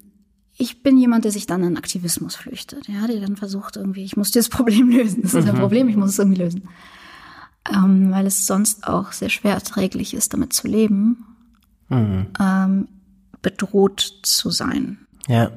ich 0.59 0.83
bin 0.83 0.99
jemand, 0.99 1.25
der 1.25 1.33
sich 1.33 1.47
dann 1.47 1.63
in 1.63 1.79
Aktivismus 1.79 2.37
flüchtet, 2.37 2.89
ja, 2.89 3.07
der 3.07 3.21
dann 3.21 3.37
versucht 3.37 3.77
irgendwie, 3.77 4.05
ich 4.05 4.17
muss 4.17 4.33
dieses 4.33 4.49
Problem 4.51 4.91
lösen. 4.91 5.23
Das 5.23 5.33
ist 5.33 5.45
mhm. 5.45 5.53
ein 5.53 5.57
Problem, 5.59 5.89
ich 5.89 5.97
muss 5.97 6.11
es 6.11 6.19
irgendwie 6.19 6.43
lösen. 6.43 6.69
Ähm, 7.73 8.11
weil 8.11 8.27
es 8.27 8.47
sonst 8.47 8.87
auch 8.87 9.13
sehr 9.13 9.29
schwer 9.29 9.55
erträglich 9.55 10.15
ist, 10.15 10.33
damit 10.33 10.53
zu 10.53 10.67
leben, 10.67 11.25
mhm. 11.89 12.27
ähm, 12.41 12.89
bedroht 13.43 14.21
zu 14.23 14.51
sein. 14.51 14.99
Ja. 15.27 15.51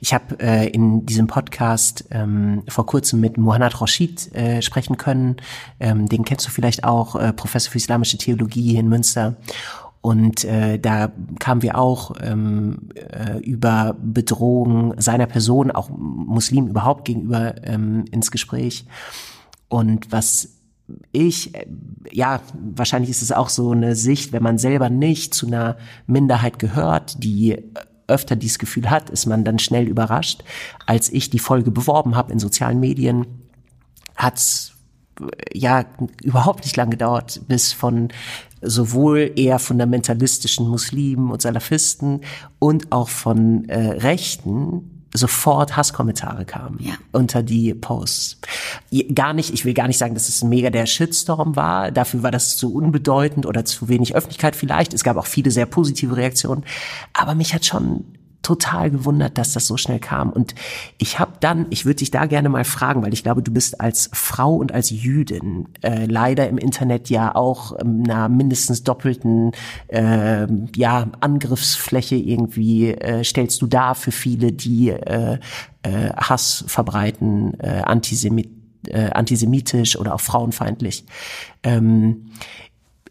Ich 0.00 0.14
habe 0.14 0.40
äh, 0.40 0.68
in 0.68 1.04
diesem 1.06 1.26
Podcast 1.26 2.06
ähm, 2.10 2.62
vor 2.68 2.86
kurzem 2.86 3.20
mit 3.20 3.36
Mohanad 3.36 3.80
Rashid 3.80 4.34
äh, 4.34 4.62
sprechen 4.62 4.96
können. 4.96 5.36
Ähm, 5.78 6.08
den 6.08 6.24
kennst 6.24 6.46
du 6.46 6.50
vielleicht 6.50 6.84
auch, 6.84 7.16
äh, 7.16 7.32
Professor 7.32 7.70
für 7.70 7.78
islamische 7.78 8.18
Theologie 8.18 8.70
hier 8.70 8.80
in 8.80 8.88
Münster. 8.88 9.36
Und 10.00 10.44
äh, 10.44 10.78
da 10.78 11.12
kamen 11.38 11.62
wir 11.62 11.78
auch 11.78 12.14
ähm, 12.20 12.88
äh, 12.94 13.38
über 13.38 13.94
Bedrohung 14.02 14.94
seiner 15.00 15.26
Person, 15.26 15.70
auch 15.70 15.90
Muslimen 15.90 16.70
überhaupt 16.70 17.04
gegenüber 17.04 17.62
ähm, 17.64 18.06
ins 18.10 18.32
Gespräch. 18.32 18.84
Und 19.68 20.10
was 20.10 20.48
ich, 21.12 21.54
äh, 21.54 21.66
ja, 22.10 22.40
wahrscheinlich 22.54 23.10
ist 23.10 23.22
es 23.22 23.32
auch 23.32 23.48
so 23.48 23.70
eine 23.70 23.94
Sicht, 23.94 24.32
wenn 24.32 24.42
man 24.42 24.58
selber 24.58 24.90
nicht 24.90 25.34
zu 25.34 25.46
einer 25.46 25.76
Minderheit 26.06 26.58
gehört, 26.58 27.22
die 27.22 27.58
öfter 28.08 28.36
dieses 28.36 28.58
Gefühl 28.58 28.90
hat, 28.90 29.10
ist 29.10 29.26
man 29.26 29.44
dann 29.44 29.58
schnell 29.58 29.88
überrascht. 29.88 30.44
Als 30.86 31.10
ich 31.10 31.30
die 31.30 31.38
Folge 31.38 31.70
beworben 31.70 32.16
habe 32.16 32.32
in 32.32 32.38
sozialen 32.38 32.80
Medien, 32.80 33.26
hat's 34.16 34.72
ja 35.52 35.84
überhaupt 36.22 36.64
nicht 36.64 36.76
lang 36.76 36.90
gedauert, 36.90 37.42
bis 37.48 37.72
von 37.72 38.08
sowohl 38.60 39.32
eher 39.36 39.58
fundamentalistischen 39.58 40.68
Muslimen 40.68 41.30
und 41.30 41.42
Salafisten 41.42 42.20
und 42.58 42.92
auch 42.92 43.08
von 43.08 43.68
äh, 43.68 43.78
Rechten 43.78 44.91
sofort 45.14 45.76
Hasskommentare 45.76 46.44
kamen 46.44 46.78
ja. 46.80 46.94
unter 47.12 47.42
die 47.42 47.74
Posts. 47.74 48.38
Gar 49.14 49.34
nicht, 49.34 49.52
ich 49.52 49.64
will 49.64 49.74
gar 49.74 49.86
nicht 49.86 49.98
sagen, 49.98 50.14
dass 50.14 50.28
es 50.28 50.42
ein 50.42 50.48
mega 50.48 50.70
der 50.70 50.86
Shitstorm 50.86 51.56
war. 51.56 51.90
Dafür 51.90 52.22
war 52.22 52.30
das 52.30 52.56
zu 52.56 52.74
unbedeutend 52.74 53.46
oder 53.46 53.64
zu 53.64 53.88
wenig 53.88 54.14
Öffentlichkeit 54.14 54.56
vielleicht. 54.56 54.94
Es 54.94 55.04
gab 55.04 55.16
auch 55.16 55.26
viele 55.26 55.50
sehr 55.50 55.66
positive 55.66 56.16
Reaktionen. 56.16 56.64
Aber 57.12 57.34
mich 57.34 57.54
hat 57.54 57.64
schon 57.64 58.04
total 58.42 58.90
gewundert, 58.90 59.38
dass 59.38 59.52
das 59.52 59.66
so 59.66 59.76
schnell 59.76 60.00
kam. 60.00 60.30
Und 60.30 60.54
ich 60.98 61.18
habe 61.18 61.32
dann, 61.40 61.66
ich 61.70 61.84
würde 61.84 61.96
dich 61.96 62.10
da 62.10 62.26
gerne 62.26 62.48
mal 62.48 62.64
fragen, 62.64 63.02
weil 63.02 63.12
ich 63.12 63.22
glaube, 63.22 63.42
du 63.42 63.52
bist 63.52 63.80
als 63.80 64.10
Frau 64.12 64.54
und 64.54 64.72
als 64.72 64.90
Jüdin 64.90 65.68
äh, 65.82 66.06
leider 66.06 66.48
im 66.48 66.58
Internet 66.58 67.08
ja 67.08 67.34
auch 67.34 67.78
ähm, 67.80 68.02
einer 68.04 68.28
mindestens 68.28 68.82
doppelten 68.82 69.52
äh, 69.88 70.46
ja, 70.76 71.06
Angriffsfläche 71.20 72.16
irgendwie 72.16 72.90
äh, 72.90 73.24
stellst 73.24 73.62
du 73.62 73.66
da 73.66 73.94
für 73.94 74.12
viele, 74.12 74.52
die 74.52 74.90
äh, 74.90 75.38
äh, 75.82 76.10
Hass 76.16 76.64
verbreiten, 76.66 77.58
äh, 77.60 77.82
Antisemit, 77.82 78.50
äh, 78.88 79.10
antisemitisch 79.10 79.96
oder 79.96 80.14
auch 80.14 80.20
frauenfeindlich. 80.20 81.04
Ähm, 81.62 82.30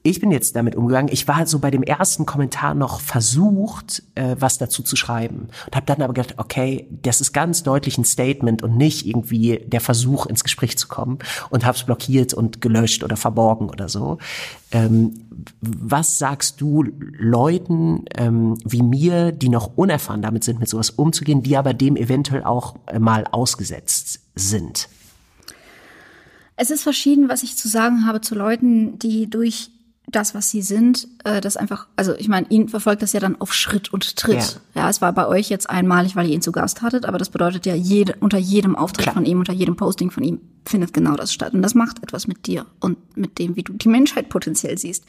ich 0.03 0.19
bin 0.19 0.31
jetzt 0.31 0.55
damit 0.55 0.75
umgegangen. 0.75 1.11
Ich 1.11 1.27
war 1.27 1.45
so 1.45 1.59
bei 1.59 1.69
dem 1.69 1.83
ersten 1.83 2.25
Kommentar 2.25 2.73
noch 2.73 3.01
versucht, 3.01 4.03
äh, 4.15 4.35
was 4.39 4.57
dazu 4.57 4.81
zu 4.81 4.95
schreiben 4.95 5.49
und 5.67 5.75
habe 5.75 5.85
dann 5.85 6.01
aber 6.01 6.13
gedacht, 6.13 6.35
okay, 6.37 6.87
das 7.03 7.21
ist 7.21 7.33
ganz 7.33 7.61
deutlich 7.61 7.97
ein 7.97 8.05
Statement 8.05 8.63
und 8.63 8.77
nicht 8.77 9.05
irgendwie 9.05 9.63
der 9.67 9.81
Versuch 9.81 10.25
ins 10.25 10.43
Gespräch 10.43 10.77
zu 10.77 10.87
kommen 10.87 11.19
und 11.51 11.65
habe 11.65 11.77
es 11.77 11.83
blockiert 11.83 12.33
und 12.33 12.61
gelöscht 12.61 13.03
oder 13.03 13.15
verborgen 13.15 13.69
oder 13.69 13.89
so. 13.89 14.17
Ähm, 14.71 15.27
was 15.61 16.17
sagst 16.17 16.59
du 16.61 16.83
Leuten 16.83 18.05
ähm, 18.15 18.57
wie 18.65 18.81
mir, 18.81 19.31
die 19.31 19.49
noch 19.49 19.77
unerfahren 19.77 20.23
damit 20.23 20.43
sind, 20.43 20.59
mit 20.59 20.69
sowas 20.69 20.89
umzugehen, 20.89 21.43
die 21.43 21.57
aber 21.57 21.73
dem 21.73 21.95
eventuell 21.95 22.43
auch 22.43 22.75
äh, 22.87 22.97
mal 22.97 23.25
ausgesetzt 23.31 24.21
sind? 24.33 24.89
Es 26.55 26.71
ist 26.71 26.83
verschieden, 26.83 27.29
was 27.29 27.43
ich 27.43 27.55
zu 27.55 27.67
sagen 27.67 28.05
habe 28.05 28.21
zu 28.21 28.35
Leuten, 28.35 28.97
die 28.99 29.29
durch 29.29 29.71
das, 30.07 30.35
was 30.35 30.49
sie 30.49 30.61
sind, 30.61 31.07
äh, 31.23 31.41
das 31.41 31.57
einfach, 31.57 31.87
also 31.95 32.13
ich 32.15 32.27
meine, 32.27 32.47
ihn 32.49 32.67
verfolgt 32.69 33.01
das 33.01 33.13
ja 33.13 33.19
dann 33.19 33.39
auf 33.39 33.53
Schritt 33.53 33.93
und 33.93 34.17
Tritt. 34.17 34.59
Ja. 34.75 34.83
ja, 34.83 34.89
es 34.89 35.01
war 35.01 35.13
bei 35.13 35.27
euch 35.27 35.49
jetzt 35.49 35.69
einmalig, 35.69 36.15
weil 36.15 36.27
ihr 36.27 36.33
ihn 36.33 36.41
zu 36.41 36.51
Gast 36.51 36.81
hattet, 36.81 37.05
aber 37.05 37.17
das 37.17 37.29
bedeutet 37.29 37.65
ja, 37.65 37.75
jede, 37.75 38.15
unter 38.19 38.37
jedem 38.37 38.75
Auftritt 38.75 39.03
Klar. 39.03 39.15
von 39.15 39.25
ihm, 39.25 39.39
unter 39.39 39.53
jedem 39.53 39.75
Posting 39.75 40.11
von 40.11 40.23
ihm 40.23 40.41
findet 40.65 40.93
genau 40.93 41.15
das 41.15 41.33
statt. 41.33 41.53
Und 41.53 41.61
das 41.61 41.75
macht 41.75 42.03
etwas 42.03 42.27
mit 42.27 42.47
dir 42.47 42.65
und 42.79 42.97
mit 43.15 43.39
dem, 43.39 43.55
wie 43.55 43.63
du 43.63 43.73
die 43.73 43.89
Menschheit 43.89 44.29
potenziell 44.29 44.77
siehst. 44.77 45.05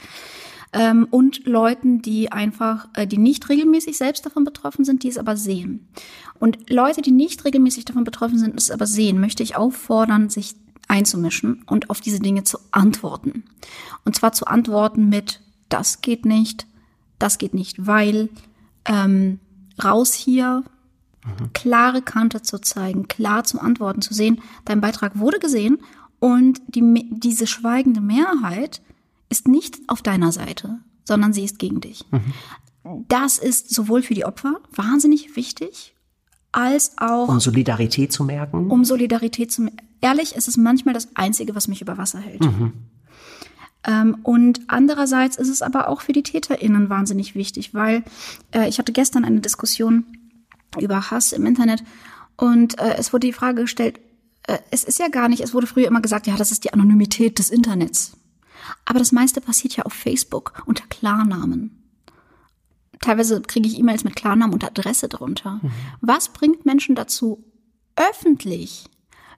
Ähm, 0.74 1.06
und 1.10 1.46
Leuten, 1.46 2.00
die 2.00 2.32
einfach, 2.32 2.88
äh, 2.94 3.06
die 3.06 3.18
nicht 3.18 3.48
regelmäßig 3.48 3.98
selbst 3.98 4.24
davon 4.24 4.44
betroffen 4.44 4.84
sind, 4.84 5.02
die 5.02 5.08
es 5.08 5.18
aber 5.18 5.36
sehen. 5.36 5.86
Und 6.38 6.70
Leute, 6.70 7.02
die 7.02 7.10
nicht 7.10 7.44
regelmäßig 7.44 7.84
davon 7.84 8.04
betroffen 8.04 8.38
sind, 8.38 8.58
es 8.58 8.70
aber 8.70 8.86
sehen, 8.86 9.20
möchte 9.20 9.42
ich 9.42 9.54
auffordern, 9.54 10.30
sich 10.30 10.54
einzumischen 10.92 11.62
und 11.66 11.88
auf 11.88 12.02
diese 12.02 12.20
Dinge 12.20 12.44
zu 12.44 12.58
antworten. 12.70 13.44
Und 14.04 14.14
zwar 14.14 14.32
zu 14.32 14.46
antworten 14.46 15.08
mit, 15.08 15.40
das 15.70 16.02
geht 16.02 16.26
nicht, 16.26 16.66
das 17.18 17.38
geht 17.38 17.54
nicht, 17.54 17.86
weil 17.86 18.28
ähm, 18.84 19.40
raus 19.82 20.12
hier, 20.12 20.64
klare 21.54 22.02
Kante 22.02 22.42
zu 22.42 22.60
zeigen, 22.60 23.08
klar 23.08 23.44
zu 23.44 23.60
antworten, 23.60 24.02
zu 24.02 24.12
sehen, 24.12 24.42
dein 24.64 24.80
Beitrag 24.80 25.18
wurde 25.18 25.38
gesehen 25.38 25.78
und 26.18 26.60
die, 26.66 26.82
diese 27.10 27.46
schweigende 27.46 28.00
Mehrheit 28.00 28.82
ist 29.30 29.48
nicht 29.48 29.78
auf 29.86 30.02
deiner 30.02 30.30
Seite, 30.32 30.80
sondern 31.04 31.32
sie 31.32 31.44
ist 31.44 31.58
gegen 31.58 31.80
dich. 31.80 32.04
Mhm. 32.10 33.04
Das 33.08 33.38
ist 33.38 33.72
sowohl 33.72 34.02
für 34.02 34.14
die 34.14 34.24
Opfer 34.24 34.56
wahnsinnig 34.74 35.36
wichtig, 35.36 35.94
als 36.50 36.98
auch. 36.98 37.28
Um 37.28 37.40
Solidarität 37.40 38.12
zu 38.12 38.24
merken? 38.24 38.68
Um 38.68 38.84
Solidarität 38.84 39.52
zu 39.52 39.62
merken. 39.62 39.91
Ehrlich, 40.02 40.36
es 40.36 40.48
ist 40.48 40.58
manchmal 40.58 40.94
das 40.94 41.16
Einzige, 41.16 41.54
was 41.54 41.68
mich 41.68 41.80
über 41.80 41.96
Wasser 41.96 42.18
hält. 42.18 42.42
Mhm. 42.42 42.72
Ähm, 43.84 44.18
und 44.22 44.60
andererseits 44.66 45.36
ist 45.36 45.48
es 45.48 45.62
aber 45.62 45.88
auch 45.88 46.02
für 46.02 46.12
die 46.12 46.22
TäterInnen 46.22 46.90
wahnsinnig 46.90 47.34
wichtig, 47.34 47.72
weil 47.72 48.04
äh, 48.52 48.68
ich 48.68 48.78
hatte 48.78 48.92
gestern 48.92 49.24
eine 49.24 49.40
Diskussion 49.40 50.04
über 50.78 51.10
Hass 51.10 51.32
im 51.32 51.46
Internet 51.46 51.82
und 52.36 52.78
äh, 52.78 52.96
es 52.96 53.12
wurde 53.12 53.26
die 53.26 53.32
Frage 53.32 53.62
gestellt, 53.62 54.00
äh, 54.46 54.58
es 54.70 54.84
ist 54.84 54.98
ja 54.98 55.08
gar 55.08 55.28
nicht, 55.28 55.40
es 55.40 55.54
wurde 55.54 55.66
früher 55.66 55.86
immer 55.86 56.00
gesagt, 56.00 56.26
ja, 56.26 56.36
das 56.36 56.52
ist 56.52 56.64
die 56.64 56.72
Anonymität 56.72 57.38
des 57.38 57.50
Internets. 57.50 58.16
Aber 58.84 58.98
das 58.98 59.12
meiste 59.12 59.40
passiert 59.40 59.76
ja 59.76 59.84
auf 59.84 59.92
Facebook 59.92 60.62
unter 60.66 60.86
Klarnamen. 60.86 61.78
Teilweise 63.00 63.40
kriege 63.42 63.68
ich 63.68 63.78
E-Mails 63.78 64.04
mit 64.04 64.14
Klarnamen 64.14 64.54
und 64.54 64.64
Adresse 64.64 65.08
drunter. 65.08 65.58
Mhm. 65.62 65.70
Was 66.00 66.28
bringt 66.28 66.64
Menschen 66.64 66.94
dazu, 66.94 67.44
öffentlich 67.96 68.86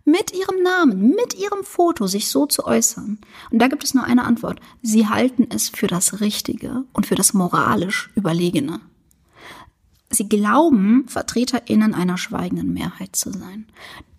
mit 0.04 0.32
ihrem 0.32 0.62
Namen, 0.62 1.10
mit 1.10 1.34
ihrem 1.34 1.64
Foto 1.64 2.06
sich 2.06 2.28
so 2.28 2.46
zu 2.46 2.64
äußern? 2.66 3.18
Und 3.50 3.58
da 3.58 3.68
gibt 3.68 3.84
es 3.84 3.94
nur 3.94 4.04
eine 4.04 4.24
Antwort. 4.24 4.60
Sie 4.82 5.08
halten 5.08 5.46
es 5.50 5.68
für 5.68 5.86
das 5.86 6.20
Richtige 6.20 6.84
und 6.92 7.06
für 7.06 7.14
das 7.14 7.34
moralisch 7.34 8.10
Überlegene. 8.14 8.80
Sie 10.10 10.28
glauben, 10.28 11.06
VertreterInnen 11.08 11.94
einer 11.94 12.18
schweigenden 12.18 12.72
Mehrheit 12.72 13.16
zu 13.16 13.32
sein. 13.32 13.66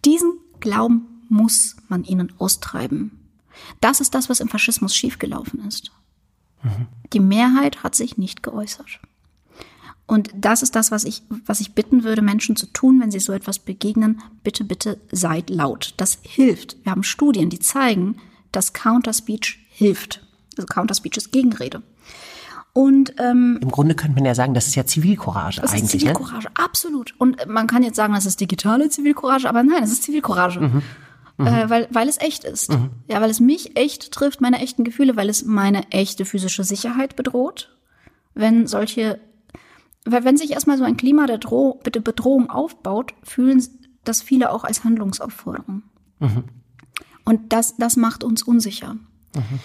Diesen 0.03 0.39
Glauben 0.59 1.23
muss 1.29 1.75
man 1.87 2.03
ihnen 2.03 2.33
austreiben. 2.37 3.19
Das 3.79 4.01
ist 4.01 4.13
das, 4.13 4.29
was 4.29 4.39
im 4.39 4.49
Faschismus 4.49 4.95
schiefgelaufen 4.95 5.65
ist. 5.67 5.91
Mhm. 6.63 6.87
Die 7.13 7.19
Mehrheit 7.19 7.83
hat 7.83 7.95
sich 7.95 8.17
nicht 8.17 8.43
geäußert. 8.43 8.99
Und 10.07 10.29
das 10.35 10.61
ist 10.61 10.75
das, 10.75 10.91
was 10.91 11.03
ich, 11.03 11.23
was 11.45 11.61
ich 11.61 11.73
bitten 11.73 12.03
würde, 12.03 12.21
Menschen 12.21 12.55
zu 12.55 12.67
tun, 12.67 13.01
wenn 13.01 13.11
sie 13.11 13.19
so 13.19 13.33
etwas 13.33 13.59
begegnen. 13.59 14.21
Bitte, 14.43 14.63
bitte 14.63 14.99
seid 15.11 15.49
laut. 15.49 15.93
Das 15.97 16.19
hilft. 16.21 16.77
Wir 16.83 16.91
haben 16.91 17.03
Studien, 17.03 17.49
die 17.49 17.59
zeigen, 17.59 18.17
dass 18.51 18.73
Counterspeech 18.73 19.59
hilft. 19.69 20.21
Also 20.57 20.67
Counterspeech 20.67 21.17
ist 21.17 21.31
Gegenrede. 21.31 21.81
Und 22.71 23.13
ähm, 23.19 23.57
im 23.61 23.71
Grunde 23.71 23.95
könnte 23.95 24.15
man 24.15 24.25
ja 24.25 24.35
sagen, 24.35 24.53
das 24.53 24.67
ist 24.67 24.75
ja 24.75 24.85
Zivilcourage 24.85 25.61
das 25.61 25.71
eigentlich. 25.71 25.85
Ist 25.85 25.93
ne? 25.93 25.99
Zivilcourage, 25.99 26.47
ne? 26.47 26.51
absolut. 26.55 27.15
Und 27.17 27.47
man 27.47 27.67
kann 27.67 27.83
jetzt 27.83 27.95
sagen, 27.95 28.13
das 28.13 28.25
ist 28.25 28.41
digitale 28.41 28.89
Zivilcourage, 28.89 29.47
aber 29.47 29.63
nein, 29.63 29.81
es 29.81 29.93
ist 29.93 30.03
Zivilcourage. 30.03 30.59
Mhm. 30.59 30.81
Mhm. 31.37 31.47
Äh, 31.47 31.69
weil, 31.69 31.87
weil 31.91 32.09
es 32.09 32.19
echt 32.19 32.43
ist. 32.43 32.71
Mhm. 32.71 32.89
Ja, 33.07 33.21
weil 33.21 33.29
es 33.29 33.39
mich 33.39 33.77
echt 33.77 34.11
trifft, 34.11 34.41
meine 34.41 34.59
echten 34.59 34.83
Gefühle, 34.83 35.15
weil 35.15 35.29
es 35.29 35.45
meine 35.45 35.89
echte 35.91 36.25
physische 36.25 36.63
Sicherheit 36.65 37.15
bedroht. 37.15 37.75
Wenn 38.33 38.67
solche, 38.67 39.19
weil 40.05 40.23
wenn 40.23 40.37
sich 40.37 40.51
erstmal 40.51 40.77
so 40.77 40.83
ein 40.83 40.97
Klima 40.97 41.25
der 41.25 41.39
Droh, 41.39 41.79
Bedrohung 41.83 42.49
aufbaut, 42.49 43.13
fühlen 43.23 43.63
das 44.03 44.21
viele 44.21 44.51
auch 44.51 44.63
als 44.63 44.83
Handlungsaufforderung. 44.83 45.83
Mhm. 46.19 46.43
Und 47.25 47.51
das, 47.51 47.75
das 47.77 47.97
macht 47.97 48.23
uns 48.23 48.43
unsicher. 48.43 48.93
Mhm. 49.35 49.59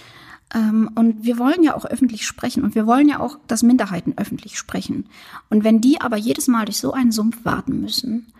Ähm, 0.55 0.91
und 0.95 1.25
wir 1.25 1.39
wollen 1.39 1.63
ja 1.63 1.77
auch 1.77 1.85
öffentlich 1.85 2.27
sprechen 2.27 2.65
und 2.65 2.75
wir 2.75 2.87
wollen 2.87 3.09
ja 3.09 3.21
auch, 3.21 3.39
dass 3.47 3.63
Minderheiten 3.63 4.15
öffentlich 4.17 4.59
sprechen. 4.59 5.07
Und 5.49 5.63
wenn 5.63 5.81
die 5.81 6.01
aber 6.01 6.17
jedes 6.17 6.49
Mal 6.49 6.65
durch 6.65 6.79
so 6.79 6.93
einen 6.93 7.13
Sumpf 7.13 7.45
warten 7.45 7.81
müssen, 7.81 8.33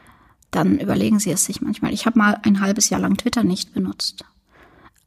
dann 0.51 0.79
überlegen 0.79 1.21
sie 1.21 1.31
es 1.31 1.45
sich 1.45 1.61
manchmal. 1.61 1.93
Ich 1.93 2.07
habe 2.07 2.19
mal 2.19 2.39
ein 2.43 2.61
halbes 2.61 2.91
Jahr 2.91 3.01
lang 3.01 3.17
Twitter 3.17 3.45
nicht 3.45 3.73
benutzt. 3.73 4.25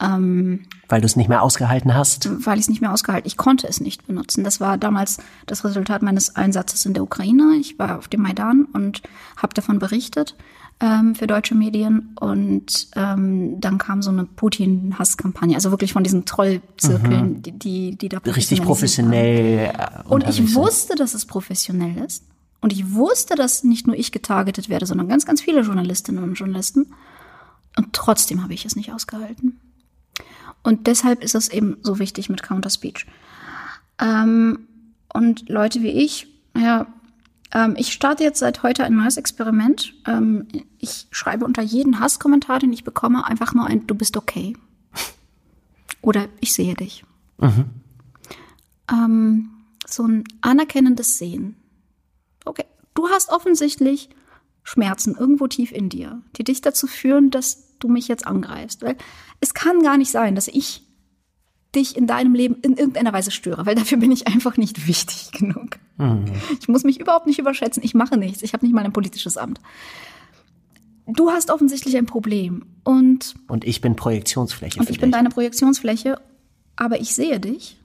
Ähm, 0.04 0.66
weil 0.90 1.02
du 1.02 1.06
es 1.06 1.16
nicht 1.16 1.30
mehr 1.30 1.42
ausgehalten 1.42 1.96
hast? 1.96 2.30
Weil 2.46 2.58
ich 2.58 2.66
es 2.66 2.70
nicht 2.70 2.82
mehr 2.82 2.92
ausgehalten. 2.92 3.26
Ich 3.28 3.38
konnte 3.38 3.68
es 3.68 3.80
nicht 3.80 4.06
benutzen. 4.06 4.44
Das 4.44 4.60
war 4.60 4.78
damals 4.78 5.18
das 5.46 5.64
Resultat 5.64 6.02
meines 6.02 6.36
Einsatzes 6.36 6.86
in 6.86 6.94
der 6.94 7.04
Ukraine. 7.04 7.56
Ich 7.60 7.80
war 7.80 7.98
auf 7.98 8.08
dem 8.08 8.22
Maidan 8.22 8.66
und 8.74 9.02
habe 9.38 9.54
davon 9.54 9.80
berichtet 9.80 10.36
ähm, 10.82 11.16
für 11.16 11.26
deutsche 11.26 11.56
Medien. 11.56 12.16
Und 12.20 12.90
ähm, 12.96 13.60
dann 13.62 13.78
kam 13.78 14.02
so 14.02 14.12
eine 14.12 14.26
Putin-Hasskampagne, 14.26 15.56
also 15.56 15.72
wirklich 15.72 15.94
von 15.94 16.04
diesen 16.04 16.26
Trollzirkeln, 16.26 17.30
mhm. 17.30 17.42
die, 17.42 17.52
die, 17.54 17.96
die 17.96 18.10
da 18.10 18.18
Richtig 18.18 18.62
professionell. 18.62 19.72
Äh, 19.74 20.08
und 20.08 20.28
ich 20.28 20.54
wusste, 20.54 20.96
dass 20.96 21.14
es 21.14 21.26
professionell 21.26 21.98
ist. 22.04 22.24
Und 22.60 22.72
ich 22.72 22.94
wusste, 22.94 23.36
dass 23.36 23.64
nicht 23.64 23.88
nur 23.88 23.96
ich 23.96 24.12
getargetet 24.12 24.70
werde, 24.70 24.86
sondern 24.86 25.08
ganz, 25.08 25.26
ganz 25.26 25.42
viele 25.42 25.62
Journalistinnen 25.62 26.24
und 26.24 26.36
Journalisten. 26.36 26.94
Und 27.76 27.94
trotzdem 27.94 28.44
habe 28.44 28.54
ich 28.54 28.66
es 28.66 28.76
nicht 28.76 28.94
ausgehalten. 28.94 29.60
Und 30.64 30.88
deshalb 30.88 31.24
ist 31.24 31.36
es 31.36 31.50
eben 31.50 31.78
so 31.82 32.00
wichtig 32.00 32.30
mit 32.30 32.42
Counterspeech. 32.42 33.06
Ähm, 34.00 34.68
und 35.14 35.50
Leute 35.50 35.82
wie 35.84 35.92
ich, 35.92 36.28
ja, 36.58 36.88
ähm, 37.54 37.76
ich 37.78 37.94
starte 37.94 38.24
jetzt 38.24 38.40
seit 38.40 38.64
heute 38.64 38.84
ein 38.84 38.96
neues 38.96 39.18
Experiment. 39.18 39.94
Ähm, 40.08 40.48
ich 40.80 41.08
schreibe 41.12 41.46
unter 41.46 41.62
jeden 41.62 42.00
Hasskommentar, 42.00 42.60
den 42.60 42.74
ich 42.74 42.84
bekomme, 42.84 43.26
einfach 43.28 43.54
nur 43.54 43.66
ein 43.66 43.86
Du 43.86 43.96
bist 43.96 44.18
okay. 44.18 44.56
Oder 46.02 46.28
ich 46.40 46.54
sehe 46.54 46.74
dich. 46.74 47.06
Mhm. 47.38 47.66
Ähm, 48.92 49.50
so 49.86 50.04
ein 50.04 50.24
anerkennendes 50.42 51.18
Sehen. 51.18 51.56
Okay, 52.46 52.66
du 52.96 53.10
hast 53.10 53.30
offensichtlich 53.30 54.10
Schmerzen 54.64 55.16
irgendwo 55.16 55.48
tief 55.48 55.72
in 55.72 55.90
dir, 55.90 56.22
die 56.38 56.44
dich 56.44 56.62
dazu 56.62 56.88
führen, 56.88 57.32
dass 57.32 57.73
du 57.84 57.88
mich 57.88 58.08
jetzt 58.08 58.26
angreifst. 58.26 58.82
Weil 58.82 58.96
es 59.40 59.54
kann 59.54 59.82
gar 59.84 59.98
nicht 59.98 60.12
sein, 60.12 60.36
dass 60.36 60.48
ich 60.48 60.84
dich 61.76 61.98
in 61.98 62.08
deinem 62.08 62.36
Leben 62.36 62.56
in 62.62 62.78
irgendeiner 62.78 63.14
Weise 63.14 63.32
störe, 63.32 63.66
weil 63.66 63.76
dafür 63.76 63.98
bin 63.98 64.12
ich 64.12 64.28
einfach 64.28 64.58
nicht 64.58 64.88
wichtig 64.88 65.32
genug. 65.40 65.80
Mhm. 65.98 66.26
Ich 66.60 66.68
muss 66.68 66.84
mich 66.84 67.00
überhaupt 67.00 67.28
nicht 67.28 67.40
überschätzen. 67.40 67.84
Ich 67.84 67.94
mache 67.94 68.18
nichts. 68.18 68.42
Ich 68.42 68.54
habe 68.54 68.66
nicht 68.66 68.74
mal 68.74 68.84
ein 68.84 68.94
politisches 68.94 69.38
Amt. 69.38 69.60
Du 71.06 71.32
hast 71.32 71.52
offensichtlich 71.52 71.98
ein 71.98 72.06
Problem 72.06 72.66
und 72.84 73.36
und 73.48 73.66
ich 73.66 73.82
bin 73.82 73.96
Projektionsfläche. 73.96 74.80
Und 74.80 74.90
ich 74.90 75.02
bin 75.02 75.12
deine 75.12 75.30
Projektionsfläche, 75.30 76.20
aber 76.78 77.02
ich 77.02 77.14
sehe 77.14 77.40
dich. 77.40 77.78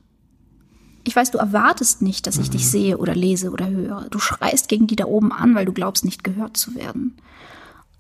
Ich 1.05 1.17
weiß, 1.17 1.31
du 1.31 1.39
erwartest 1.39 2.03
nicht, 2.03 2.27
dass 2.27 2.37
ich 2.37 2.49
mhm. 2.49 2.53
dich 2.53 2.69
sehe 2.69 2.99
oder 2.99 3.15
lese 3.15 3.51
oder 3.51 3.69
höre. 3.69 4.09
Du 4.11 4.19
schreist 4.21 4.69
gegen 4.69 4.87
die 4.87 4.95
da 4.95 5.07
oben 5.07 5.33
an, 5.33 5.55
weil 5.55 5.65
du 5.65 5.73
glaubst, 5.73 6.05
nicht 6.05 6.23
gehört 6.23 6.57
zu 6.57 6.75
werden. 6.75 7.17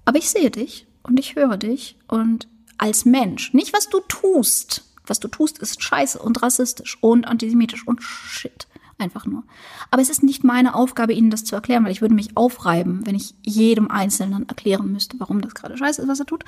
Aber 0.04 0.18
ich 0.18 0.30
sehe 0.30 0.50
dich 0.50 0.86
und 1.08 1.18
ich 1.18 1.34
höre 1.36 1.56
dich 1.56 1.96
und 2.06 2.48
als 2.76 3.04
Mensch, 3.04 3.54
nicht 3.54 3.72
was 3.72 3.88
du 3.88 4.00
tust, 4.06 4.84
was 5.06 5.18
du 5.20 5.28
tust, 5.28 5.58
ist 5.58 5.82
scheiße 5.82 6.18
und 6.18 6.42
rassistisch 6.42 6.98
und 7.00 7.26
antisemitisch 7.26 7.86
und 7.86 8.02
shit. 8.02 8.68
Einfach 9.00 9.26
nur. 9.26 9.44
Aber 9.92 10.02
es 10.02 10.10
ist 10.10 10.24
nicht 10.24 10.42
meine 10.42 10.74
Aufgabe, 10.74 11.12
Ihnen 11.12 11.30
das 11.30 11.44
zu 11.44 11.54
erklären, 11.54 11.84
weil 11.84 11.92
ich 11.92 12.00
würde 12.00 12.16
mich 12.16 12.36
aufreiben, 12.36 13.06
wenn 13.06 13.14
ich 13.14 13.32
jedem 13.42 13.90
Einzelnen 13.90 14.48
erklären 14.48 14.90
müsste, 14.92 15.18
warum 15.20 15.40
das 15.40 15.54
gerade 15.54 15.76
scheiße 15.76 16.02
ist, 16.02 16.08
was 16.08 16.18
er 16.18 16.26
tut. 16.26 16.44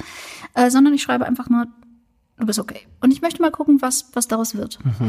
Äh, 0.55 0.69
sondern 0.69 0.93
ich 0.93 1.03
schreibe 1.03 1.27
einfach 1.27 1.49
nur, 1.49 1.69
du 2.39 2.47
bist 2.47 2.59
okay. 2.59 2.89
Und 3.01 3.12
ich 3.12 3.23
möchte 3.23 3.41
mal 3.41 3.53
gucken, 3.53 3.81
was, 3.82 4.11
was 4.15 4.27
daraus 4.27 4.57
wird. 4.57 4.85
Mhm. 4.85 5.09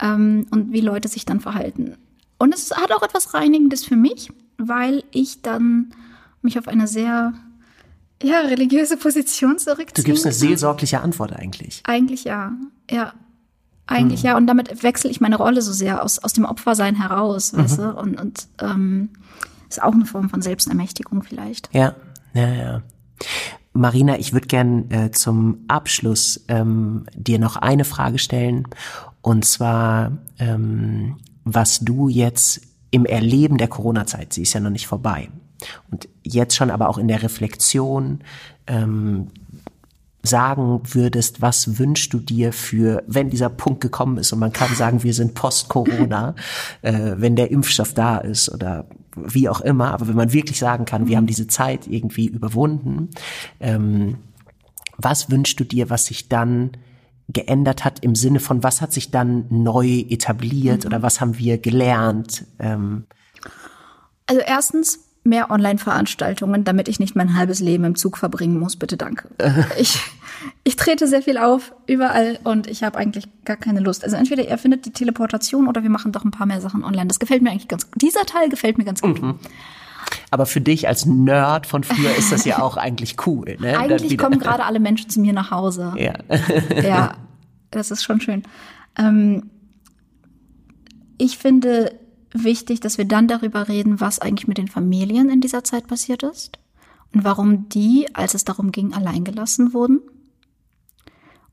Ähm, 0.00 0.46
und 0.50 0.72
wie 0.72 0.80
Leute 0.80 1.06
sich 1.06 1.24
dann 1.24 1.38
verhalten. 1.38 1.96
Und 2.38 2.52
es 2.52 2.72
hat 2.72 2.90
auch 2.90 3.02
etwas 3.02 3.34
Reinigendes 3.34 3.84
für 3.84 3.96
mich, 3.96 4.32
weil 4.58 5.04
ich 5.12 5.42
dann 5.42 5.94
mich 6.42 6.58
auf 6.58 6.66
eine 6.66 6.88
sehr 6.88 7.34
ja, 8.22 8.40
religiöse 8.40 8.96
Position 8.96 9.58
zurückziehen. 9.58 9.94
Du 9.94 10.02
gibst 10.02 10.24
eine 10.26 10.34
seelsorgliche 10.34 11.00
Antwort 11.00 11.32
eigentlich. 11.32 11.82
Eigentlich 11.84 12.24
ja. 12.24 12.52
Ja. 12.90 13.14
Eigentlich 13.86 14.22
mhm. 14.22 14.26
ja. 14.26 14.36
Und 14.36 14.46
damit 14.46 14.82
wechsle 14.82 15.10
ich 15.10 15.20
meine 15.20 15.36
Rolle 15.36 15.62
so 15.62 15.72
sehr 15.72 16.04
aus, 16.04 16.18
aus 16.18 16.32
dem 16.32 16.44
Opfersein 16.44 16.96
heraus, 16.96 17.52
mhm. 17.52 17.58
weißt 17.58 17.78
du? 17.78 17.96
Und, 17.96 18.20
und 18.20 18.48
ähm, 18.60 19.10
ist 19.68 19.82
auch 19.82 19.92
eine 19.92 20.04
Form 20.04 20.28
von 20.28 20.42
Selbstermächtigung 20.42 21.22
vielleicht. 21.22 21.70
Ja, 21.72 21.94
ja, 22.34 22.48
ja. 22.48 22.82
Marina, 23.72 24.18
ich 24.18 24.32
würde 24.32 24.48
gern 24.48 24.90
äh, 24.90 25.10
zum 25.12 25.64
Abschluss 25.68 26.44
ähm, 26.48 27.06
dir 27.14 27.38
noch 27.38 27.56
eine 27.56 27.84
Frage 27.84 28.18
stellen. 28.18 28.66
Und 29.22 29.44
zwar, 29.44 30.18
ähm, 30.38 31.16
was 31.44 31.80
du 31.80 32.08
jetzt 32.08 32.62
im 32.90 33.04
Erleben 33.04 33.58
der 33.58 33.68
Corona-Zeit, 33.68 34.32
sie 34.32 34.42
ist 34.42 34.52
ja 34.52 34.60
noch 34.60 34.70
nicht 34.70 34.88
vorbei, 34.88 35.30
und 35.90 36.08
jetzt 36.22 36.56
schon 36.56 36.70
aber 36.70 36.88
auch 36.88 36.98
in 36.98 37.08
der 37.08 37.22
Reflexion 37.22 38.20
ähm, 38.66 39.28
sagen 40.22 40.82
würdest, 40.84 41.40
was 41.40 41.78
wünschst 41.78 42.12
du 42.12 42.18
dir 42.18 42.52
für, 42.52 43.02
wenn 43.06 43.30
dieser 43.30 43.48
Punkt 43.48 43.80
gekommen 43.80 44.18
ist 44.18 44.32
und 44.32 44.38
man 44.38 44.52
kann 44.52 44.74
sagen, 44.74 45.02
wir 45.02 45.14
sind 45.14 45.34
post-Corona, 45.34 46.34
äh, 46.82 47.14
wenn 47.16 47.36
der 47.36 47.50
Impfstoff 47.50 47.94
da 47.94 48.18
ist 48.18 48.50
oder 48.52 48.86
wie 49.16 49.48
auch 49.48 49.60
immer, 49.60 49.92
aber 49.92 50.08
wenn 50.08 50.16
man 50.16 50.32
wirklich 50.32 50.58
sagen 50.58 50.84
kann, 50.84 51.08
wir 51.08 51.16
haben 51.16 51.26
diese 51.26 51.46
Zeit 51.46 51.86
irgendwie 51.86 52.26
überwunden, 52.26 53.10
ähm, 53.60 54.18
was 54.98 55.30
wünschst 55.30 55.58
du 55.58 55.64
dir, 55.64 55.88
was 55.88 56.06
sich 56.06 56.28
dann 56.28 56.72
geändert 57.28 57.84
hat 57.84 58.00
im 58.00 58.14
Sinne 58.14 58.40
von, 58.40 58.62
was 58.62 58.80
hat 58.80 58.92
sich 58.92 59.10
dann 59.10 59.46
neu 59.50 60.04
etabliert 60.08 60.84
mhm. 60.84 60.86
oder 60.86 61.02
was 61.02 61.20
haben 61.20 61.38
wir 61.38 61.58
gelernt? 61.58 62.44
Ähm, 62.58 63.06
also 64.26 64.42
erstens, 64.42 65.09
mehr 65.30 65.50
Online-Veranstaltungen, 65.50 66.64
damit 66.64 66.88
ich 66.88 67.00
nicht 67.00 67.16
mein 67.16 67.34
halbes 67.34 67.60
Leben 67.60 67.84
im 67.84 67.94
Zug 67.94 68.18
verbringen 68.18 68.58
muss. 68.58 68.76
Bitte 68.76 68.98
danke. 68.98 69.30
ich, 69.78 69.98
ich 70.64 70.76
trete 70.76 71.06
sehr 71.08 71.22
viel 71.22 71.38
auf, 71.38 71.72
überall 71.86 72.38
und 72.44 72.66
ich 72.66 72.82
habe 72.82 72.98
eigentlich 72.98 73.26
gar 73.46 73.56
keine 73.56 73.80
Lust. 73.80 74.04
Also 74.04 74.16
entweder 74.16 74.46
ihr 74.46 74.58
findet 74.58 74.84
die 74.84 74.90
Teleportation 74.90 75.68
oder 75.68 75.82
wir 75.82 75.90
machen 75.90 76.12
doch 76.12 76.24
ein 76.24 76.30
paar 76.30 76.46
mehr 76.46 76.60
Sachen 76.60 76.84
online. 76.84 77.06
Das 77.06 77.18
gefällt 77.18 77.40
mir 77.40 77.50
eigentlich 77.50 77.68
ganz 77.68 77.90
gut. 77.90 78.02
Dieser 78.02 78.26
Teil 78.26 78.50
gefällt 78.50 78.76
mir 78.76 78.84
ganz 78.84 79.00
gut. 79.00 79.22
Mhm. 79.22 79.38
Aber 80.30 80.44
für 80.44 80.60
dich 80.60 80.86
als 80.86 81.06
Nerd 81.06 81.66
von 81.66 81.84
früher 81.84 82.14
ist 82.14 82.32
das 82.32 82.44
ja 82.44 82.60
auch 82.60 82.76
eigentlich 82.76 83.26
cool. 83.26 83.56
Ne? 83.58 83.78
Eigentlich 83.78 84.18
kommen 84.18 84.38
gerade 84.38 84.64
alle 84.64 84.80
Menschen 84.80 85.08
zu 85.08 85.20
mir 85.20 85.32
nach 85.32 85.50
Hause. 85.50 85.94
Ja. 85.96 86.14
ja, 86.82 87.14
das 87.70 87.90
ist 87.90 88.02
schon 88.02 88.20
schön. 88.20 88.42
Ähm, 88.98 89.50
ich 91.18 91.38
finde 91.38 91.92
wichtig, 92.32 92.80
dass 92.80 92.98
wir 92.98 93.04
dann 93.04 93.28
darüber 93.28 93.68
reden, 93.68 94.00
was 94.00 94.18
eigentlich 94.18 94.48
mit 94.48 94.58
den 94.58 94.68
Familien 94.68 95.30
in 95.30 95.40
dieser 95.40 95.64
Zeit 95.64 95.86
passiert 95.86 96.22
ist 96.22 96.58
und 97.12 97.24
warum 97.24 97.68
die, 97.68 98.14
als 98.14 98.34
es 98.34 98.44
darum 98.44 98.72
ging, 98.72 98.92
alleingelassen 98.94 99.72
wurden 99.74 100.00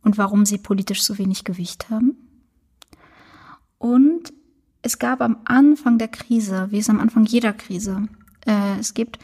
und 0.04 0.18
warum 0.18 0.46
sie 0.46 0.58
politisch 0.58 1.04
so 1.04 1.18
wenig 1.18 1.44
Gewicht 1.44 1.90
haben. 1.90 2.16
Und 3.78 4.34
es 4.82 5.00
gab 5.00 5.22
am 5.22 5.38
Anfang 5.46 5.98
der 5.98 6.08
Krise, 6.08 6.68
wie 6.70 6.80
es 6.80 6.90
am 6.90 7.00
Anfang 7.00 7.26
jeder 7.26 7.54
Krise, 7.54 8.08
äh, 8.46 8.80
es 8.80 8.94
gibt 8.94 9.20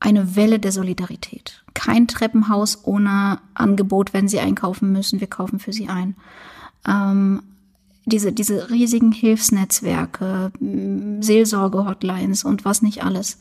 eine 0.00 0.36
Welle 0.36 0.58
der 0.58 0.72
Solidarität. 0.72 1.64
Kein 1.74 2.08
Treppenhaus 2.08 2.84
ohne 2.84 3.40
Angebot, 3.54 4.12
wenn 4.12 4.28
Sie 4.28 4.40
einkaufen 4.40 4.92
müssen, 4.92 5.20
wir 5.20 5.28
kaufen 5.28 5.60
für 5.60 5.72
Sie 5.72 5.88
ein. 5.88 6.16
Ähm, 6.86 7.42
diese, 8.04 8.32
diese 8.32 8.70
riesigen 8.70 9.12
Hilfsnetzwerke, 9.12 10.52
Seelsorge-Hotlines 10.60 12.44
und 12.44 12.64
was 12.64 12.82
nicht 12.82 13.04
alles. 13.04 13.38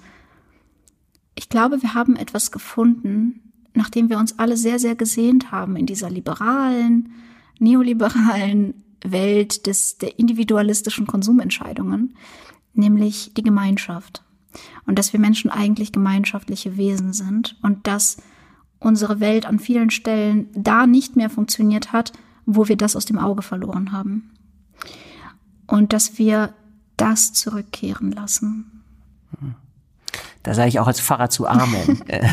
Ich 1.35 1.49
glaube, 1.49 1.81
wir 1.81 1.93
haben 1.93 2.15
etwas 2.15 2.51
gefunden, 2.51 3.41
nachdem 3.73 4.09
wir 4.09 4.19
uns 4.19 4.37
alle 4.37 4.57
sehr, 4.57 4.79
sehr 4.79 4.95
gesehnt 4.95 5.51
haben 5.51 5.75
in 5.75 5.85
dieser 5.85 6.09
liberalen, 6.09 7.13
neoliberalen 7.59 8.83
Welt 9.03 9.65
des, 9.65 9.97
der 9.97 10.19
individualistischen 10.19 11.07
Konsumentscheidungen, 11.07 12.15
nämlich 12.73 13.33
die 13.35 13.43
Gemeinschaft. 13.43 14.23
Und 14.85 14.99
dass 14.99 15.13
wir 15.13 15.19
Menschen 15.19 15.49
eigentlich 15.49 15.91
gemeinschaftliche 15.91 16.77
Wesen 16.77 17.13
sind 17.13 17.57
und 17.63 17.87
dass 17.87 18.17
unsere 18.79 19.19
Welt 19.19 19.45
an 19.45 19.59
vielen 19.59 19.89
Stellen 19.89 20.49
da 20.53 20.85
nicht 20.85 21.15
mehr 21.15 21.29
funktioniert 21.29 21.93
hat, 21.93 22.11
wo 22.45 22.67
wir 22.67 22.75
das 22.75 22.95
aus 22.95 23.05
dem 23.05 23.17
Auge 23.17 23.41
verloren 23.41 23.91
haben 23.91 24.30
und 25.71 25.93
dass 25.93 26.17
wir 26.17 26.53
das 26.97 27.33
zurückkehren 27.33 28.11
lassen. 28.11 28.83
Da 30.43 30.55
sage 30.55 30.69
ich 30.69 30.79
auch 30.79 30.87
als 30.87 30.99
Pfarrer 30.99 31.29
zu 31.29 31.47
Amen. 31.47 32.01
Äh, 32.07 32.27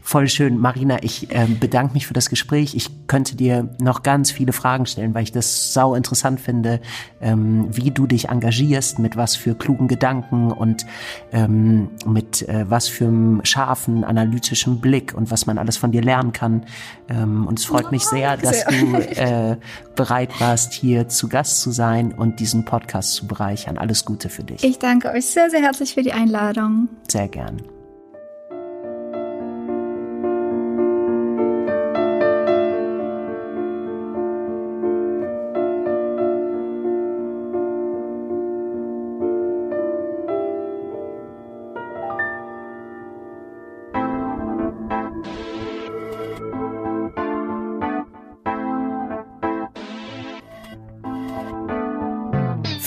voll 0.00 0.28
schön. 0.28 0.56
Marina, 0.58 1.02
ich 1.02 1.30
äh, 1.30 1.46
bedanke 1.46 1.94
mich 1.94 2.06
für 2.06 2.14
das 2.14 2.30
Gespräch. 2.30 2.74
Ich 2.74 3.06
könnte 3.06 3.36
dir 3.36 3.68
noch 3.80 4.02
ganz 4.02 4.30
viele 4.30 4.52
Fragen 4.52 4.86
stellen, 4.86 5.14
weil 5.14 5.24
ich 5.24 5.32
das 5.32 5.74
sau 5.74 5.94
interessant 5.94 6.40
finde, 6.40 6.80
ähm, 7.20 7.66
wie 7.70 7.90
du 7.90 8.06
dich 8.06 8.28
engagierst, 8.28 8.98
mit 8.98 9.16
was 9.16 9.36
für 9.36 9.54
klugen 9.54 9.88
Gedanken 9.88 10.52
und 10.52 10.86
ähm, 11.32 11.90
mit 12.06 12.48
äh, 12.48 12.70
was 12.70 12.88
für 12.88 13.06
einem 13.06 13.44
scharfen, 13.44 14.04
analytischen 14.04 14.80
Blick 14.80 15.12
und 15.12 15.30
was 15.30 15.44
man 15.44 15.58
alles 15.58 15.76
von 15.76 15.92
dir 15.92 16.02
lernen 16.02 16.32
kann. 16.32 16.64
Ähm, 17.10 17.46
und 17.46 17.58
es 17.58 17.64
freut 17.64 17.90
mich 17.90 18.04
sehr, 18.04 18.36
dass 18.36 18.64
du 18.66 18.94
äh, 18.96 19.56
bereit 19.96 20.40
warst, 20.40 20.72
hier 20.72 21.08
zu 21.08 21.28
Gast 21.28 21.60
zu 21.60 21.72
sein 21.72 22.12
und 22.12 22.40
diesen 22.40 22.64
Podcast 22.64 23.14
zu 23.14 23.26
bereichern. 23.26 23.76
Alles 23.76 24.04
Gute 24.04 24.28
für 24.28 24.44
dich. 24.44 24.62
Ich 24.62 24.78
danke 24.78 25.10
euch 25.10 25.26
sehr, 25.26 25.50
sehr 25.50 25.60
herzlich 25.60 25.94
für 25.94 26.02
die 26.02 26.12
Einladung. 26.12 26.88
Sehr 27.08 27.28
gerne 27.28 27.40
gern. 27.40 27.79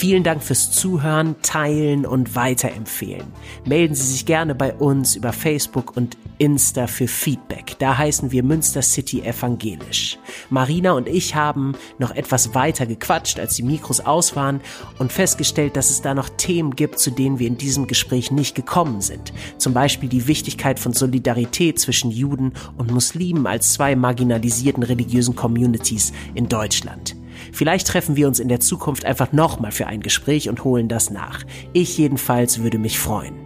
Vielen 0.04 0.22
Dank 0.22 0.42
fürs 0.42 0.70
Zuhören, 0.70 1.36
Teilen 1.40 2.04
und 2.04 2.36
Weiterempfehlen. 2.36 3.24
Melden 3.64 3.94
Sie 3.94 4.04
sich 4.04 4.26
gerne 4.26 4.54
bei 4.54 4.74
uns 4.74 5.16
über 5.16 5.32
Facebook 5.32 5.96
und 5.96 6.18
Insta 6.36 6.88
für 6.88 7.08
Feedback. 7.08 7.76
Da 7.78 7.96
heißen 7.96 8.30
wir 8.30 8.42
Münster 8.42 8.82
City 8.82 9.22
Evangelisch. 9.22 10.18
Marina 10.50 10.92
und 10.92 11.08
ich 11.08 11.34
haben 11.34 11.72
noch 11.98 12.10
etwas 12.10 12.54
weiter 12.54 12.84
gequatscht, 12.84 13.40
als 13.40 13.56
die 13.56 13.62
Mikros 13.62 14.00
aus 14.00 14.36
waren 14.36 14.60
und 14.98 15.10
festgestellt, 15.10 15.74
dass 15.74 15.88
es 15.88 16.02
da 16.02 16.12
noch 16.12 16.28
Themen 16.28 16.76
gibt, 16.76 16.98
zu 16.98 17.10
denen 17.10 17.38
wir 17.38 17.46
in 17.46 17.56
diesem 17.56 17.86
Gespräch 17.86 18.30
nicht 18.30 18.54
gekommen 18.54 19.00
sind. 19.00 19.32
Zum 19.56 19.72
Beispiel 19.72 20.10
die 20.10 20.26
Wichtigkeit 20.26 20.78
von 20.78 20.92
Solidarität 20.92 21.78
zwischen 21.78 22.10
Juden 22.10 22.52
und 22.76 22.90
Muslimen 22.90 23.46
als 23.46 23.72
zwei 23.72 23.96
marginalisierten 23.96 24.82
religiösen 24.82 25.34
Communities 25.34 26.12
in 26.34 26.46
Deutschland. 26.46 27.16
Vielleicht 27.54 27.86
treffen 27.86 28.16
wir 28.16 28.26
uns 28.26 28.40
in 28.40 28.48
der 28.48 28.58
Zukunft 28.58 29.04
einfach 29.04 29.30
nochmal 29.30 29.70
für 29.70 29.86
ein 29.86 30.00
Gespräch 30.00 30.48
und 30.48 30.64
holen 30.64 30.88
das 30.88 31.10
nach. 31.10 31.44
Ich 31.72 31.96
jedenfalls 31.96 32.64
würde 32.64 32.78
mich 32.78 32.98
freuen. 32.98 33.44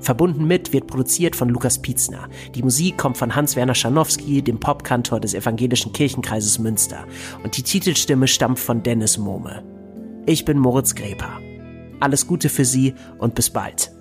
Verbunden 0.00 0.44
mit 0.46 0.74
wird 0.74 0.86
produziert 0.86 1.34
von 1.34 1.48
Lukas 1.48 1.80
Pietzner. 1.80 2.28
Die 2.54 2.62
Musik 2.62 2.98
kommt 2.98 3.16
von 3.16 3.34
Hans-Werner 3.34 3.74
Scharnowski, 3.74 4.42
dem 4.42 4.60
Popkantor 4.60 5.18
des 5.18 5.32
Evangelischen 5.32 5.94
Kirchenkreises 5.94 6.58
Münster. 6.58 7.06
Und 7.42 7.56
die 7.56 7.62
Titelstimme 7.62 8.28
stammt 8.28 8.58
von 8.58 8.82
Dennis 8.82 9.16
Mohme. 9.16 9.62
Ich 10.26 10.44
bin 10.44 10.58
Moritz 10.58 10.94
Greper. 10.94 11.40
Alles 12.00 12.26
Gute 12.26 12.50
für 12.50 12.66
Sie 12.66 12.94
und 13.18 13.34
bis 13.34 13.48
bald. 13.48 13.91